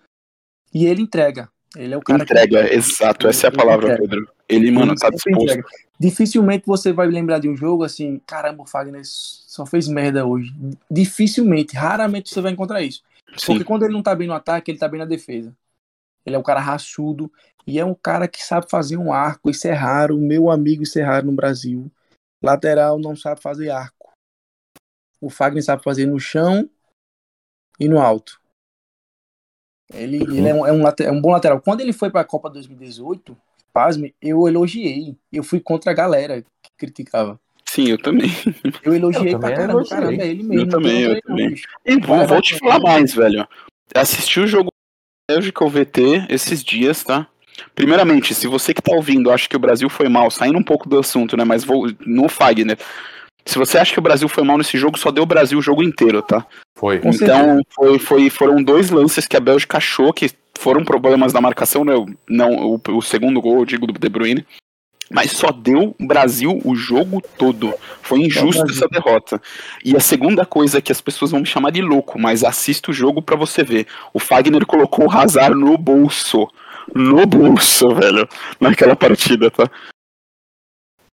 E 0.73 0.87
ele 0.87 1.03
entrega. 1.03 1.51
Ele 1.77 1.95
é 1.95 1.97
o 1.97 2.01
cara 2.01 2.23
entrega, 2.23 2.69
que... 2.69 2.75
exato, 2.75 3.29
essa 3.29 3.47
é 3.47 3.49
a 3.49 3.53
palavra, 3.53 3.97
Pedro. 3.97 4.29
Ele, 4.49 4.71
mano, 4.71 4.95
tá 4.97 5.09
disposto. 5.11 5.63
Dificilmente 5.99 6.67
você 6.67 6.93
vai 6.93 7.07
lembrar 7.07 7.39
de 7.39 7.49
um 7.49 7.57
jogo 7.57 7.85
assim, 7.85 8.21
caramba, 8.27 8.63
o 8.63 8.67
Fagner 8.67 9.03
só 9.05 9.65
fez 9.65 9.87
merda 9.87 10.27
hoje. 10.27 10.53
Dificilmente, 10.91 11.77
raramente 11.77 12.31
você 12.31 12.41
vai 12.41 12.53
encontrar 12.53 12.83
isso. 12.83 13.03
Sim. 13.37 13.47
Porque 13.47 13.65
quando 13.65 13.85
ele 13.85 13.93
não 13.93 14.03
tá 14.03 14.15
bem 14.15 14.27
no 14.27 14.35
ataque, 14.35 14.71
ele 14.71 14.79
tá 14.79 14.89
bem 14.89 14.99
na 14.99 15.05
defesa. 15.05 15.55
Ele 16.27 16.37
é 16.37 16.39
um 16.39 16.43
cara 16.43 16.61
raçudo 16.61 17.31
e 17.67 17.79
é 17.79 17.85
um 17.85 17.95
cara 17.95 18.27
que 18.27 18.43
sabe 18.43 18.69
fazer 18.69 18.97
um 18.97 19.13
arco. 19.13 19.51
Isso 19.51 19.69
é 19.69 19.73
raro, 19.73 20.19
meu 20.19 20.51
amigo, 20.51 20.83
isso 20.83 20.99
é 20.99 21.03
raro 21.03 21.27
no 21.27 21.33
Brasil. 21.33 21.91
Lateral 22.43 22.99
não 22.99 23.15
sabe 23.15 23.41
fazer 23.41 23.71
arco. 23.71 24.11
O 25.21 25.29
Fagner 25.29 25.63
sabe 25.63 25.83
fazer 25.83 26.07
no 26.07 26.19
chão 26.19 26.69
e 27.79 27.89
no 27.89 28.01
alto. 28.01 28.40
Ele, 29.95 30.19
ele 30.19 30.49
é, 30.49 30.55
um, 30.55 30.67
é, 30.67 30.73
um, 30.73 30.87
é 30.87 31.11
um 31.11 31.21
bom 31.21 31.31
lateral. 31.31 31.61
Quando 31.61 31.81
ele 31.81 31.93
foi 31.93 32.11
para 32.11 32.21
a 32.21 32.25
Copa 32.25 32.49
2018, 32.51 33.37
pasme, 33.73 34.15
eu 34.21 34.47
elogiei. 34.47 35.17
Eu 35.33 35.43
fui 35.43 35.61
contra 35.61 35.91
a 35.91 35.95
galera 35.95 36.43
que 36.63 36.71
criticava. 36.77 37.41
Sim, 37.65 37.89
eu 37.89 37.99
também. 37.99 38.31
Eu 38.83 38.95
elogiei 38.95 39.35
eu 39.35 39.39
pra 39.39 39.51
caramba, 39.51 39.73
elogiei. 39.75 39.99
caramba, 39.99 40.23
é 40.23 40.29
ele 40.29 40.43
mesmo. 40.43 40.65
Eu 40.65 40.69
também, 40.69 41.01
eu, 41.03 41.23
também. 41.23 41.55
E 41.87 42.01
vou, 42.01 42.27
vou 42.27 42.43
te 42.43 42.59
falar 42.59 42.81
mais, 42.81 43.15
velho. 43.15 43.47
Assisti 43.95 44.41
o 44.41 44.47
jogo 44.47 44.71
Bélgica 45.31 45.63
ou 45.63 45.71
VT 45.71 46.27
esses 46.29 46.65
dias, 46.65 47.05
tá? 47.05 47.29
Primeiramente, 47.75 48.35
se 48.35 48.49
você 48.49 48.75
que 48.75 48.83
tá 48.83 48.93
ouvindo 48.93 49.31
acha 49.31 49.49
que 49.49 49.57
o 49.57 49.61
Brasil 49.61 49.89
foi 49.89 50.09
mal, 50.09 50.31
saindo 50.31 50.59
um 50.59 50.63
pouco 50.63 50.89
do 50.89 50.99
assunto, 50.99 51.37
né? 51.37 51.45
Mas 51.45 51.63
vou 51.63 51.87
no 52.05 52.29
Fagner. 52.29 52.79
Se 53.45 53.59
você 53.59 53.79
acha 53.79 53.93
que 53.93 53.99
o 53.99 54.03
Brasil 54.03 54.29
foi 54.29 54.45
mal 54.45 54.59
nesse 54.59 54.77
jogo, 54.79 54.99
só 54.99 55.11
deu 55.11 55.23
o 55.23 55.27
Brasil 55.27 55.59
o 55.59 55.63
jogo 55.63 55.83
inteiro, 55.83 56.23
tá? 56.23 56.47
Foi. 56.77 57.01
Então, 57.05 57.61
foi, 57.71 57.99
foi, 57.99 58.31
foram 58.31 58.63
dois 58.63 58.91
lances 58.91 59.27
que 59.27 59.37
a 59.37 59.41
Bélgica 59.41 59.79
achou 59.79 60.13
que 60.13 60.31
foram 60.59 60.85
problemas 60.85 61.33
da 61.33 61.41
marcação, 61.41 61.85
né? 61.85 61.95
Não, 62.29 62.55
o, 62.55 62.81
o 62.89 63.03
segundo 63.03 63.41
gol, 63.41 63.61
eu 63.61 63.65
digo, 63.65 63.87
do 63.87 63.99
De 63.99 64.09
Bruyne. 64.09 64.47
Mas 65.13 65.33
só 65.33 65.51
deu 65.51 65.97
Brasil 65.99 66.61
o 66.65 66.77
jogo 66.77 67.21
todo. 67.37 67.75
Foi 68.01 68.21
injusto 68.21 68.71
essa 68.71 68.87
derrota. 68.87 69.43
E 69.85 69.97
a 69.97 70.01
segunda 70.01 70.47
coisa 70.47 70.79
é 70.79 70.81
que 70.81 70.93
as 70.93 71.01
pessoas 71.01 71.33
vão 71.33 71.41
me 71.41 71.47
chamar 71.47 71.73
de 71.73 71.83
louco, 71.83 72.17
mas 72.17 72.45
assista 72.45 72.93
o 72.93 72.95
jogo 72.95 73.21
para 73.21 73.35
você 73.35 73.65
ver. 73.65 73.89
O 74.15 74.21
Fagner 74.21 74.65
colocou 74.65 75.07
o 75.07 75.11
Hazard 75.11 75.59
no 75.59 75.77
bolso. 75.77 76.49
No 76.95 77.27
bolso, 77.27 77.93
velho. 77.93 78.29
Naquela 78.61 78.95
partida, 78.95 79.51
tá? 79.51 79.69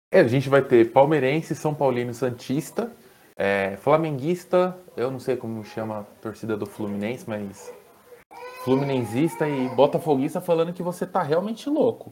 É, 0.10 0.22
a 0.22 0.28
gente 0.28 0.48
vai 0.48 0.62
ter 0.62 0.92
palmeirense, 0.92 1.54
São 1.54 1.74
Paulino 1.74 2.14
Santista, 2.14 2.90
é, 3.36 3.78
flamenguista, 3.82 4.78
eu 4.96 5.12
não 5.12 5.20
sei 5.20 5.36
como 5.36 5.64
chama 5.66 6.00
a 6.00 6.04
torcida 6.22 6.56
do 6.56 6.66
Fluminense, 6.66 7.26
mas 7.28 7.74
fluminensista 8.64 9.48
e 9.48 9.70
botafoguista 9.70 10.40
falando 10.40 10.74
que 10.74 10.82
você 10.82 11.06
tá 11.06 11.22
realmente 11.22 11.70
louco. 11.70 12.12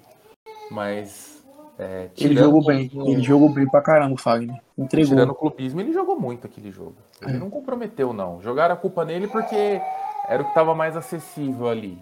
Mas. 0.70 1.44
É, 1.78 2.10
ele 2.18 2.36
jogou 2.36 2.64
bem, 2.64 2.90
ele 2.94 3.22
jogou 3.22 3.50
bem 3.50 3.68
pra 3.68 3.82
caramba, 3.82 4.14
o 4.14 4.18
Fagner. 4.18 4.62
Entregou. 4.78 5.10
Tirando 5.10 5.32
o 5.32 5.36
clubismo, 5.36 5.82
ele 5.82 5.92
jogou 5.92 6.18
muito 6.18 6.48
aquele 6.48 6.72
jogo. 6.72 6.96
Ele 7.22 7.36
é. 7.36 7.40
não 7.40 7.50
comprometeu, 7.50 8.14
não. 8.14 8.42
Jogaram 8.42 8.74
a 8.74 8.78
culpa 8.78 9.04
nele 9.04 9.28
porque 9.28 9.82
era 10.28 10.42
o 10.42 10.46
que 10.46 10.54
tava 10.54 10.74
mais 10.74 10.96
acessível 10.96 11.68
ali. 11.68 11.98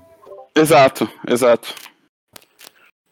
Exato, 0.55 1.09
exato. 1.27 1.73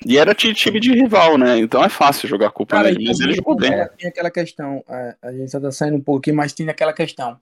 E 0.06 0.18
era 0.18 0.34
time 0.34 0.80
de 0.80 0.94
rival, 0.94 1.38
né? 1.38 1.60
Então 1.60 1.84
é 1.84 1.90
fácil 1.90 2.28
jogar 2.28 2.48
a 2.48 2.52
culpa 2.52 2.78
Cara, 2.78 2.90
nele, 2.90 3.06
mas 3.08 3.20
ele 3.20 3.34
jogou 3.34 3.56
bem. 3.56 3.72
Tem 3.98 4.10
aquela 4.10 4.32
questão, 4.32 4.84
a, 4.88 5.16
a 5.22 5.32
gente 5.32 5.52
tá 5.52 5.72
saindo 5.72 6.04
um 6.06 6.16
aqui, 6.16 6.32
mas 6.32 6.54
tem 6.54 6.68
aquela 6.70 6.92
questão. 6.92 7.38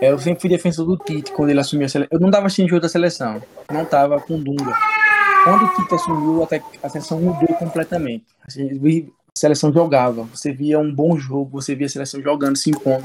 Eu 0.00 0.18
sempre 0.18 0.40
fui 0.40 0.50
defensor 0.50 0.86
do 0.86 0.96
Tite 0.96 1.32
quando 1.32 1.50
ele 1.50 1.60
assumiu 1.60 1.86
a 1.86 1.88
seleção. 1.88 2.16
Eu 2.16 2.20
não 2.20 2.30
dava 2.30 2.46
assistindo 2.46 2.68
jogo 2.68 2.82
da 2.82 2.88
seleção, 2.88 3.42
não 3.70 3.84
tava 3.84 4.20
com 4.20 4.42
Dunga. 4.42 4.74
Quando 5.44 5.64
o 5.64 5.74
Tite 5.74 5.94
assumiu, 5.94 6.42
até 6.42 6.62
a 6.82 6.88
seleção 6.88 7.20
mudou 7.20 7.54
completamente. 7.56 8.26
A 8.46 9.38
seleção 9.38 9.72
jogava, 9.72 10.22
você 10.22 10.52
via 10.52 10.78
um 10.78 10.92
bom 10.92 11.18
jogo, 11.18 11.60
você 11.60 11.74
via 11.74 11.86
a 11.86 11.90
seleção 11.90 12.22
jogando, 12.22 12.56
se 12.56 12.70
impondo. 12.70 13.04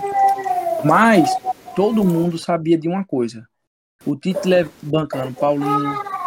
Mas 0.86 1.30
todo 1.76 2.04
mundo 2.04 2.38
sabia 2.38 2.78
de 2.78 2.88
uma 2.88 3.04
coisa. 3.04 3.46
O 4.06 4.16
Tite 4.16 4.48
bancando 4.82 5.34
Paulinho, 5.34 5.84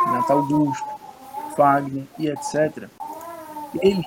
Natal 0.06 0.38
Augusto, 0.38 0.95
Fagner 1.56 2.04
e 2.18 2.28
etc., 2.28 2.88
ele 3.82 4.04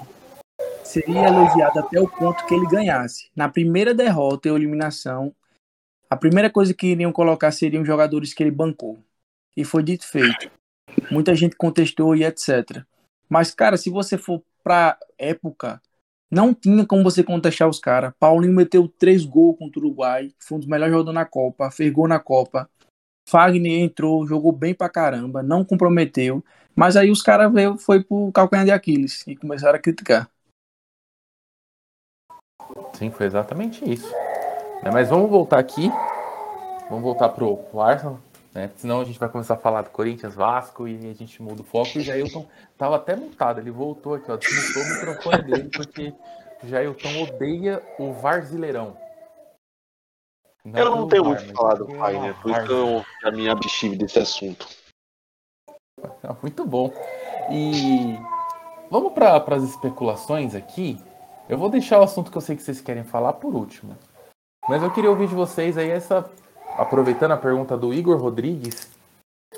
seria 0.84 1.28
elogiado 1.28 1.80
até 1.80 2.00
o 2.00 2.08
ponto 2.08 2.46
que 2.46 2.54
ele 2.54 2.68
ganhasse. 2.68 3.30
Na 3.36 3.50
primeira 3.50 3.94
derrota 3.94 4.50
ou 4.50 4.58
eliminação, 4.58 5.34
a 6.10 6.16
primeira 6.16 6.50
coisa 6.50 6.74
que 6.74 6.88
iriam 6.88 7.12
colocar 7.12 7.52
seriam 7.52 7.86
jogadores 7.86 8.34
que 8.34 8.42
ele 8.42 8.52
bancou. 8.52 8.98
E 9.56 9.64
foi 9.64 9.84
dito 9.84 10.08
feito. 10.08 10.50
Muita 11.12 11.36
gente 11.36 11.56
contestou 11.56 12.16
e 12.16 12.24
etc. 12.24 12.84
Mas, 13.28 13.52
cara, 13.52 13.78
se 13.78 13.90
você 13.90 14.18
for 14.18 14.42
pra 14.64 14.98
época, 15.18 15.82
não 16.32 16.54
tinha 16.54 16.86
como 16.86 17.04
você 17.04 17.24
contestar 17.24 17.68
os 17.68 17.80
caras. 17.80 18.14
Paulinho 18.20 18.54
meteu 18.54 18.88
três 18.88 19.26
gols 19.26 19.58
contra 19.58 19.80
o 19.80 19.84
Uruguai, 19.84 20.32
foi 20.40 20.58
um 20.58 20.60
dos 20.60 20.70
melhores 20.70 20.94
jogadores 20.94 21.16
na 21.16 21.26
Copa, 21.26 21.70
fez 21.70 21.92
gol 21.92 22.08
na 22.08 22.20
Copa 22.20 22.70
Fagner 23.30 23.84
entrou, 23.84 24.26
jogou 24.26 24.52
bem 24.52 24.74
pra 24.74 24.90
caramba, 24.90 25.44
não 25.44 25.64
comprometeu. 25.64 26.44
Mas 26.76 26.96
aí 26.96 27.12
os 27.12 27.22
caras 27.22 27.52
veio, 27.52 27.78
foi 27.78 28.04
pro 28.04 28.32
calcanhar 28.32 28.66
de 28.66 28.72
Aquiles 28.72 29.26
e 29.28 29.36
começaram 29.36 29.78
a 29.78 29.82
criticar. 29.82 30.30
Sim, 32.94 33.12
foi 33.12 33.26
exatamente 33.26 33.90
isso. 33.90 34.10
Né, 34.84 34.90
mas 34.92 35.10
vamos 35.10 35.30
voltar 35.30 35.60
aqui. 35.60 35.92
Vamos 36.90 37.04
voltar 37.04 37.30
pro, 37.30 37.58
pro 37.58 37.82
Arsenal. 37.82 38.20
Né? 38.54 38.70
Senão 38.76 39.02
a 39.02 39.06
gente 39.06 39.20
vai 39.20 39.30
começar 39.30 39.54
a 39.54 39.58
falar 39.58 39.84
do 39.84 39.90
Corinthians, 39.90 40.34
Vasco 40.34 40.88
e 40.88 41.10
a 41.10 41.14
gente 41.14 41.42
muda 41.42 41.62
o 41.62 41.66
foco. 41.66 41.92
E 41.96 42.00
o 42.00 42.02
Jailton 42.02 42.48
tava 42.78 42.96
até 42.96 43.16
mutado, 43.16 43.60
ele 43.60 43.72
voltou 43.72 44.16
aqui, 44.16 44.32
ó, 44.32 44.38
desmutou 44.38 44.82
o 44.82 44.90
microfone 44.96 45.42
dele 45.44 45.70
porque 45.70 46.14
o 46.64 46.68
Jailton 46.68 47.24
odeia 47.24 47.82
o 48.00 48.12
Varzileirão. 48.14 48.98
Não 50.66 50.80
eu 50.80 50.96
não 50.96 51.08
tenho 51.08 51.26
muito 51.26 51.42
o 51.42 51.46
que 51.46 51.54
falar 51.54 51.76
do 51.76 51.88
pai, 51.88 52.20
né? 52.20 52.36
Por 52.42 52.52
isso 52.52 52.72
eu 52.72 53.06
já 53.22 53.32
me 53.32 53.50
abstive 53.50 53.96
desse 53.96 54.20
assunto. 54.20 54.68
Muito 56.42 56.66
bom. 56.66 56.92
E 57.50 58.18
vamos 58.90 59.14
para 59.14 59.38
as 59.56 59.64
especulações 59.64 60.56
aqui. 60.56 61.02
Eu 61.48 61.58
vou 61.58 61.70
deixar 61.70 62.00
o 62.00 62.04
assunto 62.04 62.32
que 62.32 62.38
eu 62.38 62.42
sei 62.42 62.56
que 62.56 62.62
vocês 62.62 62.82
querem 62.82 63.04
falar 63.04 63.34
por 63.34 63.56
último. 63.56 63.98
Mas 64.68 64.84
eu 64.84 64.92
queria 64.92 65.10
ouvir 65.10 65.28
de 65.28 65.36
vocês 65.36 65.78
aí 65.78 65.90
essa. 65.90 66.30
Aproveitando 66.78 67.32
a 67.32 67.38
pergunta 67.38 67.76
do 67.76 67.94
Igor 67.94 68.18
Rodrigues, 68.18 68.90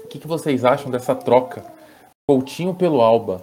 o 0.04 0.08
que, 0.08 0.18
que 0.18 0.28
vocês 0.28 0.64
acham 0.64 0.90
dessa 0.90 1.14
troca? 1.14 1.64
Coutinho 2.28 2.74
pelo 2.74 3.02
Alba. 3.02 3.42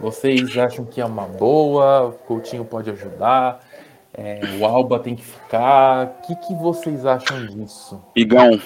Vocês 0.00 0.58
acham 0.58 0.84
que 0.84 1.00
é 1.00 1.04
uma 1.04 1.24
boa? 1.26 2.12
Coutinho 2.26 2.64
pode 2.64 2.90
ajudar? 2.90 3.64
É, 4.16 4.40
o 4.58 4.64
Alba 4.64 5.00
tem 5.00 5.16
que 5.16 5.24
ficar. 5.24 6.06
O 6.06 6.26
que, 6.26 6.36
que 6.46 6.54
vocês 6.54 7.04
acham 7.04 7.46
disso? 7.46 8.00
Igão, 8.14 8.60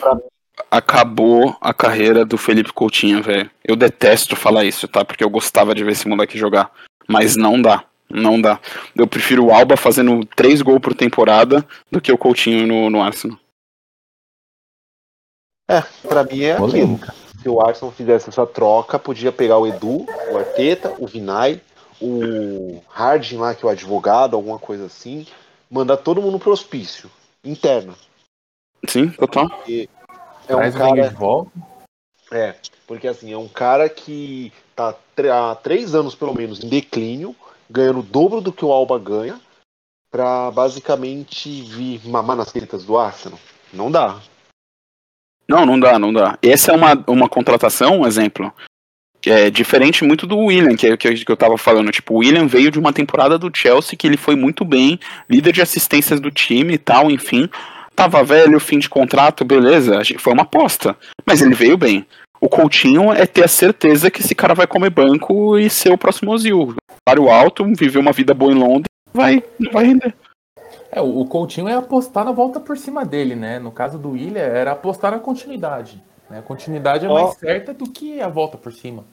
acabou 0.71 1.57
a 1.61 1.73
carreira 1.73 2.25
do 2.25 2.37
Felipe 2.37 2.73
Coutinho, 2.73 3.23
velho. 3.23 3.51
Eu 3.65 3.75
detesto 3.75 4.37
falar 4.37 4.65
isso, 4.65 4.87
tá? 4.87 5.05
Porque 5.05 5.25
eu 5.25 5.31
gostava 5.31 5.75
de 5.75 5.83
ver 5.83 5.93
esse 5.93 6.07
moleque 6.07 6.37
jogar. 6.37 6.71
Mas 7.09 7.35
não 7.37 7.61
dá. 7.61 7.85
Não 8.11 8.41
dá. 8.41 8.61
Eu 8.97 9.07
prefiro 9.07 9.47
o 9.47 9.53
Alba 9.53 9.77
fazendo 9.77 10.25
três 10.37 10.61
gols 10.63 10.81
por 10.81 10.95
temporada 10.95 11.67
do 11.91 12.01
que 12.01 12.13
o 12.13 12.19
Coutinho 12.19 12.67
no, 12.67 12.91
no 12.91 13.03
Arsenal. 13.03 13.39
É, 15.71 15.83
pra 16.07 16.25
mim 16.25 16.43
é 16.43 16.53
aquilo. 16.53 16.99
Se 17.43 17.49
o 17.49 17.61
Arsenal 17.61 17.93
fizesse 17.93 18.29
essa 18.31 18.47
troca, 18.47 18.99
podia 18.99 19.31
pegar 19.31 19.59
o 19.59 19.67
Edu, 19.67 20.07
o 20.33 20.39
Arteta, 20.39 20.95
o 20.99 21.07
Vinay, 21.07 21.61
o 22.01 22.83
Harding 22.89 23.37
lá, 23.37 23.55
que 23.55 23.65
é 23.65 23.69
o 23.69 23.71
advogado, 23.71 24.35
alguma 24.35 24.59
coisa 24.59 24.87
assim, 24.87 25.27
mandar 25.71 25.97
todo 25.99 26.23
mundo 26.23 26.39
pro 26.39 26.53
hospício, 26.53 27.11
interno. 27.45 27.95
Sim, 28.87 29.11
total. 29.11 29.49
Porque 29.49 29.89
é 30.49 30.57
um 30.57 30.73
cara. 30.73 31.09
De 31.09 31.15
volta. 31.15 31.51
É, 32.31 32.55
porque 32.87 33.09
assim, 33.09 33.33
é 33.33 33.39
um 33.39 33.49
cara 33.49 33.89
que 33.89 34.53
tá 34.77 34.95
há 35.33 35.55
três 35.57 35.95
anos, 35.95 36.15
pelo 36.15 36.35
menos, 36.35 36.63
em 36.63 36.69
declínio, 36.69 37.35
ganhando 37.71 38.01
o 38.01 38.03
dobro 38.03 38.41
do 38.41 38.53
que 38.53 38.65
o 38.65 38.73
Alba 38.73 38.99
ganha, 38.99 39.41
pra 40.11 40.51
basicamente 40.51 41.63
vir 41.63 42.07
mamar 42.07 42.37
nas 42.37 42.53
tetas 42.53 42.85
do 42.85 42.97
Arsenal. 42.97 43.39
Não 43.73 43.91
dá. 43.91 44.21
Não, 45.49 45.65
não 45.65 45.81
dá, 45.81 45.99
não 45.99 46.13
dá. 46.13 46.39
Essa 46.43 46.73
é 46.73 46.75
uma, 46.75 47.05
uma 47.07 47.29
contratação, 47.29 48.01
um 48.01 48.07
exemplo, 48.07 48.53
é 49.27 49.51
diferente 49.51 50.05
muito 50.05 50.27
do 50.27 50.39
William, 50.39 50.77
que 50.77 50.87
é 50.87 50.95
o 50.95 50.99
que 50.99 51.25
eu 51.29 51.37
tava 51.37 51.59
falando. 51.59 51.91
Tipo, 51.91 52.15
o 52.15 52.19
William 52.19 52.47
veio 52.47 52.71
de 52.71 52.79
uma 52.79 52.93
temporada 52.93 53.39
do 53.39 53.51
Chelsea 53.55 53.97
que 53.97 54.07
ele 54.07 54.17
foi 54.17 54.37
muito 54.37 54.65
bem, 54.65 54.99
líder 55.29 55.53
de 55.53 55.63
assistências 55.63 56.21
do 56.21 56.31
time 56.31 56.75
e 56.75 56.79
tal, 56.79 57.11
enfim. 57.11 57.49
Tava 57.95 58.23
velho, 58.23 58.61
fim 58.61 58.79
de 58.79 58.89
contrato, 58.89 59.45
beleza, 59.45 60.01
foi 60.19 60.33
uma 60.33 60.43
aposta. 60.43 60.97
Mas 61.27 61.43
ele 61.43 61.55
veio 61.55 61.77
bem. 61.77 62.07
O 62.41 62.49
Coutinho 62.49 63.13
é 63.13 63.27
ter 63.27 63.45
a 63.45 63.49
certeza 63.49 64.11
que 64.11 64.21
esse 64.21 64.35
cara 64.35 64.55
vai 64.55 64.67
comer 64.67 64.91
banco 64.91 65.59
e 65.59 65.69
ser 65.69 65.93
o 65.93 65.99
próximo 65.99 66.31
Ozil. 66.31 66.77
Salário 67.09 67.29
alto, 67.29 67.65
viver 67.75 67.99
uma 67.99 68.13
vida 68.13 68.33
boa 68.33 68.53
em 68.53 68.55
Londres, 68.55 68.87
vai, 69.13 69.43
vai 69.73 69.87
render. 69.87 70.15
É, 70.93 71.01
o 71.01 71.25
Coutinho 71.25 71.69
é 71.69 71.75
apostar 71.75 72.25
na 72.25 72.33
volta 72.33 72.61
por 72.61 72.79
cima 72.79 73.05
dele, 73.05 73.35
né? 73.35 73.59
No 73.59 73.73
caso 73.73 73.99
do 73.99 74.11
William, 74.11 74.41
era 74.41 74.73
apostar 74.73 75.11
na 75.11 75.19
continuidade. 75.19 76.01
Né? 76.31 76.39
A 76.39 76.43
continuidade 76.43 77.07
é 77.07 77.09
mais 77.09 77.31
oh. 77.31 77.33
certa 77.33 77.73
do 77.73 77.91
que 77.91 78.21
a 78.21 78.29
volta 78.29 78.57
por 78.59 78.73
cima. 78.73 79.05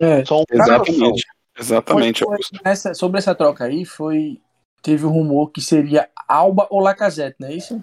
É, 0.00 0.24
Só 0.24 0.40
um 0.40 0.44
exatamente. 0.50 1.26
Exatamente. 1.56 2.24
Foi, 2.24 2.38
nessa, 2.64 2.94
sobre 2.94 3.18
essa 3.18 3.34
troca 3.34 3.64
aí, 3.64 3.84
foi. 3.84 4.40
Teve 4.82 5.06
o 5.06 5.08
um 5.08 5.12
rumor 5.12 5.50
que 5.50 5.62
seria 5.62 6.10
Alba 6.28 6.66
ou 6.70 6.80
Lacazette, 6.80 7.36
não 7.40 7.48
é 7.48 7.54
isso? 7.54 7.82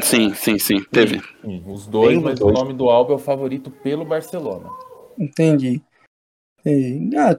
Sim, 0.00 0.32
sim, 0.32 0.58
sim. 0.58 0.82
Teve. 0.84 1.20
Sim, 1.42 1.62
os 1.66 1.86
dois, 1.86 2.14
Tem 2.14 2.20
mas 2.22 2.38
dois. 2.38 2.56
o 2.56 2.58
nome 2.58 2.72
do 2.72 2.88
Alba 2.88 3.12
é 3.12 3.16
o 3.16 3.18
favorito 3.18 3.70
pelo 3.70 4.04
Barcelona. 4.04 4.70
Entendi. 5.18 5.82
E, 6.64 7.10
ah, 7.16 7.38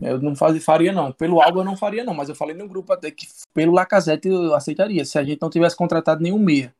eu 0.00 0.20
não 0.20 0.34
faz, 0.34 0.62
faria, 0.64 0.92
não. 0.92 1.12
Pelo 1.12 1.40
Alba 1.40 1.60
eu 1.60 1.64
não 1.64 1.76
faria, 1.76 2.02
não. 2.02 2.14
Mas 2.14 2.28
eu 2.28 2.34
falei 2.34 2.56
no 2.56 2.66
grupo 2.66 2.92
até 2.92 3.10
que 3.10 3.26
pelo 3.54 3.72
Lacazette 3.72 4.28
eu 4.28 4.54
aceitaria. 4.54 5.04
Se 5.04 5.18
a 5.18 5.22
gente 5.24 5.40
não 5.40 5.50
tivesse 5.50 5.76
contratado 5.76 6.22
nenhum 6.22 6.38
meia. 6.38 6.74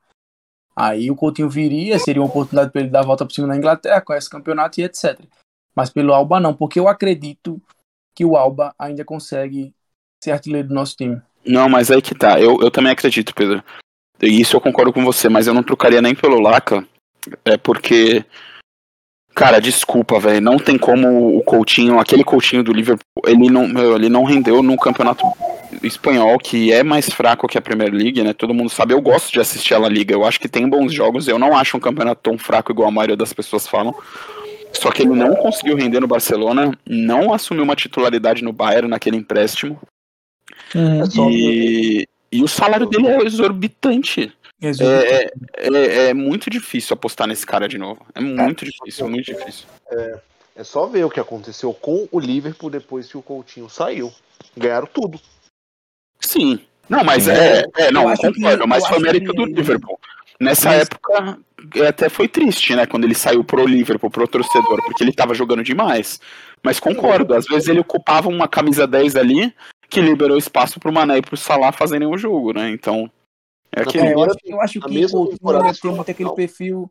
Aí 0.75 1.11
o 1.11 1.17
Coutinho 1.17 1.49
viria, 1.49 1.99
seria 1.99 2.23
uma 2.23 2.29
oportunidade 2.29 2.73
para 2.73 2.81
ele 2.81 2.91
dar 2.91 3.01
a 3.01 3.05
volta 3.05 3.27
por 3.27 3.33
cima 3.33 3.47
na 3.47 3.57
Inglaterra, 3.57 4.01
com 4.01 4.15
esse 4.15 4.31
campeonato 4.31 4.81
e 4.81 4.85
etc. 4.85 5.19
Mas 5.75 5.91
pelo 5.91 6.15
Alba 6.15 6.41
não, 6.41 6.55
porque 6.55 6.79
eu 6.79 6.89
acredito 6.89 7.61
que 8.15 8.25
o 8.25 8.37
Alba 8.37 8.75
ainda 8.79 9.05
consegue 9.05 9.75
ser 10.23 10.33
artilheiro 10.33 10.69
do 10.69 10.75
nosso 10.75 10.97
time. 10.97 11.21
Não, 11.45 11.69
mas 11.69 11.91
aí 11.91 12.03
que 12.03 12.15
tá. 12.15 12.41
Eu, 12.41 12.61
eu 12.61 12.71
também 12.71 12.93
acredito, 12.93 13.35
Pedro. 13.35 13.63
Isso 14.21 14.57
eu 14.57 14.61
concordo 14.61 14.93
com 14.93 15.05
você, 15.05 15.29
mas 15.29 15.47
eu 15.47 15.55
não 15.55 15.63
trocaria 15.63 16.03
nem 16.03 16.15
pelo 16.15 16.41
Laca. 16.41 16.87
É 17.45 17.57
porque. 17.57 18.25
Cara, 19.35 19.61
desculpa, 19.61 20.19
velho. 20.19 20.41
Não 20.41 20.59
tem 20.59 20.77
como 20.77 21.39
o 21.39 21.43
Coutinho, 21.43 21.99
aquele 21.99 22.25
Coutinho 22.25 22.63
do 22.63 22.73
Liverpool, 22.73 23.05
ele 23.27 23.49
não, 23.49 23.65
ele 23.95 24.09
não 24.09 24.25
rendeu 24.25 24.63
no 24.63 24.77
campeonato 24.77 25.25
espanhol, 25.83 26.39
que 26.39 26.73
é 26.73 26.83
mais 26.83 27.09
fraco 27.09 27.47
que 27.47 27.57
a 27.57 27.63
Premier 27.63 27.93
League, 27.93 28.23
né? 28.23 28.33
Todo 28.33 28.55
mundo 28.55 28.69
sabe. 28.69 28.93
Eu 28.93 29.01
gosto 29.01 29.33
de 29.33 29.41
assistir 29.41 29.75
a 29.75 29.79
La 29.79 29.89
Liga. 29.89 30.15
Eu 30.15 30.25
acho 30.25 30.41
que 30.41 30.49
tem 30.49 30.69
bons 30.69 30.93
jogos. 30.93 31.29
Eu 31.29 31.39
não 31.39 31.57
acho 31.57 31.77
um 31.77 31.81
campeonato 31.81 32.21
tão 32.23 32.37
fraco 32.37 32.73
igual 32.73 32.89
a 32.89 32.93
maioria 32.93 33.17
das 33.17 33.33
pessoas 33.33 33.67
falam. 33.67 33.95
Só 34.73 34.91
que 34.91 35.03
ele 35.03 35.15
não 35.15 35.35
conseguiu 35.35 35.77
render 35.77 36.01
no 36.01 36.07
Barcelona, 36.07 36.73
não 36.87 37.33
assumiu 37.33 37.65
uma 37.65 37.75
titularidade 37.75 38.43
no 38.43 38.53
Bayern 38.53 38.89
naquele 38.89 39.17
empréstimo. 39.17 39.81
Hum, 40.75 41.31
e, 41.31 42.07
e 42.31 42.43
o 42.43 42.49
salário 42.49 42.87
dele 42.87 43.09
é 43.09 43.23
exorbitante. 43.25 44.33
É, 44.63 44.69
é, 44.69 45.31
é, 45.57 46.09
é, 46.09 46.15
muito 46.15 46.51
difícil 46.51 46.95
apostar 46.95 47.27
nesse 47.27 47.47
cara 47.47 47.67
de 47.67 47.79
novo. 47.79 48.05
É 48.15 48.21
muito 48.21 48.65
difícil, 48.65 49.09
muito 49.09 49.27
difícil. 49.27 49.67
É, 49.91 50.21
é 50.57 50.65
só 50.65 50.87
ver 50.87 51.05
o 51.05 51.11
que 51.11 51.21
aconteceu 51.21 51.73
com 51.73 52.07
o 52.13 52.21
Liverpool 52.21 52.69
depois 52.69 53.09
que 53.09 53.17
o 53.17 53.23
Coutinho 53.23 53.71
saiu. 53.71 54.13
Ganharam 54.57 54.87
tudo. 54.87 55.19
Sim. 56.21 56.61
Não, 56.89 57.05
mas 57.05 57.29
é, 57.29 57.65
é, 57.77 57.91
não, 57.91 58.15
concordo, 58.17 58.67
mas 58.67 58.87
foi 58.87 58.99
mérito 58.99 59.33
do 59.33 59.45
Liverpool. 59.47 59.99
Nessa 60.41 60.71
Mas... 60.71 60.83
época, 60.83 61.39
até 61.87 62.09
foi 62.09 62.27
triste, 62.27 62.75
né? 62.75 62.87
Quando 62.87 63.05
ele 63.05 63.15
saiu 63.15 63.45
pro 63.45 63.67
Liverpool, 63.67 64.11
pro 64.11 64.27
torcedor, 64.27 64.83
porque 64.83 65.05
ele 65.05 65.13
tava 65.13 65.35
jogando 65.35 65.63
demais. 65.63 66.19
Mas 66.63 66.81
concordo, 66.81 67.35
às 67.35 67.45
vezes 67.45 67.69
ele 67.69 67.81
ocupava 67.81 68.29
uma 68.29 68.49
camisa 68.49 68.87
10 68.87 69.17
ali, 69.17 69.55
que 69.89 70.01
liberou 70.01 70.39
espaço 70.39 70.81
pro 70.81 70.93
Mané 70.93 71.19
e 71.19 71.23
pro 71.23 71.37
Salah 71.37 71.73
fazerem 71.73 72.09
o 72.09 72.17
jogo, 72.17 72.55
né? 72.55 72.71
Então. 72.71 73.11
É 73.75 73.83
aquele... 73.83 74.09
É, 74.09 74.15
eu 74.15 74.23
acho, 74.23 74.39
eu 74.45 74.61
acho 74.61 74.73
que 74.73 74.79
o 74.79 74.83
Coutinho 74.83 75.75
tem 75.81 75.91
muito 75.93 76.11
aquele 76.11 76.35
perfil 76.35 76.91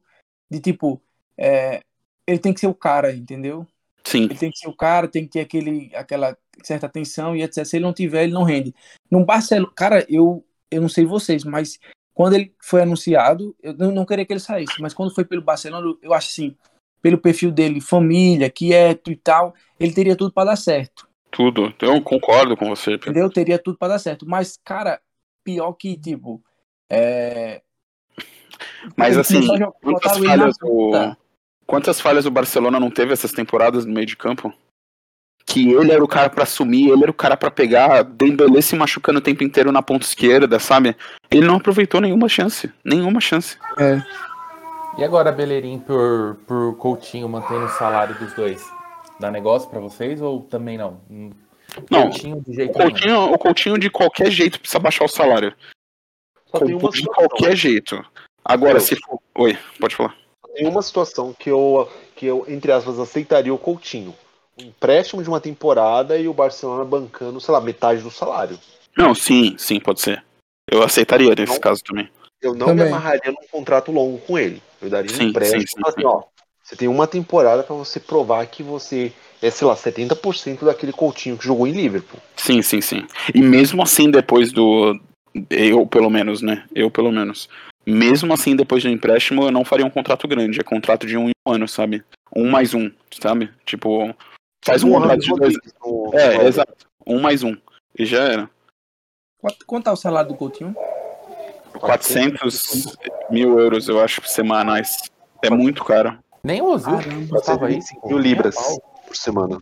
de 0.50 0.60
tipo. 0.60 1.02
É, 1.38 1.84
ele 2.26 2.40
tem 2.40 2.54
que 2.54 2.60
ser 2.60 2.68
o 2.68 2.74
cara, 2.74 3.14
entendeu? 3.14 3.66
Sim. 4.04 4.24
Ele 4.24 4.36
tem 4.36 4.52
que 4.52 4.58
ser 4.58 4.68
o 4.68 4.76
cara, 4.76 5.08
tem 5.08 5.26
que 5.26 5.32
ter 5.32 5.42
aquele, 5.42 5.92
aquela 5.94 6.38
certa 6.64 6.86
atenção 6.86 7.36
e 7.36 7.44
etc. 7.44 7.66
Se 7.66 7.78
ele 7.78 7.86
não 7.86 7.94
tiver, 7.94 8.24
ele 8.24 8.34
não 8.34 8.44
rende. 8.44 8.74
No 9.10 9.26
Barcelona, 9.26 9.72
cara, 9.76 10.06
eu, 10.10 10.44
eu 10.72 10.82
não 10.82 10.90
sei 10.90 11.06
vocês, 11.06 11.44
mas 11.44 11.80
quando 12.14 12.34
ele 12.34 12.54
foi 12.60 12.82
anunciado, 12.82 13.56
eu 13.62 13.74
não 13.74 14.06
queria 14.06 14.26
que 14.26 14.34
ele 14.34 14.40
saísse, 14.40 14.82
mas 14.82 14.94
quando 14.94 15.14
foi 15.14 15.24
pelo 15.24 15.42
Barcelona, 15.42 15.96
eu 16.02 16.14
acho 16.14 16.30
assim, 16.30 16.56
pelo 17.02 17.18
perfil 17.18 17.52
dele, 17.52 17.80
família, 17.80 18.50
quieto 18.50 19.12
e 19.12 19.16
tal, 19.16 19.54
ele 19.80 19.94
teria 19.94 20.16
tudo 20.16 20.34
para 20.34 20.52
dar 20.52 20.56
certo. 20.56 21.08
Tudo, 21.32 21.74
eu 21.82 22.02
concordo 22.02 22.58
com 22.58 22.68
você. 22.68 22.92
Pedro. 22.92 23.12
Entendeu? 23.12 23.30
Teria 23.30 23.60
tudo 23.60 23.78
para 23.78 23.94
dar 23.94 24.00
certo, 24.00 24.28
mas, 24.28 24.58
cara, 24.64 25.00
pior 25.44 25.72
que, 25.74 25.96
tipo, 25.96 26.44
é... 26.90 27.61
Mas 28.95 29.18
assim, 29.18 29.48
quantas 29.82 30.18
falhas, 30.18 30.56
o... 30.61 31.16
quantas 31.66 32.02
falhas 32.02 32.26
o 32.26 32.32
Barcelona 32.32 32.80
não 32.80 32.90
teve 32.90 33.14
essas 33.14 33.32
temporadas 33.32 33.86
no 33.86 33.94
meio 33.94 34.06
de 34.06 34.18
campo? 34.18 34.53
que 35.49 35.72
ele 35.74 35.91
era 35.91 36.03
o 36.03 36.07
cara 36.07 36.30
para 36.30 36.44
assumir, 36.44 36.91
ele 36.91 37.02
era 37.02 37.11
o 37.11 37.14
cara 37.14 37.36
para 37.36 37.49
pegar, 37.49 38.03
Dembélé 38.03 38.61
se 38.61 38.76
machucando 38.76 39.18
o 39.18 39.22
tempo 39.22 39.44
inteiro 39.44 39.72
na 39.72 39.82
ponta 39.82 40.06
esquerda, 40.06 40.60
sabe? 40.60 40.95
Ele 41.32 41.48
não 41.48 41.56
aproveitou 41.56 41.99
nenhuma 41.99 42.30
chance, 42.30 42.72
nenhuma 42.86 43.20
chance. 43.20 43.57
É. 43.80 43.99
E 44.99 45.03
agora, 45.03 45.32
Bellerin 45.32 45.80
por, 45.80 46.38
por 46.45 46.76
Coutinho 46.78 47.28
mantendo 47.28 47.66
o 47.66 47.70
salário 47.70 48.14
dos 48.20 48.32
dois? 48.34 48.64
Dá 49.20 49.32
negócio 49.32 49.68
para 49.70 49.80
vocês 49.80 50.22
ou 50.22 50.41
também 50.41 50.78
não? 50.78 51.02
Não, 51.90 52.03
Coutinho 52.03 52.41
de 52.41 52.53
jeito 52.53 52.70
o 52.70 52.74
Coutinho, 52.74 53.34
o 53.34 53.38
Coutinho 53.38 53.80
de 53.80 53.90
qualquer 53.90 54.30
jeito 54.30 54.60
precisa 54.60 54.78
baixar 54.78 55.06
o 55.06 55.10
salário. 55.10 55.53
Só 56.52 56.66
de 56.66 57.06
qualquer 57.06 57.56
jeito. 57.56 58.04
Agora, 58.44 58.80
se 58.80 58.96
for. 58.96 59.20
Oi, 59.36 59.58
pode 59.80 59.96
falar. 59.96 60.16
tem 60.56 60.68
uma 60.68 60.82
situação 60.82 61.34
que 61.38 61.50
eu, 61.50 61.90
que 62.16 62.26
eu, 62.26 62.46
entre 62.48 62.72
aspas, 62.72 63.00
aceitaria 63.00 63.54
o 63.54 63.58
Coutinho. 63.58 64.16
Um 64.60 64.66
empréstimo 64.66 65.22
de 65.22 65.30
uma 65.30 65.40
temporada 65.40 66.18
e 66.18 66.28
o 66.28 66.34
Barcelona 66.34 66.84
bancando, 66.84 67.40
sei 67.40 67.54
lá, 67.54 67.62
metade 67.62 68.02
do 68.02 68.12
salário. 68.12 68.60
Não, 68.98 69.14
sim, 69.16 69.56
sim, 69.58 69.80
pode 69.80 70.02
ser. 70.02 70.24
Eu 70.70 70.84
aceitaria 70.84 71.34
nesse 71.36 71.54
não, 71.54 71.60
caso 71.60 71.84
também. 71.84 72.10
Eu 72.42 72.54
não 72.54 72.68
também. 72.68 72.86
me 72.86 72.92
amarraria 72.92 73.32
num 73.32 73.48
contrato 73.52 73.92
longo 73.92 74.18
com 74.20 74.38
ele. 74.38 74.62
Eu 74.82 74.90
daria 74.90 75.12
um 75.12 75.16
sim, 75.16 75.26
empréstimo 75.26 75.62
sim, 75.62 75.68
sim, 75.68 75.82
assim, 75.86 76.06
ó. 76.06 76.24
Você 76.64 76.76
tem 76.76 76.88
uma 76.88 77.08
temporada 77.08 77.64
para 77.64 77.76
você 77.76 78.00
provar 78.00 78.46
que 78.46 78.62
você 78.62 79.12
é, 79.42 79.50
sei 79.50 79.68
lá, 79.68 79.76
70% 79.76 80.66
daquele 80.66 80.92
Coutinho 80.92 81.38
que 81.38 81.46
jogou 81.46 81.66
em 81.66 81.72
Liverpool. 81.72 82.20
Sim, 82.36 82.62
sim, 82.62 82.82
sim. 82.82 83.08
E 83.34 83.42
mesmo 83.42 83.82
assim, 83.82 84.12
depois 84.12 84.52
do. 84.52 85.00
Eu, 85.50 85.86
pelo 85.86 86.10
menos, 86.10 86.42
né? 86.42 86.66
Eu, 86.74 86.90
pelo 86.90 87.12
menos. 87.12 87.50
Mesmo 87.86 88.34
assim, 88.34 88.56
depois 88.56 88.84
do 88.84 88.90
empréstimo, 88.90 89.44
eu 89.44 89.52
não 89.52 89.66
faria 89.66 89.86
um 89.86 89.90
contrato 89.90 90.28
grande. 90.28 90.60
É 90.60 90.64
contrato 90.64 91.08
de 91.08 91.18
um, 91.18 91.32
ano, 91.48 91.68
sabe? 91.68 92.04
Um 92.36 92.50
mais 92.50 92.74
um, 92.74 92.92
sabe? 93.20 93.50
Tipo, 93.66 94.16
faz 94.64 94.84
um 94.84 94.92
contrato 94.92 95.20
de 95.20 95.34
dois. 95.34 95.56
É, 96.14 96.48
exato. 96.48 96.88
Um 97.06 97.20
mais 97.20 97.44
um. 97.44 97.56
E 97.98 98.06
já 98.06 98.24
era. 98.24 98.50
Quanto, 99.40 99.66
quanto 99.66 99.90
é 99.90 99.94
o 99.94 99.96
salário 99.96 100.30
do 100.30 100.36
Coutinho? 100.36 100.76
400 101.80 102.98
mil 103.30 103.60
euros, 103.60 103.88
eu 103.88 104.00
acho, 104.00 104.22
semanais. 104.28 105.10
É 105.42 105.50
muito 105.50 105.84
caro. 105.84 106.18
Nem 106.44 106.62
o 106.62 106.66
Ozil 106.66 107.00
estava 107.36 107.68
aí. 107.68 107.80
mil 108.06 108.18
libras 108.18 108.56
por 109.08 109.16
semana. 109.16 109.60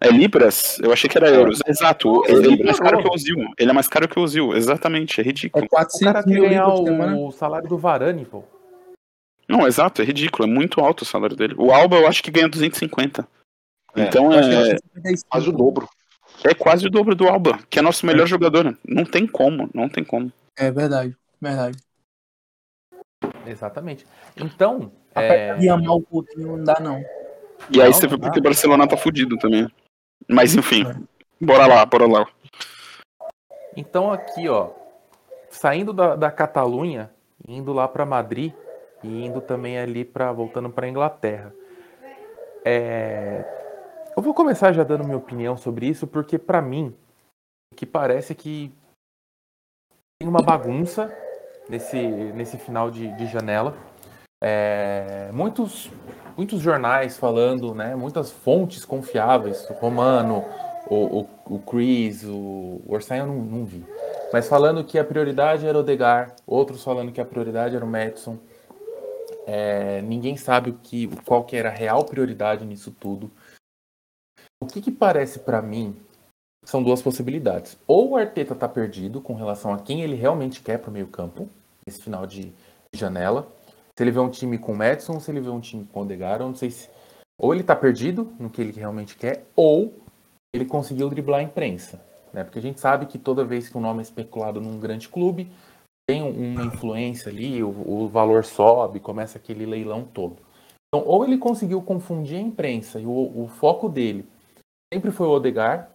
É 0.00 0.08
Libras? 0.08 0.78
Eu 0.80 0.92
achei 0.92 1.08
que 1.08 1.16
era 1.16 1.30
euros. 1.30 1.60
Exato. 1.66 2.24
Ele, 2.26 2.54
ele 2.54 2.62
é 2.62 2.64
mais 2.64 2.80
caro 2.80 2.98
que 2.98 3.08
o 3.08 3.12
Ozil. 3.12 3.36
Ele 3.58 3.70
é 3.70 3.72
mais 3.72 3.88
caro 3.88 4.08
que 4.08 4.18
o 4.18 4.22
Ozil. 4.22 4.54
Exatamente. 4.54 5.20
É 5.20 5.24
ridículo. 5.24 5.64
É 5.64 5.68
400 5.68 6.00
o 6.00 6.04
cara 6.04 6.24
quer 6.24 6.40
ganhar 6.40 6.68
o, 6.68 7.28
o 7.28 7.32
salário 7.32 7.68
do 7.68 7.78
Varane, 7.78 8.24
pô. 8.24 8.44
Não, 9.48 9.66
exato. 9.66 10.02
É 10.02 10.04
ridículo. 10.04 10.48
É 10.48 10.52
muito 10.52 10.80
alto 10.80 11.02
o 11.02 11.06
salário 11.06 11.36
dele. 11.36 11.54
O 11.56 11.72
Alba 11.72 11.96
eu 11.96 12.06
acho 12.06 12.22
que 12.22 12.30
ganha 12.30 12.48
250. 12.48 13.26
É, 13.96 14.02
então 14.02 14.32
é... 14.32 14.72
é 14.72 14.76
quase 15.28 15.48
o 15.48 15.52
dobro. 15.52 15.88
É 16.42 16.52
quase 16.52 16.86
o 16.86 16.90
dobro 16.90 17.14
do 17.14 17.28
Alba, 17.28 17.58
que 17.70 17.78
é 17.78 17.82
nosso 17.82 18.04
melhor 18.04 18.24
é. 18.24 18.28
jogador. 18.28 18.76
Não 18.86 19.04
tem 19.04 19.26
como. 19.26 19.70
Não 19.72 19.88
tem 19.88 20.02
como. 20.04 20.32
É 20.56 20.70
verdade. 20.70 21.16
Verdade. 21.40 21.78
Exatamente. 23.46 24.04
Então... 24.36 24.92
É... 25.14 25.56
E 25.60 25.68
amar 25.68 25.96
o 25.96 26.02
Coutinho 26.02 26.56
não 26.56 26.64
dá, 26.64 26.80
não. 26.80 27.00
E 27.70 27.80
aí 27.80 27.92
você 27.92 28.06
viu 28.06 28.18
porque 28.18 28.40
o 28.40 28.42
Barcelona 28.42 28.86
tá 28.86 28.96
fudido 28.96 29.38
também. 29.38 29.68
Mas 30.28 30.54
enfim, 30.54 30.84
bora 31.40 31.66
lá, 31.66 31.84
bora 31.84 32.06
lá. 32.06 32.26
Então 33.76 34.12
aqui, 34.12 34.48
ó, 34.48 34.70
saindo 35.50 35.92
da, 35.92 36.16
da 36.16 36.30
Catalunha, 36.30 37.10
indo 37.46 37.72
lá 37.72 37.86
para 37.88 38.06
Madrid 38.06 38.52
e 39.02 39.24
indo 39.24 39.40
também 39.40 39.78
ali 39.78 40.04
para 40.04 40.32
voltando 40.32 40.70
para 40.70 40.88
Inglaterra. 40.88 41.54
É... 42.64 43.44
Eu 44.16 44.22
vou 44.22 44.32
começar 44.32 44.72
já 44.72 44.84
dando 44.84 45.04
minha 45.04 45.16
opinião 45.16 45.56
sobre 45.56 45.86
isso, 45.86 46.06
porque 46.06 46.38
para 46.38 46.62
mim 46.62 46.94
o 47.72 47.76
que 47.76 47.84
parece 47.84 48.32
é 48.32 48.36
que 48.36 48.72
tem 50.18 50.28
uma 50.28 50.40
bagunça 50.40 51.12
nesse, 51.68 51.98
nesse 51.98 52.56
final 52.56 52.90
de, 52.90 53.08
de 53.16 53.26
janela. 53.26 53.76
É... 54.44 55.30
Muitos 55.32 55.90
muitos 56.36 56.60
jornais 56.60 57.16
falando, 57.16 57.74
né, 57.74 57.94
muitas 57.94 58.30
fontes 58.30 58.84
confiáveis, 58.84 59.68
o 59.70 59.72
Romano, 59.74 60.44
o, 60.88 61.20
o, 61.20 61.28
o 61.46 61.58
Chris, 61.60 62.24
o, 62.24 62.82
o 62.84 62.86
Orsain 62.88 63.18
eu 63.18 63.26
não, 63.26 63.36
não, 63.36 63.64
vi, 63.64 63.84
mas 64.32 64.48
falando 64.48 64.84
que 64.84 64.98
a 64.98 65.04
prioridade 65.04 65.66
era 65.66 65.78
o 65.78 65.82
Degar, 65.82 66.34
outros 66.46 66.82
falando 66.82 67.12
que 67.12 67.20
a 67.20 67.24
prioridade 67.24 67.76
era 67.76 67.84
o 67.84 67.88
Madison. 67.88 68.38
É, 69.46 70.00
ninguém 70.02 70.36
sabe 70.36 70.70
o 70.70 70.74
que, 70.74 71.06
qual 71.24 71.44
que 71.44 71.54
era 71.54 71.68
a 71.68 71.72
real 71.72 72.04
prioridade 72.04 72.64
nisso 72.64 72.90
tudo. 72.90 73.30
O 74.62 74.66
que, 74.66 74.80
que 74.80 74.90
parece 74.90 75.38
para 75.40 75.60
mim 75.60 75.94
são 76.64 76.82
duas 76.82 77.02
possibilidades. 77.02 77.78
Ou 77.86 78.10
o 78.10 78.16
Arteta 78.16 78.54
tá 78.54 78.66
perdido 78.66 79.20
com 79.20 79.34
relação 79.34 79.74
a 79.74 79.78
quem 79.78 80.00
ele 80.00 80.16
realmente 80.16 80.62
quer 80.62 80.78
para 80.78 80.88
o 80.88 80.92
meio 80.92 81.08
campo, 81.08 81.46
nesse 81.86 82.02
final 82.02 82.26
de 82.26 82.54
janela, 82.94 83.46
se 83.96 84.02
ele 84.02 84.10
vê 84.10 84.18
um 84.18 84.30
time 84.30 84.58
com 84.58 84.72
o 84.72 84.76
Madison, 84.76 85.20
se 85.20 85.30
ele 85.30 85.40
vê 85.40 85.50
um 85.50 85.60
time 85.60 85.84
com 85.84 86.00
o 86.00 86.02
Odegaard, 86.02 86.42
eu 86.42 86.48
não 86.48 86.54
sei 86.54 86.70
se. 86.70 86.90
Ou 87.38 87.54
ele 87.54 87.62
tá 87.62 87.74
perdido 87.74 88.32
no 88.38 88.50
que 88.50 88.60
ele 88.60 88.72
realmente 88.72 89.16
quer, 89.16 89.44
ou 89.54 89.94
ele 90.54 90.64
conseguiu 90.64 91.08
driblar 91.08 91.40
a 91.40 91.42
imprensa. 91.42 92.00
Né? 92.32 92.44
Porque 92.44 92.58
a 92.58 92.62
gente 92.62 92.80
sabe 92.80 93.06
que 93.06 93.18
toda 93.18 93.44
vez 93.44 93.68
que 93.68 93.78
um 93.78 93.80
nome 93.80 94.00
é 94.00 94.02
especulado 94.02 94.60
num 94.60 94.78
grande 94.78 95.08
clube, 95.08 95.50
tem 96.06 96.22
uma 96.22 96.64
influência 96.64 97.30
ali, 97.30 97.62
o, 97.62 97.68
o 97.68 98.08
valor 98.08 98.44
sobe, 98.44 99.00
começa 99.00 99.38
aquele 99.38 99.64
leilão 99.64 100.04
todo. 100.04 100.36
Então, 100.88 101.06
ou 101.06 101.24
ele 101.24 101.38
conseguiu 101.38 101.80
confundir 101.82 102.36
a 102.36 102.42
imprensa 102.42 103.00
e 103.00 103.06
o, 103.06 103.10
o 103.10 103.48
foco 103.48 103.88
dele 103.88 104.26
sempre 104.92 105.10
foi 105.10 105.26
o 105.26 105.30
Odegaard, 105.30 105.88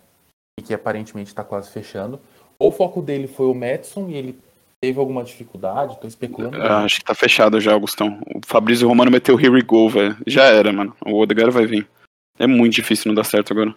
que 0.65 0.73
aparentemente 0.73 1.29
está 1.29 1.43
quase 1.43 1.69
fechando, 1.69 2.19
ou 2.57 2.69
o 2.69 2.71
foco 2.71 3.01
dele 3.01 3.27
foi 3.27 3.47
o 3.47 3.53
Madison 3.53 4.09
e 4.09 4.15
ele 4.15 4.39
teve 4.81 4.99
alguma 4.99 5.23
dificuldade? 5.23 5.99
Tô 5.99 6.07
especulando. 6.07 6.61
Ah, 6.61 6.83
acho 6.83 6.97
que 6.97 7.05
tá 7.05 7.13
fechado 7.13 7.59
já, 7.59 7.73
Augustão. 7.73 8.21
O 8.35 8.39
Fabrício 8.45 8.87
Romano 8.87 9.11
meteu 9.11 9.35
o 9.35 9.39
Here 9.39 9.49
We 9.49 9.61
Go, 9.61 9.89
velho. 9.89 10.17
Já 10.25 10.45
era, 10.45 10.71
mano. 10.71 10.95
O 11.05 11.19
Odegaard 11.19 11.53
vai 11.53 11.65
vir. 11.65 11.89
É 12.37 12.47
muito 12.47 12.73
difícil 12.73 13.09
não 13.09 13.15
dar 13.15 13.25
certo 13.25 13.51
agora. 13.51 13.75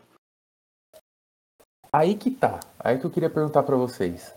Aí 1.92 2.14
que 2.14 2.30
tá. 2.30 2.60
Aí 2.78 2.98
que 2.98 3.04
eu 3.04 3.10
queria 3.10 3.28
perguntar 3.28 3.62
para 3.64 3.76
vocês. 3.76 4.34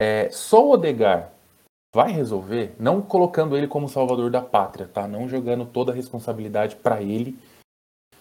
É, 0.00 0.30
só 0.30 0.64
o 0.64 0.72
Odegaard 0.72 1.28
vai 1.94 2.12
resolver, 2.12 2.74
não 2.78 3.02
colocando 3.02 3.56
ele 3.56 3.66
como 3.66 3.88
salvador 3.88 4.30
da 4.30 4.40
pátria, 4.40 4.86
tá? 4.86 5.08
Não 5.08 5.28
jogando 5.28 5.66
toda 5.66 5.90
a 5.90 5.94
responsabilidade 5.94 6.76
para 6.76 7.02
ele 7.02 7.36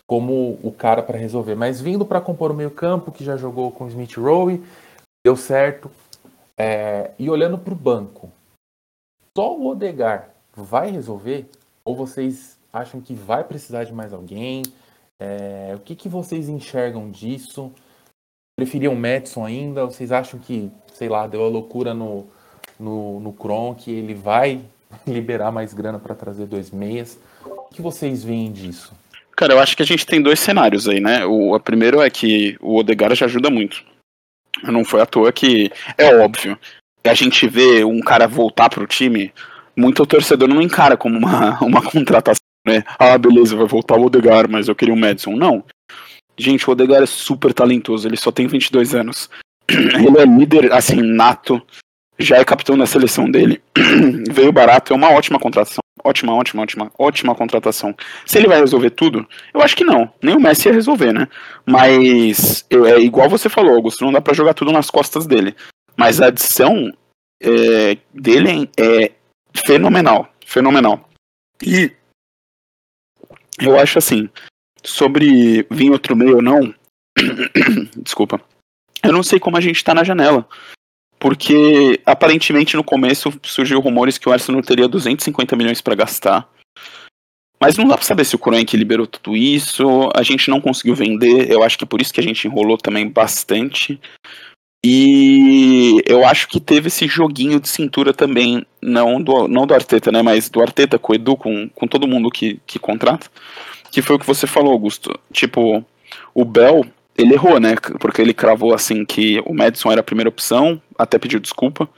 como 0.08 0.60
o 0.64 0.72
cara 0.72 1.04
para 1.04 1.20
resolver, 1.20 1.54
mas 1.54 1.80
vindo 1.80 2.04
para 2.04 2.20
compor 2.20 2.50
o 2.50 2.56
meio-campo, 2.56 3.12
que 3.12 3.24
já 3.24 3.38
jogou 3.38 3.72
com 3.72 3.86
o 3.86 3.88
Smith 3.90 4.18
Rowe, 4.18 4.60
deu 5.24 5.36
certo, 5.36 5.92
é, 6.60 7.12
e 7.18 7.30
olhando 7.30 7.58
para 7.58 7.74
o 7.74 7.78
banco, 7.78 8.30
só 9.36 9.56
o 9.56 9.68
Odegar 9.68 10.32
vai 10.54 10.92
resolver? 10.92 11.50
Ou 11.86 11.96
vocês 11.96 12.60
acham 12.74 13.00
que 13.00 13.14
vai 13.14 13.46
precisar 13.46 13.86
de 13.86 13.94
mais 13.94 14.12
alguém? 14.12 14.64
É, 15.18 15.72
o 15.74 15.80
que, 15.80 15.96
que 15.96 16.10
vocês 16.10 16.50
enxergam 16.50 17.10
disso? 17.10 17.72
Preferiam 18.58 18.94
o 18.94 19.00
Madison 19.00 19.46
ainda? 19.46 19.86
Vocês 19.86 20.12
acham 20.12 20.38
que, 20.38 20.70
sei 20.94 21.08
lá, 21.08 21.28
deu 21.28 21.46
a 21.46 21.48
loucura 21.48 21.94
no, 21.94 22.28
no, 22.78 23.22
no 23.22 23.32
Kron, 23.32 23.74
que 23.74 23.92
ele 23.92 24.14
vai 24.14 24.62
liberar 25.08 25.54
mais 25.54 25.74
grana 25.74 25.98
para 25.98 26.14
trazer 26.14 26.46
dois 26.46 26.72
meias? 26.72 27.18
O 27.46 27.70
que 27.70 27.82
vocês 27.82 28.22
veem 28.22 28.52
disso? 28.52 28.94
Cara, 29.32 29.54
eu 29.54 29.60
acho 29.60 29.78
que 29.78 29.84
a 29.84 29.86
gente 29.86 30.06
tem 30.06 30.22
dois 30.22 30.42
cenários 30.42 30.90
aí, 30.90 31.00
né? 31.00 31.26
O, 31.26 31.56
o 31.56 31.60
primeiro 31.62 32.02
é 32.02 32.10
que 32.10 32.58
o 32.60 32.76
Odegar 32.76 33.16
já 33.16 33.26
ajuda 33.26 33.50
muito. 33.50 33.86
Não 34.64 34.84
foi 34.84 35.02
à 35.02 35.06
toa 35.06 35.32
que 35.32 35.72
é 35.98 36.16
óbvio. 36.16 36.58
A 37.04 37.14
gente 37.14 37.48
vê 37.48 37.84
um 37.84 38.00
cara 38.00 38.28
voltar 38.28 38.70
pro 38.70 38.86
time, 38.86 39.34
muito 39.76 40.06
torcedor 40.06 40.48
não 40.48 40.62
encara 40.62 40.98
como 40.98 41.18
uma, 41.18 41.58
uma 41.64 41.82
contratação, 41.82 42.44
né? 42.66 42.84
Ah, 42.98 43.18
beleza, 43.18 43.56
vai 43.56 43.66
voltar 43.66 43.98
o 43.98 44.06
Odegar, 44.06 44.50
mas 44.50 44.68
eu 44.68 44.76
queria 44.76 44.94
o 44.94 44.98
Madison. 44.98 45.36
Não. 45.36 45.64
Gente, 46.38 46.68
o 46.68 46.72
Odegar 46.72 47.02
é 47.02 47.06
super 47.06 47.54
talentoso, 47.54 48.08
ele 48.08 48.18
só 48.18 48.32
tem 48.32 48.48
22 48.48 48.96
anos. 48.96 49.30
Ele 49.70 50.18
é 50.18 50.26
líder, 50.26 50.74
assim, 50.74 51.00
nato. 51.00 51.62
Já 52.18 52.38
é 52.38 52.44
capitão 52.44 52.76
da 52.76 52.88
seleção 52.88 53.30
dele. 53.30 53.62
Veio 54.32 54.52
barato, 54.52 54.92
é 54.92 54.96
uma 54.96 55.12
ótima 55.12 55.40
contratação. 55.40 55.84
Ótima, 56.04 56.34
ótima, 56.34 56.64
ótima, 56.64 56.92
ótima 56.98 57.36
contratação. 57.36 57.96
Se 58.26 58.38
ele 58.38 58.48
vai 58.48 58.60
resolver 58.60 58.92
tudo, 58.92 59.28
eu 59.54 59.62
acho 59.62 59.76
que 59.76 59.84
não. 59.84 60.12
Nem 60.22 60.36
o 60.36 60.40
Messi 60.40 60.68
ia 60.68 60.74
resolver, 60.74 61.14
né? 61.14 61.28
Mas 61.66 62.66
eu, 62.70 62.86
é 62.86 63.00
igual 63.00 63.30
você 63.30 63.50
falou, 63.50 63.76
Augusto, 63.76 64.06
não 64.06 64.12
dá 64.12 64.22
para 64.22 64.34
jogar 64.34 64.54
tudo 64.54 64.72
nas 64.72 64.90
costas 64.90 65.26
dele. 65.26 65.56
Mas 65.98 66.22
a 66.22 66.28
adição 66.28 66.92
é, 67.42 67.98
dele 68.14 68.70
é 68.78 69.12
fenomenal, 69.66 70.32
fenomenal. 70.46 71.10
E 71.62 71.92
eu 73.60 73.78
acho 73.78 73.98
assim, 73.98 74.30
sobre 74.84 75.68
vir 75.70 75.92
outro 75.92 76.16
meio 76.16 76.38
ou 76.38 76.42
não, 76.42 76.74
desculpa, 77.98 78.42
eu 79.04 79.12
não 79.12 79.24
sei 79.24 79.40
como 79.40 79.58
a 79.58 79.62
gente 79.62 79.84
tá 79.84 79.94
na 79.94 80.04
janela 80.04 80.48
porque 81.20 82.00
aparentemente 82.06 82.78
no 82.78 82.84
começo 82.84 83.32
surgiu 83.44 83.80
rumores 83.82 84.18
que 84.18 84.30
o 84.30 84.32
Arsenal 84.32 84.62
teria 84.62 84.88
250 84.88 85.56
milhões 85.56 85.82
para 85.82 85.96
gastar. 85.96 86.50
Mas 87.60 87.76
não 87.76 87.86
dá 87.86 87.98
para 87.98 88.06
saber 88.06 88.24
se 88.24 88.36
o 88.36 88.40
Kroenke 88.40 88.78
liberou 88.78 89.06
tudo 89.06 89.36
isso, 89.36 90.10
a 90.16 90.24
gente 90.24 90.50
não 90.50 90.62
conseguiu 90.62 90.96
vender, 90.96 91.52
eu 91.52 91.62
acho 91.62 91.78
que 91.78 91.86
por 91.86 92.02
isso 92.02 92.14
que 92.14 92.22
a 92.22 92.24
gente 92.24 92.48
enrolou 92.48 92.78
também 92.78 93.10
bastante. 93.10 94.00
E 94.82 96.02
eu 96.06 96.26
acho 96.26 96.48
que 96.48 96.58
teve 96.58 96.88
esse 96.88 97.06
joguinho 97.06 97.60
de 97.60 97.68
cintura 97.68 98.14
também, 98.14 98.66
não 98.82 99.22
do, 99.22 99.46
não 99.46 99.68
do 99.68 99.74
Arteta, 99.74 100.10
né, 100.10 100.22
mas 100.22 100.50
do 100.50 100.62
Arteta 100.62 100.98
com 100.98 101.12
o 101.12 101.16
Edu, 101.16 101.36
com, 101.36 101.68
com 101.68 101.86
todo 101.86 102.08
mundo 102.08 102.32
que, 102.32 102.62
que 102.66 102.80
contrata, 102.80 103.30
que 103.92 104.02
foi 104.02 104.16
o 104.16 104.20
que 104.20 104.26
você 104.26 104.48
falou, 104.48 104.72
Augusto. 104.72 105.20
Tipo, 105.34 105.84
o 106.34 106.46
Bell, 106.46 106.86
ele 107.20 107.34
errou, 107.34 107.60
né? 107.60 107.76
Porque 108.00 108.22
ele 108.22 108.34
cravou 108.34 108.74
assim 108.74 109.04
que 109.04 109.42
o 109.46 109.54
Madison 109.54 109.92
era 109.92 110.00
a 110.02 110.04
primeira 110.04 110.30
opção, 110.30 110.82
até 110.98 111.20
pediu 111.20 111.40
desculpa. 111.40 111.90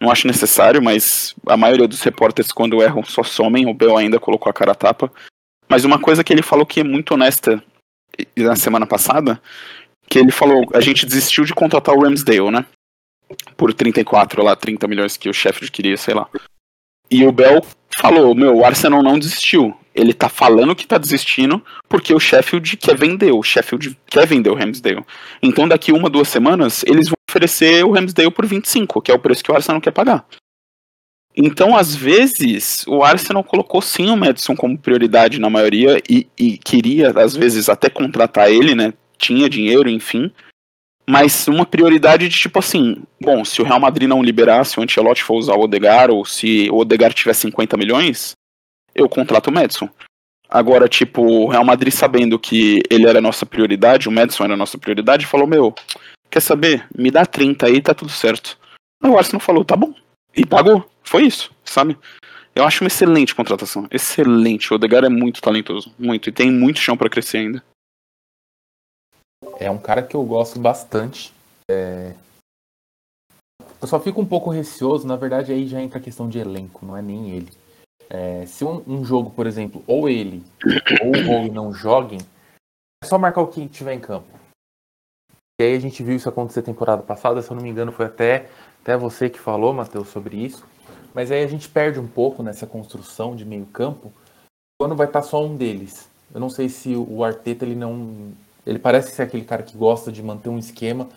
Não 0.00 0.10
acho 0.10 0.26
necessário, 0.26 0.82
mas 0.82 1.34
a 1.46 1.56
maioria 1.56 1.88
dos 1.88 2.02
repórteres, 2.02 2.52
quando 2.52 2.82
erram, 2.82 3.02
só 3.04 3.22
somem. 3.22 3.66
O 3.66 3.74
Bell 3.74 3.96
ainda 3.96 4.20
colocou 4.20 4.50
a 4.50 4.52
cara 4.52 4.72
a 4.72 4.74
tapa. 4.74 5.12
Mas 5.68 5.84
uma 5.84 5.98
coisa 5.98 6.22
que 6.22 6.32
ele 6.32 6.42
falou 6.42 6.64
que 6.64 6.80
é 6.80 6.84
muito 6.84 7.14
honesta 7.14 7.62
na 8.36 8.56
semana 8.56 8.86
passada, 8.86 9.40
que 10.08 10.18
ele 10.18 10.30
falou, 10.30 10.64
a 10.74 10.80
gente 10.80 11.06
desistiu 11.06 11.44
de 11.44 11.54
contratar 11.54 11.94
o 11.94 12.02
Ramsdale, 12.02 12.50
né? 12.50 12.64
Por 13.56 13.72
34 13.72 14.42
lá, 14.42 14.54
30 14.54 14.86
milhões 14.86 15.16
que 15.16 15.28
o 15.28 15.34
Sheffield 15.34 15.72
queria, 15.72 15.96
sei 15.96 16.14
lá. 16.14 16.28
E 17.10 17.24
o 17.24 17.32
Bell 17.32 17.62
falou, 17.98 18.34
meu, 18.34 18.56
o 18.56 18.64
Arsenal 18.64 19.02
não 19.02 19.18
desistiu. 19.18 19.74
Ele 19.94 20.14
tá 20.14 20.28
falando 20.28 20.74
que 20.74 20.86
tá 20.86 20.96
desistindo 20.96 21.62
porque 21.88 22.14
o 22.14 22.20
Sheffield 22.20 22.76
quer 22.78 22.96
vender, 22.96 23.32
o 23.32 23.42
Sheffield 23.42 23.96
quer 24.06 24.26
vender 24.26 24.50
o 24.50 24.54
Ramsdale. 24.54 25.04
Então 25.42 25.68
daqui 25.68 25.92
uma, 25.92 26.08
duas 26.08 26.28
semanas, 26.28 26.82
eles 26.86 27.08
vão 27.08 27.16
oferecer 27.28 27.84
o 27.84 27.92
Ramsdale 27.92 28.30
por 28.30 28.46
25, 28.46 29.02
que 29.02 29.10
é 29.10 29.14
o 29.14 29.18
preço 29.18 29.44
que 29.44 29.52
o 29.52 29.54
Arsenal 29.54 29.80
quer 29.80 29.90
pagar. 29.90 30.24
Então, 31.34 31.74
às 31.74 31.94
vezes, 31.94 32.84
o 32.86 33.02
Arsenal 33.02 33.42
colocou 33.42 33.80
sim 33.80 34.10
o 34.10 34.16
Madison 34.16 34.54
como 34.54 34.76
prioridade 34.76 35.40
na 35.40 35.48
maioria 35.48 36.00
e, 36.08 36.26
e 36.38 36.58
queria, 36.58 37.10
às 37.10 37.34
vezes, 37.34 37.70
até 37.70 37.88
contratar 37.88 38.50
ele, 38.50 38.74
né? 38.74 38.92
Tinha 39.16 39.48
dinheiro, 39.48 39.88
enfim. 39.88 40.30
Mas 41.08 41.48
uma 41.48 41.66
prioridade 41.66 42.28
de 42.28 42.38
tipo 42.38 42.58
assim, 42.58 43.02
bom, 43.20 43.44
se 43.44 43.60
o 43.60 43.64
Real 43.64 43.80
Madrid 43.80 44.08
não 44.08 44.22
liberasse 44.22 44.78
o 44.78 44.82
Ancelotti 44.82 45.22
for 45.22 45.34
usar 45.34 45.54
o 45.54 45.62
Odegar, 45.62 46.10
ou 46.10 46.24
se 46.24 46.70
o 46.70 46.78
Odegar 46.78 47.12
tiver 47.12 47.34
50 47.34 47.76
milhões, 47.76 48.32
eu 48.94 49.08
contrato 49.08 49.48
o 49.48 49.52
Madison. 49.52 49.88
Agora, 50.48 50.88
tipo, 50.88 51.22
o 51.22 51.48
Real 51.48 51.64
Madrid 51.64 51.92
sabendo 51.92 52.38
que 52.38 52.82
ele 52.90 53.06
era 53.06 53.18
a 53.18 53.22
nossa 53.22 53.46
prioridade, 53.46 54.08
o 54.08 54.12
Madison 54.12 54.44
era 54.44 54.54
a 54.54 54.56
nossa 54.56 54.78
prioridade, 54.78 55.26
falou, 55.26 55.46
meu, 55.46 55.74
quer 56.30 56.40
saber? 56.40 56.86
Me 56.96 57.10
dá 57.10 57.24
30 57.24 57.66
aí, 57.66 57.80
tá 57.80 57.94
tudo 57.94 58.10
certo. 58.10 58.58
O 59.02 59.16
Arsenal 59.16 59.40
falou, 59.40 59.64
tá 59.64 59.74
bom. 59.74 59.94
E 60.36 60.46
pagou. 60.46 60.88
Foi 61.02 61.24
isso, 61.24 61.50
sabe? 61.64 61.98
Eu 62.54 62.64
acho 62.64 62.84
uma 62.84 62.88
excelente 62.88 63.34
contratação. 63.34 63.86
Excelente. 63.90 64.72
O 64.72 64.76
Odegar 64.76 65.04
é 65.04 65.08
muito 65.08 65.40
talentoso. 65.40 65.92
Muito. 65.98 66.28
E 66.28 66.32
tem 66.32 66.50
muito 66.50 66.78
chão 66.78 66.96
para 66.96 67.08
crescer 67.08 67.38
ainda. 67.38 67.64
É 69.58 69.70
um 69.70 69.78
cara 69.78 70.02
que 70.02 70.14
eu 70.14 70.22
gosto 70.24 70.58
bastante. 70.58 71.32
É... 71.70 72.14
Eu 73.80 73.88
só 73.88 73.98
fico 73.98 74.20
um 74.20 74.26
pouco 74.26 74.50
receoso, 74.50 75.06
na 75.06 75.16
verdade, 75.16 75.52
aí 75.52 75.66
já 75.66 75.80
entra 75.80 75.98
a 75.98 76.02
questão 76.02 76.28
de 76.28 76.38
elenco, 76.38 76.86
não 76.86 76.96
é 76.96 77.02
nem 77.02 77.30
ele. 77.30 77.50
É, 78.08 78.44
se 78.46 78.64
um, 78.64 78.82
um, 78.86 79.04
jogo, 79.04 79.30
por 79.30 79.46
exemplo, 79.46 79.82
ou 79.86 80.08
ele 80.08 80.44
ou 81.02 81.08
o 81.08 81.24
Bowie 81.24 81.50
não 81.50 81.72
joguem, 81.72 82.20
é 83.02 83.06
só 83.06 83.18
marcar 83.18 83.40
o 83.40 83.46
que 83.46 83.66
tiver 83.68 83.94
em 83.94 84.00
campo. 84.00 84.28
E 85.60 85.64
aí 85.64 85.74
a 85.74 85.80
gente 85.80 86.02
viu 86.02 86.14
isso 86.14 86.28
acontecer 86.28 86.62
temporada 86.62 87.02
passada, 87.02 87.40
se 87.40 87.50
eu 87.50 87.56
não 87.56 87.62
me 87.62 87.70
engano, 87.70 87.90
foi 87.90 88.06
até, 88.06 88.48
até 88.82 88.96
você 88.96 89.30
que 89.30 89.38
falou, 89.38 89.72
Matheus, 89.72 90.08
sobre 90.08 90.36
isso. 90.36 90.66
Mas 91.14 91.30
aí 91.30 91.42
a 91.42 91.46
gente 91.46 91.68
perde 91.68 91.98
um 91.98 92.06
pouco 92.06 92.42
nessa 92.42 92.66
construção 92.66 93.34
de 93.34 93.44
meio 93.44 93.66
campo 93.66 94.12
quando 94.78 94.96
vai 94.96 95.06
estar 95.06 95.22
só 95.22 95.44
um 95.44 95.56
deles. 95.56 96.08
Eu 96.34 96.40
não 96.40 96.48
sei 96.48 96.68
se 96.68 96.94
o 96.96 97.22
Arteta 97.24 97.64
ele 97.64 97.74
não 97.74 98.32
ele 98.66 98.78
parece 98.78 99.14
ser 99.14 99.22
aquele 99.22 99.44
cara 99.44 99.62
que 99.62 99.76
gosta 99.76 100.10
de 100.12 100.22
manter 100.22 100.48
um 100.48 100.58
esquema. 100.58 101.08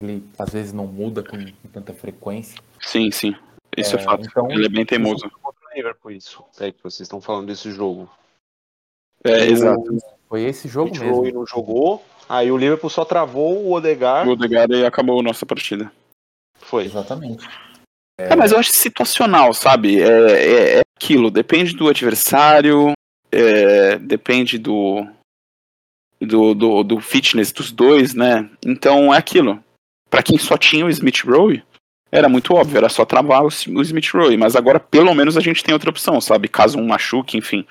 Ele 0.00 0.26
às 0.38 0.50
vezes 0.50 0.72
não 0.72 0.86
muda 0.86 1.22
com, 1.22 1.36
tanta 1.72 1.92
frequência. 1.92 2.60
Sim, 2.80 3.10
sim. 3.10 3.34
Isso 3.76 3.96
é, 3.96 4.00
é 4.00 4.02
fato. 4.02 4.26
Então, 4.26 4.50
ele 4.50 4.66
é 4.66 4.68
bem 4.68 4.84
teimoso. 4.84 5.30
Liverpool 5.74 6.12
isso. 6.12 6.44
É 6.60 6.70
que 6.70 6.82
vocês 6.82 7.00
estão 7.00 7.20
falando 7.20 7.48
desse 7.48 7.70
jogo. 7.72 8.08
É, 9.24 9.46
exato. 9.46 9.98
Foi 10.28 10.42
esse 10.42 10.68
jogo 10.68 10.96
o 10.96 11.00
mesmo. 11.00 11.40
não 11.40 11.46
jogou. 11.46 12.04
Aí 12.28 12.50
o 12.50 12.56
Liverpool 12.56 12.90
só 12.90 13.04
travou 13.04 13.64
o 13.64 13.72
Odegar. 13.72 14.26
O 14.26 14.32
Odegar 14.32 14.70
e 14.70 14.86
acabou 14.86 15.18
a 15.18 15.22
nossa 15.22 15.44
partida. 15.44 15.90
Foi. 16.58 16.84
Exatamente. 16.84 17.46
É... 18.18 18.32
é, 18.32 18.36
mas 18.36 18.52
eu 18.52 18.58
acho 18.58 18.70
situacional, 18.70 19.52
sabe? 19.52 20.00
É, 20.00 20.06
é, 20.06 20.78
é 20.78 20.82
aquilo, 20.96 21.30
depende 21.30 21.74
do 21.74 21.88
adversário, 21.88 22.92
é, 23.32 23.98
depende 23.98 24.58
do, 24.58 25.04
do, 26.24 26.54
do, 26.54 26.82
do 26.82 27.00
fitness 27.00 27.52
dos 27.52 27.70
dois, 27.70 28.14
né? 28.14 28.48
Então 28.64 29.12
é 29.12 29.18
aquilo. 29.18 29.62
Para 30.10 30.22
quem 30.22 30.38
só 30.38 30.56
tinha 30.56 30.86
o 30.86 30.90
Smith 30.90 31.24
Rowe, 31.24 31.62
era 32.10 32.28
muito 32.28 32.54
óbvio, 32.54 32.78
era 32.78 32.88
só 32.88 33.04
travar 33.04 33.42
o, 33.42 33.46
o 33.46 33.82
Smith 33.82 34.10
Rowe. 34.12 34.36
Mas 34.36 34.56
agora 34.56 34.78
pelo 34.78 35.14
menos 35.14 35.36
a 35.36 35.40
gente 35.40 35.62
tem 35.62 35.72
outra 35.72 35.90
opção, 35.90 36.20
sabe? 36.20 36.48
Caso 36.48 36.78
um 36.78 36.86
machuque, 36.86 37.36
enfim. 37.36 37.66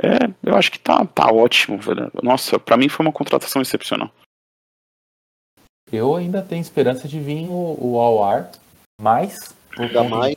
É, 0.00 0.30
eu 0.42 0.54
acho 0.54 0.70
que 0.70 0.78
tá, 0.78 1.04
tá 1.04 1.26
ótimo, 1.26 1.78
velho. 1.78 2.10
Nossa, 2.22 2.58
para 2.58 2.76
mim 2.76 2.88
foi 2.88 3.04
uma 3.04 3.12
contratação 3.12 3.60
excepcional. 3.60 4.10
Eu 5.90 6.14
ainda 6.16 6.42
tenho 6.42 6.60
esperança 6.60 7.08
de 7.08 7.18
vir 7.18 7.48
o, 7.48 7.76
o 7.80 7.98
All-Ar, 7.98 8.50
mas 9.00 9.56
Ainda 9.78 10.02
mais 10.02 10.34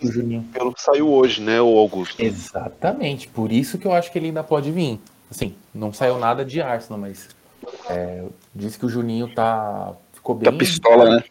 pelo 0.54 0.74
que 0.74 0.82
saiu 0.82 1.12
hoje, 1.12 1.42
né, 1.42 1.60
o 1.60 1.78
Augusto? 1.78 2.22
Exatamente, 2.22 3.28
por 3.28 3.52
isso 3.52 3.78
que 3.80 3.88
eu 3.88 3.92
acho 3.92 4.12
que 4.12 4.20
ele 4.20 4.28
ainda 4.28 4.44
pode 4.44 4.72
vir. 4.72 5.00
Assim, 5.32 5.56
não 5.74 5.94
saiu 5.94 6.20
nada 6.20 6.44
de 6.44 6.62
Arsenal, 6.62 7.00
mas 7.00 7.30
é, 7.90 8.26
diz 8.54 8.76
que 8.76 8.86
o 8.86 8.90
Juninho 8.90 9.34
tá. 9.34 9.94
Ficou 10.12 10.36
tá 10.36 10.52
bem. 10.52 10.52
Tá 10.52 10.58
pistola, 10.58 11.16
né? 11.16 11.24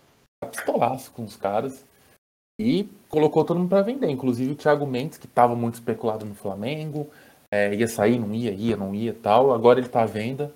Tá 0.43 0.49
pistolaço 0.49 1.13
com 1.13 1.23
os 1.23 1.37
caras. 1.37 1.85
E 2.59 2.89
colocou 3.11 3.45
todo 3.45 3.59
mundo 3.59 3.69
para 3.69 3.83
vender, 3.83 4.09
inclusive 4.09 4.53
o 4.53 4.55
Thiago 4.55 4.87
Mendes, 4.87 5.19
que 5.19 5.27
estava 5.27 5.55
muito 5.55 5.75
especulado 5.75 6.25
no 6.25 6.35
Flamengo. 6.35 7.09
É, 7.53 7.75
ia 7.75 7.87
sair, 7.87 8.19
não 8.19 8.35
ia, 8.35 8.53
ia, 8.53 8.77
não 8.77 8.95
ia 8.95 9.15
tal. 9.15 9.53
Agora 9.53 9.79
ele 9.79 9.89
tá 9.89 10.03
à 10.03 10.07
venda. 10.07 10.51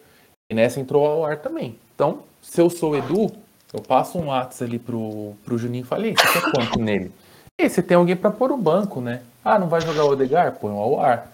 E 0.50 0.54
nessa 0.54 0.80
entrou 0.80 1.06
ao 1.06 1.24
ar 1.24 1.38
também. 1.38 1.78
Então, 1.94 2.20
se 2.40 2.60
eu 2.60 2.70
sou 2.70 2.92
o 2.92 2.96
Edu, 2.96 3.30
eu 3.72 3.82
passo 3.82 4.18
um 4.18 4.26
WhatsApp 4.28 4.64
ali 4.64 4.78
pro, 4.78 5.34
pro 5.44 5.58
Juninho 5.58 5.82
e 5.82 5.86
falei, 5.86 6.14
você 6.16 6.40
quer 6.40 6.50
quanto 6.50 6.78
nele? 6.78 7.12
E 7.60 7.68
você 7.68 7.82
tem 7.82 7.96
alguém 7.96 8.16
para 8.16 8.30
pôr 8.30 8.50
o 8.52 8.56
banco, 8.56 9.00
né? 9.00 9.22
Ah, 9.44 9.58
não 9.58 9.68
vai 9.68 9.80
jogar 9.80 10.04
o 10.04 10.10
Odegar? 10.10 10.52
Põe 10.58 10.72
o 10.72 10.78
ao 10.78 11.00
ar. 11.00 11.33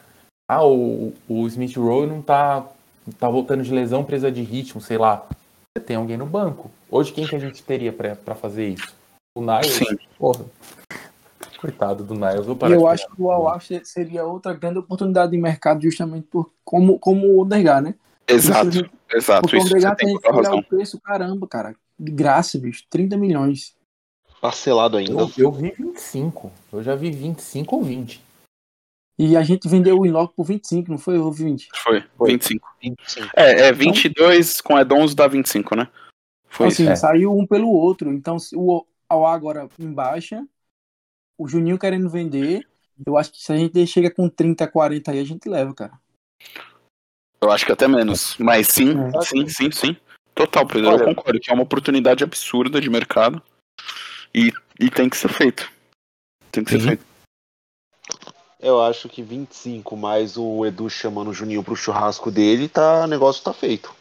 Ah, 0.52 0.66
o, 0.66 1.12
o 1.28 1.46
Smith 1.46 1.76
Rowe 1.76 2.08
não 2.08 2.20
tá, 2.20 2.66
tá 3.20 3.30
voltando 3.30 3.62
de 3.62 3.72
lesão, 3.72 4.02
presa 4.02 4.32
de 4.32 4.42
ritmo, 4.42 4.80
sei 4.80 4.98
lá. 4.98 5.24
Você 5.72 5.84
tem 5.84 5.94
alguém 5.94 6.16
no 6.16 6.26
banco. 6.26 6.72
Hoje, 6.90 7.12
quem 7.12 7.24
que 7.24 7.36
a 7.36 7.38
gente 7.38 7.62
teria 7.62 7.92
para 7.92 8.34
fazer 8.34 8.70
isso? 8.70 8.92
O 9.32 9.40
Niles? 9.40 9.74
Sim. 9.74 9.96
Porra. 10.18 10.44
Coitado 11.60 12.02
do 12.02 12.16
Niles. 12.16 12.46
Vou 12.46 12.56
parar 12.56 12.74
eu 12.74 12.88
acho 12.88 13.06
que 13.06 13.22
o 13.22 13.30
al 13.30 13.60
seria 13.84 14.24
outra 14.24 14.52
grande 14.52 14.80
oportunidade 14.80 15.30
de 15.30 15.38
mercado, 15.38 15.82
justamente 15.82 16.26
por, 16.26 16.50
como, 16.64 16.98
como 16.98 17.28
o 17.28 17.42
Odegar, 17.42 17.80
né? 17.80 17.94
Exato, 18.26 18.70
isso, 18.70 18.90
exato. 19.14 19.42
Porque 19.42 19.56
o 19.56 19.60
Odegar 19.60 19.94
tem 19.94 20.18
que 20.18 20.28
o 20.28 20.62
preço, 20.64 21.00
caramba, 21.00 21.46
cara. 21.46 21.76
De 21.96 22.10
graça, 22.10 22.58
bicho. 22.58 22.82
30 22.90 23.16
milhões. 23.16 23.76
Parcelado 24.40 24.96
ainda. 24.96 25.12
Eu, 25.12 25.30
eu 25.38 25.52
vi 25.52 25.72
25. 25.78 26.50
Eu 26.72 26.82
já 26.82 26.96
vi 26.96 27.12
25 27.12 27.76
ou 27.76 27.84
20. 27.84 28.29
E 29.22 29.36
a 29.36 29.42
gente 29.42 29.68
vendeu 29.68 29.98
o 29.98 30.06
Inlock 30.06 30.34
por 30.34 30.44
25, 30.44 30.90
não 30.90 30.96
foi? 30.96 31.18
Ou 31.18 31.30
20? 31.30 31.68
Foi, 31.76 32.02
foi. 32.16 32.30
25. 32.32 32.66
25. 32.82 33.28
É, 33.36 33.68
é 33.68 33.72
22 33.72 34.50
então, 34.50 34.64
com 34.64 34.78
Edons 34.80 35.14
dá 35.14 35.28
25, 35.28 35.76
né? 35.76 35.88
Foi 36.48 36.68
assim, 36.68 36.90
isso. 36.90 37.02
saiu 37.02 37.36
um 37.36 37.46
pelo 37.46 37.68
outro. 37.68 38.10
Então, 38.10 38.38
o 38.54 38.82
Aua 39.06 39.34
agora 39.34 39.68
em 39.78 39.92
baixa, 39.92 40.42
o 41.36 41.46
Juninho 41.46 41.78
querendo 41.78 42.08
vender, 42.08 42.66
eu 43.06 43.18
acho 43.18 43.30
que 43.30 43.42
se 43.42 43.52
a 43.52 43.58
gente 43.58 43.86
chega 43.86 44.10
com 44.10 44.26
30, 44.26 44.66
40 44.66 45.10
aí, 45.10 45.20
a 45.20 45.24
gente 45.24 45.50
leva, 45.50 45.74
cara. 45.74 45.92
Eu 47.42 47.50
acho 47.50 47.66
que 47.66 47.72
até 47.72 47.86
menos. 47.86 48.38
Mas 48.38 48.68
sim, 48.68 48.94
é. 48.98 49.20
sim, 49.20 49.46
sim, 49.48 49.70
sim. 49.70 49.96
Total, 50.34 50.66
Pedro, 50.66 50.92
eu 50.92 51.04
concordo 51.04 51.38
que 51.38 51.50
é 51.50 51.52
uma 51.52 51.64
oportunidade 51.64 52.24
absurda 52.24 52.80
de 52.80 52.88
mercado 52.88 53.42
e, 54.34 54.50
e 54.80 54.88
tem 54.88 55.10
que 55.10 55.16
ser 55.18 55.28
feito. 55.28 55.70
Tem 56.50 56.64
que 56.64 56.70
sim. 56.70 56.80
ser 56.80 56.86
feito. 56.86 57.09
Eu 58.60 58.82
acho 58.82 59.08
que 59.08 59.22
25 59.22 59.96
mais 59.96 60.36
o 60.36 60.66
Edu 60.66 60.90
chamando 60.90 61.28
o 61.28 61.34
Juninho 61.34 61.64
pro 61.64 61.74
churrasco 61.74 62.30
dele, 62.30 62.68
tá, 62.68 63.04
o 63.04 63.06
negócio 63.06 63.42
tá 63.42 63.54
feito. 63.54 63.94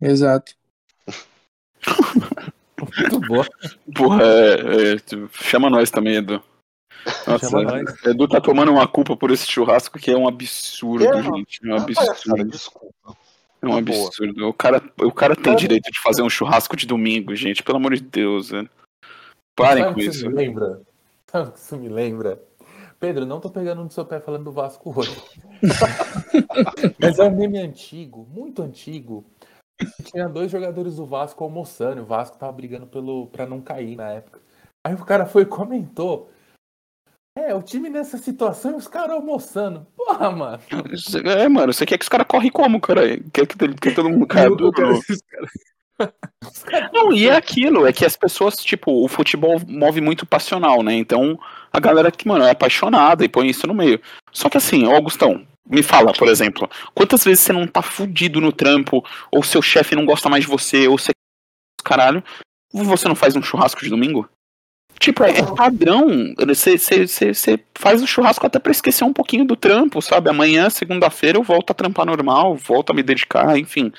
Exato. 0.00 0.54
Muito 2.98 3.20
boa. 3.20 3.46
Porra, 3.94 4.22
é, 4.22 4.94
é, 4.94 4.96
chama 5.32 5.68
nós 5.68 5.90
também, 5.90 6.16
Edu. 6.16 6.42
Nossa, 7.26 8.10
Edu 8.10 8.28
tá 8.28 8.40
tomando 8.40 8.70
uma 8.70 8.86
culpa 8.86 9.16
por 9.16 9.30
esse 9.30 9.46
churrasco 9.46 9.98
que 9.98 10.10
é 10.10 10.16
um 10.16 10.28
absurdo, 10.28 11.04
é, 11.04 11.22
gente. 11.22 11.60
É 11.66 11.72
um 11.72 11.76
absurdo. 11.76 12.44
desculpa. 12.44 13.16
É 13.62 13.66
um 13.66 13.76
absurdo. 13.76 14.48
O 14.48 14.52
cara, 14.52 14.82
o 15.00 15.12
cara 15.12 15.34
tem 15.34 15.56
direito 15.56 15.90
de 15.90 16.00
fazer 16.00 16.22
um 16.22 16.30
churrasco 16.30 16.76
de 16.76 16.86
domingo, 16.86 17.34
gente. 17.34 17.62
Pelo 17.62 17.78
amor 17.78 17.94
de 17.94 18.02
Deus, 18.02 18.50
velho. 18.50 18.70
Parem 19.56 19.84
Sabe 19.84 19.94
com 19.94 20.00
isso. 20.00 20.10
isso 20.10 20.28
me 20.28 20.34
lembra? 20.34 20.82
Sabe 21.26 21.48
o 21.48 21.52
que 21.52 21.58
isso 21.58 21.76
me 21.76 21.88
lembra? 21.88 22.45
Pedro, 22.98 23.26
não 23.26 23.40
tô 23.40 23.50
pegando 23.50 23.84
no 23.84 23.90
seu 23.90 24.04
pé 24.04 24.20
falando 24.20 24.44
do 24.44 24.52
Vasco 24.52 24.92
hoje. 24.98 25.22
Mas 27.00 27.18
é 27.18 27.24
um 27.24 27.36
meme 27.36 27.58
antigo, 27.58 28.26
muito 28.30 28.62
antigo. 28.62 29.24
Tinha 30.04 30.28
dois 30.28 30.50
jogadores 30.50 30.96
do 30.96 31.04
Vasco 31.04 31.44
almoçando, 31.44 31.98
e 31.98 32.02
o 32.02 32.06
Vasco 32.06 32.38
tava 32.38 32.52
brigando 32.52 32.86
pelo 32.86 33.26
para 33.26 33.46
não 33.46 33.60
cair 33.60 33.96
na 33.96 34.10
época. 34.10 34.40
Aí 34.86 34.94
o 34.94 35.04
cara 35.04 35.26
foi 35.26 35.42
e 35.42 35.46
comentou. 35.46 36.30
É, 37.36 37.54
o 37.54 37.62
time 37.62 37.90
nessa 37.90 38.16
situação 38.16 38.72
e 38.72 38.76
os 38.76 38.88
caras 38.88 39.16
almoçando. 39.16 39.86
Porra, 39.94 40.30
mano. 40.30 40.62
É, 41.24 41.46
mano, 41.48 41.72
você 41.72 41.84
quer 41.84 41.98
que 41.98 42.04
os 42.04 42.08
caras 42.08 42.26
correm 42.26 42.50
como, 42.50 42.80
cara? 42.80 43.18
Quer 43.30 43.46
que, 43.46 43.74
que 43.74 43.94
todo 43.94 44.08
mundo 44.08 44.26
caia 44.26 44.48
duro? 44.48 44.72
Não, 46.92 47.12
e 47.12 47.28
é 47.28 47.36
aquilo, 47.36 47.86
é 47.86 47.92
que 47.92 48.04
as 48.04 48.16
pessoas, 48.16 48.56
tipo, 48.56 49.04
o 49.04 49.08
futebol 49.08 49.60
move 49.66 50.00
muito 50.00 50.26
passional, 50.26 50.82
né? 50.82 50.94
Então, 50.94 51.38
a 51.76 51.80
galera 51.80 52.10
que, 52.10 52.26
mano, 52.26 52.42
é 52.42 52.52
apaixonada 52.52 53.22
e 53.22 53.28
põe 53.28 53.48
isso 53.48 53.66
no 53.66 53.74
meio. 53.74 54.00
Só 54.32 54.48
que 54.48 54.56
assim, 54.56 54.86
ó, 54.86 54.94
Augustão, 54.94 55.46
me 55.68 55.82
fala, 55.82 56.10
por 56.14 56.26
exemplo, 56.26 56.70
quantas 56.94 57.22
vezes 57.22 57.40
você 57.40 57.52
não 57.52 57.66
tá 57.66 57.82
fudido 57.82 58.40
no 58.40 58.50
trampo, 58.50 59.04
ou 59.30 59.42
seu 59.42 59.60
chefe 59.60 59.94
não 59.94 60.06
gosta 60.06 60.30
mais 60.30 60.44
de 60.44 60.50
você, 60.50 60.88
ou 60.88 60.96
você. 60.96 61.12
Caralho, 61.84 62.24
você 62.72 63.06
não 63.06 63.14
faz 63.14 63.36
um 63.36 63.42
churrasco 63.42 63.82
de 63.82 63.90
domingo? 63.90 64.26
Tipo, 64.98 65.22
é, 65.24 65.38
é 65.38 65.42
padrão. 65.42 66.34
Você, 66.48 67.60
faz 67.74 68.02
o 68.02 68.06
churrasco 68.06 68.46
até 68.46 68.58
pra 68.58 68.72
esquecer 68.72 69.04
um 69.04 69.12
pouquinho 69.12 69.44
do 69.44 69.54
trampo, 69.54 70.00
sabe? 70.00 70.30
Amanhã, 70.30 70.70
segunda-feira, 70.70 71.36
eu 71.36 71.42
volto 71.42 71.72
a 71.72 71.74
trampar 71.74 72.06
normal, 72.06 72.56
volto 72.56 72.88
a 72.88 72.94
me 72.94 73.02
dedicar, 73.02 73.58
enfim. 73.58 73.92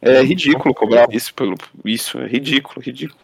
É 0.00 0.20
ridículo 0.20 0.74
cobrar 0.74 1.06
isso 1.14 1.32
pelo. 1.32 1.54
Isso, 1.84 2.18
é 2.18 2.26
ridículo, 2.26 2.84
ridículo. 2.84 3.21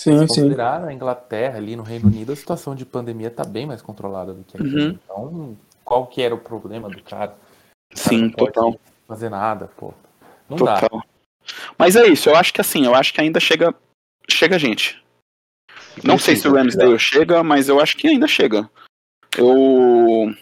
Sim, 0.00 0.18
Se 0.18 0.26
considerar 0.26 0.80
sim. 0.80 0.86
na 0.86 0.92
Inglaterra, 0.92 1.58
ali 1.58 1.76
no 1.76 1.82
Reino 1.82 2.08
Unido, 2.08 2.32
a 2.32 2.36
situação 2.36 2.74
de 2.74 2.84
pandemia 2.84 3.28
está 3.28 3.44
bem 3.44 3.66
mais 3.66 3.80
controlada 3.80 4.34
do 4.34 4.44
que 4.44 4.56
aqui. 4.56 4.66
Uhum. 4.66 4.98
Então, 5.04 5.56
qual 5.84 6.06
que 6.06 6.20
era 6.20 6.34
o 6.34 6.38
problema 6.38 6.88
do 6.88 7.02
cara? 7.02 7.34
O 7.92 7.98
sim, 7.98 8.30
cara 8.30 8.52
total. 8.52 8.80
fazer 9.06 9.28
nada, 9.28 9.70
pô. 9.76 9.94
Não 10.48 10.56
total. 10.56 10.88
dá. 10.90 11.02
Mas 11.78 11.96
é 11.96 12.06
isso, 12.06 12.28
eu 12.28 12.36
acho 12.36 12.52
que 12.52 12.60
assim, 12.60 12.86
eu 12.86 12.94
acho 12.94 13.12
que 13.12 13.20
ainda 13.20 13.38
chega 13.38 13.74
chega 14.30 14.58
gente. 14.58 15.02
Não 16.02 16.18
sei 16.18 16.36
se 16.36 16.48
o 16.48 16.52
Ramsdale 16.54 16.98
chega, 16.98 17.42
mas 17.42 17.68
eu 17.68 17.80
acho 17.80 17.96
que 17.96 18.08
ainda 18.08 18.26
chega. 18.26 18.68
Eu 19.36 20.34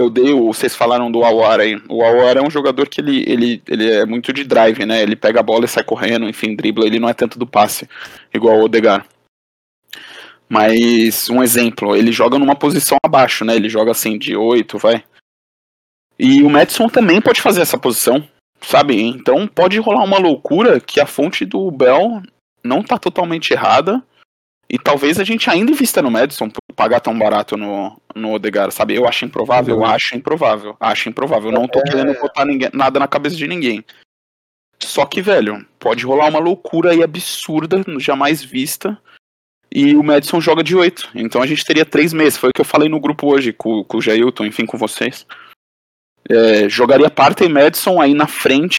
eu 0.00 0.10
dei, 0.10 0.32
vocês 0.32 0.74
falaram 0.74 1.10
do 1.10 1.24
Awar 1.24 1.60
aí. 1.60 1.80
O 1.88 2.02
Awar 2.02 2.36
é 2.36 2.42
um 2.42 2.50
jogador 2.50 2.88
que 2.88 3.00
ele, 3.00 3.24
ele, 3.26 3.62
ele 3.66 3.90
é 3.90 4.04
muito 4.06 4.32
de 4.32 4.44
drive, 4.44 4.84
né? 4.84 5.02
Ele 5.02 5.16
pega 5.16 5.40
a 5.40 5.42
bola 5.42 5.64
e 5.64 5.68
sai 5.68 5.84
correndo, 5.84 6.28
enfim, 6.28 6.54
dribla. 6.54 6.86
Ele 6.86 6.98
não 6.98 7.08
é 7.08 7.14
tanto 7.14 7.38
do 7.38 7.46
passe, 7.46 7.88
igual 8.32 8.58
o 8.58 8.64
Odegar. 8.64 9.06
Mas, 10.48 11.30
um 11.30 11.42
exemplo, 11.42 11.96
ele 11.96 12.10
joga 12.10 12.38
numa 12.38 12.56
posição 12.56 12.98
abaixo, 13.04 13.44
né? 13.44 13.54
Ele 13.54 13.68
joga 13.68 13.92
assim, 13.92 14.18
de 14.18 14.36
8, 14.36 14.78
vai. 14.78 15.04
E 16.18 16.42
o 16.42 16.50
Madison 16.50 16.88
também 16.88 17.20
pode 17.20 17.40
fazer 17.40 17.62
essa 17.62 17.78
posição, 17.78 18.22
sabe? 18.60 19.00
Então 19.00 19.46
pode 19.46 19.78
rolar 19.78 20.04
uma 20.04 20.18
loucura 20.18 20.80
que 20.80 21.00
a 21.00 21.06
fonte 21.06 21.46
do 21.46 21.70
Bell 21.70 22.20
não 22.62 22.82
tá 22.82 22.98
totalmente 22.98 23.52
errada. 23.52 24.02
E 24.72 24.78
talvez 24.78 25.18
a 25.18 25.24
gente 25.24 25.50
ainda 25.50 25.72
invista 25.72 26.00
no 26.00 26.12
Madison 26.12 26.48
por 26.48 26.60
pagar 26.76 27.00
tão 27.00 27.18
barato 27.18 27.56
no, 27.56 28.00
no 28.14 28.32
Odegar, 28.32 28.70
sabe? 28.70 28.94
Eu 28.94 29.08
acho 29.08 29.24
improvável, 29.24 29.74
eu 29.74 29.84
acho 29.84 30.14
improvável, 30.14 30.76
acho 30.78 31.08
improvável. 31.08 31.50
Não 31.50 31.66
tô 31.66 31.80
é... 31.80 31.82
querendo 31.82 32.20
botar 32.20 32.44
ninguém, 32.44 32.70
nada 32.72 33.00
na 33.00 33.08
cabeça 33.08 33.34
de 33.34 33.48
ninguém. 33.48 33.84
Só 34.80 35.04
que, 35.04 35.20
velho, 35.20 35.66
pode 35.76 36.06
rolar 36.06 36.28
uma 36.28 36.38
loucura 36.38 36.92
aí 36.92 37.02
absurda, 37.02 37.84
jamais 37.98 38.44
vista. 38.44 38.96
E 39.72 39.96
o 39.96 40.04
Madison 40.04 40.40
joga 40.40 40.62
de 40.62 40.76
8. 40.76 41.10
Então 41.16 41.42
a 41.42 41.46
gente 41.46 41.64
teria 41.64 41.84
três 41.84 42.12
meses. 42.12 42.38
Foi 42.38 42.50
o 42.50 42.52
que 42.52 42.60
eu 42.60 42.64
falei 42.64 42.88
no 42.88 43.00
grupo 43.00 43.26
hoje 43.26 43.52
com, 43.52 43.82
com 43.82 43.98
o 43.98 44.02
Jailton, 44.02 44.44
enfim, 44.44 44.66
com 44.66 44.78
vocês. 44.78 45.26
É, 46.28 46.68
jogaria 46.68 47.10
Parta 47.10 47.44
e 47.44 47.48
Madison 47.48 48.00
aí 48.00 48.14
na 48.14 48.28
frente 48.28 48.76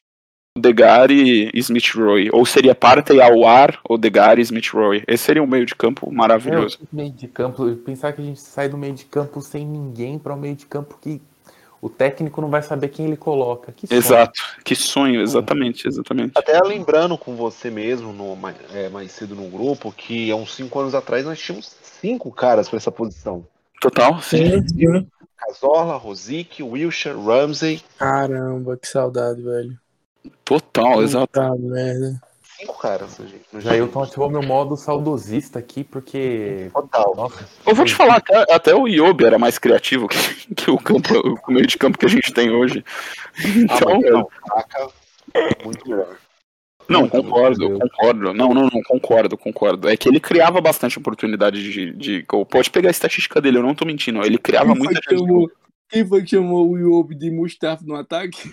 Odegar 0.57 1.09
e 1.09 1.49
Smith 1.55 1.95
Roy. 1.95 2.29
Ou 2.33 2.45
seria 2.45 2.75
Partey 2.75 3.21
ao 3.21 3.47
ar, 3.47 3.79
Odegar 3.87 4.37
e 4.37 4.41
Smith 4.41 4.69
Roy. 4.73 5.01
Esse 5.07 5.23
seria 5.23 5.41
um 5.41 5.47
meio 5.47 5.65
de 5.65 5.73
campo 5.73 6.11
maravilhoso. 6.11 6.77
É, 6.81 6.95
meio 6.95 7.11
de 7.11 7.27
campo, 7.27 7.73
pensar 7.77 8.11
que 8.11 8.21
a 8.21 8.25
gente 8.25 8.41
sai 8.41 8.67
do 8.67 8.77
meio 8.77 8.93
de 8.93 9.05
campo 9.05 9.41
sem 9.41 9.65
ninguém 9.65 10.19
para 10.19 10.33
o 10.33 10.35
um 10.35 10.39
meio 10.39 10.55
de 10.55 10.65
campo 10.65 10.97
que 11.01 11.21
o 11.81 11.89
técnico 11.89 12.41
não 12.41 12.49
vai 12.49 12.61
saber 12.61 12.89
quem 12.89 13.05
ele 13.05 13.15
coloca. 13.15 13.71
Que 13.71 13.91
Exato, 13.93 14.41
que 14.63 14.75
sonho, 14.75 15.21
exatamente, 15.21 15.87
exatamente. 15.87 16.33
Até 16.35 16.59
lembrando 16.59 17.17
com 17.17 17.35
você 17.35 17.71
mesmo, 17.71 18.11
no, 18.11 18.37
é, 18.73 18.89
mais 18.89 19.11
cedo 19.13 19.33
no 19.33 19.49
grupo, 19.49 19.91
que 19.91 20.29
há 20.31 20.35
uns 20.35 20.53
5 20.53 20.79
anos 20.79 20.93
atrás 20.93 21.25
nós 21.25 21.39
tínhamos 21.39 21.73
cinco 21.81 22.29
caras 22.29 22.67
para 22.67 22.77
essa 22.77 22.91
posição. 22.91 23.47
Total, 23.79 24.21
sim. 24.21 24.67
sim. 24.67 25.07
Casola, 25.37 25.95
Rosick, 25.95 26.61
Wilshire, 26.61 27.15
Ramsey. 27.15 27.81
Caramba, 27.97 28.77
que 28.77 28.87
saudade, 28.87 29.41
velho. 29.41 29.80
Total, 30.51 30.91
Puta 30.95 31.03
exato. 31.03 31.59
merda. 31.59 32.21
Cinco 32.59 32.77
caras, 32.77 33.15
gente. 33.17 33.63
Jailton 33.63 34.03
ativou 34.03 34.29
meu 34.29 34.43
modo 34.43 34.75
saudosista 34.75 35.59
aqui, 35.59 35.81
porque. 35.81 36.69
Total. 36.73 37.15
Nossa, 37.15 37.47
eu 37.65 37.73
vou 37.73 37.85
te 37.85 37.95
falar, 37.95 38.17
até, 38.17 38.53
até 38.53 38.75
o 38.75 38.85
Iobi 38.85 39.23
era 39.23 39.39
mais 39.39 39.57
criativo 39.57 40.09
que, 40.09 40.17
que 40.53 40.69
o, 40.69 40.77
campo, 40.77 41.39
o 41.47 41.51
meio 41.51 41.65
de 41.65 41.77
campo 41.77 41.97
que 41.97 42.05
a 42.05 42.09
gente 42.09 42.33
tem 42.33 42.51
hoje. 42.51 42.83
Então, 43.39 44.27
ah, 44.53 44.65
não, 44.73 45.63
muito 45.63 45.89
melhor. 45.89 46.17
Não, 46.89 47.07
concordo, 47.07 47.79
concordo. 47.79 48.33
Não, 48.33 48.53
não, 48.53 48.63
não, 48.63 48.83
concordo, 48.85 49.37
concordo. 49.37 49.87
É 49.87 49.95
que 49.95 50.09
ele 50.09 50.19
criava 50.19 50.59
bastante 50.59 50.97
oportunidade 50.97 51.71
de, 51.71 51.93
de 51.93 52.21
gol. 52.23 52.45
Pode 52.45 52.69
pegar 52.69 52.89
a 52.89 52.91
estatística 52.91 53.39
dele, 53.39 53.59
eu 53.59 53.63
não 53.63 53.73
tô 53.73 53.85
mentindo. 53.85 54.21
Ele 54.25 54.37
criava 54.37 54.73
quem 54.73 54.83
muita 54.83 54.95
gente. 54.95 55.17
Chamou, 55.17 55.49
quem 55.89 56.05
foi 56.05 56.23
que 56.23 56.31
chamou 56.31 56.69
o 56.69 56.77
Iobi 56.77 57.15
de 57.15 57.31
Mustafa 57.31 57.85
no 57.85 57.95
ataque? 57.95 58.51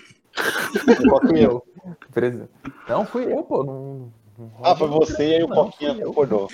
Eu. 1.37 1.65
Não, 2.89 3.05
fui 3.07 3.33
eu, 3.33 3.43
pô. 3.43 3.65
Não, 3.65 4.13
não 4.39 4.53
ah, 4.63 4.77
foi 4.77 4.89
você 4.89 5.31
e 5.31 5.35
aí 5.37 5.43
o 5.43 5.49
Coquinha 5.49 5.95
concordou. 5.97 6.49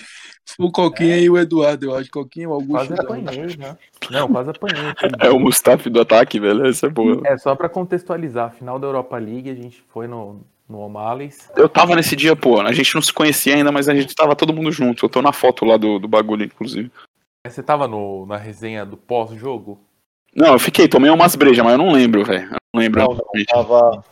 O 0.59 0.70
Coquinha 0.70 1.16
é. 1.16 1.20
e 1.20 1.31
o 1.31 1.39
Eduardo, 1.39 1.86
eu 1.86 1.94
acho. 1.94 2.11
Coquinha, 2.11 2.48
o 2.48 2.52
Augusto. 2.52 2.94
Quase 2.94 2.94
apanhei, 2.94 3.56
né? 3.56 3.77
Não, 4.11 4.28
quase 4.28 4.51
apanhei. 4.51 4.94
É 5.20 5.31
o 5.31 5.39
Mustafa 5.39 5.90
do 5.90 6.01
ataque, 6.01 6.39
beleza? 6.39 6.86
É 6.86 6.90
boa. 6.90 7.20
É, 7.27 7.36
só 7.36 7.55
pra 7.55 7.69
contextualizar, 7.69 8.52
final 8.52 8.78
da 8.78 8.86
Europa 8.86 9.16
League, 9.19 9.51
a 9.51 9.55
gente 9.55 9.82
foi 9.89 10.06
no, 10.06 10.40
no 10.69 10.81
O'Malley's. 10.81 11.51
Eu 11.56 11.69
tava 11.69 11.94
nesse 11.97 12.15
dia, 12.15 12.36
pô. 12.36 12.61
A 12.61 12.73
gente 12.73 12.94
não 12.94 13.02
se 13.02 13.12
conhecia 13.12 13.55
ainda, 13.55 13.73
mas 13.73 13.89
a 13.89 13.94
gente 13.94 14.15
tava 14.15 14.36
todo 14.36 14.52
mundo 14.52 14.70
junto. 14.70 15.05
Eu 15.05 15.11
tô 15.11 15.20
na 15.20 15.32
foto 15.32 15.65
lá 15.65 15.77
do, 15.77 15.98
do 15.98 16.09
bagulho, 16.09 16.44
inclusive. 16.44 16.90
Você 17.47 17.62
tava 17.62 17.86
no, 17.86 18.24
na 18.27 18.36
resenha 18.36 18.86
do 18.86 18.97
pós-jogo? 18.97 19.78
Não, 20.35 20.52
eu 20.52 20.59
fiquei, 20.59 20.89
tomei 20.89 21.11
umas 21.11 21.36
brejas, 21.36 21.65
mas 21.65 21.73
eu 21.73 21.78
não 21.78 21.93
lembro, 21.93 22.24
velho. 22.24 22.51
Não 22.51 22.81
lembro. 22.81 23.01
Não, 23.01 23.15
não, 23.15 23.44
tava, 23.47 24.05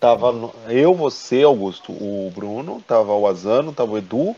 tava 0.00 0.72
eu, 0.72 0.94
você, 0.94 1.42
Augusto, 1.42 1.92
o 1.92 2.30
Bruno, 2.30 2.82
tava 2.82 3.12
o 3.12 3.26
Azano, 3.26 3.74
tava 3.74 3.92
o 3.92 3.98
Edu, 3.98 4.34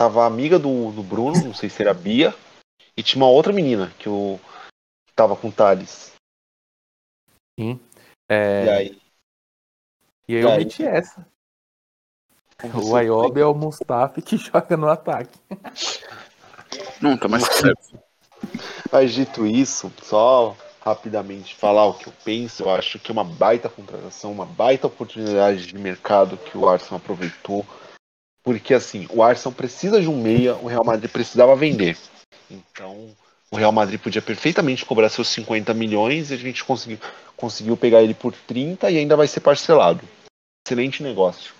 tava 0.00 0.22
a 0.22 0.26
amiga 0.26 0.56
do, 0.58 0.92
do 0.92 1.02
Bruno, 1.02 1.42
não 1.42 1.52
sei 1.52 1.68
se 1.68 1.82
era 1.82 1.90
a 1.90 1.94
Bia, 1.94 2.32
e 2.96 3.02
tinha 3.02 3.22
uma 3.22 3.30
outra 3.30 3.52
menina 3.52 3.92
que 3.98 4.06
eu 4.06 4.38
tava 5.16 5.34
com 5.36 5.48
o 5.48 5.52
Thales. 5.52 6.12
Sim. 7.58 7.80
É... 8.28 8.64
E 8.64 8.70
aí? 8.70 8.98
E 10.28 10.36
aí 10.36 10.42
eu 10.42 10.56
meti 10.56 10.84
essa. 10.84 11.26
O 12.74 12.94
Ayob 12.94 13.40
é 13.40 13.46
o 13.46 13.54
Mustafa 13.54 14.20
que 14.20 14.36
joga 14.38 14.76
no 14.76 14.88
ataque. 14.88 15.38
Tá 17.20 17.28
mais 17.28 17.44
certo. 17.44 17.98
Mas 18.92 19.12
dito 19.12 19.46
isso, 19.46 19.92
só 20.02 20.56
rapidamente 20.88 21.54
falar 21.54 21.86
o 21.86 21.94
que 21.94 22.08
eu 22.08 22.12
penso. 22.24 22.64
Eu 22.64 22.70
acho 22.70 22.98
que 22.98 23.10
é 23.10 23.12
uma 23.12 23.24
baita 23.24 23.68
contratação, 23.68 24.32
uma 24.32 24.46
baita 24.46 24.86
oportunidade 24.86 25.66
de 25.66 25.78
mercado 25.78 26.36
que 26.36 26.56
o 26.56 26.68
Arsenal 26.68 26.96
aproveitou. 26.96 27.64
Porque 28.42 28.74
assim, 28.74 29.06
o 29.10 29.22
Arsenal 29.22 29.54
precisa 29.54 30.00
de 30.00 30.08
um 30.08 30.20
meia, 30.20 30.54
o 30.56 30.66
Real 30.66 30.84
Madrid 30.84 31.10
precisava 31.10 31.54
vender. 31.54 31.96
Então, 32.50 33.14
o 33.50 33.56
Real 33.56 33.72
Madrid 33.72 34.00
podia 34.00 34.22
perfeitamente 34.22 34.84
cobrar 34.84 35.08
seus 35.08 35.28
50 35.28 35.72
milhões 35.74 36.30
e 36.30 36.34
a 36.34 36.36
gente 36.36 36.64
conseguiu, 36.64 36.98
conseguiu 37.36 37.76
pegar 37.76 38.02
ele 38.02 38.14
por 38.14 38.32
30 38.32 38.90
e 38.90 38.98
ainda 38.98 39.16
vai 39.16 39.26
ser 39.26 39.40
parcelado. 39.40 40.02
Excelente 40.66 41.02
negócio. 41.02 41.54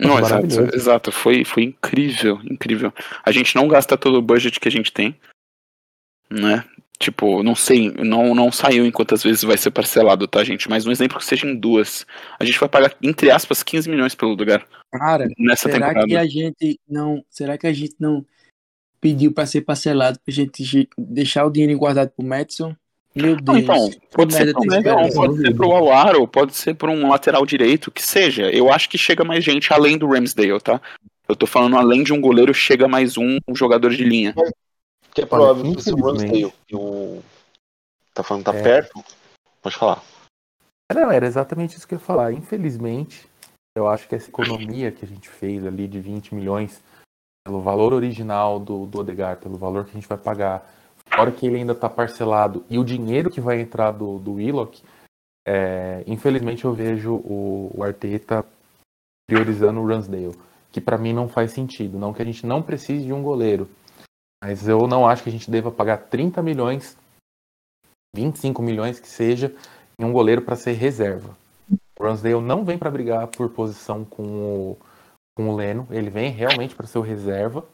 Não, 0.00 0.18
exato, 0.18 0.74
exato. 0.74 1.12
Foi, 1.12 1.44
foi 1.44 1.62
incrível, 1.64 2.40
incrível. 2.44 2.92
A 3.24 3.30
gente 3.30 3.54
não 3.54 3.68
gasta 3.68 3.96
todo 3.96 4.18
o 4.18 4.22
budget 4.22 4.58
que 4.58 4.68
a 4.68 4.70
gente 4.70 4.92
tem, 4.92 5.18
né? 6.28 6.64
Tipo, 7.02 7.42
não 7.42 7.56
sei, 7.56 7.90
não, 7.90 8.32
não 8.32 8.52
saiu 8.52 8.86
em 8.86 8.90
quantas 8.92 9.24
vezes 9.24 9.42
vai 9.42 9.58
ser 9.58 9.72
parcelado, 9.72 10.28
tá, 10.28 10.44
gente? 10.44 10.70
Mas 10.70 10.86
um 10.86 10.92
exemplo 10.92 11.18
que 11.18 11.24
seja 11.24 11.48
em 11.48 11.56
duas. 11.56 12.06
A 12.38 12.44
gente 12.44 12.60
vai 12.60 12.68
pagar, 12.68 12.94
entre 13.02 13.28
aspas, 13.28 13.60
15 13.60 13.90
milhões 13.90 14.14
pelo 14.14 14.36
lugar. 14.36 14.64
Cara, 14.92 15.26
nessa 15.36 15.68
será 15.68 15.88
temporada. 15.88 16.06
que 16.06 16.16
a 16.16 16.24
gente 16.24 16.80
não. 16.88 17.24
Será 17.28 17.58
que 17.58 17.66
a 17.66 17.72
gente 17.72 17.96
não 17.98 18.24
pediu 19.00 19.32
para 19.32 19.46
ser 19.46 19.62
parcelado 19.62 20.20
pra 20.24 20.32
gente 20.32 20.88
deixar 20.96 21.44
o 21.44 21.50
dinheiro 21.50 21.76
guardado 21.76 22.10
pro 22.10 22.24
Madison? 22.24 22.72
Meu 23.16 23.34
Deus. 23.34 23.58
então, 23.58 23.90
pode 24.12 24.32
ser, 24.32 24.52
pro 24.52 24.64
Madison, 24.64 25.10
pode 25.12 25.40
ser 25.40 25.54
pro 25.56 25.72
Alaro, 25.72 26.28
pode 26.28 26.54
ser 26.54 26.74
por 26.74 26.88
um 26.88 27.08
lateral 27.08 27.44
direito, 27.44 27.90
que 27.90 28.00
seja. 28.00 28.48
Eu 28.48 28.72
acho 28.72 28.88
que 28.88 28.96
chega 28.96 29.24
mais 29.24 29.42
gente 29.42 29.72
além 29.72 29.98
do 29.98 30.06
Ramsdale, 30.06 30.60
tá? 30.60 30.80
Eu 31.28 31.34
tô 31.34 31.46
falando 31.48 31.76
além 31.76 32.04
de 32.04 32.12
um 32.12 32.20
goleiro, 32.20 32.54
chega 32.54 32.86
mais 32.86 33.18
um, 33.18 33.38
um 33.48 33.56
jogador 33.56 33.90
de 33.90 34.04
linha. 34.04 34.32
Que 35.14 35.22
é 35.22 35.26
provável 35.26 35.74
que 35.74 35.82
se 35.82 35.92
o 35.92 35.96
Ramsdale 35.96 36.52
o... 36.72 37.22
tá 38.14 38.22
falando 38.22 38.44
tá 38.44 38.54
é. 38.54 38.62
perto, 38.62 39.04
pode 39.60 39.76
falar. 39.76 40.02
Não, 40.94 41.10
era 41.10 41.26
exatamente 41.26 41.76
isso 41.76 41.86
que 41.86 41.94
eu 41.94 41.98
ia 41.98 42.04
falar. 42.04 42.32
Infelizmente, 42.32 43.28
eu 43.76 43.88
acho 43.88 44.08
que 44.08 44.14
essa 44.14 44.28
economia 44.28 44.92
que 44.92 45.04
a 45.04 45.08
gente 45.08 45.28
fez 45.28 45.64
ali 45.66 45.88
de 45.88 46.00
20 46.00 46.34
milhões, 46.34 46.82
pelo 47.44 47.60
valor 47.60 47.92
original 47.92 48.58
do, 48.58 48.86
do 48.86 49.00
Odegar, 49.00 49.38
pelo 49.38 49.56
valor 49.56 49.84
que 49.84 49.90
a 49.90 49.94
gente 49.94 50.08
vai 50.08 50.18
pagar, 50.18 50.66
fora 51.06 51.32
que 51.32 51.46
ele 51.46 51.56
ainda 51.56 51.72
está 51.72 51.88
parcelado, 51.88 52.64
e 52.68 52.78
o 52.78 52.84
dinheiro 52.84 53.30
que 53.30 53.40
vai 53.40 53.60
entrar 53.60 53.90
do, 53.92 54.18
do 54.18 54.34
Willock, 54.34 54.82
é, 55.46 56.04
infelizmente 56.06 56.64
eu 56.64 56.72
vejo 56.72 57.14
o, 57.14 57.70
o 57.74 57.82
Arteta 57.82 58.44
priorizando 59.26 59.80
o 59.80 59.86
Ransdale, 59.86 60.36
que 60.70 60.80
para 60.80 60.98
mim 60.98 61.12
não 61.12 61.28
faz 61.28 61.52
sentido. 61.52 61.98
Não 61.98 62.12
que 62.12 62.22
a 62.22 62.24
gente 62.24 62.46
não 62.46 62.62
precise 62.62 63.04
de 63.04 63.12
um 63.12 63.22
goleiro, 63.22 63.68
mas 64.42 64.66
eu 64.66 64.88
não 64.88 65.06
acho 65.06 65.22
que 65.22 65.28
a 65.28 65.32
gente 65.32 65.48
deva 65.48 65.70
pagar 65.70 65.98
30 65.98 66.42
milhões, 66.42 66.96
25 68.12 68.60
milhões 68.60 68.98
que 68.98 69.06
seja, 69.06 69.54
em 69.96 70.04
um 70.04 70.12
goleiro 70.12 70.42
para 70.42 70.56
ser 70.56 70.72
reserva. 70.72 71.36
O 71.96 72.02
Ransdale 72.02 72.40
não 72.40 72.64
vem 72.64 72.76
para 72.76 72.90
brigar 72.90 73.28
por 73.28 73.48
posição 73.50 74.04
com 74.04 74.22
o, 74.22 74.78
com 75.36 75.48
o 75.48 75.54
Leno, 75.54 75.86
ele 75.92 76.10
vem 76.10 76.32
realmente 76.32 76.74
para 76.74 76.88
ser 76.88 76.98
o 76.98 77.02
reserva. 77.02 77.64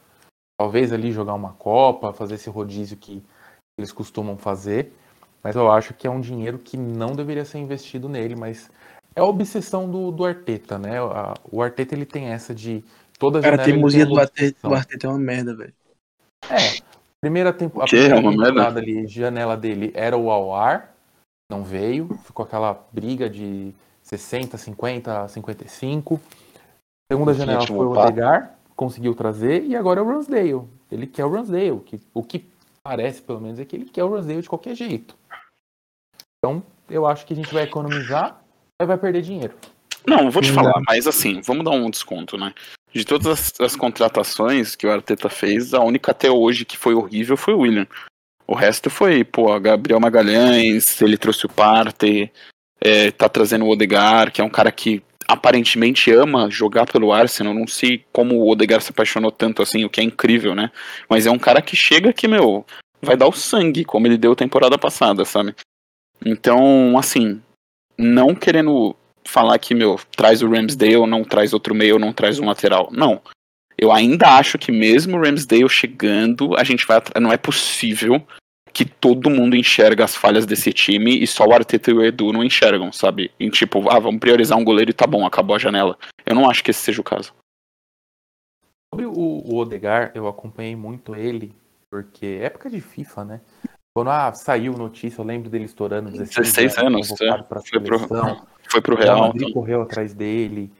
Talvez 0.59 0.93
ali 0.93 1.11
jogar 1.11 1.33
uma 1.33 1.53
Copa, 1.53 2.13
fazer 2.13 2.35
esse 2.35 2.51
rodízio 2.51 2.97
que 2.97 3.23
eles 3.75 3.91
costumam 3.91 4.37
fazer. 4.37 4.93
Mas 5.43 5.55
eu 5.55 5.71
acho 5.71 5.95
que 5.95 6.05
é 6.05 6.09
um 6.09 6.21
dinheiro 6.21 6.59
que 6.59 6.77
não 6.77 7.13
deveria 7.13 7.45
ser 7.45 7.57
investido 7.57 8.07
nele, 8.07 8.35
mas 8.35 8.69
é 9.15 9.21
a 9.21 9.25
obsessão 9.25 9.89
do, 9.89 10.11
do 10.11 10.23
Arteta, 10.23 10.77
né? 10.77 10.97
O 11.49 11.63
Arteta 11.63 11.95
ele 11.95 12.05
tem 12.05 12.25
essa 12.25 12.53
de 12.53 12.83
toda 13.17 13.41
Cara, 13.41 13.55
a 13.55 13.65
teimosia 13.65 14.05
do 14.05 14.19
Arteta, 14.19 14.67
do 14.67 14.75
Arteta 14.75 15.07
é 15.07 15.09
uma 15.09 15.17
merda, 15.17 15.55
velho. 15.55 15.73
É. 16.49 16.89
Primeira, 17.21 17.51
tempo, 17.51 17.81
primeira 17.81 18.17
é 18.17 18.21
temporada 18.21 18.79
ali, 18.79 19.05
janela 19.05 19.57
dele 19.57 19.91
era 19.93 20.15
o 20.15 20.31
Awar, 20.31 20.93
não 21.51 21.63
veio, 21.63 22.17
ficou 22.23 22.45
aquela 22.45 22.87
briga 22.93 23.29
de 23.29 23.73
60, 24.03 24.57
50, 24.57 25.27
55. 25.27 26.19
Segunda 27.11 27.33
janela 27.33 27.67
foi 27.67 27.85
o 27.85 27.91
Odegar, 27.91 28.55
conseguiu 28.75 29.13
trazer, 29.13 29.65
e 29.65 29.75
agora 29.75 29.99
é 29.99 30.03
o 30.03 30.07
Ransdale. 30.07 30.61
Ele 30.89 31.05
quer 31.05 31.25
o 31.25 31.31
Ransdale, 31.31 31.79
que, 31.81 31.99
o 32.13 32.23
que 32.23 32.47
parece 32.81 33.21
pelo 33.21 33.41
menos 33.41 33.59
é 33.59 33.65
que 33.65 33.75
ele 33.75 33.85
quer 33.85 34.03
o 34.05 34.15
Ransdale 34.15 34.41
de 34.41 34.49
qualquer 34.49 34.73
jeito. 34.73 35.15
Então, 36.37 36.63
eu 36.89 37.05
acho 37.05 37.25
que 37.25 37.33
a 37.33 37.35
gente 37.35 37.53
vai 37.53 37.63
economizar, 37.63 38.41
mas 38.79 38.87
vai 38.87 38.97
perder 38.97 39.21
dinheiro. 39.21 39.53
Não, 40.07 40.31
vou 40.31 40.41
te 40.41 40.51
falar, 40.51 40.81
mas 40.87 41.05
assim, 41.05 41.41
vamos 41.41 41.65
dar 41.65 41.71
um 41.71 41.89
desconto, 41.89 42.37
né? 42.37 42.53
De 42.93 43.05
todas 43.05 43.27
as, 43.27 43.53
as, 43.59 43.75
contratações 43.75 44.75
que 44.75 44.87
o 44.87 44.91
Arteta 44.91 45.29
fez, 45.29 45.73
a 45.73 45.81
única 45.81 46.11
até 46.11 46.29
hoje 46.29 46.65
que 46.65 46.77
foi 46.77 46.93
horrível 46.93 47.37
foi 47.37 47.53
o 47.53 47.59
William. 47.59 47.87
O 48.47 48.55
resto 48.55 48.89
foi, 48.89 49.23
pô, 49.23 49.59
Gabriel 49.59 49.99
Magalhães, 49.99 50.99
ele 51.01 51.17
trouxe 51.17 51.45
o 51.45 51.49
Partey, 51.49 52.31
é, 52.81 53.11
tá 53.11 53.29
trazendo 53.29 53.65
o 53.65 53.69
Odegar, 53.69 54.31
que 54.31 54.41
é 54.41 54.43
um 54.43 54.49
cara 54.49 54.71
que 54.71 55.03
aparentemente 55.27 56.11
ama 56.11 56.49
jogar 56.49 56.87
pelo 56.87 57.13
Arsenal. 57.13 57.53
Não 57.53 57.67
sei 57.67 58.03
como 58.11 58.35
o 58.35 58.49
Odegar 58.49 58.81
se 58.81 58.89
apaixonou 58.89 59.31
tanto 59.31 59.61
assim, 59.61 59.85
o 59.85 59.89
que 59.89 60.01
é 60.01 60.03
incrível, 60.03 60.55
né? 60.55 60.71
Mas 61.07 61.27
é 61.27 61.31
um 61.31 61.37
cara 61.37 61.61
que 61.61 61.75
chega 61.75 62.11
que, 62.11 62.27
meu, 62.27 62.65
vai 62.99 63.15
dar 63.15 63.27
o 63.27 63.31
sangue, 63.31 63.85
como 63.85 64.07
ele 64.07 64.17
deu 64.17 64.35
temporada 64.35 64.77
passada, 64.79 65.23
sabe? 65.25 65.53
Então, 66.25 66.97
assim, 66.97 67.39
não 67.95 68.33
querendo 68.33 68.95
falar 69.29 69.57
que, 69.59 69.73
meu, 69.73 69.99
traz 70.15 70.41
o 70.41 70.49
Ramsdale, 70.49 71.07
não 71.07 71.23
traz 71.23 71.53
outro 71.53 71.73
meio, 71.73 71.99
não 71.99 72.11
traz 72.11 72.39
um 72.39 72.45
lateral. 72.45 72.89
Não. 72.91 73.21
Eu 73.77 73.91
ainda 73.91 74.37
acho 74.37 74.57
que 74.57 74.71
mesmo 74.71 75.17
o 75.17 75.21
Ramsdale 75.21 75.69
chegando, 75.69 76.55
a 76.57 76.63
gente 76.63 76.85
vai. 76.85 77.01
Não 77.21 77.31
é 77.31 77.37
possível 77.37 78.21
que 78.73 78.85
todo 78.85 79.29
mundo 79.29 79.55
enxerga 79.55 80.03
as 80.03 80.15
falhas 80.15 80.45
desse 80.45 80.71
time 80.71 81.17
e 81.21 81.25
só 81.25 81.45
o 81.45 81.53
Arteta 81.53 81.91
e 81.91 81.93
o 81.93 82.03
Edu 82.03 82.31
não 82.31 82.43
enxergam, 82.43 82.91
sabe? 82.91 83.31
Em 83.39 83.49
tipo, 83.49 83.89
ah, 83.89 83.99
vamos 83.99 84.19
priorizar 84.19 84.57
um 84.57 84.63
goleiro 84.63 84.91
e 84.91 84.93
tá 84.93 85.07
bom, 85.07 85.25
acabou 85.25 85.55
a 85.55 85.59
janela. 85.59 85.97
Eu 86.25 86.35
não 86.35 86.49
acho 86.49 86.63
que 86.63 86.71
esse 86.71 86.81
seja 86.81 87.01
o 87.01 87.03
caso. 87.03 87.33
Sobre 88.93 89.05
o, 89.05 89.11
o 89.11 89.57
Odegar, 89.57 90.11
eu 90.15 90.27
acompanhei 90.27 90.75
muito 90.75 91.15
ele, 91.15 91.53
porque 91.89 92.39
época 92.41 92.69
de 92.69 92.81
FIFA, 92.81 93.25
né? 93.25 93.41
Quando 93.99 94.11
ah, 94.11 94.31
saiu 94.31 94.77
notícia, 94.77 95.19
eu 95.19 95.25
lembro 95.25 95.49
dele 95.49 95.65
estourando 95.65 96.09
16, 96.09 96.53
16 96.55 96.77
anos, 96.77 97.11
é. 97.11 97.15
foi, 97.17 97.81
pro, 97.81 97.99
foi 98.69 98.81
pro 98.81 98.95
Real. 98.95 99.17
O 99.17 99.27
Madrid 99.27 99.51
correu 99.51 99.81
atrás 99.81 100.13
dele. 100.13 100.71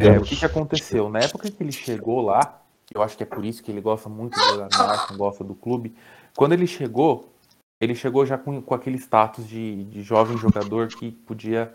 É, 0.00 0.18
o 0.18 0.22
que, 0.22 0.34
que 0.34 0.44
aconteceu? 0.44 1.08
Na 1.08 1.20
época 1.20 1.48
que 1.48 1.62
ele 1.62 1.70
chegou 1.70 2.20
lá, 2.20 2.60
eu 2.92 3.00
acho 3.00 3.16
que 3.16 3.22
é 3.22 3.26
por 3.26 3.44
isso 3.44 3.62
que 3.62 3.70
ele 3.70 3.80
gosta 3.80 4.08
muito 4.08 4.36
no 4.36 4.64
Arsenal, 4.64 5.16
gosta 5.16 5.44
do 5.44 5.54
clube. 5.54 5.94
Quando 6.36 6.52
ele 6.52 6.66
chegou, 6.66 7.32
ele 7.80 7.94
chegou 7.94 8.26
já 8.26 8.36
com, 8.36 8.60
com 8.60 8.74
aquele 8.74 8.98
status 8.98 9.46
de, 9.46 9.84
de 9.84 10.02
jovem 10.02 10.36
jogador 10.36 10.88
que 10.88 11.12
podia 11.12 11.72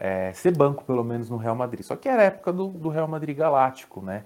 é, 0.00 0.32
ser 0.32 0.50
banco, 0.50 0.82
pelo 0.82 1.04
menos, 1.04 1.30
no 1.30 1.36
Real 1.36 1.54
Madrid. 1.54 1.84
Só 1.84 1.94
que 1.94 2.08
era 2.08 2.22
a 2.22 2.24
época 2.24 2.52
do, 2.52 2.70
do 2.70 2.88
Real 2.88 3.06
Madrid 3.06 3.36
Galáctico, 3.36 4.02
né? 4.02 4.24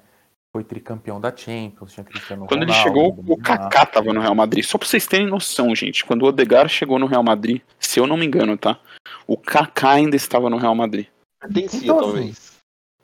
Foi 0.55 0.63
tricampeão 0.63 1.21
da 1.21 1.37
Champions, 1.37 1.93
tinha 1.93 2.05
Cristiano 2.05 2.47
Quando 2.47 2.61
Ronaldo, 2.61 2.73
ele 2.73 2.83
chegou, 2.85 3.25
o 3.27 3.37
Kaká 3.37 3.85
tava 3.85 4.13
no 4.13 4.21
Real 4.21 4.37
Madrid. 4.37 4.65
Só 4.65 4.79
pra 4.79 4.87
vocês 4.87 5.05
terem 5.05 5.27
noção, 5.27 5.75
gente. 5.75 6.05
Quando 6.05 6.23
o 6.23 6.27
Odegar 6.27 6.69
chegou 6.69 6.97
no 6.97 7.07
Real 7.07 7.25
Madrid, 7.25 7.61
se 7.77 7.99
eu 7.99 8.07
não 8.07 8.17
me 8.17 8.25
engano, 8.25 8.57
tá? 8.57 8.79
O 9.27 9.37
Kaká 9.37 9.91
ainda 9.91 10.15
estava 10.15 10.49
no 10.49 10.57
Real 10.57 10.77
Madrid. 10.77 11.09
Pertencia, 11.41 11.81
então, 11.83 11.99
talvez. 11.99 12.53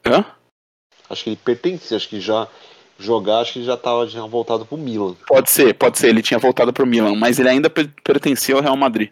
Hã? 0.07 0.25
Acho 1.11 1.25
que 1.25 1.31
ele 1.31 1.41
pertencia, 1.45 1.97
acho 1.97 2.09
que 2.09 2.21
já 2.21 2.47
jogar, 3.01 3.41
acho 3.41 3.55
que 3.55 3.59
ele 3.59 3.67
já 3.67 3.75
estava 3.75 4.07
já 4.07 4.25
voltado 4.27 4.65
pro 4.65 4.79
Milan. 4.79 5.17
Pode 5.27 5.51
ser, 5.51 5.75
pode 5.75 5.99
ser, 5.99 6.11
ele 6.11 6.23
tinha 6.23 6.39
voltado 6.39 6.73
pro 6.73 6.87
Milan, 6.87 7.17
mas 7.17 7.41
ele 7.41 7.49
ainda 7.49 7.69
pertencia 7.69 8.55
ao 8.55 8.63
Real 8.63 8.77
Madrid. 8.77 9.11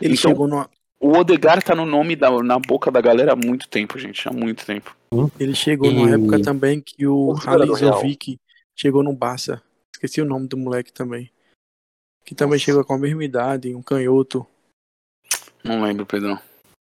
Ele 0.00 0.14
então, 0.14 0.30
chegou 0.30 0.48
no. 0.48 0.66
O 0.98 1.18
Odegar 1.18 1.62
tá 1.62 1.74
no 1.74 1.84
nome 1.84 2.16
da, 2.16 2.30
na 2.42 2.58
boca 2.58 2.90
da 2.90 3.02
galera 3.02 3.34
há 3.34 3.36
muito 3.36 3.68
tempo, 3.68 3.98
gente, 3.98 4.26
há 4.26 4.32
muito 4.32 4.64
tempo. 4.64 4.96
Ele 5.38 5.54
chegou 5.54 5.90
e... 5.90 5.94
numa 5.94 6.10
época 6.10 6.42
também 6.42 6.80
que 6.80 7.06
o 7.06 7.34
Halizovic 7.44 8.38
chegou 8.74 9.02
no 9.02 9.12
Barça. 9.12 9.62
Esqueci 9.92 10.20
o 10.20 10.24
nome 10.24 10.48
do 10.48 10.56
moleque 10.56 10.92
também. 10.92 11.30
Que 12.24 12.34
também 12.34 12.54
Nossa. 12.54 12.64
chegou 12.64 12.84
com 12.84 12.94
a 12.94 12.98
mesma 12.98 13.24
idade, 13.24 13.74
um 13.74 13.82
canhoto. 13.82 14.46
Não 15.62 15.82
lembro, 15.82 16.06
Pedrão. 16.06 16.38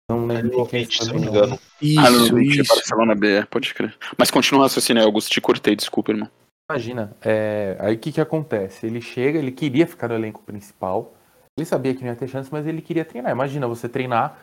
Não 0.09 0.25
lembro 0.25 0.65
quem 0.67 0.89
se 0.89 1.05
não 1.07 1.19
me 1.19 1.27
engano. 1.27 1.59
Isso, 1.81 1.99
ah, 1.99 2.09
não, 2.09 2.39
isso. 2.39 2.73
Barcelona 2.73 3.13
B, 3.13 3.39
é, 3.39 3.45
pode 3.45 3.73
crer. 3.73 3.95
Mas 4.17 4.31
continua 4.31 4.61
o 4.61 4.63
raciocínio, 4.63 5.03
Augusto, 5.03 5.29
te 5.29 5.41
cortei, 5.41 5.75
desculpa, 5.75 6.11
irmão. 6.11 6.29
Imagina, 6.69 7.15
é, 7.21 7.77
aí 7.79 7.95
o 7.95 7.99
que 7.99 8.11
que 8.11 8.21
acontece? 8.21 8.85
Ele 8.85 9.01
chega, 9.01 9.39
ele 9.39 9.51
queria 9.51 9.87
ficar 9.87 10.09
no 10.09 10.15
elenco 10.15 10.43
principal, 10.43 11.13
ele 11.57 11.65
sabia 11.65 11.93
que 11.93 12.01
não 12.01 12.09
ia 12.09 12.15
ter 12.15 12.27
chance, 12.27 12.49
mas 12.51 12.67
ele 12.67 12.81
queria 12.81 13.03
treinar. 13.03 13.31
Imagina 13.31 13.67
você 13.67 13.89
treinar 13.89 14.37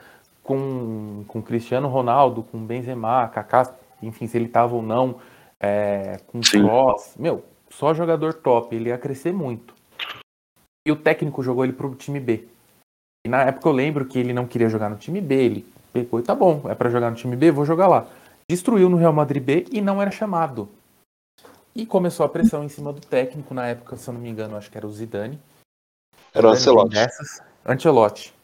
com, 0.45 1.25
com 1.27 1.43
Cristiano 1.43 1.89
Ronaldo, 1.89 2.43
com 2.45 2.65
Benzema, 2.65 3.27
Kaká, 3.29 3.75
enfim, 4.01 4.29
se 4.29 4.37
ele 4.37 4.47
tava 4.47 4.77
ou 4.77 4.83
não, 4.83 5.17
é, 5.59 6.21
com 6.27 6.41
Cross, 6.41 7.17
meu, 7.19 7.43
só 7.71 7.93
jogador 7.95 8.35
top, 8.35 8.77
ele 8.77 8.91
ia 8.91 8.99
crescer 8.99 9.33
muito. 9.33 9.75
E 10.87 10.93
o 10.93 10.97
técnico 10.97 11.43
jogou 11.43 11.65
ele 11.65 11.73
pro 11.73 11.95
time 11.95 12.21
B. 12.21 12.47
E 13.27 13.29
na 13.29 13.43
época 13.43 13.69
eu 13.69 13.73
lembro 13.73 14.05
que 14.05 14.19
ele 14.19 14.35
não 14.35 14.47
queria 14.47 14.69
jogar 14.69 14.91
no 14.91 14.99
time 14.99 15.21
B, 15.21 15.35
ele 15.35 15.67
pegou 15.93 16.21
e 16.21 16.23
tá 16.23 16.35
bom, 16.35 16.63
é 16.69 16.75
para 16.75 16.91
jogar 16.91 17.11
no 17.11 17.17
time 17.17 17.35
B, 17.35 17.51
vou 17.51 17.65
jogar 17.65 17.89
lá. 17.89 18.07
Destruiu 18.49 18.91
no 18.91 18.99
Real 18.99 19.13
Madrid 19.13 19.43
B 19.43 19.65
e 19.73 19.81
não 19.81 20.01
era 20.03 20.11
chamado. 20.11 20.69
E 21.75 21.87
começou 21.87 22.25
a 22.25 22.29
pressão 22.29 22.63
em 22.63 22.69
cima 22.69 22.93
do 22.93 23.01
técnico, 23.01 23.55
na 23.55 23.67
época, 23.67 23.97
se 23.97 24.09
eu 24.09 24.15
não 24.15 24.21
me 24.21 24.29
engano, 24.29 24.57
acho 24.57 24.71
que 24.71 24.77
era 24.77 24.87
o 24.87 24.93
Zidane. 24.93 25.41
Era 26.35 26.49
o 26.49 26.51
Ancelotti. 26.51 26.97
Ancelotti. 27.67 28.35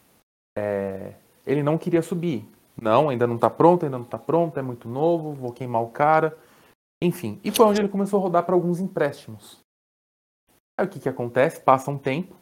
É, 0.56 1.12
ele 1.50 1.62
não 1.62 1.76
queria 1.76 2.02
subir. 2.02 2.48
Não, 2.80 3.08
ainda 3.08 3.26
não 3.26 3.36
tá 3.36 3.50
pronto, 3.50 3.84
ainda 3.84 3.98
não 3.98 4.04
tá 4.04 4.18
pronto, 4.18 4.58
é 4.58 4.62
muito 4.62 4.88
novo, 4.88 5.32
vou 5.32 5.52
queimar 5.52 5.82
o 5.82 5.88
cara. 5.88 6.38
Enfim, 7.02 7.40
e 7.42 7.50
foi 7.50 7.66
onde 7.66 7.80
ele 7.80 7.88
começou 7.88 8.20
a 8.20 8.22
rodar 8.22 8.44
para 8.44 8.54
alguns 8.54 8.78
empréstimos. 8.78 9.58
Aí 10.78 10.86
o 10.86 10.88
que 10.88 11.00
que 11.00 11.08
acontece? 11.08 11.60
Passa 11.60 11.90
um 11.90 11.98
tempo, 11.98 12.34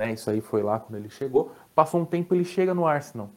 né? 0.00 0.12
Isso 0.12 0.30
aí 0.30 0.40
foi 0.40 0.62
lá 0.62 0.80
quando 0.80 0.96
ele 0.96 1.10
chegou. 1.10 1.52
Passou 1.74 2.00
um 2.00 2.04
tempo, 2.04 2.34
ele 2.34 2.44
chega 2.44 2.74
no 2.74 2.86
Arsenal. 2.86 3.30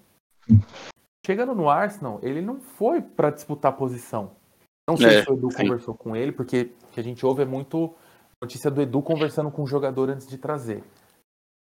Chegando 1.25 1.53
no 1.53 1.69
Arsenal, 1.69 2.19
ele 2.23 2.41
não 2.41 2.59
foi 2.59 3.01
para 3.01 3.29
disputar 3.29 3.73
posição. 3.73 4.31
Não 4.89 4.95
sei 4.95 5.19
é, 5.19 5.23
se 5.23 5.29
o 5.29 5.33
Edu 5.33 5.51
sim. 5.51 5.57
conversou 5.57 5.93
com 5.93 6.15
ele, 6.15 6.31
porque 6.31 6.71
o 6.83 6.87
que 6.93 6.99
a 6.99 7.03
gente 7.03 7.25
ouve 7.25 7.41
é 7.41 7.45
muito 7.45 7.93
notícia 8.41 8.71
do 8.71 8.81
Edu 8.81 9.01
conversando 9.01 9.51
com 9.51 9.63
o 9.63 9.67
jogador 9.67 10.09
antes 10.09 10.27
de 10.27 10.37
trazer. 10.37 10.83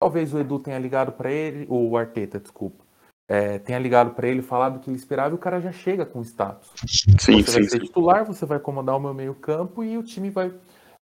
Talvez 0.01 0.35
o 0.35 0.39
Edu 0.39 0.59
tenha 0.59 0.79
ligado 0.79 1.13
para 1.13 1.31
ele, 1.31 1.65
ou 1.69 1.91
o 1.91 1.97
Arteta, 1.97 2.41
desculpa, 2.41 2.85
é, 3.33 3.59
tenha 3.59 3.79
ligado 3.79 4.11
para 4.11 4.29
ele, 4.29 4.43
falado 4.43 4.77
o 4.77 4.79
que 4.79 4.91
ele 4.91 4.99
esperava 4.99 5.31
e 5.31 5.35
o 5.35 5.39
cara 5.39 5.59
já 5.59 5.73
chega 5.73 6.05
com 6.05 6.21
status. 6.21 6.69
Sim, 6.87 7.13
você 7.19 7.25
sim, 7.25 7.33
vai 7.33 7.63
ser 7.63 7.71
sim. 7.71 7.79
titular, 7.79 8.27
você 8.27 8.45
vai 8.45 8.59
comandar 8.59 8.95
o 8.95 9.01
meu 9.01 9.15
meio 9.15 9.35
campo 9.35 9.83
e 9.83 9.97
o 9.97 10.03
time 10.03 10.29
vai, 10.29 10.53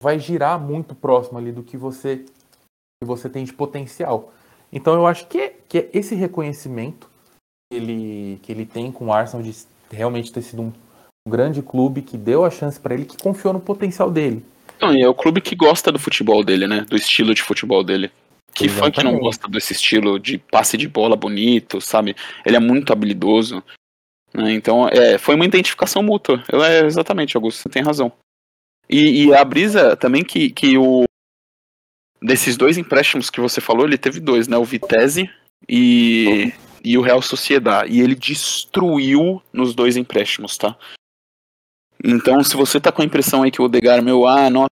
vai 0.02 0.18
girar 0.18 0.58
muito 0.58 0.94
próximo 0.94 1.36
ali 1.36 1.52
do 1.52 1.62
que 1.62 1.76
você, 1.76 2.24
que 2.98 3.04
você 3.04 3.28
tem 3.28 3.44
de 3.44 3.52
potencial. 3.52 4.32
Então 4.72 4.94
eu 4.94 5.06
acho 5.06 5.26
que, 5.26 5.52
que 5.68 5.90
esse 5.92 6.14
reconhecimento 6.14 7.10
que 7.70 7.76
ele, 7.76 8.40
que 8.42 8.50
ele 8.50 8.64
tem 8.64 8.90
com 8.90 9.08
o 9.08 9.12
Arsenal 9.12 9.44
de 9.44 9.54
realmente 9.90 10.32
ter 10.32 10.40
sido 10.40 10.62
um, 10.62 10.72
um 11.26 11.30
grande 11.30 11.60
clube 11.60 12.00
que 12.00 12.16
deu 12.16 12.42
a 12.42 12.50
chance 12.50 12.80
para 12.80 12.94
ele, 12.94 13.04
que 13.04 13.18
confiou 13.18 13.52
no 13.52 13.60
potencial 13.60 14.10
dele. 14.10 14.42
Não, 14.80 14.94
e 14.94 15.02
é 15.02 15.08
o 15.08 15.14
clube 15.14 15.42
que 15.42 15.54
gosta 15.54 15.92
do 15.92 15.98
futebol 15.98 16.42
dele, 16.42 16.66
né? 16.66 16.86
Do 16.88 16.96
estilo 16.96 17.34
de 17.34 17.42
futebol 17.42 17.84
dele. 17.84 18.10
Que 18.54 18.68
fã 18.68 18.90
que 18.90 19.02
não 19.02 19.18
gosta 19.18 19.48
desse 19.48 19.72
estilo 19.72 20.18
de 20.18 20.38
passe 20.38 20.76
de 20.76 20.86
bola 20.86 21.16
bonito, 21.16 21.80
sabe? 21.80 22.14
Ele 22.46 22.56
é 22.56 22.60
muito 22.60 22.92
habilidoso. 22.92 23.62
Né? 24.32 24.52
Então, 24.52 24.88
é, 24.88 25.18
foi 25.18 25.34
uma 25.34 25.44
identificação 25.44 26.02
mútua. 26.02 26.42
É, 26.52 26.86
exatamente, 26.86 27.36
Augusto, 27.36 27.62
você 27.62 27.68
tem 27.68 27.82
razão. 27.82 28.12
E, 28.88 29.24
e, 29.24 29.34
a 29.34 29.44
brisa 29.44 29.96
também 29.96 30.22
que, 30.22 30.50
que 30.50 30.76
o, 30.78 31.04
desses 32.22 32.56
dois 32.56 32.78
empréstimos 32.78 33.30
que 33.30 33.40
você 33.40 33.60
falou, 33.60 33.86
ele 33.86 33.98
teve 33.98 34.20
dois, 34.20 34.46
né? 34.46 34.56
O 34.56 34.64
Vitesse 34.64 35.28
e, 35.68 36.52
e 36.84 36.96
o 36.96 37.02
Real 37.02 37.22
Sociedade. 37.22 37.92
E 37.92 38.00
ele 38.00 38.14
destruiu 38.14 39.42
nos 39.52 39.74
dois 39.74 39.96
empréstimos, 39.96 40.56
tá? 40.56 40.76
Então, 42.02 42.44
se 42.44 42.56
você 42.56 42.80
tá 42.80 42.92
com 42.92 43.02
a 43.02 43.04
impressão 43.04 43.42
aí 43.42 43.50
que 43.50 43.62
o 43.62 43.64
Odegar, 43.64 44.02
meu, 44.02 44.26
ah, 44.26 44.50
nossa, 44.50 44.68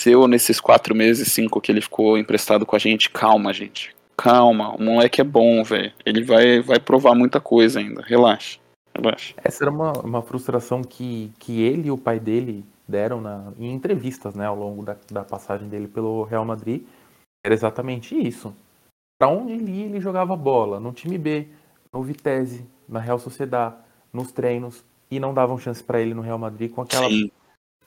seu 0.00 0.26
nesses 0.26 0.58
quatro 0.58 0.94
meses, 0.94 1.30
cinco 1.30 1.60
que 1.60 1.70
ele 1.70 1.82
ficou 1.82 2.16
emprestado 2.16 2.64
com 2.64 2.74
a 2.74 2.78
gente, 2.78 3.10
calma, 3.10 3.52
gente. 3.52 3.94
Calma, 4.16 4.74
o 4.74 4.82
moleque 4.82 5.20
é 5.20 5.24
bom, 5.24 5.62
velho. 5.62 5.92
Ele 6.04 6.24
vai, 6.24 6.60
vai 6.60 6.80
provar 6.80 7.14
muita 7.14 7.40
coisa 7.40 7.80
ainda. 7.80 8.02
Relaxa. 8.02 8.58
Relaxa. 8.94 9.34
Essa 9.44 9.64
era 9.64 9.70
uma, 9.70 9.92
uma 9.92 10.22
frustração 10.22 10.82
que, 10.82 11.30
que 11.38 11.60
ele 11.62 11.88
e 11.88 11.90
o 11.90 11.98
pai 11.98 12.18
dele 12.18 12.64
deram 12.88 13.20
na, 13.20 13.52
em 13.58 13.72
entrevistas, 13.72 14.34
né, 14.34 14.46
ao 14.46 14.56
longo 14.56 14.82
da, 14.82 14.96
da 15.10 15.22
passagem 15.22 15.68
dele 15.68 15.86
pelo 15.86 16.24
Real 16.24 16.44
Madrid. 16.44 16.82
Era 17.44 17.54
exatamente 17.54 18.14
isso. 18.14 18.54
Para 19.18 19.28
onde 19.30 19.52
ele 19.52 19.70
ia, 19.70 19.84
ele 19.86 20.00
jogava 20.00 20.34
bola. 20.34 20.80
No 20.80 20.92
time 20.92 21.18
B, 21.18 21.48
no 21.92 22.02
Vitesse, 22.02 22.64
na 22.88 23.00
Real 23.00 23.18
Sociedad, 23.18 23.74
nos 24.12 24.32
treinos. 24.32 24.82
E 25.10 25.18
não 25.18 25.34
davam 25.34 25.58
chance 25.58 25.82
para 25.82 26.00
ele 26.00 26.14
no 26.14 26.22
Real 26.22 26.38
Madrid 26.38 26.70
com 26.70 26.82
aquela 26.82 27.08
Sim 27.08 27.30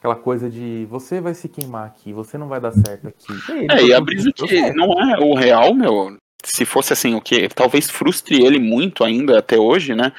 aquela 0.03 0.15
coisa 0.17 0.49
de 0.49 0.85
você 0.89 1.21
vai 1.21 1.33
se 1.33 1.47
queimar 1.47 1.87
aqui, 1.87 2.11
você 2.11 2.37
não 2.37 2.49
vai 2.49 2.59
dar 2.59 2.73
certo 2.73 3.07
aqui. 3.07 3.31
E 3.49 3.71
é, 3.71 3.85
e 3.85 3.93
a 3.93 4.01
brisa 4.01 4.29
que 4.33 4.73
não 4.73 4.91
é 5.01 5.17
o 5.17 5.33
real, 5.33 5.73
meu. 5.73 6.17
Se 6.43 6.65
fosse 6.65 6.91
assim, 6.91 7.15
o 7.15 7.21
que 7.21 7.47
talvez 7.47 7.89
frustre 7.89 8.43
ele 8.43 8.59
muito 8.59 9.05
ainda 9.05 9.39
até 9.39 9.57
hoje, 9.57 9.95
né? 9.95 10.11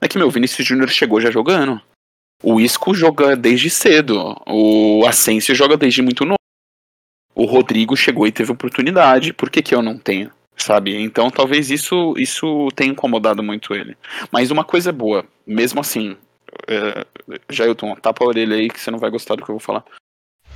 É 0.00 0.08
que 0.08 0.18
meu 0.18 0.28
Vinícius 0.28 0.66
Júnior 0.66 0.88
chegou 0.88 1.20
já 1.20 1.30
jogando. 1.30 1.80
O 2.42 2.58
Isco 2.58 2.92
joga 2.92 3.36
desde 3.36 3.70
cedo. 3.70 4.36
O 4.44 5.04
Asensio 5.06 5.54
joga 5.54 5.76
desde 5.76 6.02
muito 6.02 6.24
novo. 6.24 6.38
O 7.32 7.44
Rodrigo 7.44 7.96
chegou 7.96 8.26
e 8.26 8.32
teve 8.32 8.50
oportunidade. 8.50 9.32
Por 9.32 9.50
que, 9.50 9.62
que 9.62 9.72
eu 9.72 9.82
não 9.82 9.96
tenho? 9.96 10.32
Sabe? 10.56 11.00
Então 11.00 11.30
talvez 11.30 11.70
isso, 11.70 12.12
isso 12.16 12.68
tenha 12.74 12.90
incomodado 12.90 13.40
muito 13.40 13.72
ele. 13.72 13.96
Mas 14.32 14.50
uma 14.50 14.64
coisa 14.64 14.90
é 14.90 14.92
boa, 14.92 15.24
mesmo 15.46 15.80
assim, 15.80 16.16
é, 16.66 17.06
Jailton, 17.50 17.94
tapa 17.96 18.24
a 18.24 18.28
orelha 18.28 18.56
aí 18.56 18.68
que 18.68 18.80
você 18.80 18.90
não 18.90 18.98
vai 18.98 19.10
gostar 19.10 19.36
do 19.36 19.44
que 19.44 19.50
eu 19.50 19.54
vou 19.54 19.60
falar. 19.60 19.84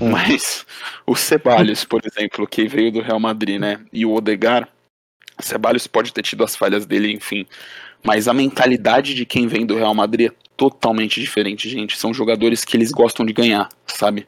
Hum. 0.01 0.11
Mas 0.11 0.67
o 1.07 1.15
Ceballos, 1.15 1.85
por 1.85 2.01
exemplo, 2.05 2.47
que 2.47 2.67
veio 2.67 2.91
do 2.91 3.01
Real 3.01 3.21
Madrid, 3.21 3.61
né? 3.61 3.81
E 3.93 4.05
o 4.05 4.13
Odegar, 4.13 4.69
o 5.39 5.43
Ceballos 5.43 5.87
pode 5.87 6.13
ter 6.13 6.23
tido 6.23 6.45
as 6.45 6.57
falhas 6.57 6.87
dele, 6.87 7.13
enfim. 7.13 7.47
Mas 8.03 8.27
a 8.27 8.35
mentalidade 8.35 9.15
de 9.15 9.25
quem 9.25 9.47
vem 9.47 9.65
do 9.65 9.77
Real 9.77 9.95
Madrid 9.95 10.31
é 10.31 10.35
totalmente 10.57 11.21
diferente, 11.21 11.69
gente. 11.69 11.97
São 11.97 12.13
jogadores 12.13 12.65
que 12.65 12.77
eles 12.77 12.91
gostam 12.91 13.25
de 13.25 13.33
ganhar, 13.33 13.69
sabe? 13.87 14.27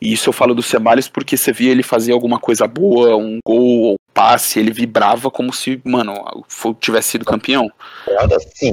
E 0.00 0.12
isso 0.12 0.28
eu 0.28 0.32
falo 0.32 0.54
do 0.54 0.62
Ceballos 0.62 1.08
porque 1.08 1.36
você 1.36 1.52
via 1.52 1.70
ele 1.70 1.82
fazer 1.82 2.12
alguma 2.12 2.38
coisa 2.38 2.66
boa, 2.66 3.16
um 3.16 3.38
gol 3.44 3.82
ou 3.82 3.92
um 3.92 3.96
passe, 4.12 4.58
ele 4.58 4.72
vibrava 4.72 5.30
como 5.30 5.52
se, 5.52 5.80
mano, 5.84 6.14
tivesse 6.80 7.10
sido 7.10 7.24
campeão. 7.24 7.70
Sim. 8.54 8.72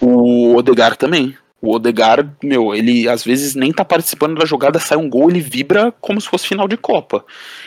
O 0.00 0.54
Odegar 0.56 0.96
também. 0.96 1.36
O 1.60 1.74
Odegar, 1.74 2.36
meu, 2.42 2.72
ele 2.72 3.08
às 3.08 3.24
vezes 3.24 3.56
nem 3.56 3.72
tá 3.72 3.84
participando 3.84 4.38
da 4.38 4.44
jogada, 4.44 4.78
sai 4.78 4.96
um 4.96 5.10
gol, 5.10 5.28
ele 5.28 5.40
vibra 5.40 5.90
como 5.90 6.20
se 6.20 6.28
fosse 6.28 6.46
final 6.46 6.68
de 6.68 6.76
Copa. 6.76 7.24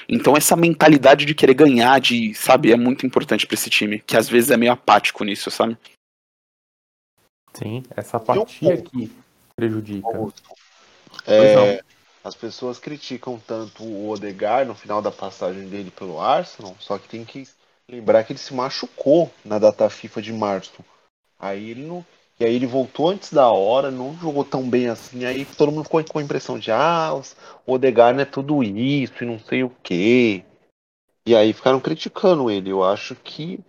Então 0.07 0.37
essa 0.37 0.55
mentalidade 0.55 1.25
de 1.25 1.35
querer 1.35 1.53
ganhar, 1.53 1.99
de, 1.99 2.33
sabe, 2.33 2.71
é 2.71 2.77
muito 2.77 3.05
importante 3.05 3.45
para 3.45 3.55
esse 3.55 3.69
time, 3.69 3.99
que 3.99 4.15
às 4.15 4.29
vezes 4.29 4.49
é 4.49 4.55
meio 4.55 4.71
apático 4.71 5.25
nisso, 5.25 5.51
sabe? 5.51 5.77
Sim, 7.53 7.83
essa 7.95 8.15
apatia 8.15 8.81
que 8.81 9.11
prejudica. 9.57 10.07
É, 11.27 11.83
as 12.23 12.33
pessoas 12.33 12.79
criticam 12.79 13.41
tanto 13.45 13.83
o 13.83 14.09
Odegar 14.09 14.65
no 14.65 14.73
final 14.73 15.01
da 15.01 15.11
passagem 15.11 15.67
dele 15.67 15.91
pelo 15.91 16.21
Arsenal, 16.21 16.75
só 16.79 16.97
que 16.97 17.09
tem 17.09 17.25
que 17.25 17.45
lembrar 17.89 18.23
que 18.23 18.31
ele 18.31 18.39
se 18.39 18.53
machucou 18.53 19.29
na 19.43 19.59
data 19.59 19.89
FIFA 19.89 20.21
de 20.21 20.31
março. 20.31 20.85
Aí 21.37 21.71
ele 21.71 21.83
não 21.85 22.05
e 22.41 22.43
aí 22.43 22.55
ele 22.55 22.65
voltou 22.65 23.09
antes 23.09 23.31
da 23.31 23.51
hora, 23.51 23.91
não 23.91 24.17
jogou 24.17 24.43
tão 24.43 24.67
bem 24.67 24.87
assim. 24.87 25.25
Aí 25.25 25.45
todo 25.45 25.71
mundo 25.71 25.83
ficou 25.83 26.03
com 26.03 26.17
a 26.17 26.23
impressão 26.23 26.57
de, 26.57 26.71
ah, 26.71 27.13
o 27.67 27.73
Odegaard 27.73 28.15
não 28.15 28.23
é 28.23 28.25
tudo 28.25 28.63
isso 28.63 29.13
e 29.23 29.27
não 29.27 29.37
sei 29.37 29.63
o 29.63 29.71
quê. 29.83 30.43
E 31.23 31.35
aí 31.35 31.53
ficaram 31.53 31.79
criticando 31.79 32.49
ele. 32.49 32.71
Eu 32.71 32.83
acho 32.83 33.13
que. 33.13 33.59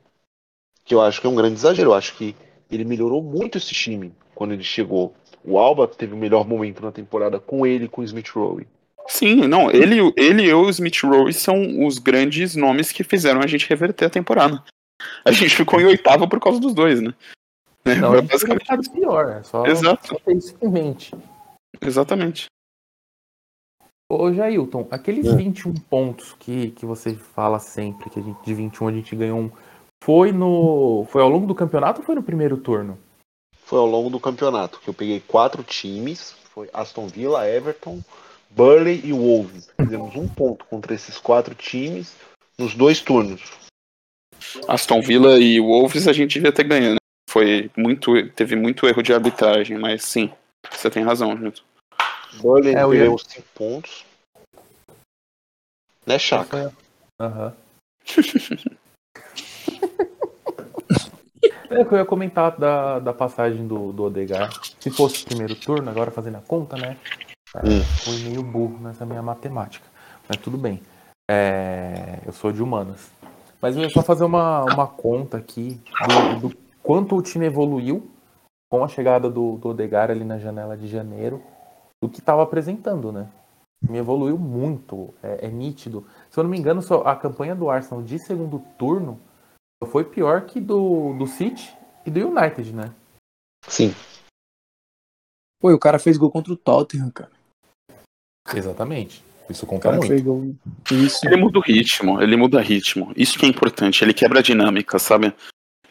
que 0.86 0.94
eu 0.94 1.02
acho 1.02 1.20
que 1.20 1.26
é 1.26 1.30
um 1.30 1.34
grande 1.34 1.56
exagero. 1.56 1.90
Eu 1.90 1.94
acho 1.94 2.16
que 2.16 2.34
ele 2.70 2.82
melhorou 2.82 3.22
muito 3.22 3.58
esse 3.58 3.74
time 3.74 4.10
quando 4.34 4.54
ele 4.54 4.64
chegou. 4.64 5.14
O 5.44 5.58
Alba 5.58 5.86
teve 5.86 6.14
o 6.14 6.16
melhor 6.16 6.48
momento 6.48 6.82
na 6.82 6.90
temporada 6.90 7.38
com 7.38 7.66
ele 7.66 7.88
com 7.88 8.00
o 8.00 8.04
Smith 8.04 8.30
Rowe. 8.30 8.66
Sim, 9.06 9.46
não, 9.48 9.70
ele, 9.70 9.96
ele 10.16 10.44
e 10.44 10.54
o 10.54 10.70
Smith 10.70 11.02
Rowe 11.02 11.34
são 11.34 11.84
os 11.84 11.98
grandes 11.98 12.56
nomes 12.56 12.90
que 12.90 13.04
fizeram 13.04 13.42
a 13.42 13.46
gente 13.46 13.68
reverter 13.68 14.06
a 14.06 14.10
temporada. 14.10 14.64
A 15.26 15.30
gente 15.30 15.54
ficou 15.54 15.78
em 15.78 15.84
oitavo 15.84 16.26
por 16.26 16.40
causa 16.40 16.58
dos 16.58 16.72
dois, 16.72 17.02
né? 17.02 17.12
É, 17.84 17.94
não, 17.96 18.14
é 18.14 18.22
basicamente 18.22 18.90
pior, 18.90 19.28
é 19.28 19.42
só, 19.42 19.66
Exato. 19.66 20.08
só 20.08 20.14
ter 20.20 20.36
isso 20.36 20.56
em 20.62 20.68
mente. 20.68 21.12
Exatamente. 21.80 22.46
Ô 24.08 24.32
Jailton, 24.32 24.86
aqueles 24.90 25.26
é. 25.26 25.34
21 25.34 25.74
pontos 25.74 26.36
que, 26.38 26.70
que 26.72 26.84
você 26.84 27.14
fala 27.14 27.58
sempre, 27.58 28.10
que 28.10 28.20
a 28.20 28.22
gente, 28.22 28.44
de 28.44 28.54
21 28.54 28.88
a 28.88 28.92
gente 28.92 29.16
ganhou 29.16 29.40
um, 29.40 29.50
foi 30.04 30.32
no. 30.32 31.06
Foi 31.08 31.22
ao 31.22 31.28
longo 31.28 31.46
do 31.46 31.54
campeonato 31.54 32.00
ou 32.00 32.06
foi 32.06 32.14
no 32.14 32.22
primeiro 32.22 32.56
turno? 32.56 32.98
Foi 33.64 33.78
ao 33.78 33.86
longo 33.86 34.10
do 34.10 34.20
campeonato, 34.20 34.80
que 34.80 34.88
eu 34.88 34.94
peguei 34.94 35.20
quatro 35.20 35.62
times, 35.62 36.36
foi 36.50 36.68
Aston 36.72 37.06
Villa, 37.06 37.48
Everton, 37.48 38.00
Burley 38.50 39.00
e 39.02 39.12
Wolves. 39.12 39.70
Fizemos 39.80 40.14
um 40.14 40.28
ponto 40.28 40.64
contra 40.66 40.94
esses 40.94 41.16
quatro 41.18 41.54
times 41.54 42.14
nos 42.58 42.74
dois 42.74 43.00
turnos. 43.00 43.42
Aston 44.68 45.00
Villa 45.00 45.38
e 45.38 45.58
Wolves 45.58 46.06
a 46.06 46.12
gente 46.12 46.34
devia 46.34 46.52
ter 46.52 46.64
ganhando 46.64 47.01
foi 47.32 47.70
muito. 47.74 48.28
Teve 48.32 48.54
muito 48.54 48.86
erro 48.86 49.02
de 49.02 49.14
arbitragem, 49.14 49.78
mas 49.78 50.04
sim, 50.04 50.30
você 50.70 50.90
tem 50.90 51.02
razão, 51.02 51.34
Nilton. 51.34 51.62
Burnley 52.34 52.74
é, 52.74 52.86
ganhou 52.86 53.18
5 53.18 53.48
pontos. 53.54 54.04
Né, 56.06 56.18
Chaka? 56.18 56.72
Aham. 57.18 57.54
é 61.70 61.84
que 61.84 61.94
eu 61.94 61.98
ia 61.98 62.04
comentar 62.04 62.58
da, 62.58 62.98
da 62.98 63.14
passagem 63.14 63.66
do, 63.66 63.92
do 63.92 64.04
Odegar. 64.04 64.50
Se 64.78 64.90
fosse 64.90 65.22
o 65.22 65.26
primeiro 65.26 65.54
turno, 65.54 65.88
agora 65.90 66.10
fazendo 66.10 66.36
a 66.36 66.42
conta, 66.42 66.76
né? 66.76 66.98
É, 67.54 67.60
hum. 67.66 67.82
Fui 68.04 68.18
meio 68.24 68.42
burro 68.42 68.78
nessa 68.80 69.06
minha 69.06 69.22
matemática. 69.22 69.86
Mas 70.28 70.36
tudo 70.38 70.58
bem. 70.58 70.82
É, 71.30 72.18
eu 72.26 72.32
sou 72.32 72.52
de 72.52 72.62
humanas. 72.62 73.10
Mas 73.60 73.76
eu 73.76 73.82
ia 73.82 73.90
só 73.90 74.02
fazer 74.02 74.24
uma, 74.24 74.64
uma 74.64 74.86
conta 74.86 75.36
aqui 75.38 75.80
do, 76.40 76.48
do 76.48 76.61
quanto 76.82 77.16
o 77.16 77.22
time 77.22 77.46
evoluiu 77.46 78.10
com 78.70 78.82
a 78.82 78.88
chegada 78.88 79.30
do, 79.30 79.58
do 79.58 79.68
Odegar 79.68 80.10
ali 80.10 80.24
na 80.24 80.38
janela 80.38 80.76
de 80.76 80.88
janeiro, 80.88 81.42
do 82.02 82.08
que 82.08 82.20
estava 82.20 82.42
apresentando, 82.42 83.12
né? 83.12 83.30
O 83.82 83.86
time 83.86 83.98
evoluiu 83.98 84.38
muito, 84.38 85.12
é, 85.22 85.46
é, 85.46 85.48
nítido. 85.48 86.06
Se 86.30 86.38
eu 86.38 86.44
não 86.44 86.50
me 86.50 86.58
engano, 86.58 86.80
a 87.04 87.14
campanha 87.14 87.54
do 87.54 87.68
Arsenal 87.68 88.02
de 88.02 88.18
segundo 88.18 88.60
turno 88.78 89.20
foi 89.86 90.04
pior 90.04 90.46
que 90.46 90.60
do, 90.60 91.12
do 91.18 91.26
City 91.26 91.76
e 92.06 92.10
do 92.10 92.28
United, 92.28 92.72
né? 92.72 92.94
Sim. 93.66 93.94
Pô, 95.60 95.72
o 95.72 95.78
cara 95.78 95.98
fez 95.98 96.16
gol 96.16 96.30
contra 96.30 96.52
o 96.52 96.56
Tottenham, 96.56 97.10
cara. 97.10 97.30
Exatamente. 98.54 99.22
Isso 99.48 99.66
conta 99.66 99.92
muito. 99.92 100.56
Isso. 100.90 101.26
Ele 101.26 101.36
muda 101.36 101.58
o 101.58 101.62
ritmo, 101.62 102.22
ele 102.22 102.36
muda 102.36 102.58
o 102.58 102.60
ritmo. 102.60 103.12
Isso 103.16 103.38
que 103.38 103.44
é 103.44 103.48
importante, 103.48 104.02
ele 104.02 104.14
quebra 104.14 104.38
a 104.38 104.42
dinâmica, 104.42 104.98
sabe? 104.98 105.34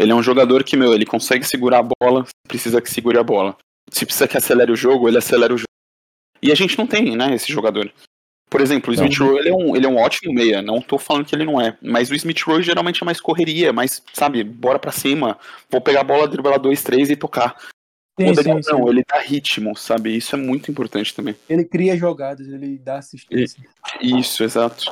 Ele 0.01 0.11
é 0.11 0.15
um 0.15 0.23
jogador 0.23 0.63
que, 0.63 0.75
meu, 0.75 0.93
ele 0.93 1.05
consegue 1.05 1.45
segurar 1.45 1.79
a 1.79 1.89
bola, 2.01 2.25
precisa 2.47 2.81
que 2.81 2.89
segure 2.89 3.19
a 3.19 3.23
bola. 3.23 3.55
Se 3.91 4.03
precisa 4.03 4.27
que 4.27 4.35
acelere 4.35 4.71
o 4.71 4.75
jogo, 4.75 5.07
ele 5.07 5.17
acelera 5.17 5.53
o 5.53 5.57
jogo. 5.57 5.67
E 6.41 6.51
a 6.51 6.55
gente 6.55 6.75
não 6.77 6.87
tem, 6.87 7.15
né, 7.15 7.35
esse 7.35 7.51
jogador. 7.51 7.91
Por 8.49 8.59
exemplo, 8.59 8.91
o 8.91 8.93
Smith 8.93 9.17
Rowe 9.17 9.37
ele 9.37 9.49
é, 9.49 9.53
um, 9.53 9.75
ele 9.75 9.85
é 9.85 9.89
um 9.89 9.97
ótimo 9.97 10.33
meia, 10.33 10.61
não 10.61 10.81
tô 10.81 10.97
falando 10.97 11.25
que 11.25 11.35
ele 11.35 11.45
não 11.45 11.61
é. 11.61 11.77
Mas 11.81 12.09
o 12.09 12.15
Smith 12.15 12.41
Rowe 12.41 12.63
geralmente 12.63 13.01
é 13.01 13.05
mais 13.05 13.21
correria, 13.21 13.71
mais, 13.71 14.01
sabe, 14.11 14.43
bora 14.43 14.79
pra 14.79 14.91
cima. 14.91 15.37
Vou 15.69 15.79
pegar 15.79 16.01
a 16.01 16.03
bola, 16.03 16.27
driblar 16.27 16.59
dois, 16.59 16.83
três 16.83 17.09
e 17.09 17.15
tocar. 17.15 17.55
Sim, 18.19 18.31
o 18.31 18.35
sim, 18.35 18.71
não, 18.71 18.89
ele 18.89 19.03
dá 19.07 19.21
ritmo, 19.21 19.75
sabe? 19.77 20.17
Isso 20.17 20.35
é 20.35 20.39
muito 20.39 20.69
importante 20.69 21.15
também. 21.15 21.35
Ele 21.47 21.63
cria 21.63 21.95
jogadas, 21.95 22.47
ele 22.47 22.77
dá 22.77 22.97
assistência. 22.97 23.63
Isso, 24.01 24.43
exato. 24.43 24.91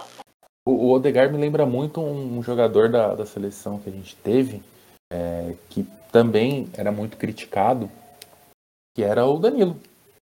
O, 0.65 0.71
o 0.71 0.91
Odegaard 0.91 1.33
me 1.33 1.39
lembra 1.39 1.65
muito 1.65 1.99
um 1.99 2.41
jogador 2.41 2.89
da, 2.89 3.15
da 3.15 3.25
seleção 3.25 3.79
que 3.79 3.89
a 3.89 3.91
gente 3.91 4.15
teve, 4.15 4.61
é, 5.11 5.55
que 5.69 5.83
também 6.11 6.69
era 6.73 6.91
muito 6.91 7.17
criticado, 7.17 7.89
que 8.95 9.03
era 9.03 9.25
o 9.25 9.39
Danilo. 9.39 9.79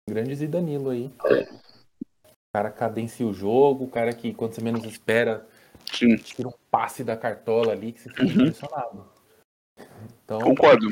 O 0.09 0.13
grande 0.13 0.47
Danilo 0.47 0.91
aí. 0.91 1.11
O 1.25 2.57
cara 2.57 2.71
cadencia 2.71 3.27
o 3.27 3.35
jogo, 3.35 3.85
o 3.85 3.91
cara 3.91 4.13
que 4.13 4.33
quando 4.33 4.55
você 4.55 4.63
menos 4.63 4.85
espera, 4.85 5.47
tira 5.85 6.49
um 6.49 6.55
passe 6.71 7.05
da 7.05 7.17
cartola 7.17 7.73
ali 7.73 7.93
que 7.93 8.01
você 8.01 8.09
fica 8.09 8.23
uhum. 8.23 8.31
impressionado. 8.31 9.07
Então, 10.25 10.41
Concordo. 10.41 10.89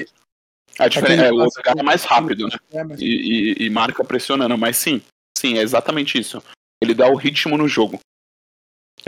A 0.79 0.89
diferença 0.89 1.25
é, 1.25 1.33
o 1.33 1.37
outro 1.37 1.63
cara 1.63 1.81
é 1.81 1.83
mais 1.83 2.05
rápido, 2.05 2.47
né? 2.49 2.57
É, 2.71 2.85
mas... 2.85 3.01
e, 3.01 3.05
e, 3.05 3.67
e, 3.67 3.71
marca 3.71 4.05
pressionando, 4.05 4.59
mas 4.59 4.77
sim, 4.77 5.01
sim, 5.37 5.57
é 5.57 5.63
exatamente 5.63 6.19
isso. 6.19 6.43
Ele 6.83 6.95
dá 6.95 7.09
o 7.09 7.17
ritmo 7.17 7.57
no 7.57 7.67
jogo. 7.67 7.99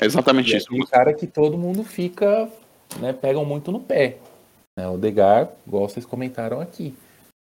É 0.01 0.07
exatamente 0.07 0.55
e 0.55 0.57
isso. 0.57 0.69
É 0.73 0.77
um 0.77 0.87
cara 0.87 1.13
que 1.13 1.27
todo 1.27 1.59
mundo 1.59 1.85
fica, 1.85 2.51
né, 3.01 3.13
pegam 3.13 3.45
muito 3.45 3.71
no 3.71 3.81
pé. 3.81 4.19
Né? 4.79 4.87
O 4.87 4.97
Degar, 4.97 5.51
igual 5.67 5.89
vocês 5.89 6.07
comentaram 6.07 6.61
aqui. 6.61 6.95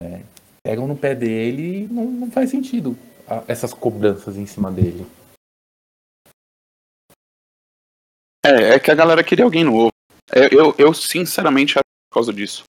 Né? 0.02 0.26
Pegam 0.62 0.86
no 0.86 0.94
pé 0.94 1.14
dele 1.14 1.84
e 1.84 1.86
não, 1.86 2.04
não 2.04 2.30
faz 2.30 2.50
sentido. 2.50 2.98
essas 3.48 3.72
cobranças 3.72 4.36
em 4.36 4.44
cima 4.44 4.70
dele? 4.70 5.06
É, 8.44 8.74
é 8.74 8.78
que 8.78 8.90
a 8.90 8.94
galera 8.94 9.24
queria 9.24 9.46
alguém 9.46 9.64
novo. 9.64 9.88
Eu, 10.30 10.42
é, 10.42 10.48
eu, 10.52 10.74
eu 10.76 10.92
sinceramente 10.92 11.78
acho 11.78 11.84
por 12.10 12.16
causa 12.16 12.30
disso. 12.30 12.64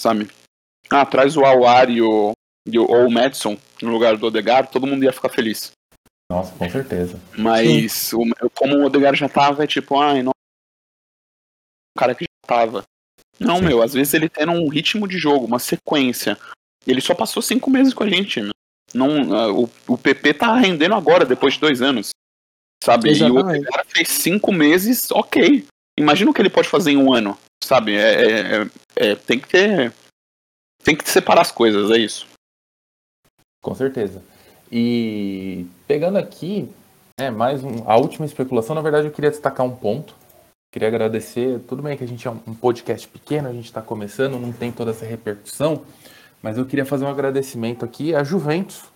Sabe? 0.00 0.28
Ah, 0.90 1.06
traz 1.06 1.36
o 1.36 1.44
Awar 1.44 1.88
e 1.88 2.02
o, 2.02 2.32
e 2.66 2.80
o, 2.80 2.90
ou 2.90 3.06
o 3.06 3.10
Madison 3.10 3.56
no 3.80 3.92
lugar 3.92 4.16
do 4.16 4.26
Odegar, 4.26 4.68
todo 4.68 4.86
mundo 4.86 5.04
ia 5.04 5.12
ficar 5.12 5.28
feliz. 5.28 5.70
Nossa, 6.28 6.52
com 6.56 6.68
certeza. 6.68 7.20
Mas 7.38 8.12
o, 8.12 8.24
como 8.52 8.78
o 8.78 8.84
Odegar 8.86 9.14
já 9.14 9.28
tava, 9.28 9.62
é 9.62 9.66
tipo, 9.66 9.96
ai, 10.00 10.24
não. 10.24 10.32
O 11.94 12.00
cara 12.00 12.16
que 12.16 12.24
já 12.24 12.48
tava. 12.48 12.84
Não, 13.46 13.58
Sim. 13.58 13.64
meu, 13.64 13.82
às 13.82 13.92
vezes 13.92 14.14
ele 14.14 14.28
tem 14.28 14.48
um 14.48 14.68
ritmo 14.68 15.06
de 15.06 15.18
jogo, 15.18 15.46
uma 15.46 15.58
sequência. 15.58 16.38
Ele 16.86 17.00
só 17.00 17.14
passou 17.14 17.42
cinco 17.42 17.70
meses 17.70 17.94
com 17.94 18.04
a 18.04 18.08
gente, 18.08 18.40
meu. 18.40 18.52
Não, 18.94 19.30
uh, 19.30 19.64
o, 19.64 19.94
o 19.94 19.98
PP 19.98 20.34
tá 20.34 20.54
rendendo 20.56 20.94
agora, 20.94 21.24
depois 21.24 21.54
de 21.54 21.60
dois 21.60 21.80
anos. 21.80 22.10
Sabe? 22.82 23.10
Exatamente. 23.10 23.64
E 23.64 23.68
o 23.68 23.70
cara 23.70 23.84
fez 23.84 24.08
cinco 24.08 24.52
meses, 24.52 25.10
ok. 25.10 25.64
Imagina 25.98 26.30
o 26.30 26.34
que 26.34 26.42
ele 26.42 26.50
pode 26.50 26.68
fazer 26.68 26.90
em 26.90 26.96
um 26.96 27.12
ano. 27.12 27.38
Sabe? 27.62 27.94
É, 27.96 28.00
é, 28.00 28.62
é, 28.62 28.66
é, 28.96 29.14
tem 29.14 29.38
que 29.38 29.48
ter. 29.48 29.92
Tem 30.82 30.96
que 30.96 31.08
separar 31.08 31.42
as 31.42 31.52
coisas, 31.52 31.90
é 31.90 31.98
isso. 31.98 32.26
Com 33.62 33.74
certeza. 33.74 34.22
E 34.70 35.64
pegando 35.86 36.18
aqui, 36.18 36.68
é, 37.20 37.30
mais 37.30 37.62
um, 37.62 37.88
a 37.88 37.96
última 37.96 38.26
especulação, 38.26 38.74
na 38.74 38.82
verdade 38.82 39.06
eu 39.06 39.12
queria 39.12 39.30
destacar 39.30 39.64
um 39.64 39.76
ponto. 39.76 40.14
Queria 40.72 40.88
agradecer, 40.88 41.60
tudo 41.68 41.82
bem 41.82 41.98
que 41.98 42.02
a 42.02 42.08
gente 42.08 42.26
é 42.26 42.30
um 42.30 42.54
podcast 42.54 43.06
pequeno, 43.06 43.46
a 43.46 43.52
gente 43.52 43.66
está 43.66 43.82
começando, 43.82 44.38
não 44.38 44.50
tem 44.50 44.72
toda 44.72 44.90
essa 44.90 45.04
repercussão, 45.04 45.84
mas 46.42 46.56
eu 46.56 46.64
queria 46.64 46.86
fazer 46.86 47.04
um 47.04 47.10
agradecimento 47.10 47.84
aqui 47.84 48.14
à 48.14 48.24
Juventus, 48.24 48.90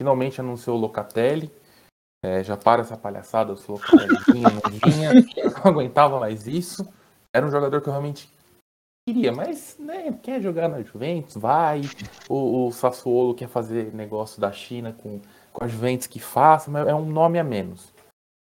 finalmente 0.00 0.40
anunciou 0.40 0.76
o 0.76 0.80
Locatelli, 0.80 1.48
é, 2.24 2.42
já 2.42 2.56
para 2.56 2.80
essa 2.82 2.96
palhaçada, 2.96 3.52
o 3.52 3.56
Locatelli 3.68 4.18
vinha, 4.32 4.48
não 4.50 4.90
vinha, 4.90 5.12
não 5.12 5.70
aguentava 5.70 6.18
mais 6.18 6.48
isso, 6.48 6.84
era 7.32 7.46
um 7.46 7.50
jogador 7.52 7.80
que 7.80 7.88
eu 7.88 7.92
realmente 7.92 8.28
queria, 9.08 9.30
mas 9.30 9.76
né, 9.78 10.18
quer 10.20 10.42
jogar 10.42 10.68
na 10.68 10.82
Juventus, 10.82 11.36
vai, 11.36 11.82
o, 12.28 12.66
o 12.66 12.72
Sassuolo 12.72 13.32
quer 13.32 13.48
fazer 13.48 13.94
negócio 13.94 14.40
da 14.40 14.50
China 14.50 14.92
com, 14.92 15.20
com 15.52 15.62
a 15.62 15.68
Juventus 15.68 16.08
que 16.08 16.18
faça, 16.18 16.68
mas 16.68 16.88
é 16.88 16.94
um 16.96 17.06
nome 17.06 17.38
a 17.38 17.44
menos, 17.44 17.94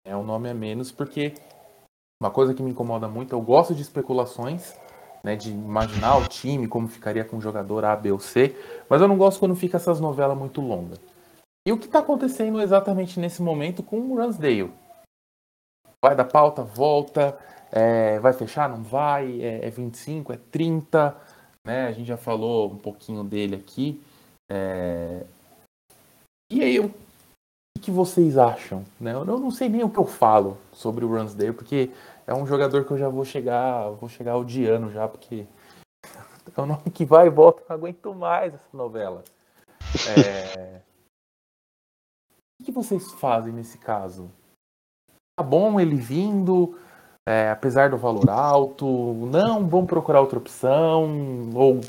é 0.06 0.16
um 0.16 0.24
nome 0.24 0.48
a 0.48 0.54
menos 0.54 0.90
porque 0.90 1.34
uma 2.22 2.30
coisa 2.30 2.54
que 2.54 2.62
me 2.62 2.70
incomoda 2.70 3.08
muito, 3.08 3.32
eu 3.32 3.40
gosto 3.40 3.74
de 3.74 3.82
especulações, 3.82 4.74
né, 5.24 5.34
de 5.34 5.50
imaginar 5.50 6.18
o 6.18 6.28
time, 6.28 6.68
como 6.68 6.86
ficaria 6.86 7.24
com 7.24 7.36
o 7.36 7.40
jogador 7.40 7.84
A, 7.84 7.96
B 7.96 8.12
ou 8.12 8.20
C, 8.20 8.54
mas 8.88 9.00
eu 9.00 9.08
não 9.08 9.18
gosto 9.18 9.40
quando 9.40 9.56
fica 9.56 9.76
essas 9.76 9.98
novelas 9.98 10.38
muito 10.38 10.60
longas. 10.60 11.00
E 11.66 11.72
o 11.72 11.78
que 11.78 11.86
está 11.86 11.98
acontecendo 11.98 12.60
exatamente 12.60 13.18
nesse 13.18 13.42
momento 13.42 13.82
com 13.82 13.98
o 13.98 14.16
Ransdale? 14.16 14.72
Vai 16.00 16.14
da 16.14 16.24
pauta, 16.24 16.62
volta, 16.62 17.36
é, 17.72 18.20
vai 18.20 18.32
fechar, 18.32 18.68
não 18.68 18.84
vai, 18.84 19.42
é, 19.42 19.66
é 19.66 19.70
25, 19.70 20.32
é 20.32 20.38
30, 20.50 21.16
né? 21.66 21.86
A 21.86 21.92
gente 21.92 22.06
já 22.06 22.16
falou 22.16 22.70
um 22.70 22.78
pouquinho 22.78 23.24
dele 23.24 23.56
aqui. 23.56 24.00
É... 24.48 25.24
E 26.52 26.62
aí, 26.62 26.78
o 26.78 26.92
que 27.80 27.90
vocês 27.90 28.38
acham? 28.38 28.84
Né? 29.00 29.12
Eu 29.12 29.24
não 29.24 29.50
sei 29.50 29.68
nem 29.68 29.82
o 29.82 29.90
que 29.90 29.98
eu 29.98 30.06
falo 30.06 30.56
sobre 30.72 31.04
o 31.04 31.12
Ransdale, 31.12 31.52
porque 31.52 31.90
é 32.32 32.34
um 32.34 32.46
jogador 32.46 32.84
que 32.84 32.90
eu 32.90 32.98
já 32.98 33.08
vou 33.08 33.24
chegar, 33.24 33.90
vou 33.90 34.08
chegar 34.08 34.36
odiando 34.36 34.90
já, 34.90 35.06
porque 35.06 35.46
é 36.56 36.60
um 36.60 36.66
nome 36.66 36.90
que 36.92 37.04
vai 37.04 37.26
e 37.26 37.30
volta, 37.30 37.62
não 37.68 37.76
aguento 37.76 38.14
mais 38.14 38.54
essa 38.54 38.68
novela. 38.72 39.22
É... 40.16 40.80
o 42.60 42.64
que 42.64 42.72
vocês 42.72 43.12
fazem 43.12 43.52
nesse 43.52 43.76
caso? 43.76 44.30
Tá 45.38 45.44
bom 45.44 45.78
ele 45.78 45.96
vindo, 45.96 46.78
é, 47.28 47.50
apesar 47.50 47.90
do 47.90 47.98
valor 47.98 48.30
alto? 48.30 48.86
Não, 49.30 49.68
vamos 49.68 49.86
procurar 49.86 50.20
outra 50.20 50.38
opção? 50.38 51.50
Ou 51.54 51.80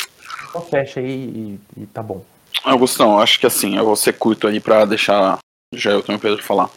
só 0.51 0.61
fecha 0.61 0.99
aí 0.99 1.59
e, 1.77 1.81
e 1.81 1.87
tá 1.87 2.03
bom? 2.03 2.23
Augustão, 2.65 3.19
acho 3.19 3.39
que 3.39 3.45
assim, 3.45 3.77
eu 3.77 3.85
vou 3.85 3.95
ser 3.95 4.13
curto 4.13 4.47
aí 4.47 4.59
pra 4.59 4.85
deixar 4.85 5.39
já 5.73 5.91
eu 5.91 6.03
tenho 6.03 6.17
o 6.17 6.21
Pedro 6.21 6.43
falar. 6.43 6.69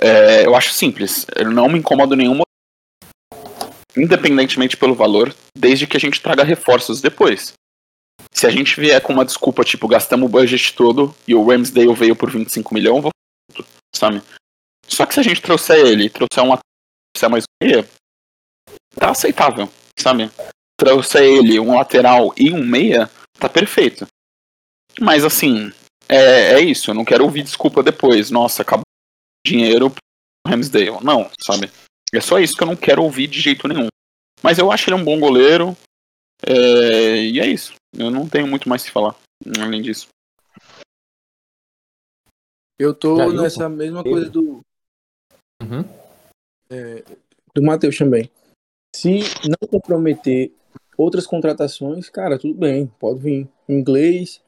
É, 0.00 0.46
eu 0.46 0.54
acho 0.54 0.72
simples, 0.72 1.26
ele 1.34 1.50
não 1.50 1.68
me 1.68 1.78
incomoda 1.78 2.14
nenhuma 2.14 2.44
independentemente 3.96 4.76
pelo 4.76 4.94
valor, 4.94 5.34
desde 5.56 5.86
que 5.86 5.96
a 5.96 6.00
gente 6.00 6.20
traga 6.20 6.44
reforços 6.44 7.00
depois. 7.00 7.52
Se 8.32 8.46
a 8.46 8.50
gente 8.50 8.78
vier 8.78 9.00
com 9.00 9.12
uma 9.12 9.24
desculpa 9.24 9.64
tipo, 9.64 9.88
gastamos 9.88 10.28
o 10.28 10.32
budget 10.32 10.74
todo 10.74 11.14
e 11.26 11.34
o 11.34 11.44
Ramsdale 11.44 11.94
veio 11.94 12.14
por 12.14 12.30
25 12.30 12.74
milhões, 12.74 13.02
vou 13.02 13.10
sabe? 13.94 14.22
Só 14.86 15.06
que 15.06 15.14
se 15.14 15.20
a 15.20 15.22
gente 15.22 15.42
trouxer 15.42 15.86
ele, 15.86 16.10
trouxer 16.10 16.44
um 16.44 16.56
trouxer 17.14 17.30
mais 17.30 17.44
meia, 17.62 17.88
tá 18.94 19.10
aceitável, 19.10 19.68
sabe? 19.98 20.30
Trouxer 20.78 21.22
ele, 21.22 21.58
um 21.58 21.76
lateral 21.76 22.32
e 22.36 22.52
um 22.52 22.64
meia, 22.64 23.10
tá 23.38 23.48
perfeito. 23.48 24.06
Mas 25.00 25.24
assim, 25.24 25.72
é, 26.08 26.54
é 26.54 26.60
isso, 26.60 26.90
eu 26.90 26.94
não 26.94 27.04
quero 27.04 27.24
ouvir 27.24 27.42
desculpa 27.42 27.82
depois. 27.82 28.30
Nossa, 28.30 28.62
acabou 28.62 28.82
o 28.82 29.48
dinheiro 29.48 29.90
pro 29.90 30.00
Ramsdale. 30.46 31.02
Não, 31.02 31.30
sabe? 31.44 31.70
É 32.14 32.20
só 32.20 32.38
isso 32.38 32.56
que 32.56 32.62
eu 32.62 32.66
não 32.66 32.76
quero 32.76 33.02
ouvir 33.02 33.26
de 33.26 33.40
jeito 33.40 33.68
nenhum. 33.68 33.88
Mas 34.42 34.58
eu 34.58 34.70
acho 34.70 34.88
ele 34.88 34.96
um 34.96 35.04
bom 35.04 35.18
goleiro. 35.18 35.76
É... 36.46 37.24
E 37.24 37.40
é 37.40 37.46
isso. 37.46 37.74
Eu 37.96 38.10
não 38.10 38.28
tenho 38.28 38.46
muito 38.46 38.68
mais 38.68 38.84
que 38.84 38.90
falar 38.90 39.16
além 39.60 39.82
disso. 39.82 40.08
Eu 42.78 42.94
tô 42.94 43.32
nessa 43.32 43.68
mesma 43.68 44.04
coisa 44.04 44.30
do. 44.30 44.60
Uhum. 45.60 45.84
É, 46.70 47.04
do 47.52 47.62
Matheus 47.62 47.98
também. 47.98 48.30
Se 48.94 49.20
não 49.48 49.68
comprometer 49.68 50.52
outras 50.96 51.26
contratações, 51.26 52.08
cara, 52.08 52.38
tudo 52.38 52.54
bem, 52.54 52.86
pode 53.00 53.20
vir. 53.20 53.48
Inglês, 53.68 54.40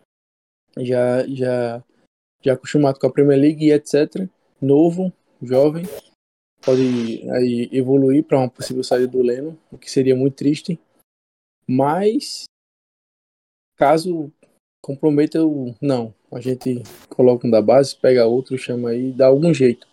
já, 0.79 1.27
já, 1.27 1.83
já 2.41 2.53
acostumado 2.53 3.01
com 3.01 3.07
a 3.07 3.13
Premier 3.13 3.39
League 3.39 3.67
e 3.67 3.73
etc. 3.73 4.29
Novo, 4.61 5.13
jovem, 5.43 5.85
pode 6.65 7.29
aí 7.31 7.69
evoluir 7.73 8.25
para 8.25 8.39
uma 8.39 8.49
possível 8.49 8.85
saída 8.85 9.09
do 9.09 9.23
Leno, 9.23 9.59
o 9.71 9.79
que 9.79 9.91
seria 9.91 10.15
muito 10.15 10.37
triste. 10.37 10.79
Mas 11.67 12.45
caso 13.77 14.33
comprometa 14.83 15.45
o 15.45 15.75
não, 15.81 16.15
a 16.33 16.41
gente 16.41 16.83
coloca 17.09 17.47
um 17.47 17.51
da 17.51 17.63
base, 17.63 17.97
pega 17.97 18.27
outro, 18.27 18.59
chama 18.59 18.91
aí, 18.91 19.13
dá 19.13 19.27
algum 19.27 19.53
jeito. 19.53 19.87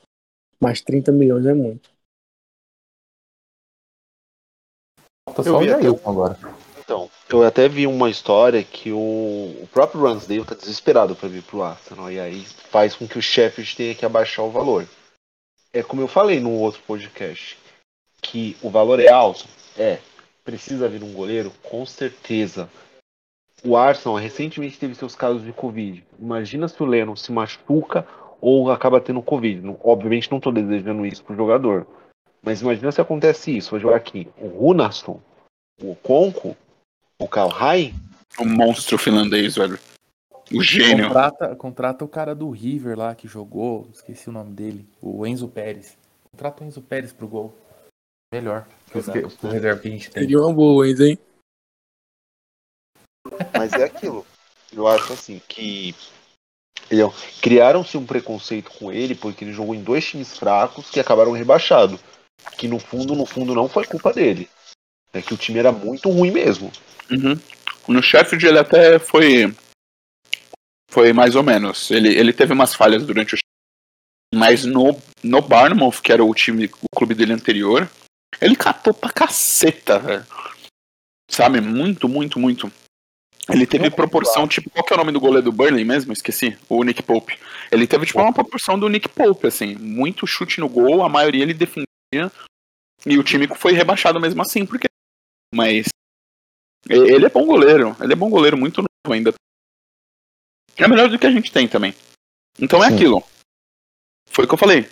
Mas 0.59 0.81
30 0.81 1.11
milhões 1.11 1.45
é 1.45 1.53
muito. 1.53 1.89
Tá 5.35 5.43
só 5.43 5.59
o 5.59 5.63
Jailton 5.63 6.09
agora. 6.09 6.37
Então, 6.79 7.09
eu 7.29 7.43
até 7.43 7.67
vi 7.67 7.85
uma 7.85 8.09
história 8.09 8.63
que 8.63 8.91
o, 8.91 8.97
o 8.97 9.67
próprio 9.71 10.01
Ransdale 10.01 10.45
tá 10.45 10.55
desesperado 10.55 11.15
para 11.15 11.27
vir 11.27 11.43
pro 11.43 11.61
Arsenal 11.61 12.09
e 12.09 12.19
aí 12.19 12.45
faz 12.45 12.95
com 12.95 13.05
que 13.05 13.19
o 13.19 13.21
Sheffield 13.21 13.75
tenha 13.75 13.93
que 13.93 14.05
abaixar 14.05 14.45
o 14.45 14.51
valor 14.51 14.87
é 15.77 15.83
como 15.83 16.01
eu 16.01 16.07
falei 16.07 16.39
no 16.39 16.51
outro 16.51 16.81
podcast, 16.87 17.57
que 18.21 18.57
o 18.63 18.69
valor 18.69 18.99
é 18.99 19.09
alto. 19.09 19.45
É, 19.77 19.99
precisa 20.43 20.89
vir 20.89 21.03
um 21.03 21.13
goleiro? 21.13 21.51
Com 21.61 21.85
certeza. 21.85 22.69
O 23.63 23.77
Arsenal 23.77 24.17
recentemente 24.17 24.79
teve 24.79 24.95
seus 24.95 25.15
casos 25.15 25.43
de 25.43 25.51
Covid. 25.51 26.03
Imagina 26.19 26.67
se 26.67 26.81
o 26.81 26.85
Lennon 26.85 27.15
se 27.15 27.31
machuca 27.31 28.07
ou 28.41 28.71
acaba 28.71 29.01
tendo 29.01 29.21
Covid. 29.21 29.61
Obviamente 29.83 30.31
não 30.31 30.37
estou 30.37 30.51
desejando 30.51 31.05
isso 31.05 31.23
pro 31.23 31.35
jogador. 31.35 31.85
Mas 32.41 32.61
imagina 32.61 32.91
se 32.91 33.01
acontece 33.01 33.55
isso. 33.55 33.71
Vou 33.71 33.79
jogar 33.79 33.97
aqui. 33.97 34.27
O 34.37 34.47
Runaston, 34.47 35.19
o 35.81 35.95
Conco, 35.95 36.55
o 37.19 37.27
Kalhai. 37.27 37.93
O 38.39 38.45
monstro 38.45 38.97
finlandês, 38.97 39.55
velho. 39.55 39.79
O 40.51 40.63
gênio. 40.63 41.07
Contrata, 41.07 41.55
contrata 41.55 42.05
o 42.05 42.07
cara 42.07 42.33
do 42.33 42.49
River 42.49 42.97
lá 42.97 43.13
que 43.13 43.27
jogou, 43.27 43.87
esqueci 43.93 44.29
o 44.29 44.31
nome 44.31 44.53
dele, 44.53 44.87
o 45.01 45.25
Enzo 45.27 45.47
Pérez. 45.47 45.97
Contrata 46.31 46.63
o 46.63 46.67
Enzo 46.67 46.81
Pérez 46.81 47.11
pro 47.11 47.27
gol. 47.27 47.53
Melhor 48.33 48.67
que 48.91 48.97
o 48.97 49.49
reserva 49.49 49.81
que 49.81 49.87
a 49.87 49.91
gente 49.91 50.09
tem. 50.11 50.23
Seria 50.23 50.39
uma 50.39 50.53
boa, 50.53 50.87
Enzo, 50.87 51.03
hein? 51.03 51.17
Mas 53.57 53.73
é 53.73 53.85
aquilo. 53.85 54.25
Eu 54.71 54.87
acho 54.87 55.13
assim 55.13 55.41
que 55.47 55.93
criaram-se 57.41 57.97
um 57.97 58.05
preconceito 58.05 58.71
com 58.71 58.91
ele 58.91 59.15
porque 59.15 59.43
ele 59.43 59.51
jogou 59.51 59.75
em 59.75 59.83
dois 59.83 60.05
times 60.05 60.37
fracos 60.37 60.89
que 60.89 60.99
acabaram 60.99 61.31
rebaixados. 61.31 61.99
Que 62.57 62.67
no 62.67 62.79
fundo, 62.79 63.15
no 63.15 63.25
fundo, 63.25 63.53
não 63.53 63.67
foi 63.67 63.85
culpa 63.85 64.13
dele. 64.13 64.49
É 65.11 65.21
que 65.21 65.33
o 65.33 65.37
time 65.37 65.59
era 65.59 65.71
muito 65.71 66.09
ruim 66.09 66.31
mesmo. 66.31 66.71
Uhum. 67.11 67.37
No 67.87 68.01
Sheffield 68.01 68.45
ele 68.45 68.59
até 68.59 68.99
foi 68.99 69.53
foi 70.97 71.13
mais 71.13 71.35
ou 71.35 71.43
menos. 71.43 71.91
Ele, 71.91 72.09
ele 72.09 72.33
teve 72.33 72.53
umas 72.53 72.73
falhas 72.73 73.05
durante 73.05 73.35
o 73.35 73.37
mas 74.33 74.65
no, 74.65 74.99
no 75.23 75.41
Barnmouth, 75.41 76.01
que 76.01 76.11
era 76.11 76.25
o 76.25 76.33
time, 76.33 76.65
o 76.81 76.95
clube 76.97 77.13
dele 77.13 77.33
anterior, 77.33 77.89
ele 78.41 78.55
catou 78.55 78.95
pra 78.95 79.11
caceta, 79.11 79.99
velho. 79.99 80.25
Sabe? 81.29 81.61
Muito, 81.61 82.09
muito, 82.09 82.39
muito. 82.39 82.71
Ele 83.47 83.67
teve 83.67 83.91
proporção, 83.91 84.47
tipo, 84.47 84.71
qual 84.71 84.83
que 84.83 84.91
é 84.91 84.95
o 84.95 84.97
nome 84.97 85.11
do 85.11 85.19
goleiro 85.19 85.45
do 85.45 85.51
Burnley 85.51 85.85
mesmo? 85.85 86.11
Esqueci. 86.11 86.57
O 86.67 86.83
Nick 86.83 87.03
Pope. 87.03 87.37
Ele 87.71 87.85
teve, 87.85 88.07
tipo, 88.07 88.19
uma 88.19 88.33
proporção 88.33 88.77
do 88.77 88.89
Nick 88.89 89.07
Pope, 89.07 89.47
assim. 89.47 89.75
Muito 89.75 90.25
chute 90.25 90.59
no 90.59 90.67
gol, 90.67 91.03
a 91.03 91.09
maioria 91.09 91.43
ele 91.43 91.53
defendia. 91.53 91.85
E 93.05 93.17
o 93.17 93.23
time 93.23 93.47
foi 93.55 93.71
rebaixado 93.71 94.19
mesmo 94.19 94.41
assim, 94.41 94.65
porque. 94.65 94.87
Mas. 95.53 95.87
Ele 96.89 97.25
é 97.25 97.29
bom 97.29 97.45
goleiro. 97.45 97.95
Ele 98.01 98.13
é 98.13 98.15
bom 98.15 98.29
goleiro, 98.29 98.57
muito 98.57 98.81
novo 98.81 99.13
ainda. 99.13 99.31
É 100.77 100.87
melhor 100.87 101.09
do 101.09 101.17
que 101.17 101.25
a 101.25 101.31
gente 101.31 101.51
tem 101.51 101.67
também. 101.67 101.93
Então 102.59 102.83
é 102.83 102.89
Sim. 102.89 102.95
aquilo. 102.95 103.23
Foi 104.29 104.45
o 104.45 104.47
que 104.47 104.53
eu 104.53 104.57
falei. 104.57 104.89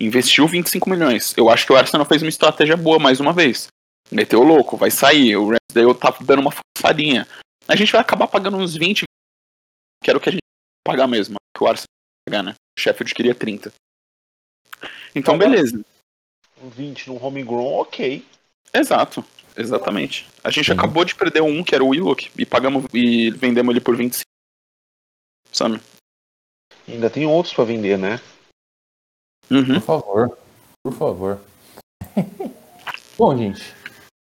Investiu 0.00 0.46
25 0.46 0.88
milhões. 0.88 1.34
Eu 1.36 1.48
acho 1.48 1.66
que 1.66 1.72
o 1.72 1.76
Arsenal 1.76 2.06
fez 2.06 2.22
uma 2.22 2.28
estratégia 2.28 2.76
boa 2.76 2.98
mais 2.98 3.20
uma 3.20 3.32
vez. 3.32 3.68
Meteu 4.10 4.40
o 4.40 4.44
louco, 4.44 4.76
vai 4.76 4.90
sair. 4.90 5.36
O 5.36 5.48
Ramsdale 5.48 5.98
tá 5.98 6.16
dando 6.20 6.40
uma 6.40 6.52
forçadinha. 6.52 7.26
A 7.66 7.74
gente 7.74 7.92
vai 7.92 8.00
acabar 8.00 8.28
pagando 8.28 8.56
uns 8.56 8.76
20, 8.76 9.04
que 10.02 10.10
era 10.10 10.18
o 10.18 10.20
que 10.20 10.28
a 10.28 10.32
gente 10.32 10.40
ia 10.40 10.92
pagar 10.92 11.06
mesmo. 11.06 11.36
Que 11.56 11.64
o 11.64 11.66
Arsenal 11.66 11.86
ia 11.88 12.30
pagar, 12.30 12.42
né? 12.42 12.54
O 12.78 12.80
Sheffield 12.80 13.14
queria 13.14 13.34
30. 13.34 13.72
Então, 15.14 15.38
beleza. 15.38 15.80
20 16.62 17.08
no 17.08 17.24
homegrown, 17.24 17.80
ok. 17.80 18.24
Exato, 18.72 19.24
exatamente. 19.56 20.26
A 20.42 20.50
gente 20.50 20.66
Sim. 20.66 20.72
acabou 20.72 21.04
de 21.04 21.14
perder 21.14 21.42
um, 21.42 21.62
que 21.62 21.74
era 21.74 21.84
o 21.84 21.88
Willock, 21.88 22.30
e 22.36 22.44
pagamos 22.44 22.84
e 22.92 23.30
vendemos 23.30 23.72
ele 23.72 23.80
por 23.80 23.96
25. 23.96 24.24
Sabe? 25.54 25.80
Ainda 26.88 27.08
tem 27.08 27.26
outros 27.26 27.54
para 27.54 27.64
vender, 27.64 27.96
né? 27.96 28.20
Uhum. 29.48 29.74
Por 29.74 29.80
favor. 29.80 30.38
Por 30.82 30.92
favor. 30.92 31.40
Bom, 33.16 33.36
gente, 33.36 33.72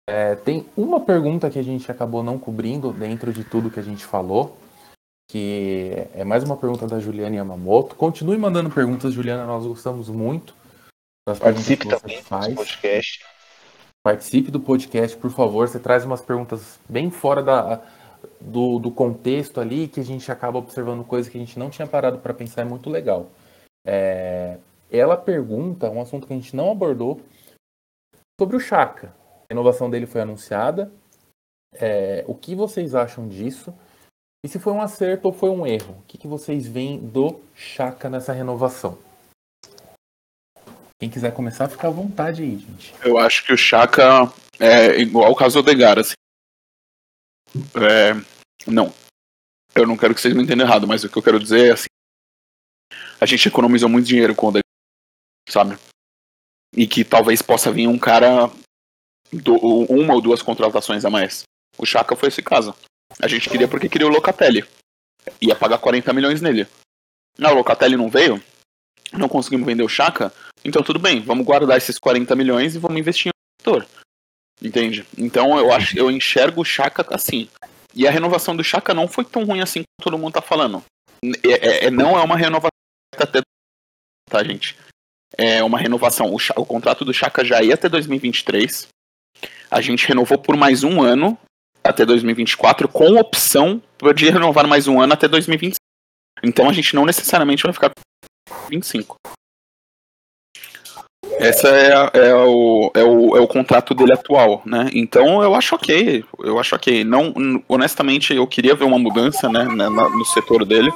é, 0.06 0.34
tem 0.36 0.68
uma 0.76 1.00
pergunta 1.00 1.50
que 1.50 1.58
a 1.58 1.62
gente 1.62 1.90
acabou 1.90 2.22
não 2.22 2.38
cobrindo 2.38 2.92
dentro 2.92 3.32
de 3.32 3.44
tudo 3.44 3.70
que 3.70 3.80
a 3.80 3.82
gente 3.82 4.04
falou, 4.04 4.58
que 5.30 6.06
é 6.12 6.22
mais 6.22 6.44
uma 6.44 6.56
pergunta 6.56 6.86
da 6.86 7.00
Juliana 7.00 7.36
Yamamoto. 7.36 7.96
Continue 7.96 8.36
mandando 8.36 8.70
perguntas, 8.70 9.14
Juliana, 9.14 9.46
nós 9.46 9.66
gostamos 9.66 10.10
muito. 10.10 10.54
Participe 11.24 11.88
também 11.88 12.20
do 12.20 12.56
podcast. 12.56 13.24
Participe 14.04 14.50
do 14.50 14.60
podcast, 14.60 15.16
por 15.16 15.30
favor. 15.30 15.66
Você 15.66 15.78
traz 15.78 16.04
umas 16.04 16.20
perguntas 16.20 16.78
bem 16.86 17.10
fora 17.10 17.42
da, 17.42 17.80
do, 18.40 18.78
do 18.78 18.90
contexto 18.90 19.60
ali, 19.60 19.88
que 19.88 20.00
a 20.00 20.04
gente 20.04 20.30
acaba 20.30 20.58
observando 20.58 21.04
coisas 21.04 21.30
que 21.30 21.38
a 21.38 21.40
gente 21.40 21.58
não 21.58 21.70
tinha 21.70 21.86
parado 21.86 22.18
para 22.18 22.34
pensar, 22.34 22.62
é 22.62 22.64
muito 22.64 22.90
legal. 22.90 23.30
É, 23.84 24.58
ela 24.90 25.16
pergunta 25.16 25.90
um 25.90 26.00
assunto 26.00 26.26
que 26.26 26.32
a 26.32 26.36
gente 26.36 26.54
não 26.54 26.70
abordou 26.70 27.20
sobre 28.40 28.56
o 28.56 28.60
Chaka. 28.60 29.14
A 29.48 29.52
inovação 29.52 29.90
dele 29.90 30.06
foi 30.06 30.20
anunciada. 30.20 30.90
É, 31.74 32.24
o 32.26 32.34
que 32.34 32.54
vocês 32.54 32.94
acham 32.94 33.28
disso? 33.28 33.74
E 34.44 34.48
se 34.48 34.58
foi 34.58 34.72
um 34.72 34.82
acerto 34.82 35.28
ou 35.28 35.32
foi 35.32 35.50
um 35.50 35.66
erro? 35.66 35.94
O 36.00 36.02
que, 36.06 36.18
que 36.18 36.26
vocês 36.26 36.66
veem 36.66 36.98
do 36.98 37.40
Chaka 37.54 38.10
nessa 38.10 38.32
renovação? 38.32 38.98
Quem 40.98 41.10
quiser 41.10 41.32
começar, 41.32 41.68
fica 41.68 41.88
à 41.88 41.90
vontade 41.90 42.42
aí, 42.42 42.58
gente. 42.58 42.94
Eu 43.04 43.18
acho 43.18 43.44
que 43.44 43.52
o 43.52 43.56
Chaka 43.56 44.32
é 44.60 45.00
igual 45.00 45.32
o 45.32 45.34
caso 45.34 45.54
do 45.54 45.60
Odegar, 45.60 45.98
assim. 45.98 46.14
É, 47.74 48.14
não. 48.66 48.92
Eu 49.74 49.86
não 49.86 49.96
quero 49.96 50.14
que 50.14 50.20
vocês 50.20 50.34
me 50.34 50.42
entendam 50.42 50.66
errado, 50.66 50.86
mas 50.86 51.04
o 51.04 51.08
que 51.08 51.16
eu 51.16 51.22
quero 51.22 51.40
dizer 51.40 51.68
é 51.68 51.72
assim. 51.72 51.86
A 53.20 53.26
gente 53.26 53.48
economizou 53.48 53.88
muito 53.88 54.06
dinheiro 54.06 54.34
com 54.34 54.46
o 54.46 54.48
Odegar, 54.48 54.64
sabe? 55.48 55.78
E 56.76 56.86
que 56.86 57.04
talvez 57.04 57.40
possa 57.40 57.70
vir 57.70 57.86
um 57.86 57.98
cara 57.98 58.50
do, 59.32 59.56
uma 59.56 60.14
ou 60.14 60.20
duas 60.20 60.42
contratações 60.42 61.04
a 61.04 61.10
mais. 61.10 61.44
O 61.78 61.86
Chaka 61.86 62.16
foi 62.16 62.28
esse 62.28 62.42
caso. 62.42 62.74
A 63.20 63.28
gente 63.28 63.48
queria 63.48 63.68
porque 63.68 63.88
queria 63.88 64.06
o 64.06 64.10
Locatelli. 64.10 64.64
Ia 65.40 65.54
pagar 65.54 65.78
40 65.78 66.12
milhões 66.12 66.40
nele. 66.40 66.66
Não, 67.38 67.52
o 67.52 67.54
Locatelli 67.54 67.96
não 67.96 68.10
veio. 68.10 68.42
Não 69.12 69.28
conseguimos 69.28 69.66
vender 69.66 69.82
o 69.82 69.88
Chaka. 69.88 70.32
Então 70.64 70.82
tudo 70.82 70.98
bem, 70.98 71.20
vamos 71.20 71.44
guardar 71.44 71.76
esses 71.76 71.98
40 71.98 72.34
milhões 72.36 72.74
e 72.74 72.78
vamos 72.78 72.98
investir 72.98 73.28
em 73.28 73.30
um 73.30 73.60
setor. 73.60 73.88
Entende? 74.62 75.04
Então 75.18 75.58
eu 75.58 75.72
acho, 75.72 75.98
eu 75.98 76.10
enxergo 76.10 76.60
o 76.60 76.64
Chaka 76.64 77.04
assim. 77.14 77.48
E 77.94 78.06
a 78.06 78.10
renovação 78.10 78.54
do 78.56 78.64
Chaka 78.64 78.94
não 78.94 79.08
foi 79.08 79.24
tão 79.24 79.44
ruim 79.44 79.60
assim 79.60 79.80
como 79.80 80.04
todo 80.04 80.18
mundo 80.18 80.34
tá 80.34 80.42
falando. 80.42 80.82
É, 81.44 81.50
é, 81.52 81.84
é 81.86 81.90
não 81.90 82.16
é 82.16 82.22
uma 82.22 82.36
renovação 82.36 82.70
até 83.16 83.40
tá, 84.30 84.42
gente? 84.44 84.76
É 85.36 85.62
uma 85.62 85.78
renovação. 85.78 86.32
O, 86.32 86.36
o 86.56 86.66
contrato 86.66 87.04
do 87.04 87.12
Chaka 87.12 87.44
já 87.44 87.62
ia 87.62 87.74
até 87.74 87.88
2023 87.88 88.88
a 89.72 89.80
gente 89.80 90.06
renovou 90.06 90.36
por 90.36 90.54
mais 90.54 90.84
um 90.84 91.02
ano 91.02 91.38
até 91.82 92.04
2024, 92.04 92.86
com 92.88 93.16
opção 93.16 93.82
de 94.14 94.28
renovar 94.28 94.68
mais 94.68 94.86
um 94.86 95.00
ano 95.00 95.14
até 95.14 95.26
2025. 95.26 95.76
Então 96.42 96.68
a 96.68 96.72
gente 96.74 96.94
não 96.94 97.06
necessariamente 97.06 97.62
vai 97.62 97.72
ficar 97.72 97.90
com 97.90 98.68
25. 98.68 99.16
Essa 101.42 101.68
é, 101.68 102.28
é, 102.28 102.34
o, 102.34 102.90
é, 102.94 103.02
o, 103.02 103.36
é 103.36 103.40
o 103.40 103.48
contrato 103.48 103.94
dele 103.94 104.12
atual, 104.12 104.62
né? 104.64 104.88
Então 104.94 105.42
eu 105.42 105.54
acho 105.54 105.74
ok, 105.74 106.24
eu 106.38 106.58
acho 106.58 106.74
ok. 106.74 107.04
Não, 107.04 107.34
honestamente, 107.68 108.34
eu 108.34 108.46
queria 108.46 108.74
ver 108.74 108.84
uma 108.84 108.98
mudança, 108.98 109.48
né, 109.48 109.64
no 109.64 110.24
setor 110.26 110.64
dele, 110.64 110.92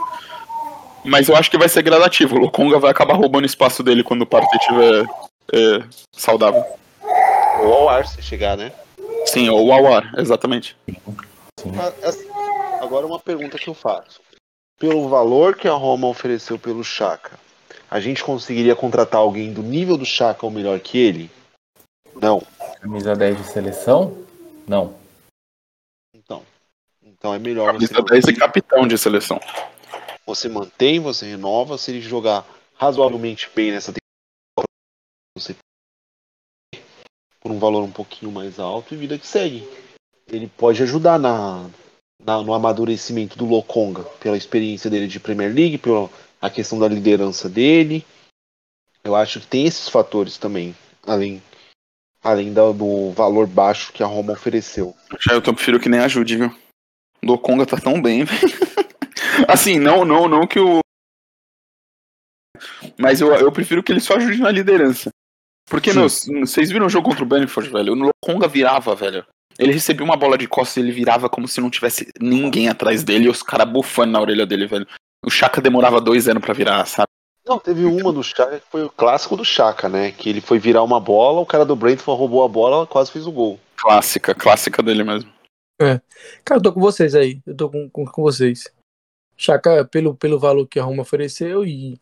mas 1.04 1.28
eu 1.28 1.36
acho 1.36 1.50
que 1.50 1.58
vai 1.58 1.68
ser 1.68 1.82
gradativo. 1.82 2.36
O 2.36 2.38
Lokonga 2.38 2.78
vai 2.78 2.90
acabar 2.90 3.14
roubando 3.14 3.46
espaço 3.46 3.82
dele 3.82 4.02
quando 4.02 4.22
o 4.22 4.26
Partey 4.26 4.58
estiver 4.58 5.06
é, 5.52 5.82
saudável. 6.12 6.64
Ou 7.62 7.72
ao 7.72 7.88
ar 7.88 8.06
se 8.06 8.22
chegar, 8.22 8.56
né? 8.56 8.72
Sim, 9.24 9.48
ou 9.48 9.72
ao 9.72 9.92
ar, 9.92 10.12
exatamente. 10.16 10.76
Agora 12.80 13.06
uma 13.06 13.18
pergunta 13.18 13.58
que 13.58 13.68
eu 13.68 13.74
faço. 13.74 14.20
Pelo 14.78 15.08
valor 15.08 15.56
que 15.56 15.66
a 15.66 15.72
Roma 15.72 16.06
ofereceu 16.06 16.58
pelo 16.58 16.84
Chaka, 16.84 17.38
a 17.96 18.00
gente 18.00 18.22
conseguiria 18.22 18.76
contratar 18.76 19.22
alguém 19.22 19.54
do 19.54 19.62
nível 19.62 19.96
do 19.96 20.04
Chaka 20.04 20.44
ou 20.44 20.52
melhor 20.52 20.78
que 20.80 20.98
ele? 20.98 21.30
Não. 22.14 22.42
Camisa 22.78 23.16
10 23.16 23.38
de 23.38 23.44
seleção? 23.44 24.22
Não. 24.68 24.94
Então. 26.14 26.42
Então 27.02 27.32
é 27.32 27.38
melhor 27.38 27.72
Camisa 27.72 27.94
você 27.94 28.02
10 28.02 28.28
é 28.28 28.32
capitão 28.34 28.86
de 28.86 28.98
seleção. 28.98 29.40
Você 30.26 30.46
mantém, 30.46 31.00
você 31.00 31.24
renova, 31.24 31.78
se 31.78 31.90
ele 31.90 32.02
jogar 32.02 32.46
razoavelmente 32.74 33.48
bem 33.56 33.70
nessa 33.70 33.94
temporada, 33.94 34.68
você 35.34 35.56
por 37.40 37.50
um 37.50 37.58
valor 37.58 37.82
um 37.82 37.90
pouquinho 37.90 38.30
mais 38.30 38.58
alto 38.58 38.92
e 38.92 38.98
vida 38.98 39.18
que 39.18 39.26
segue. 39.26 39.66
Ele 40.30 40.48
pode 40.48 40.82
ajudar 40.82 41.18
na, 41.18 41.70
na 42.22 42.42
no 42.42 42.52
amadurecimento 42.52 43.38
do 43.38 43.46
Lokonga, 43.46 44.02
pela 44.20 44.36
experiência 44.36 44.90
dele 44.90 45.06
de 45.06 45.18
Premier 45.18 45.54
League, 45.54 45.78
pela 45.78 46.10
a 46.40 46.50
questão 46.50 46.78
da 46.78 46.88
liderança 46.88 47.48
dele. 47.48 48.04
Eu 49.04 49.14
acho 49.14 49.40
que 49.40 49.46
tem 49.46 49.66
esses 49.66 49.88
fatores 49.88 50.36
também, 50.36 50.74
além 51.06 51.42
além 52.22 52.52
do, 52.52 52.72
do 52.72 53.10
valor 53.12 53.46
baixo 53.46 53.92
que 53.92 54.02
a 54.02 54.06
Roma 54.06 54.32
ofereceu. 54.32 54.96
Já 55.20 55.34
eu 55.34 55.42
prefiro 55.42 55.78
que 55.78 55.88
nem 55.88 56.00
ajude, 56.00 56.36
viu? 56.36 56.56
O 57.22 57.26
Lokonga 57.26 57.64
tá 57.64 57.76
tão 57.76 58.02
bem, 58.02 58.24
Assim, 59.46 59.78
não, 59.78 60.04
não, 60.04 60.26
não 60.26 60.46
que 60.46 60.58
o 60.58 60.80
mas 62.98 63.20
eu, 63.20 63.32
eu 63.34 63.52
prefiro 63.52 63.82
que 63.82 63.92
ele 63.92 64.00
só 64.00 64.14
ajude 64.14 64.38
na 64.38 64.50
liderança. 64.50 65.10
Porque, 65.68 65.92
meu, 65.92 66.08
vocês 66.08 66.70
viram 66.70 66.86
o 66.86 66.90
jogo 66.90 67.08
contra 67.08 67.24
o 67.24 67.26
Benford, 67.26 67.70
velho? 67.70 67.92
O 67.92 67.96
Lokonga 67.96 68.48
virava, 68.48 68.94
velho. 68.94 69.26
Ele 69.58 69.72
recebia 69.72 70.04
uma 70.04 70.16
bola 70.16 70.38
de 70.38 70.46
costas 70.46 70.76
e 70.76 70.80
ele 70.80 70.92
virava 70.92 71.28
como 71.28 71.48
se 71.48 71.60
não 71.60 71.70
tivesse 71.70 72.08
ninguém 72.20 72.68
atrás 72.68 73.02
dele 73.02 73.24
e 73.24 73.28
os 73.28 73.42
caras 73.42 73.68
bufando 73.68 74.12
na 74.12 74.20
orelha 74.20 74.46
dele, 74.46 74.66
velho. 74.66 74.86
O 75.24 75.30
Chaka 75.30 75.60
demorava 75.60 76.00
dois 76.00 76.28
anos 76.28 76.42
para 76.42 76.54
virar, 76.54 76.86
sabe? 76.86 77.08
Não, 77.44 77.58
teve 77.58 77.84
uma 77.84 78.12
do 78.12 78.22
Chaka 78.22 78.58
que 78.58 78.66
foi 78.68 78.82
o 78.84 78.90
clássico 78.90 79.36
do 79.36 79.44
Chaka, 79.44 79.88
né? 79.88 80.12
Que 80.12 80.28
ele 80.28 80.40
foi 80.40 80.58
virar 80.58 80.82
uma 80.82 81.00
bola, 81.00 81.40
o 81.40 81.46
cara 81.46 81.64
do 81.64 81.76
Brentford 81.76 82.18
roubou 82.18 82.44
a 82.44 82.48
bola 82.48 82.86
quase 82.86 83.12
fez 83.12 83.26
o 83.26 83.32
gol. 83.32 83.58
Clássica, 83.76 84.34
clássica 84.34 84.82
dele 84.82 85.04
mesmo. 85.04 85.32
É. 85.80 86.00
Cara, 86.44 86.58
eu 86.58 86.62
tô 86.62 86.72
com 86.72 86.80
vocês 86.80 87.14
aí. 87.14 87.40
Eu 87.46 87.56
tô 87.56 87.70
com, 87.70 87.88
com, 87.90 88.04
com 88.04 88.22
vocês. 88.22 88.72
Chaka, 89.36 89.84
pelo, 89.84 90.16
pelo 90.16 90.38
valor 90.38 90.66
que 90.66 90.80
a 90.80 90.84
Roma 90.84 91.02
ofereceu 91.02 91.64
e 91.64 92.00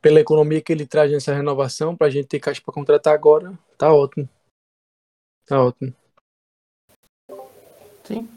pela 0.00 0.20
economia 0.20 0.62
que 0.62 0.72
ele 0.72 0.86
traz 0.86 1.10
nessa 1.12 1.34
renovação, 1.34 1.96
para 1.96 2.06
a 2.06 2.10
gente 2.10 2.28
ter 2.28 2.40
caixa 2.40 2.62
para 2.64 2.72
contratar 2.72 3.12
agora, 3.12 3.52
tá 3.76 3.92
ótimo. 3.92 4.28
Tá 5.44 5.62
ótimo. 5.62 5.94
Sim. 8.04 8.28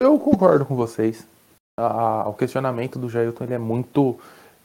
Eu 0.00 0.18
concordo 0.18 0.64
com 0.64 0.74
vocês. 0.74 1.26
A, 1.78 2.28
o 2.28 2.34
questionamento 2.34 2.98
do 2.98 3.08
Jailton 3.08 3.44
ele 3.44 3.54
é 3.54 3.58
muito 3.58 4.18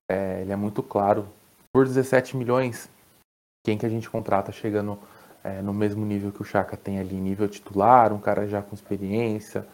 é, 0.10 0.42
ele 0.42 0.52
é 0.52 0.56
muito 0.56 0.82
claro. 0.82 1.28
Por 1.74 1.86
17 1.86 2.36
milhões, 2.36 2.90
quem 3.66 3.78
que 3.78 3.86
a 3.86 3.90
gente 3.90 4.10
contrata 4.10 4.52
chegando 4.52 4.98
é, 5.44 5.62
no 5.62 5.74
mesmo 5.74 6.06
nível 6.06 6.32
que 6.32 6.42
o 6.42 6.46
Chaka 6.46 6.76
tem 6.76 7.00
ali, 7.00 7.16
nível 7.16 7.48
titular, 7.48 8.14
um 8.14 8.20
cara 8.20 8.48
já 8.48 8.62
com 8.62 8.74
experiência, 8.74 9.66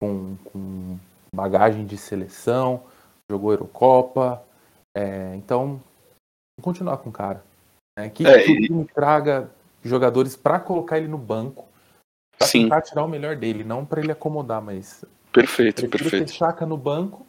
com, 0.00 0.36
com 0.44 0.98
bagagem 1.34 1.86
de 1.86 1.96
seleção, 1.96 2.82
jogou 3.30 3.52
Eurocopa, 3.52 4.42
é, 4.96 5.34
então, 5.36 5.80
continuar 6.60 6.98
com 6.98 7.10
o 7.10 7.12
cara. 7.12 7.42
Né? 7.98 8.08
Que, 8.08 8.26
é, 8.26 8.42
que 8.44 8.72
o 8.72 8.84
traga 8.86 9.50
jogadores 9.84 10.36
para 10.36 10.58
colocar 10.58 10.98
ele 10.98 11.08
no 11.08 11.18
banco, 11.18 11.66
para 12.38 12.48
tentar 12.48 12.82
tirar 12.82 13.04
o 13.04 13.08
melhor 13.08 13.36
dele, 13.36 13.62
não 13.62 13.84
para 13.84 14.00
ele 14.00 14.12
acomodar, 14.12 14.62
mas 14.62 15.04
Perfeito, 15.32 15.88
perfeito. 15.88 16.26
ter 16.26 16.32
Chaka 16.32 16.66
no 16.66 16.76
banco, 16.76 17.26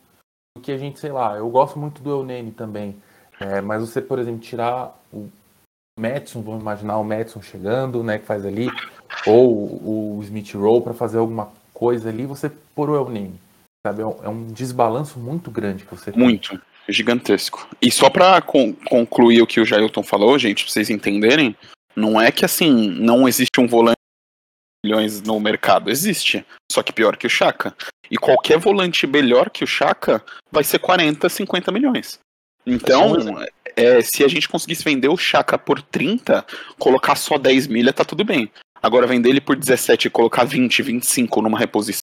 porque 0.56 0.72
a 0.72 0.78
gente, 0.78 1.00
sei 1.00 1.12
lá, 1.12 1.38
eu 1.38 1.50
gosto 1.50 1.78
muito 1.78 2.02
do 2.02 2.10
Eunene 2.10 2.52
também. 2.52 2.96
É, 3.40 3.62
mas 3.62 3.82
você, 3.82 4.02
por 4.02 4.20
exemplo, 4.20 4.40
tirar 4.40 5.00
o 5.12 5.30
Madison, 6.00 6.42
vamos 6.42 6.62
imaginar 6.62 6.98
o 6.98 7.04
Madison 7.04 7.42
chegando, 7.42 8.04
né, 8.04 8.20
que 8.20 8.26
faz 8.26 8.46
ali, 8.46 8.70
ou 9.26 10.18
o 10.18 10.20
Smith 10.24 10.54
Rowe 10.54 10.82
para 10.82 10.94
fazer 10.94 11.18
alguma 11.18 11.52
coisa 11.74 12.10
ali, 12.10 12.26
você 12.26 12.52
pôr 12.76 12.90
o 12.90 12.96
Eunene. 12.96 13.40
Sabe? 13.86 14.02
É 14.02 14.06
um, 14.06 14.16
é 14.24 14.30
um 14.30 14.48
desbalanço 14.48 15.20
muito 15.20 15.50
grande 15.50 15.86
que 15.86 15.96
você 15.96 16.12
tem. 16.12 16.22
Muito, 16.22 16.60
gigantesco. 16.88 17.68
E 17.82 17.92
só 17.92 18.10
para 18.10 18.42
con 18.42 18.74
concluir 18.86 19.42
o 19.42 19.48
que 19.48 19.60
o 19.60 19.66
Jailton 19.66 20.04
falou, 20.04 20.38
gente, 20.38 20.64
pra 20.64 20.72
vocês 20.72 20.90
entenderem, 20.90 21.56
não 21.96 22.22
é 22.22 22.32
que 22.32 22.46
assim, 22.46 22.90
não 22.92 23.28
existe 23.28 23.60
um 23.60 23.68
volante 23.68 24.01
milhões 24.84 25.22
no 25.22 25.40
mercado. 25.40 25.90
Existe, 25.90 26.46
só 26.72 26.82
que 26.82 26.94
pior 26.94 27.18
que 27.18 27.28
o 27.28 27.30
Chaka. 27.30 27.76
E 28.10 28.18
qualquer 28.18 28.58
volante 28.58 29.08
melhor 29.08 29.50
que 29.50 29.64
o 29.64 29.68
Chaka 29.68 30.24
vai 30.52 30.64
ser 30.64 30.80
40, 30.80 31.30
50 31.30 31.72
milhões. 31.72 32.20
Então, 32.66 33.16
é, 33.76 34.02
se 34.02 34.24
a 34.24 34.28
gente 34.28 34.50
conseguisse 34.50 34.84
vender 34.84 35.08
o 35.08 35.18
Chaka 35.18 35.58
por 35.58 35.82
30, 35.82 36.46
colocar 36.78 37.16
só 37.16 37.38
10 37.38 37.68
milha, 37.68 37.94
tá 37.94 38.04
tudo 38.04 38.24
bem. 38.24 38.52
Agora 38.82 39.08
vender 39.08 39.30
ele 39.30 39.42
por 39.42 39.56
17 39.56 40.08
e 40.08 40.12
colocar 40.12 40.44
20, 40.44 40.82
25 40.82 41.42
numa 41.42 41.58
reposição. 41.58 42.02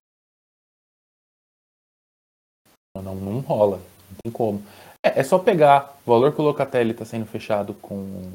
Não, 2.97 3.15
não 3.15 3.41
rola. 3.41 3.77
Não 3.77 4.17
tem 4.23 4.33
como. 4.33 4.65
É, 5.05 5.21
é 5.21 5.25
só 5.25 5.39
pegar 5.39 5.97
o 6.05 6.11
valor 6.11 6.33
que 6.33 6.41
o 6.41 6.45
Locatelli 6.45 6.93
está 6.93 7.05
sendo 7.05 7.27
fechado 7.27 7.75
com. 7.75 8.33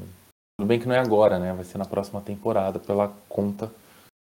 Tudo 0.58 0.68
bem 0.68 0.78
que 0.78 0.86
não 0.86 0.94
é 0.94 0.98
agora, 0.98 1.38
né? 1.38 1.52
Vai 1.52 1.64
ser 1.64 1.78
na 1.78 1.84
próxima 1.84 2.20
temporada, 2.20 2.78
pela 2.78 3.12
conta, 3.28 3.70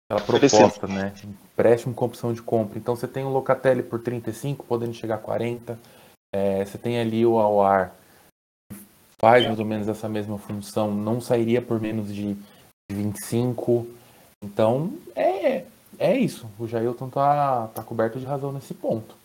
pela 0.07 0.21
proposta, 0.21 0.87
né? 0.87 1.13
Empréstimo 1.23 1.93
com 1.93 2.05
opção 2.05 2.33
de 2.33 2.41
compra. 2.41 2.79
Então 2.79 2.95
você 2.95 3.07
tem 3.07 3.23
o 3.23 3.29
Locatelli 3.29 3.83
por 3.83 4.01
35, 4.01 4.65
podendo 4.65 4.93
chegar 4.93 5.15
a 5.15 5.19
40. 5.19 5.77
É, 6.33 6.63
você 6.63 6.77
tem 6.77 6.99
ali 6.99 7.25
o 7.25 7.39
Awar, 7.39 7.93
que 8.71 8.79
faz 9.19 9.45
mais 9.45 9.59
ou 9.59 9.65
menos 9.65 9.87
essa 9.87 10.07
mesma 10.07 10.37
função, 10.37 10.93
não 10.93 11.19
sairia 11.19 11.61
por 11.61 11.79
menos 11.79 12.13
de 12.13 12.37
25. 12.91 13.87
Então, 14.43 14.97
é, 15.15 15.65
é 15.99 16.17
isso. 16.17 16.49
O 16.57 16.67
Jailton 16.67 17.09
tá, 17.09 17.67
tá 17.67 17.83
coberto 17.83 18.19
de 18.19 18.25
razão 18.25 18.51
nesse 18.51 18.73
ponto. 18.73 19.15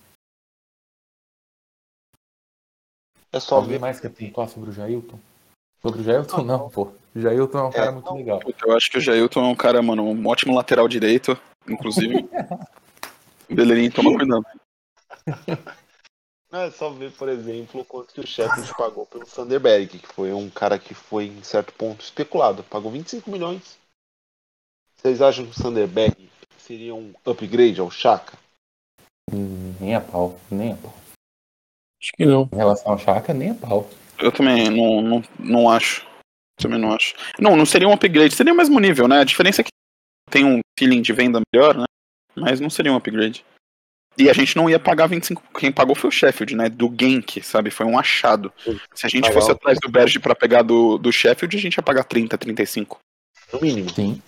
É 3.32 3.40
só 3.40 3.56
Alguém 3.56 3.72
ver. 3.72 3.78
mais 3.78 3.98
quer 4.00 4.10
pontuar 4.10 4.48
sobre 4.48 4.70
o 4.70 4.72
Jailton? 4.72 5.18
Sobre 5.84 6.00
o 6.00 6.04
Jailton, 6.04 6.42
não, 6.42 6.70
pô. 6.70 6.92
O 7.14 7.20
Jailton 7.20 7.58
é 7.58 7.62
um 7.64 7.70
cara 7.70 7.86
é, 7.86 7.90
muito 7.90 8.06
não. 8.06 8.16
legal. 8.16 8.40
Eu 8.64 8.76
acho 8.76 8.90
que 8.90 8.98
o 8.98 9.00
Jailton 9.00 9.44
é 9.44 9.48
um 9.48 9.56
cara, 9.56 9.82
mano, 9.82 10.04
um 10.04 10.26
ótimo 10.28 10.54
lateral 10.54 10.86
direito, 10.86 11.36
inclusive. 11.68 12.28
Beleirinho, 13.50 13.92
toma 13.92 14.16
cuidado. 14.16 14.46
Não, 16.50 16.60
é 16.60 16.70
só 16.70 16.90
ver, 16.90 17.10
por 17.12 17.28
exemplo, 17.28 17.84
quanto 17.84 18.14
que 18.14 18.20
o 18.20 18.26
Sheffield 18.26 18.74
pagou 18.76 19.06
pelo 19.06 19.26
Sanderberg, 19.26 19.98
que 19.98 20.06
foi 20.06 20.32
um 20.32 20.48
cara 20.48 20.78
que 20.78 20.94
foi, 20.94 21.26
em 21.26 21.42
certo 21.42 21.72
ponto, 21.72 22.02
especulado. 22.02 22.62
Pagou 22.62 22.90
25 22.90 23.30
milhões. 23.30 23.78
Vocês 24.96 25.20
acham 25.20 25.44
que 25.44 25.50
o 25.50 25.62
Sanderberg 25.62 26.30
seria 26.58 26.94
um 26.94 27.12
upgrade 27.26 27.80
ao 27.80 27.90
Chaka? 27.90 28.38
Nem 29.80 29.94
a 29.94 30.00
pau, 30.00 30.38
nem 30.50 30.72
a 30.72 30.76
pau. 30.76 30.94
Acho 32.00 32.12
que 32.14 32.24
não. 32.24 32.48
Em 32.52 32.56
relação 32.56 32.92
ao 32.92 32.98
Chaka, 32.98 33.32
nem 33.34 33.50
a 33.50 33.54
pau. 33.54 33.88
Eu 34.18 34.30
também 34.30 34.70
não, 34.70 35.02
não, 35.02 35.24
não 35.38 35.70
acho. 35.70 36.06
Também 36.56 36.78
não 36.78 36.92
acho. 36.92 37.14
Não, 37.38 37.56
não 37.56 37.66
seria 37.66 37.88
um 37.88 37.92
upgrade, 37.92 38.34
seria 38.34 38.52
o 38.52 38.56
mesmo 38.56 38.78
nível, 38.78 39.08
né? 39.08 39.20
A 39.20 39.24
diferença 39.24 39.60
é 39.60 39.64
que 39.64 39.70
tem 40.30 40.44
um 40.44 40.60
feeling 40.78 41.02
de 41.02 41.12
venda 41.12 41.40
melhor, 41.52 41.76
né? 41.76 41.84
Mas 42.34 42.60
não 42.60 42.70
seria 42.70 42.92
um 42.92 42.96
upgrade. 42.96 43.44
E 44.16 44.28
a 44.28 44.32
gente 44.32 44.56
não 44.56 44.68
ia 44.68 44.78
pagar 44.78 45.06
25. 45.06 45.42
Quem 45.58 45.72
pagou 45.72 45.94
foi 45.94 46.08
o 46.08 46.12
Sheffield, 46.12 46.54
né? 46.54 46.68
Do 46.68 46.88
Genk, 46.88 47.42
sabe? 47.42 47.70
Foi 47.70 47.86
um 47.86 47.98
achado. 47.98 48.52
Se 48.94 49.06
a 49.06 49.08
gente 49.08 49.30
fosse 49.32 49.50
atrás 49.50 49.78
do 49.80 49.90
Berge 49.90 50.18
para 50.18 50.34
pegar 50.34 50.62
do, 50.62 50.98
do 50.98 51.10
Sheffield, 51.10 51.56
a 51.56 51.60
gente 51.60 51.76
ia 51.76 51.82
pagar 51.82 52.04
30, 52.04 52.36
35. 52.36 52.98
No 53.52 53.60
mínimo. 53.60 53.90
Sim. 53.90 54.22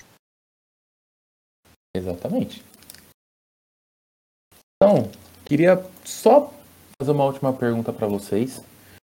Exatamente. 1.94 2.62
Então, 4.77 5.11
queria 5.44 5.85
só 6.05 6.52
fazer 6.98 7.12
uma 7.12 7.24
última 7.24 7.52
pergunta 7.52 7.93
para 7.93 8.06
vocês. 8.06 8.62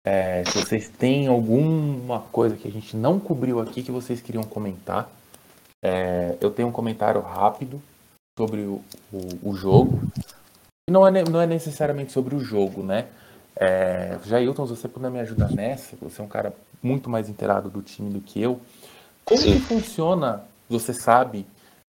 É, 0.06 0.44
se 0.46 0.60
vocês 0.60 0.88
têm 0.88 1.28
alguma 1.28 2.20
coisa 2.20 2.56
que 2.56 2.68
a 2.68 2.72
gente 2.72 2.96
não 2.96 3.20
cobriu 3.20 3.60
aqui 3.60 3.82
que 3.82 3.92
vocês 3.92 4.22
queriam 4.22 4.44
comentar. 4.44 5.10
É, 5.84 6.38
eu 6.40 6.52
tenho 6.52 6.68
um 6.68 6.72
comentário 6.72 7.22
rápido 7.22 7.82
sobre 8.38 8.62
o, 8.62 8.82
o, 9.12 9.50
o 9.50 9.56
jogo 9.56 10.00
não 10.90 11.08
é, 11.08 11.24
não 11.24 11.42
é 11.42 11.48
necessariamente 11.48 12.12
sobre 12.12 12.36
o 12.36 12.40
jogo, 12.40 12.84
né? 12.84 13.08
É, 13.56 14.20
Jailton, 14.24 14.68
se 14.68 14.76
você 14.76 14.88
puder 14.88 15.10
me 15.10 15.20
ajudar 15.20 15.50
nessa, 15.50 15.96
você 16.00 16.22
é 16.22 16.24
um 16.24 16.28
cara 16.28 16.54
muito 16.82 17.10
mais 17.10 17.28
inteirado 17.28 17.70
do 17.70 17.82
time 17.82 18.12
do 18.12 18.22
que 18.22 18.40
eu. 18.40 18.62
Como 19.24 19.42
Sim. 19.42 19.54
que 19.54 19.60
funciona, 19.62 20.44
você 20.70 20.94
sabe, 20.94 21.48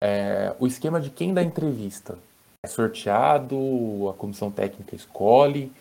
é, 0.03 0.53
o 0.59 0.66
esquema 0.66 1.01
de 1.01 1.09
quem 1.11 1.32
dá 1.32 1.43
entrevista? 1.43 2.19
É 2.65 2.69
sorteado? 2.69 4.09
A 4.09 4.15
comissão 4.15 4.51
técnica 4.51 4.97
escolhe? 4.97 5.73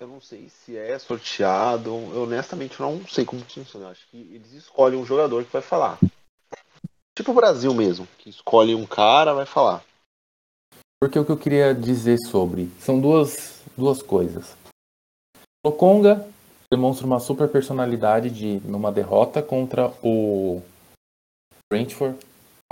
Eu 0.00 0.08
não 0.08 0.18
sei 0.18 0.48
se 0.48 0.78
é 0.78 0.98
sorteado. 0.98 1.90
Eu 1.90 2.22
honestamente 2.22 2.80
não 2.80 3.06
sei 3.06 3.22
como 3.22 3.44
funciona. 3.44 3.90
Acho 3.90 4.08
que 4.10 4.16
eles 4.32 4.50
escolhem 4.54 4.98
um 4.98 5.04
jogador 5.04 5.44
que 5.44 5.52
vai 5.52 5.60
falar. 5.60 5.98
Tipo 7.14 7.32
o 7.32 7.34
Brasil 7.34 7.74
mesmo, 7.74 8.08
que 8.16 8.30
escolhe 8.30 8.74
um 8.74 8.86
cara, 8.86 9.34
vai 9.34 9.44
falar. 9.44 9.84
Porque 10.98 11.18
o 11.18 11.24
que 11.24 11.30
eu 11.30 11.36
queria 11.36 11.74
dizer 11.74 12.16
sobre 12.18 12.70
são 12.80 12.98
duas, 12.98 13.60
duas 13.76 14.00
coisas. 14.00 14.56
Lokonga 15.64 16.26
demonstra 16.72 17.06
uma 17.06 17.20
super 17.20 17.48
personalidade 17.48 18.30
de 18.30 18.66
numa 18.66 18.90
derrota 18.90 19.42
contra 19.42 19.92
o 20.02 20.62
Brentford. 21.70 22.18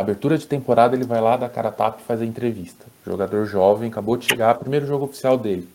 Abertura 0.00 0.38
de 0.38 0.46
temporada 0.46 0.96
ele 0.96 1.04
vai 1.04 1.20
lá 1.20 1.36
dar 1.36 1.50
cara 1.50 1.72
tapa 1.72 2.00
e 2.00 2.04
faz 2.04 2.22
a 2.22 2.24
entrevista. 2.24 2.86
Jogador 3.04 3.44
jovem, 3.44 3.90
acabou 3.90 4.16
de 4.16 4.26
chegar, 4.26 4.58
primeiro 4.58 4.86
jogo 4.86 5.04
oficial 5.04 5.36
dele. 5.36 5.68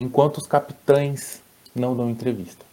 Enquanto 0.00 0.38
os 0.38 0.46
capitães 0.46 1.42
não 1.74 1.96
dão 1.96 2.10
entrevista. 2.10 2.64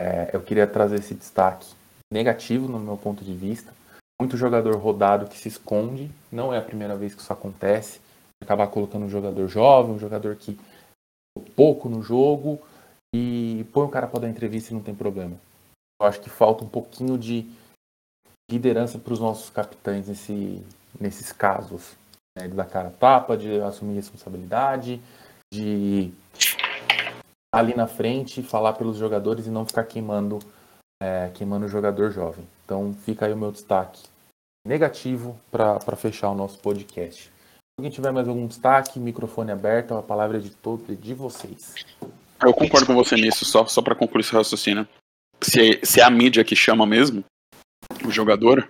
É, 0.00 0.30
eu 0.34 0.42
queria 0.42 0.66
trazer 0.66 0.96
esse 0.96 1.14
destaque 1.14 1.74
negativo 2.12 2.68
no 2.68 2.78
meu 2.78 2.96
ponto 2.96 3.24
de 3.24 3.34
vista 3.34 3.74
muito 4.20 4.36
jogador 4.36 4.76
rodado 4.76 5.28
que 5.28 5.38
se 5.38 5.48
esconde. 5.48 6.10
Não 6.32 6.52
é 6.52 6.58
a 6.58 6.62
primeira 6.62 6.96
vez 6.96 7.14
que 7.14 7.20
isso 7.20 7.32
acontece. 7.32 8.00
Acabar 8.42 8.66
colocando 8.68 9.04
um 9.04 9.10
jogador 9.10 9.48
jovem, 9.48 9.94
um 9.94 9.98
jogador 9.98 10.36
que 10.36 10.58
pouco 11.54 11.88
no 11.88 12.02
jogo 12.02 12.58
e 13.14 13.64
põe 13.72 13.84
o 13.84 13.90
cara 13.90 14.06
para 14.06 14.20
dar 14.20 14.28
entrevista 14.28 14.72
e 14.72 14.74
não 14.74 14.82
tem 14.82 14.94
problema. 14.94 15.36
Eu 16.00 16.06
acho 16.06 16.20
que 16.20 16.30
falta 16.30 16.64
um 16.64 16.68
pouquinho 16.68 17.18
de 17.18 17.46
liderança 18.50 18.98
para 18.98 19.12
os 19.12 19.20
nossos 19.20 19.50
capitães 19.50 20.08
nesse, 20.08 20.62
nesses 20.98 21.32
casos. 21.32 21.94
Né? 22.36 22.48
De 22.48 22.54
dar 22.54 22.66
cara 22.66 22.90
tapa, 22.90 23.36
de 23.36 23.60
assumir 23.60 23.94
responsabilidade, 23.94 25.00
de 25.56 26.12
ali 27.54 27.74
na 27.74 27.86
frente 27.86 28.42
falar 28.42 28.74
pelos 28.74 28.96
jogadores 28.96 29.46
e 29.46 29.50
não 29.50 29.64
ficar 29.64 29.84
queimando, 29.84 30.38
é, 31.02 31.30
queimando 31.34 31.66
o 31.66 31.68
jogador 31.68 32.10
jovem. 32.10 32.46
Então 32.64 32.94
fica 33.04 33.26
aí 33.26 33.32
o 33.32 33.36
meu 33.36 33.50
destaque 33.50 34.02
negativo 34.66 35.38
para 35.50 35.96
fechar 35.96 36.30
o 36.30 36.34
nosso 36.34 36.58
podcast. 36.58 37.24
Se 37.24 37.30
alguém 37.78 37.90
tiver 37.90 38.10
mais 38.10 38.28
algum 38.28 38.46
destaque, 38.46 38.98
microfone 38.98 39.52
aberto, 39.52 39.94
a 39.94 40.02
palavra 40.02 40.38
é 40.38 40.40
de 40.40 40.50
todo 40.50 40.94
de 40.96 41.14
vocês. 41.14 41.74
Eu 42.42 42.52
concordo 42.52 42.86
com 42.86 42.94
você 42.94 43.14
nisso, 43.14 43.44
só, 43.44 43.66
só 43.66 43.80
para 43.80 43.94
concluir 43.94 44.22
esse 44.22 44.32
raciocínio. 44.32 44.86
Se, 45.42 45.80
se 45.82 46.00
é 46.00 46.04
a 46.04 46.10
mídia 46.10 46.44
que 46.44 46.56
chama 46.56 46.86
mesmo 46.86 47.24
o 48.04 48.10
jogador, 48.10 48.68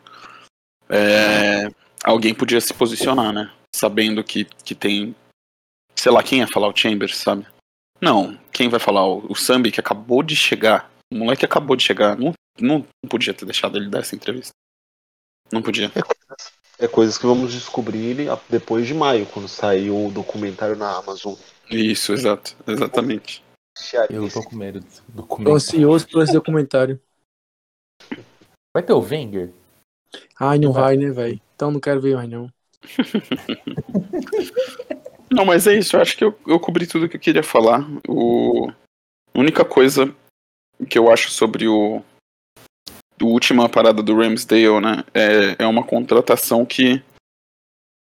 é, 0.88 1.68
alguém 2.04 2.34
podia 2.34 2.60
se 2.60 2.74
posicionar, 2.74 3.32
né? 3.32 3.50
Sabendo 3.74 4.22
que, 4.22 4.44
que 4.44 4.74
tem. 4.74 5.14
Sei 5.98 6.12
lá, 6.12 6.22
quem 6.22 6.40
ia 6.40 6.48
falar 6.48 6.68
o 6.68 6.76
Chambers, 6.76 7.16
sabe? 7.16 7.46
Não, 8.00 8.38
quem 8.52 8.68
vai 8.68 8.78
falar? 8.78 9.06
O, 9.06 9.32
o 9.32 9.34
Sambi 9.34 9.72
que 9.72 9.80
acabou 9.80 10.22
de 10.22 10.36
chegar. 10.36 10.90
O 11.12 11.16
moleque 11.16 11.44
acabou 11.44 11.76
de 11.76 11.82
chegar. 11.82 12.16
Não 12.16 12.32
não, 12.60 12.86
não 13.02 13.08
podia 13.08 13.34
ter 13.34 13.44
deixado 13.44 13.76
ele 13.76 13.88
dar 13.88 14.00
essa 14.00 14.14
entrevista. 14.14 14.52
Não 15.52 15.62
podia. 15.62 15.86
É 15.94 16.02
coisas, 16.02 16.52
é 16.78 16.88
coisas 16.88 17.18
que 17.18 17.26
vamos 17.26 17.52
descobrir 17.52 18.16
depois 18.48 18.86
de 18.86 18.94
maio, 18.94 19.26
quando 19.26 19.48
sair 19.48 19.90
o 19.90 20.10
documentário 20.10 20.76
na 20.76 20.96
Amazon. 20.96 21.34
Isso, 21.70 22.12
exato. 22.12 22.56
Exatamente. 22.66 23.44
Eu 24.08 24.30
tô 24.30 24.42
com 24.42 24.56
medo 24.56 24.80
do 24.80 24.86
documentário. 25.08 25.44
Tô 25.44 25.54
ansioso 25.54 26.08
por 26.08 26.22
esse 26.22 26.32
documentário. 26.32 27.00
Vai 28.74 28.82
ter 28.82 28.92
o 28.92 29.00
Wenger? 29.00 29.52
Ai, 30.38 30.58
não 30.58 30.72
vai, 30.72 30.82
vai 30.82 30.96
né, 30.96 31.10
velho? 31.10 31.40
Então 31.54 31.70
não 31.70 31.80
quero 31.80 32.00
ver 32.00 32.16
mais, 32.16 32.28
não. 32.28 32.50
não, 35.30 35.44
mas 35.44 35.66
é 35.66 35.76
isso. 35.76 35.96
Eu 35.96 36.00
acho 36.00 36.16
que 36.16 36.24
eu, 36.24 36.38
eu 36.46 36.60
cobri 36.60 36.86
tudo 36.86 37.08
que 37.08 37.16
eu 37.16 37.20
queria 37.20 37.42
falar. 37.42 37.86
O... 38.08 38.70
A 39.34 39.38
única 39.38 39.64
coisa 39.64 40.14
que 40.88 40.98
eu 40.98 41.10
acho 41.10 41.30
sobre 41.30 41.66
o, 41.66 42.02
última 43.22 43.68
parada 43.68 44.02
do 44.02 44.16
Ramsdale, 44.16 44.80
né? 44.80 45.04
É, 45.14 45.64
é 45.64 45.66
uma 45.66 45.82
contratação 45.82 46.64
que 46.64 47.02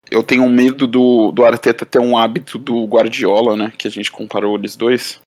eu 0.10 0.24
tenho 0.24 0.44
um 0.44 0.50
medo 0.50 0.88
do, 0.88 1.32
do 1.32 1.46
Arteta 1.46 1.86
ter 1.86 2.00
um 2.00 2.18
hábito 2.18 2.58
do 2.58 2.86
Guardiola, 2.86 3.56
né? 3.56 3.74
Que 3.78 3.88
a 3.88 3.92
gente 3.92 4.12
comparou 4.12 4.56
eles 4.56 4.76
dois. 4.76 5.22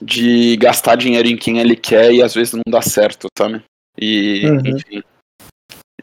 De 0.00 0.56
gastar 0.56 0.96
dinheiro 0.96 1.28
em 1.28 1.36
quem 1.36 1.58
ele 1.58 1.76
quer 1.76 2.12
e 2.12 2.22
às 2.22 2.34
vezes 2.34 2.54
não 2.54 2.62
dá 2.66 2.82
certo, 2.82 3.28
sabe? 3.36 3.62
E, 3.98 4.46
uhum. 4.46 4.76
enfim. 4.76 5.02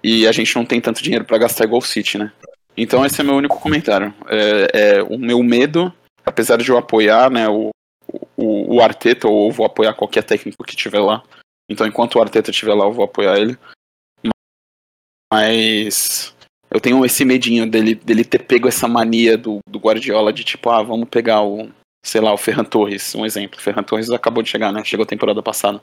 E 0.01 0.27
a 0.27 0.31
gente 0.31 0.55
não 0.55 0.65
tem 0.65 0.79
tanto 0.79 1.03
dinheiro 1.03 1.25
para 1.25 1.37
gastar 1.37 1.65
igual 1.65 1.79
o 1.79 1.85
City, 1.85 2.17
né? 2.17 2.31
Então 2.81 3.05
esse 3.05 3.19
é 3.19 3.23
meu 3.25 3.35
único 3.35 3.59
comentário. 3.59 4.13
É, 4.27 4.67
é, 4.73 5.03
o 5.03 5.17
meu 5.17 5.43
medo, 5.43 5.93
apesar 6.25 6.57
de 6.57 6.69
eu 6.69 6.77
apoiar, 6.77 7.29
né, 7.29 7.49
o, 7.49 7.71
o, 8.37 8.75
o 8.75 8.81
Arteta, 8.81 9.27
ou 9.27 9.51
vou 9.51 9.65
apoiar 9.65 9.93
qualquer 9.93 10.23
técnico 10.23 10.63
que 10.63 10.77
tiver 10.77 11.01
lá. 11.01 11.21
Então 11.69 11.85
enquanto 11.85 12.15
o 12.15 12.21
Arteta 12.21 12.51
estiver 12.51 12.73
lá, 12.73 12.85
eu 12.85 12.93
vou 12.93 13.03
apoiar 13.03 13.37
ele. 13.37 13.57
Mas 15.31 16.33
eu 16.71 16.79
tenho 16.79 17.03
esse 17.03 17.25
medinho 17.25 17.69
dele, 17.69 17.95
dele 17.95 18.23
ter 18.23 18.39
pego 18.39 18.69
essa 18.69 18.87
mania 18.87 19.37
do, 19.37 19.59
do 19.69 19.77
Guardiola 19.77 20.31
de 20.31 20.45
tipo, 20.45 20.69
ah, 20.69 20.81
vamos 20.81 21.09
pegar 21.09 21.43
o, 21.43 21.69
sei 22.03 22.21
lá, 22.21 22.33
o 22.33 22.37
Ferran 22.37 22.63
Torres, 22.63 23.13
um 23.13 23.25
exemplo. 23.25 23.59
O 23.59 23.61
Ferran 23.61 23.83
Torres 23.83 24.09
acabou 24.09 24.41
de 24.41 24.49
chegar, 24.49 24.71
né? 24.71 24.83
Chegou 24.85 25.03
a 25.03 25.07
temporada 25.07 25.43
passada. 25.43 25.81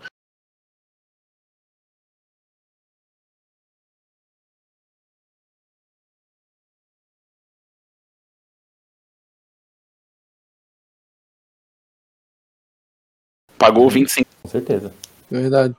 Pagou 13.59 13.89
25. 13.89 14.29
Com 14.43 14.49
certeza. 14.49 14.95
Verdade. 15.31 15.75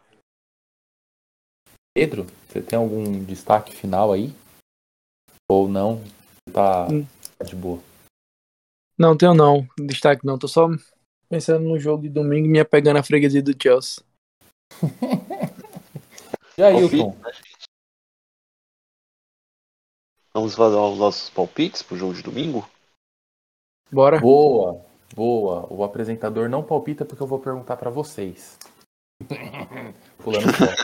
Pedro, 1.94 2.28
você 2.48 2.62
tem 2.62 2.78
algum 2.78 3.24
destaque 3.24 3.76
final 3.76 4.12
aí? 4.12 4.34
Ou 5.50 5.68
não? 5.68 6.04
Tá, 6.52 6.88
hum. 6.88 7.06
tá 7.38 7.46
de 7.46 7.56
boa? 7.56 7.82
Não, 8.98 9.18
tenho 9.18 9.34
não. 9.34 9.68
Destaque 9.80 10.26
não. 10.26 10.38
Tô 10.38 10.48
só 10.48 10.68
pensando 11.30 11.68
no 11.68 11.80
jogo 11.80 12.04
de 12.04 12.10
domingo 12.10 12.46
e 12.46 12.50
me 12.50 12.60
apegando 12.60 12.98
a 12.98 13.04
freguesia 13.04 13.42
do 13.42 13.56
Chelsea. 13.60 14.04
e 16.58 16.64
aí, 16.64 16.76
Wilton? 16.76 17.16
Vamos 20.34 20.54
fazer 20.54 20.76
os 20.76 21.00
nossos 21.00 21.30
palpites 21.30 21.82
pro 21.82 21.98
jogo 21.98 22.14
de 22.14 22.22
domingo? 22.22 22.70
Bora. 23.92 24.20
Boa, 24.20 24.86
boa. 25.16 25.68
O 25.70 25.84
apresentador 25.84 26.50
não 26.50 26.64
palpita 26.64 27.06
porque 27.06 27.22
eu 27.22 27.28
vou 27.28 27.40
perguntar 27.40 27.78
para 27.78 27.90
vocês. 27.90 28.58
Pulando 30.20 30.54
fora. 30.54 30.76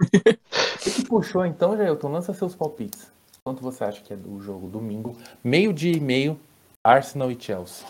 O 0.00 0.90
que 0.90 1.04
puxou 1.04 1.46
então, 1.46 1.76
Jailton? 1.76 2.10
Lança 2.10 2.34
seus 2.34 2.54
palpites. 2.54 3.10
Quanto 3.44 3.62
você 3.62 3.84
acha 3.84 4.02
que 4.02 4.12
é 4.12 4.16
do 4.16 4.40
jogo 4.40 4.68
domingo? 4.68 5.16
Meio 5.42 5.72
dia 5.72 5.96
e 5.96 6.00
meio, 6.00 6.38
Arsenal 6.84 7.30
e 7.30 7.40
Chelsea. 7.40 7.86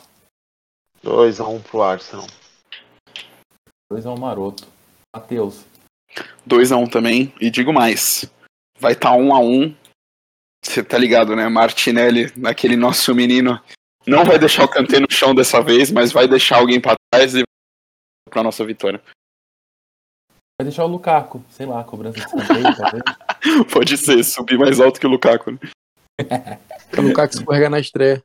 2x1 1.04 1.48
um 1.48 1.60
pro 1.60 1.82
Arsenal. 1.82 2.26
2x1 3.92 4.16
um 4.16 4.20
maroto. 4.20 4.66
Matheus. 5.14 5.64
2x1 6.48 6.78
um 6.78 6.86
também. 6.86 7.34
E 7.40 7.50
digo 7.50 7.72
mais. 7.72 8.24
Vai 8.78 8.92
estar 8.92 9.10
tá 9.10 9.16
1x1. 9.16 9.76
Você 10.64 10.82
tá 10.82 10.96
ligado, 10.96 11.34
né? 11.34 11.48
Martinelli, 11.48 12.32
naquele 12.36 12.76
nosso 12.76 13.14
menino. 13.14 13.60
Não 14.06 14.24
vai 14.24 14.38
deixar 14.38 14.64
o 14.64 14.68
Kanté 14.68 14.98
no 14.98 15.10
chão 15.10 15.34
dessa 15.34 15.62
vez, 15.62 15.90
mas 15.90 16.12
vai 16.12 16.26
deixar 16.26 16.56
alguém 16.58 16.80
para 16.80 16.96
trás 17.10 17.34
e 17.34 17.44
pra 18.28 18.42
nossa 18.42 18.64
vitória. 18.64 19.00
Vai 20.60 20.64
deixar 20.64 20.84
o 20.84 20.88
Lukaku, 20.88 21.42
sei 21.50 21.66
lá, 21.66 21.84
cobrança 21.84 22.18
de 22.18 22.26
escanteio, 22.26 22.62
talvez. 22.76 23.02
Pode 23.72 23.96
ser, 23.96 24.22
subir 24.24 24.58
mais 24.58 24.80
alto 24.80 24.98
que 24.98 25.06
o 25.06 25.10
Lukaku. 25.10 25.52
Né? 25.52 25.58
o 26.96 27.02
Lukaku 27.02 27.34
escorregar 27.34 27.70
na 27.70 27.80
estreia. 27.80 28.22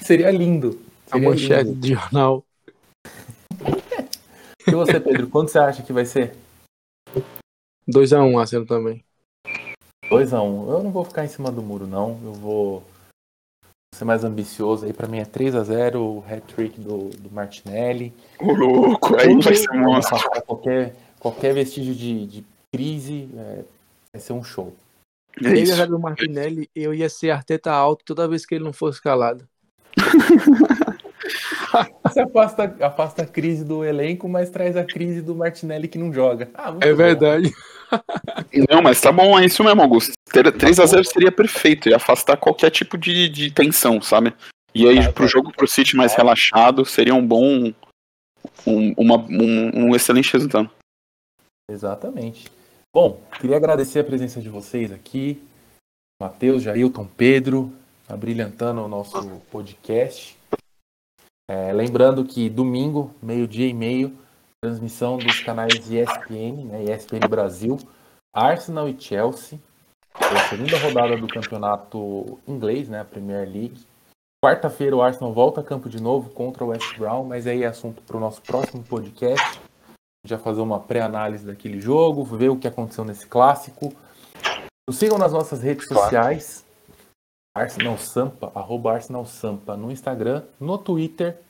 Seria 0.00 0.30
lindo. 0.30 0.80
Seria 1.06 1.28
a 1.28 1.30
manchete 1.30 1.64
lindo. 1.64 1.80
de 1.80 1.94
jornal. 1.94 2.44
e 4.66 4.70
você, 4.70 5.00
Pedro, 5.00 5.28
quanto 5.28 5.50
você 5.50 5.58
acha 5.58 5.82
que 5.82 5.92
vai 5.92 6.04
ser? 6.04 6.36
2x1, 7.88 8.32
um, 8.32 8.38
Arsenal 8.38 8.66
também. 8.66 9.04
2x1. 10.08 10.42
Um. 10.42 10.70
Eu 10.70 10.82
não 10.82 10.90
vou 10.92 11.04
ficar 11.04 11.24
em 11.24 11.28
cima 11.28 11.50
do 11.50 11.62
muro, 11.62 11.86
não. 11.86 12.20
Eu 12.24 12.32
vou 12.32 12.91
ser 13.94 14.04
mais 14.04 14.24
ambicioso. 14.24 14.86
Aí 14.86 14.92
pra 14.92 15.06
mim 15.06 15.18
é 15.18 15.24
3x0, 15.24 15.96
o 15.96 16.24
hat-trick 16.28 16.80
do, 16.80 17.10
do 17.10 17.30
Martinelli. 17.30 18.12
O 18.40 18.52
louco, 18.52 19.16
aí 19.20 19.34
vai 19.40 19.54
ser 19.54 19.72
monstro. 19.72 20.18
Qualquer, 20.46 20.94
qualquer 21.20 21.54
vestígio 21.54 21.94
de, 21.94 22.26
de 22.26 22.44
crise, 22.72 23.28
é, 23.36 23.64
vai 24.12 24.20
ser 24.20 24.32
um 24.32 24.42
show. 24.42 24.74
É 25.42 25.48
eu 25.48 25.54
ia 25.54 25.86
do 25.86 25.98
Martinelli, 25.98 26.68
eu 26.74 26.92
ia 26.92 27.08
ser 27.08 27.30
Arteta 27.30 27.72
alto 27.72 28.04
toda 28.04 28.28
vez 28.28 28.44
que 28.44 28.54
ele 28.54 28.64
não 28.64 28.72
fosse 28.72 29.00
calado. 29.00 29.48
Você 32.04 32.20
afasta, 32.20 32.76
afasta 32.80 33.22
a 33.22 33.26
crise 33.26 33.64
do 33.64 33.82
elenco, 33.82 34.28
mas 34.28 34.50
traz 34.50 34.76
a 34.76 34.84
crise 34.84 35.22
do 35.22 35.34
Martinelli 35.34 35.88
que 35.88 35.96
não 35.96 36.12
joga. 36.12 36.50
Ah, 36.54 36.76
é 36.80 36.92
verdade. 36.92 37.50
Não, 38.70 38.82
mas 38.82 39.00
tá 39.00 39.12
bom, 39.12 39.38
é 39.38 39.46
isso 39.46 39.62
mesmo, 39.62 39.82
Augusto. 39.82 40.12
3x0 40.30 41.04
seria 41.04 41.32
perfeito, 41.32 41.88
e 41.88 41.94
afastar 41.94 42.36
qualquer 42.36 42.70
tipo 42.70 42.96
de, 42.96 43.28
de 43.28 43.50
tensão, 43.50 44.00
sabe? 44.00 44.34
E 44.74 44.88
aí, 44.88 44.98
ah, 44.98 45.12
pro 45.12 45.28
jogo 45.28 45.52
pro 45.52 45.68
City 45.68 45.96
mais 45.96 46.14
relaxado, 46.14 46.84
seria 46.84 47.14
um 47.14 47.26
bom. 47.26 47.72
Um, 48.66 48.92
uma, 48.96 49.16
um, 49.16 49.86
um 49.86 49.94
excelente 49.94 50.32
resultado. 50.32 50.70
Exatamente. 51.70 52.50
Bom, 52.94 53.22
queria 53.40 53.56
agradecer 53.56 54.00
a 54.00 54.04
presença 54.04 54.40
de 54.40 54.48
vocês 54.48 54.90
aqui. 54.90 55.42
Matheus, 56.20 56.62
Jailton, 56.62 57.06
Pedro, 57.16 57.72
abrilhantando 58.08 58.82
o 58.82 58.88
nosso 58.88 59.40
podcast. 59.50 60.36
É, 61.48 61.72
lembrando 61.72 62.24
que 62.24 62.48
domingo, 62.48 63.14
meio-dia 63.22 63.66
e 63.66 63.74
meio, 63.74 64.16
transmissão 64.64 65.18
dos 65.18 65.40
canais 65.40 65.74
ESPN, 65.90 66.64
né, 66.66 66.84
ESPN 66.84 67.26
Brasil, 67.28 67.76
Arsenal 68.32 68.88
e 68.88 68.96
Chelsea. 68.98 69.58
É 70.14 70.38
a 70.38 70.48
segunda 70.48 70.78
rodada 70.78 71.16
do 71.16 71.26
campeonato 71.26 72.38
inglês, 72.46 72.88
né, 72.88 73.00
a 73.00 73.04
Premier 73.04 73.48
League. 73.48 73.84
Quarta-feira 74.44 74.94
o 74.94 75.02
Arsenal 75.02 75.32
volta 75.32 75.60
a 75.60 75.64
campo 75.64 75.88
de 75.88 76.00
novo 76.00 76.30
contra 76.30 76.64
o 76.64 76.68
West 76.68 76.96
Brown, 76.96 77.24
mas 77.24 77.46
aí 77.46 77.64
é 77.64 77.66
assunto 77.66 78.02
para 78.02 78.16
o 78.16 78.20
nosso 78.20 78.40
próximo 78.42 78.84
podcast 78.84 79.60
já 80.24 80.38
fazer 80.38 80.60
uma 80.60 80.78
pré-análise 80.78 81.44
daquele 81.44 81.80
jogo, 81.80 82.24
ver 82.24 82.48
o 82.48 82.56
que 82.56 82.68
aconteceu 82.68 83.04
nesse 83.04 83.26
clássico. 83.26 83.92
Nos 84.88 84.96
sigam 84.96 85.18
nas 85.18 85.32
nossas 85.32 85.60
redes 85.60 85.88
sociais, 85.88 86.64
Arsenal 87.56 87.98
Sampa, 87.98 88.52
arroba 88.54 88.92
Arsenal 88.92 89.26
Sampa 89.26 89.76
no 89.76 89.90
Instagram, 89.90 90.44
no 90.60 90.78
Twitter, 90.78 91.40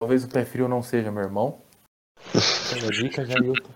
Talvez 0.00 0.22
o 0.24 0.28
pé 0.28 0.44
frio 0.44 0.68
não 0.68 0.80
seja 0.82 1.10
meu 1.10 1.24
irmão. 1.24 1.58
Dica, 2.92 3.24
Jailton. 3.24 3.70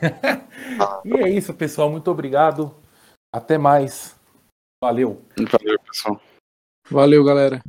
e 1.04 1.14
é 1.14 1.28
isso, 1.28 1.52
pessoal. 1.54 1.90
Muito 1.90 2.08
obrigado. 2.10 2.74
Até 3.34 3.58
mais. 3.58 4.17
Valeu. 4.80 5.24
Valeu, 5.36 5.78
pessoal. 5.80 6.22
Valeu, 6.88 7.24
galera. 7.24 7.60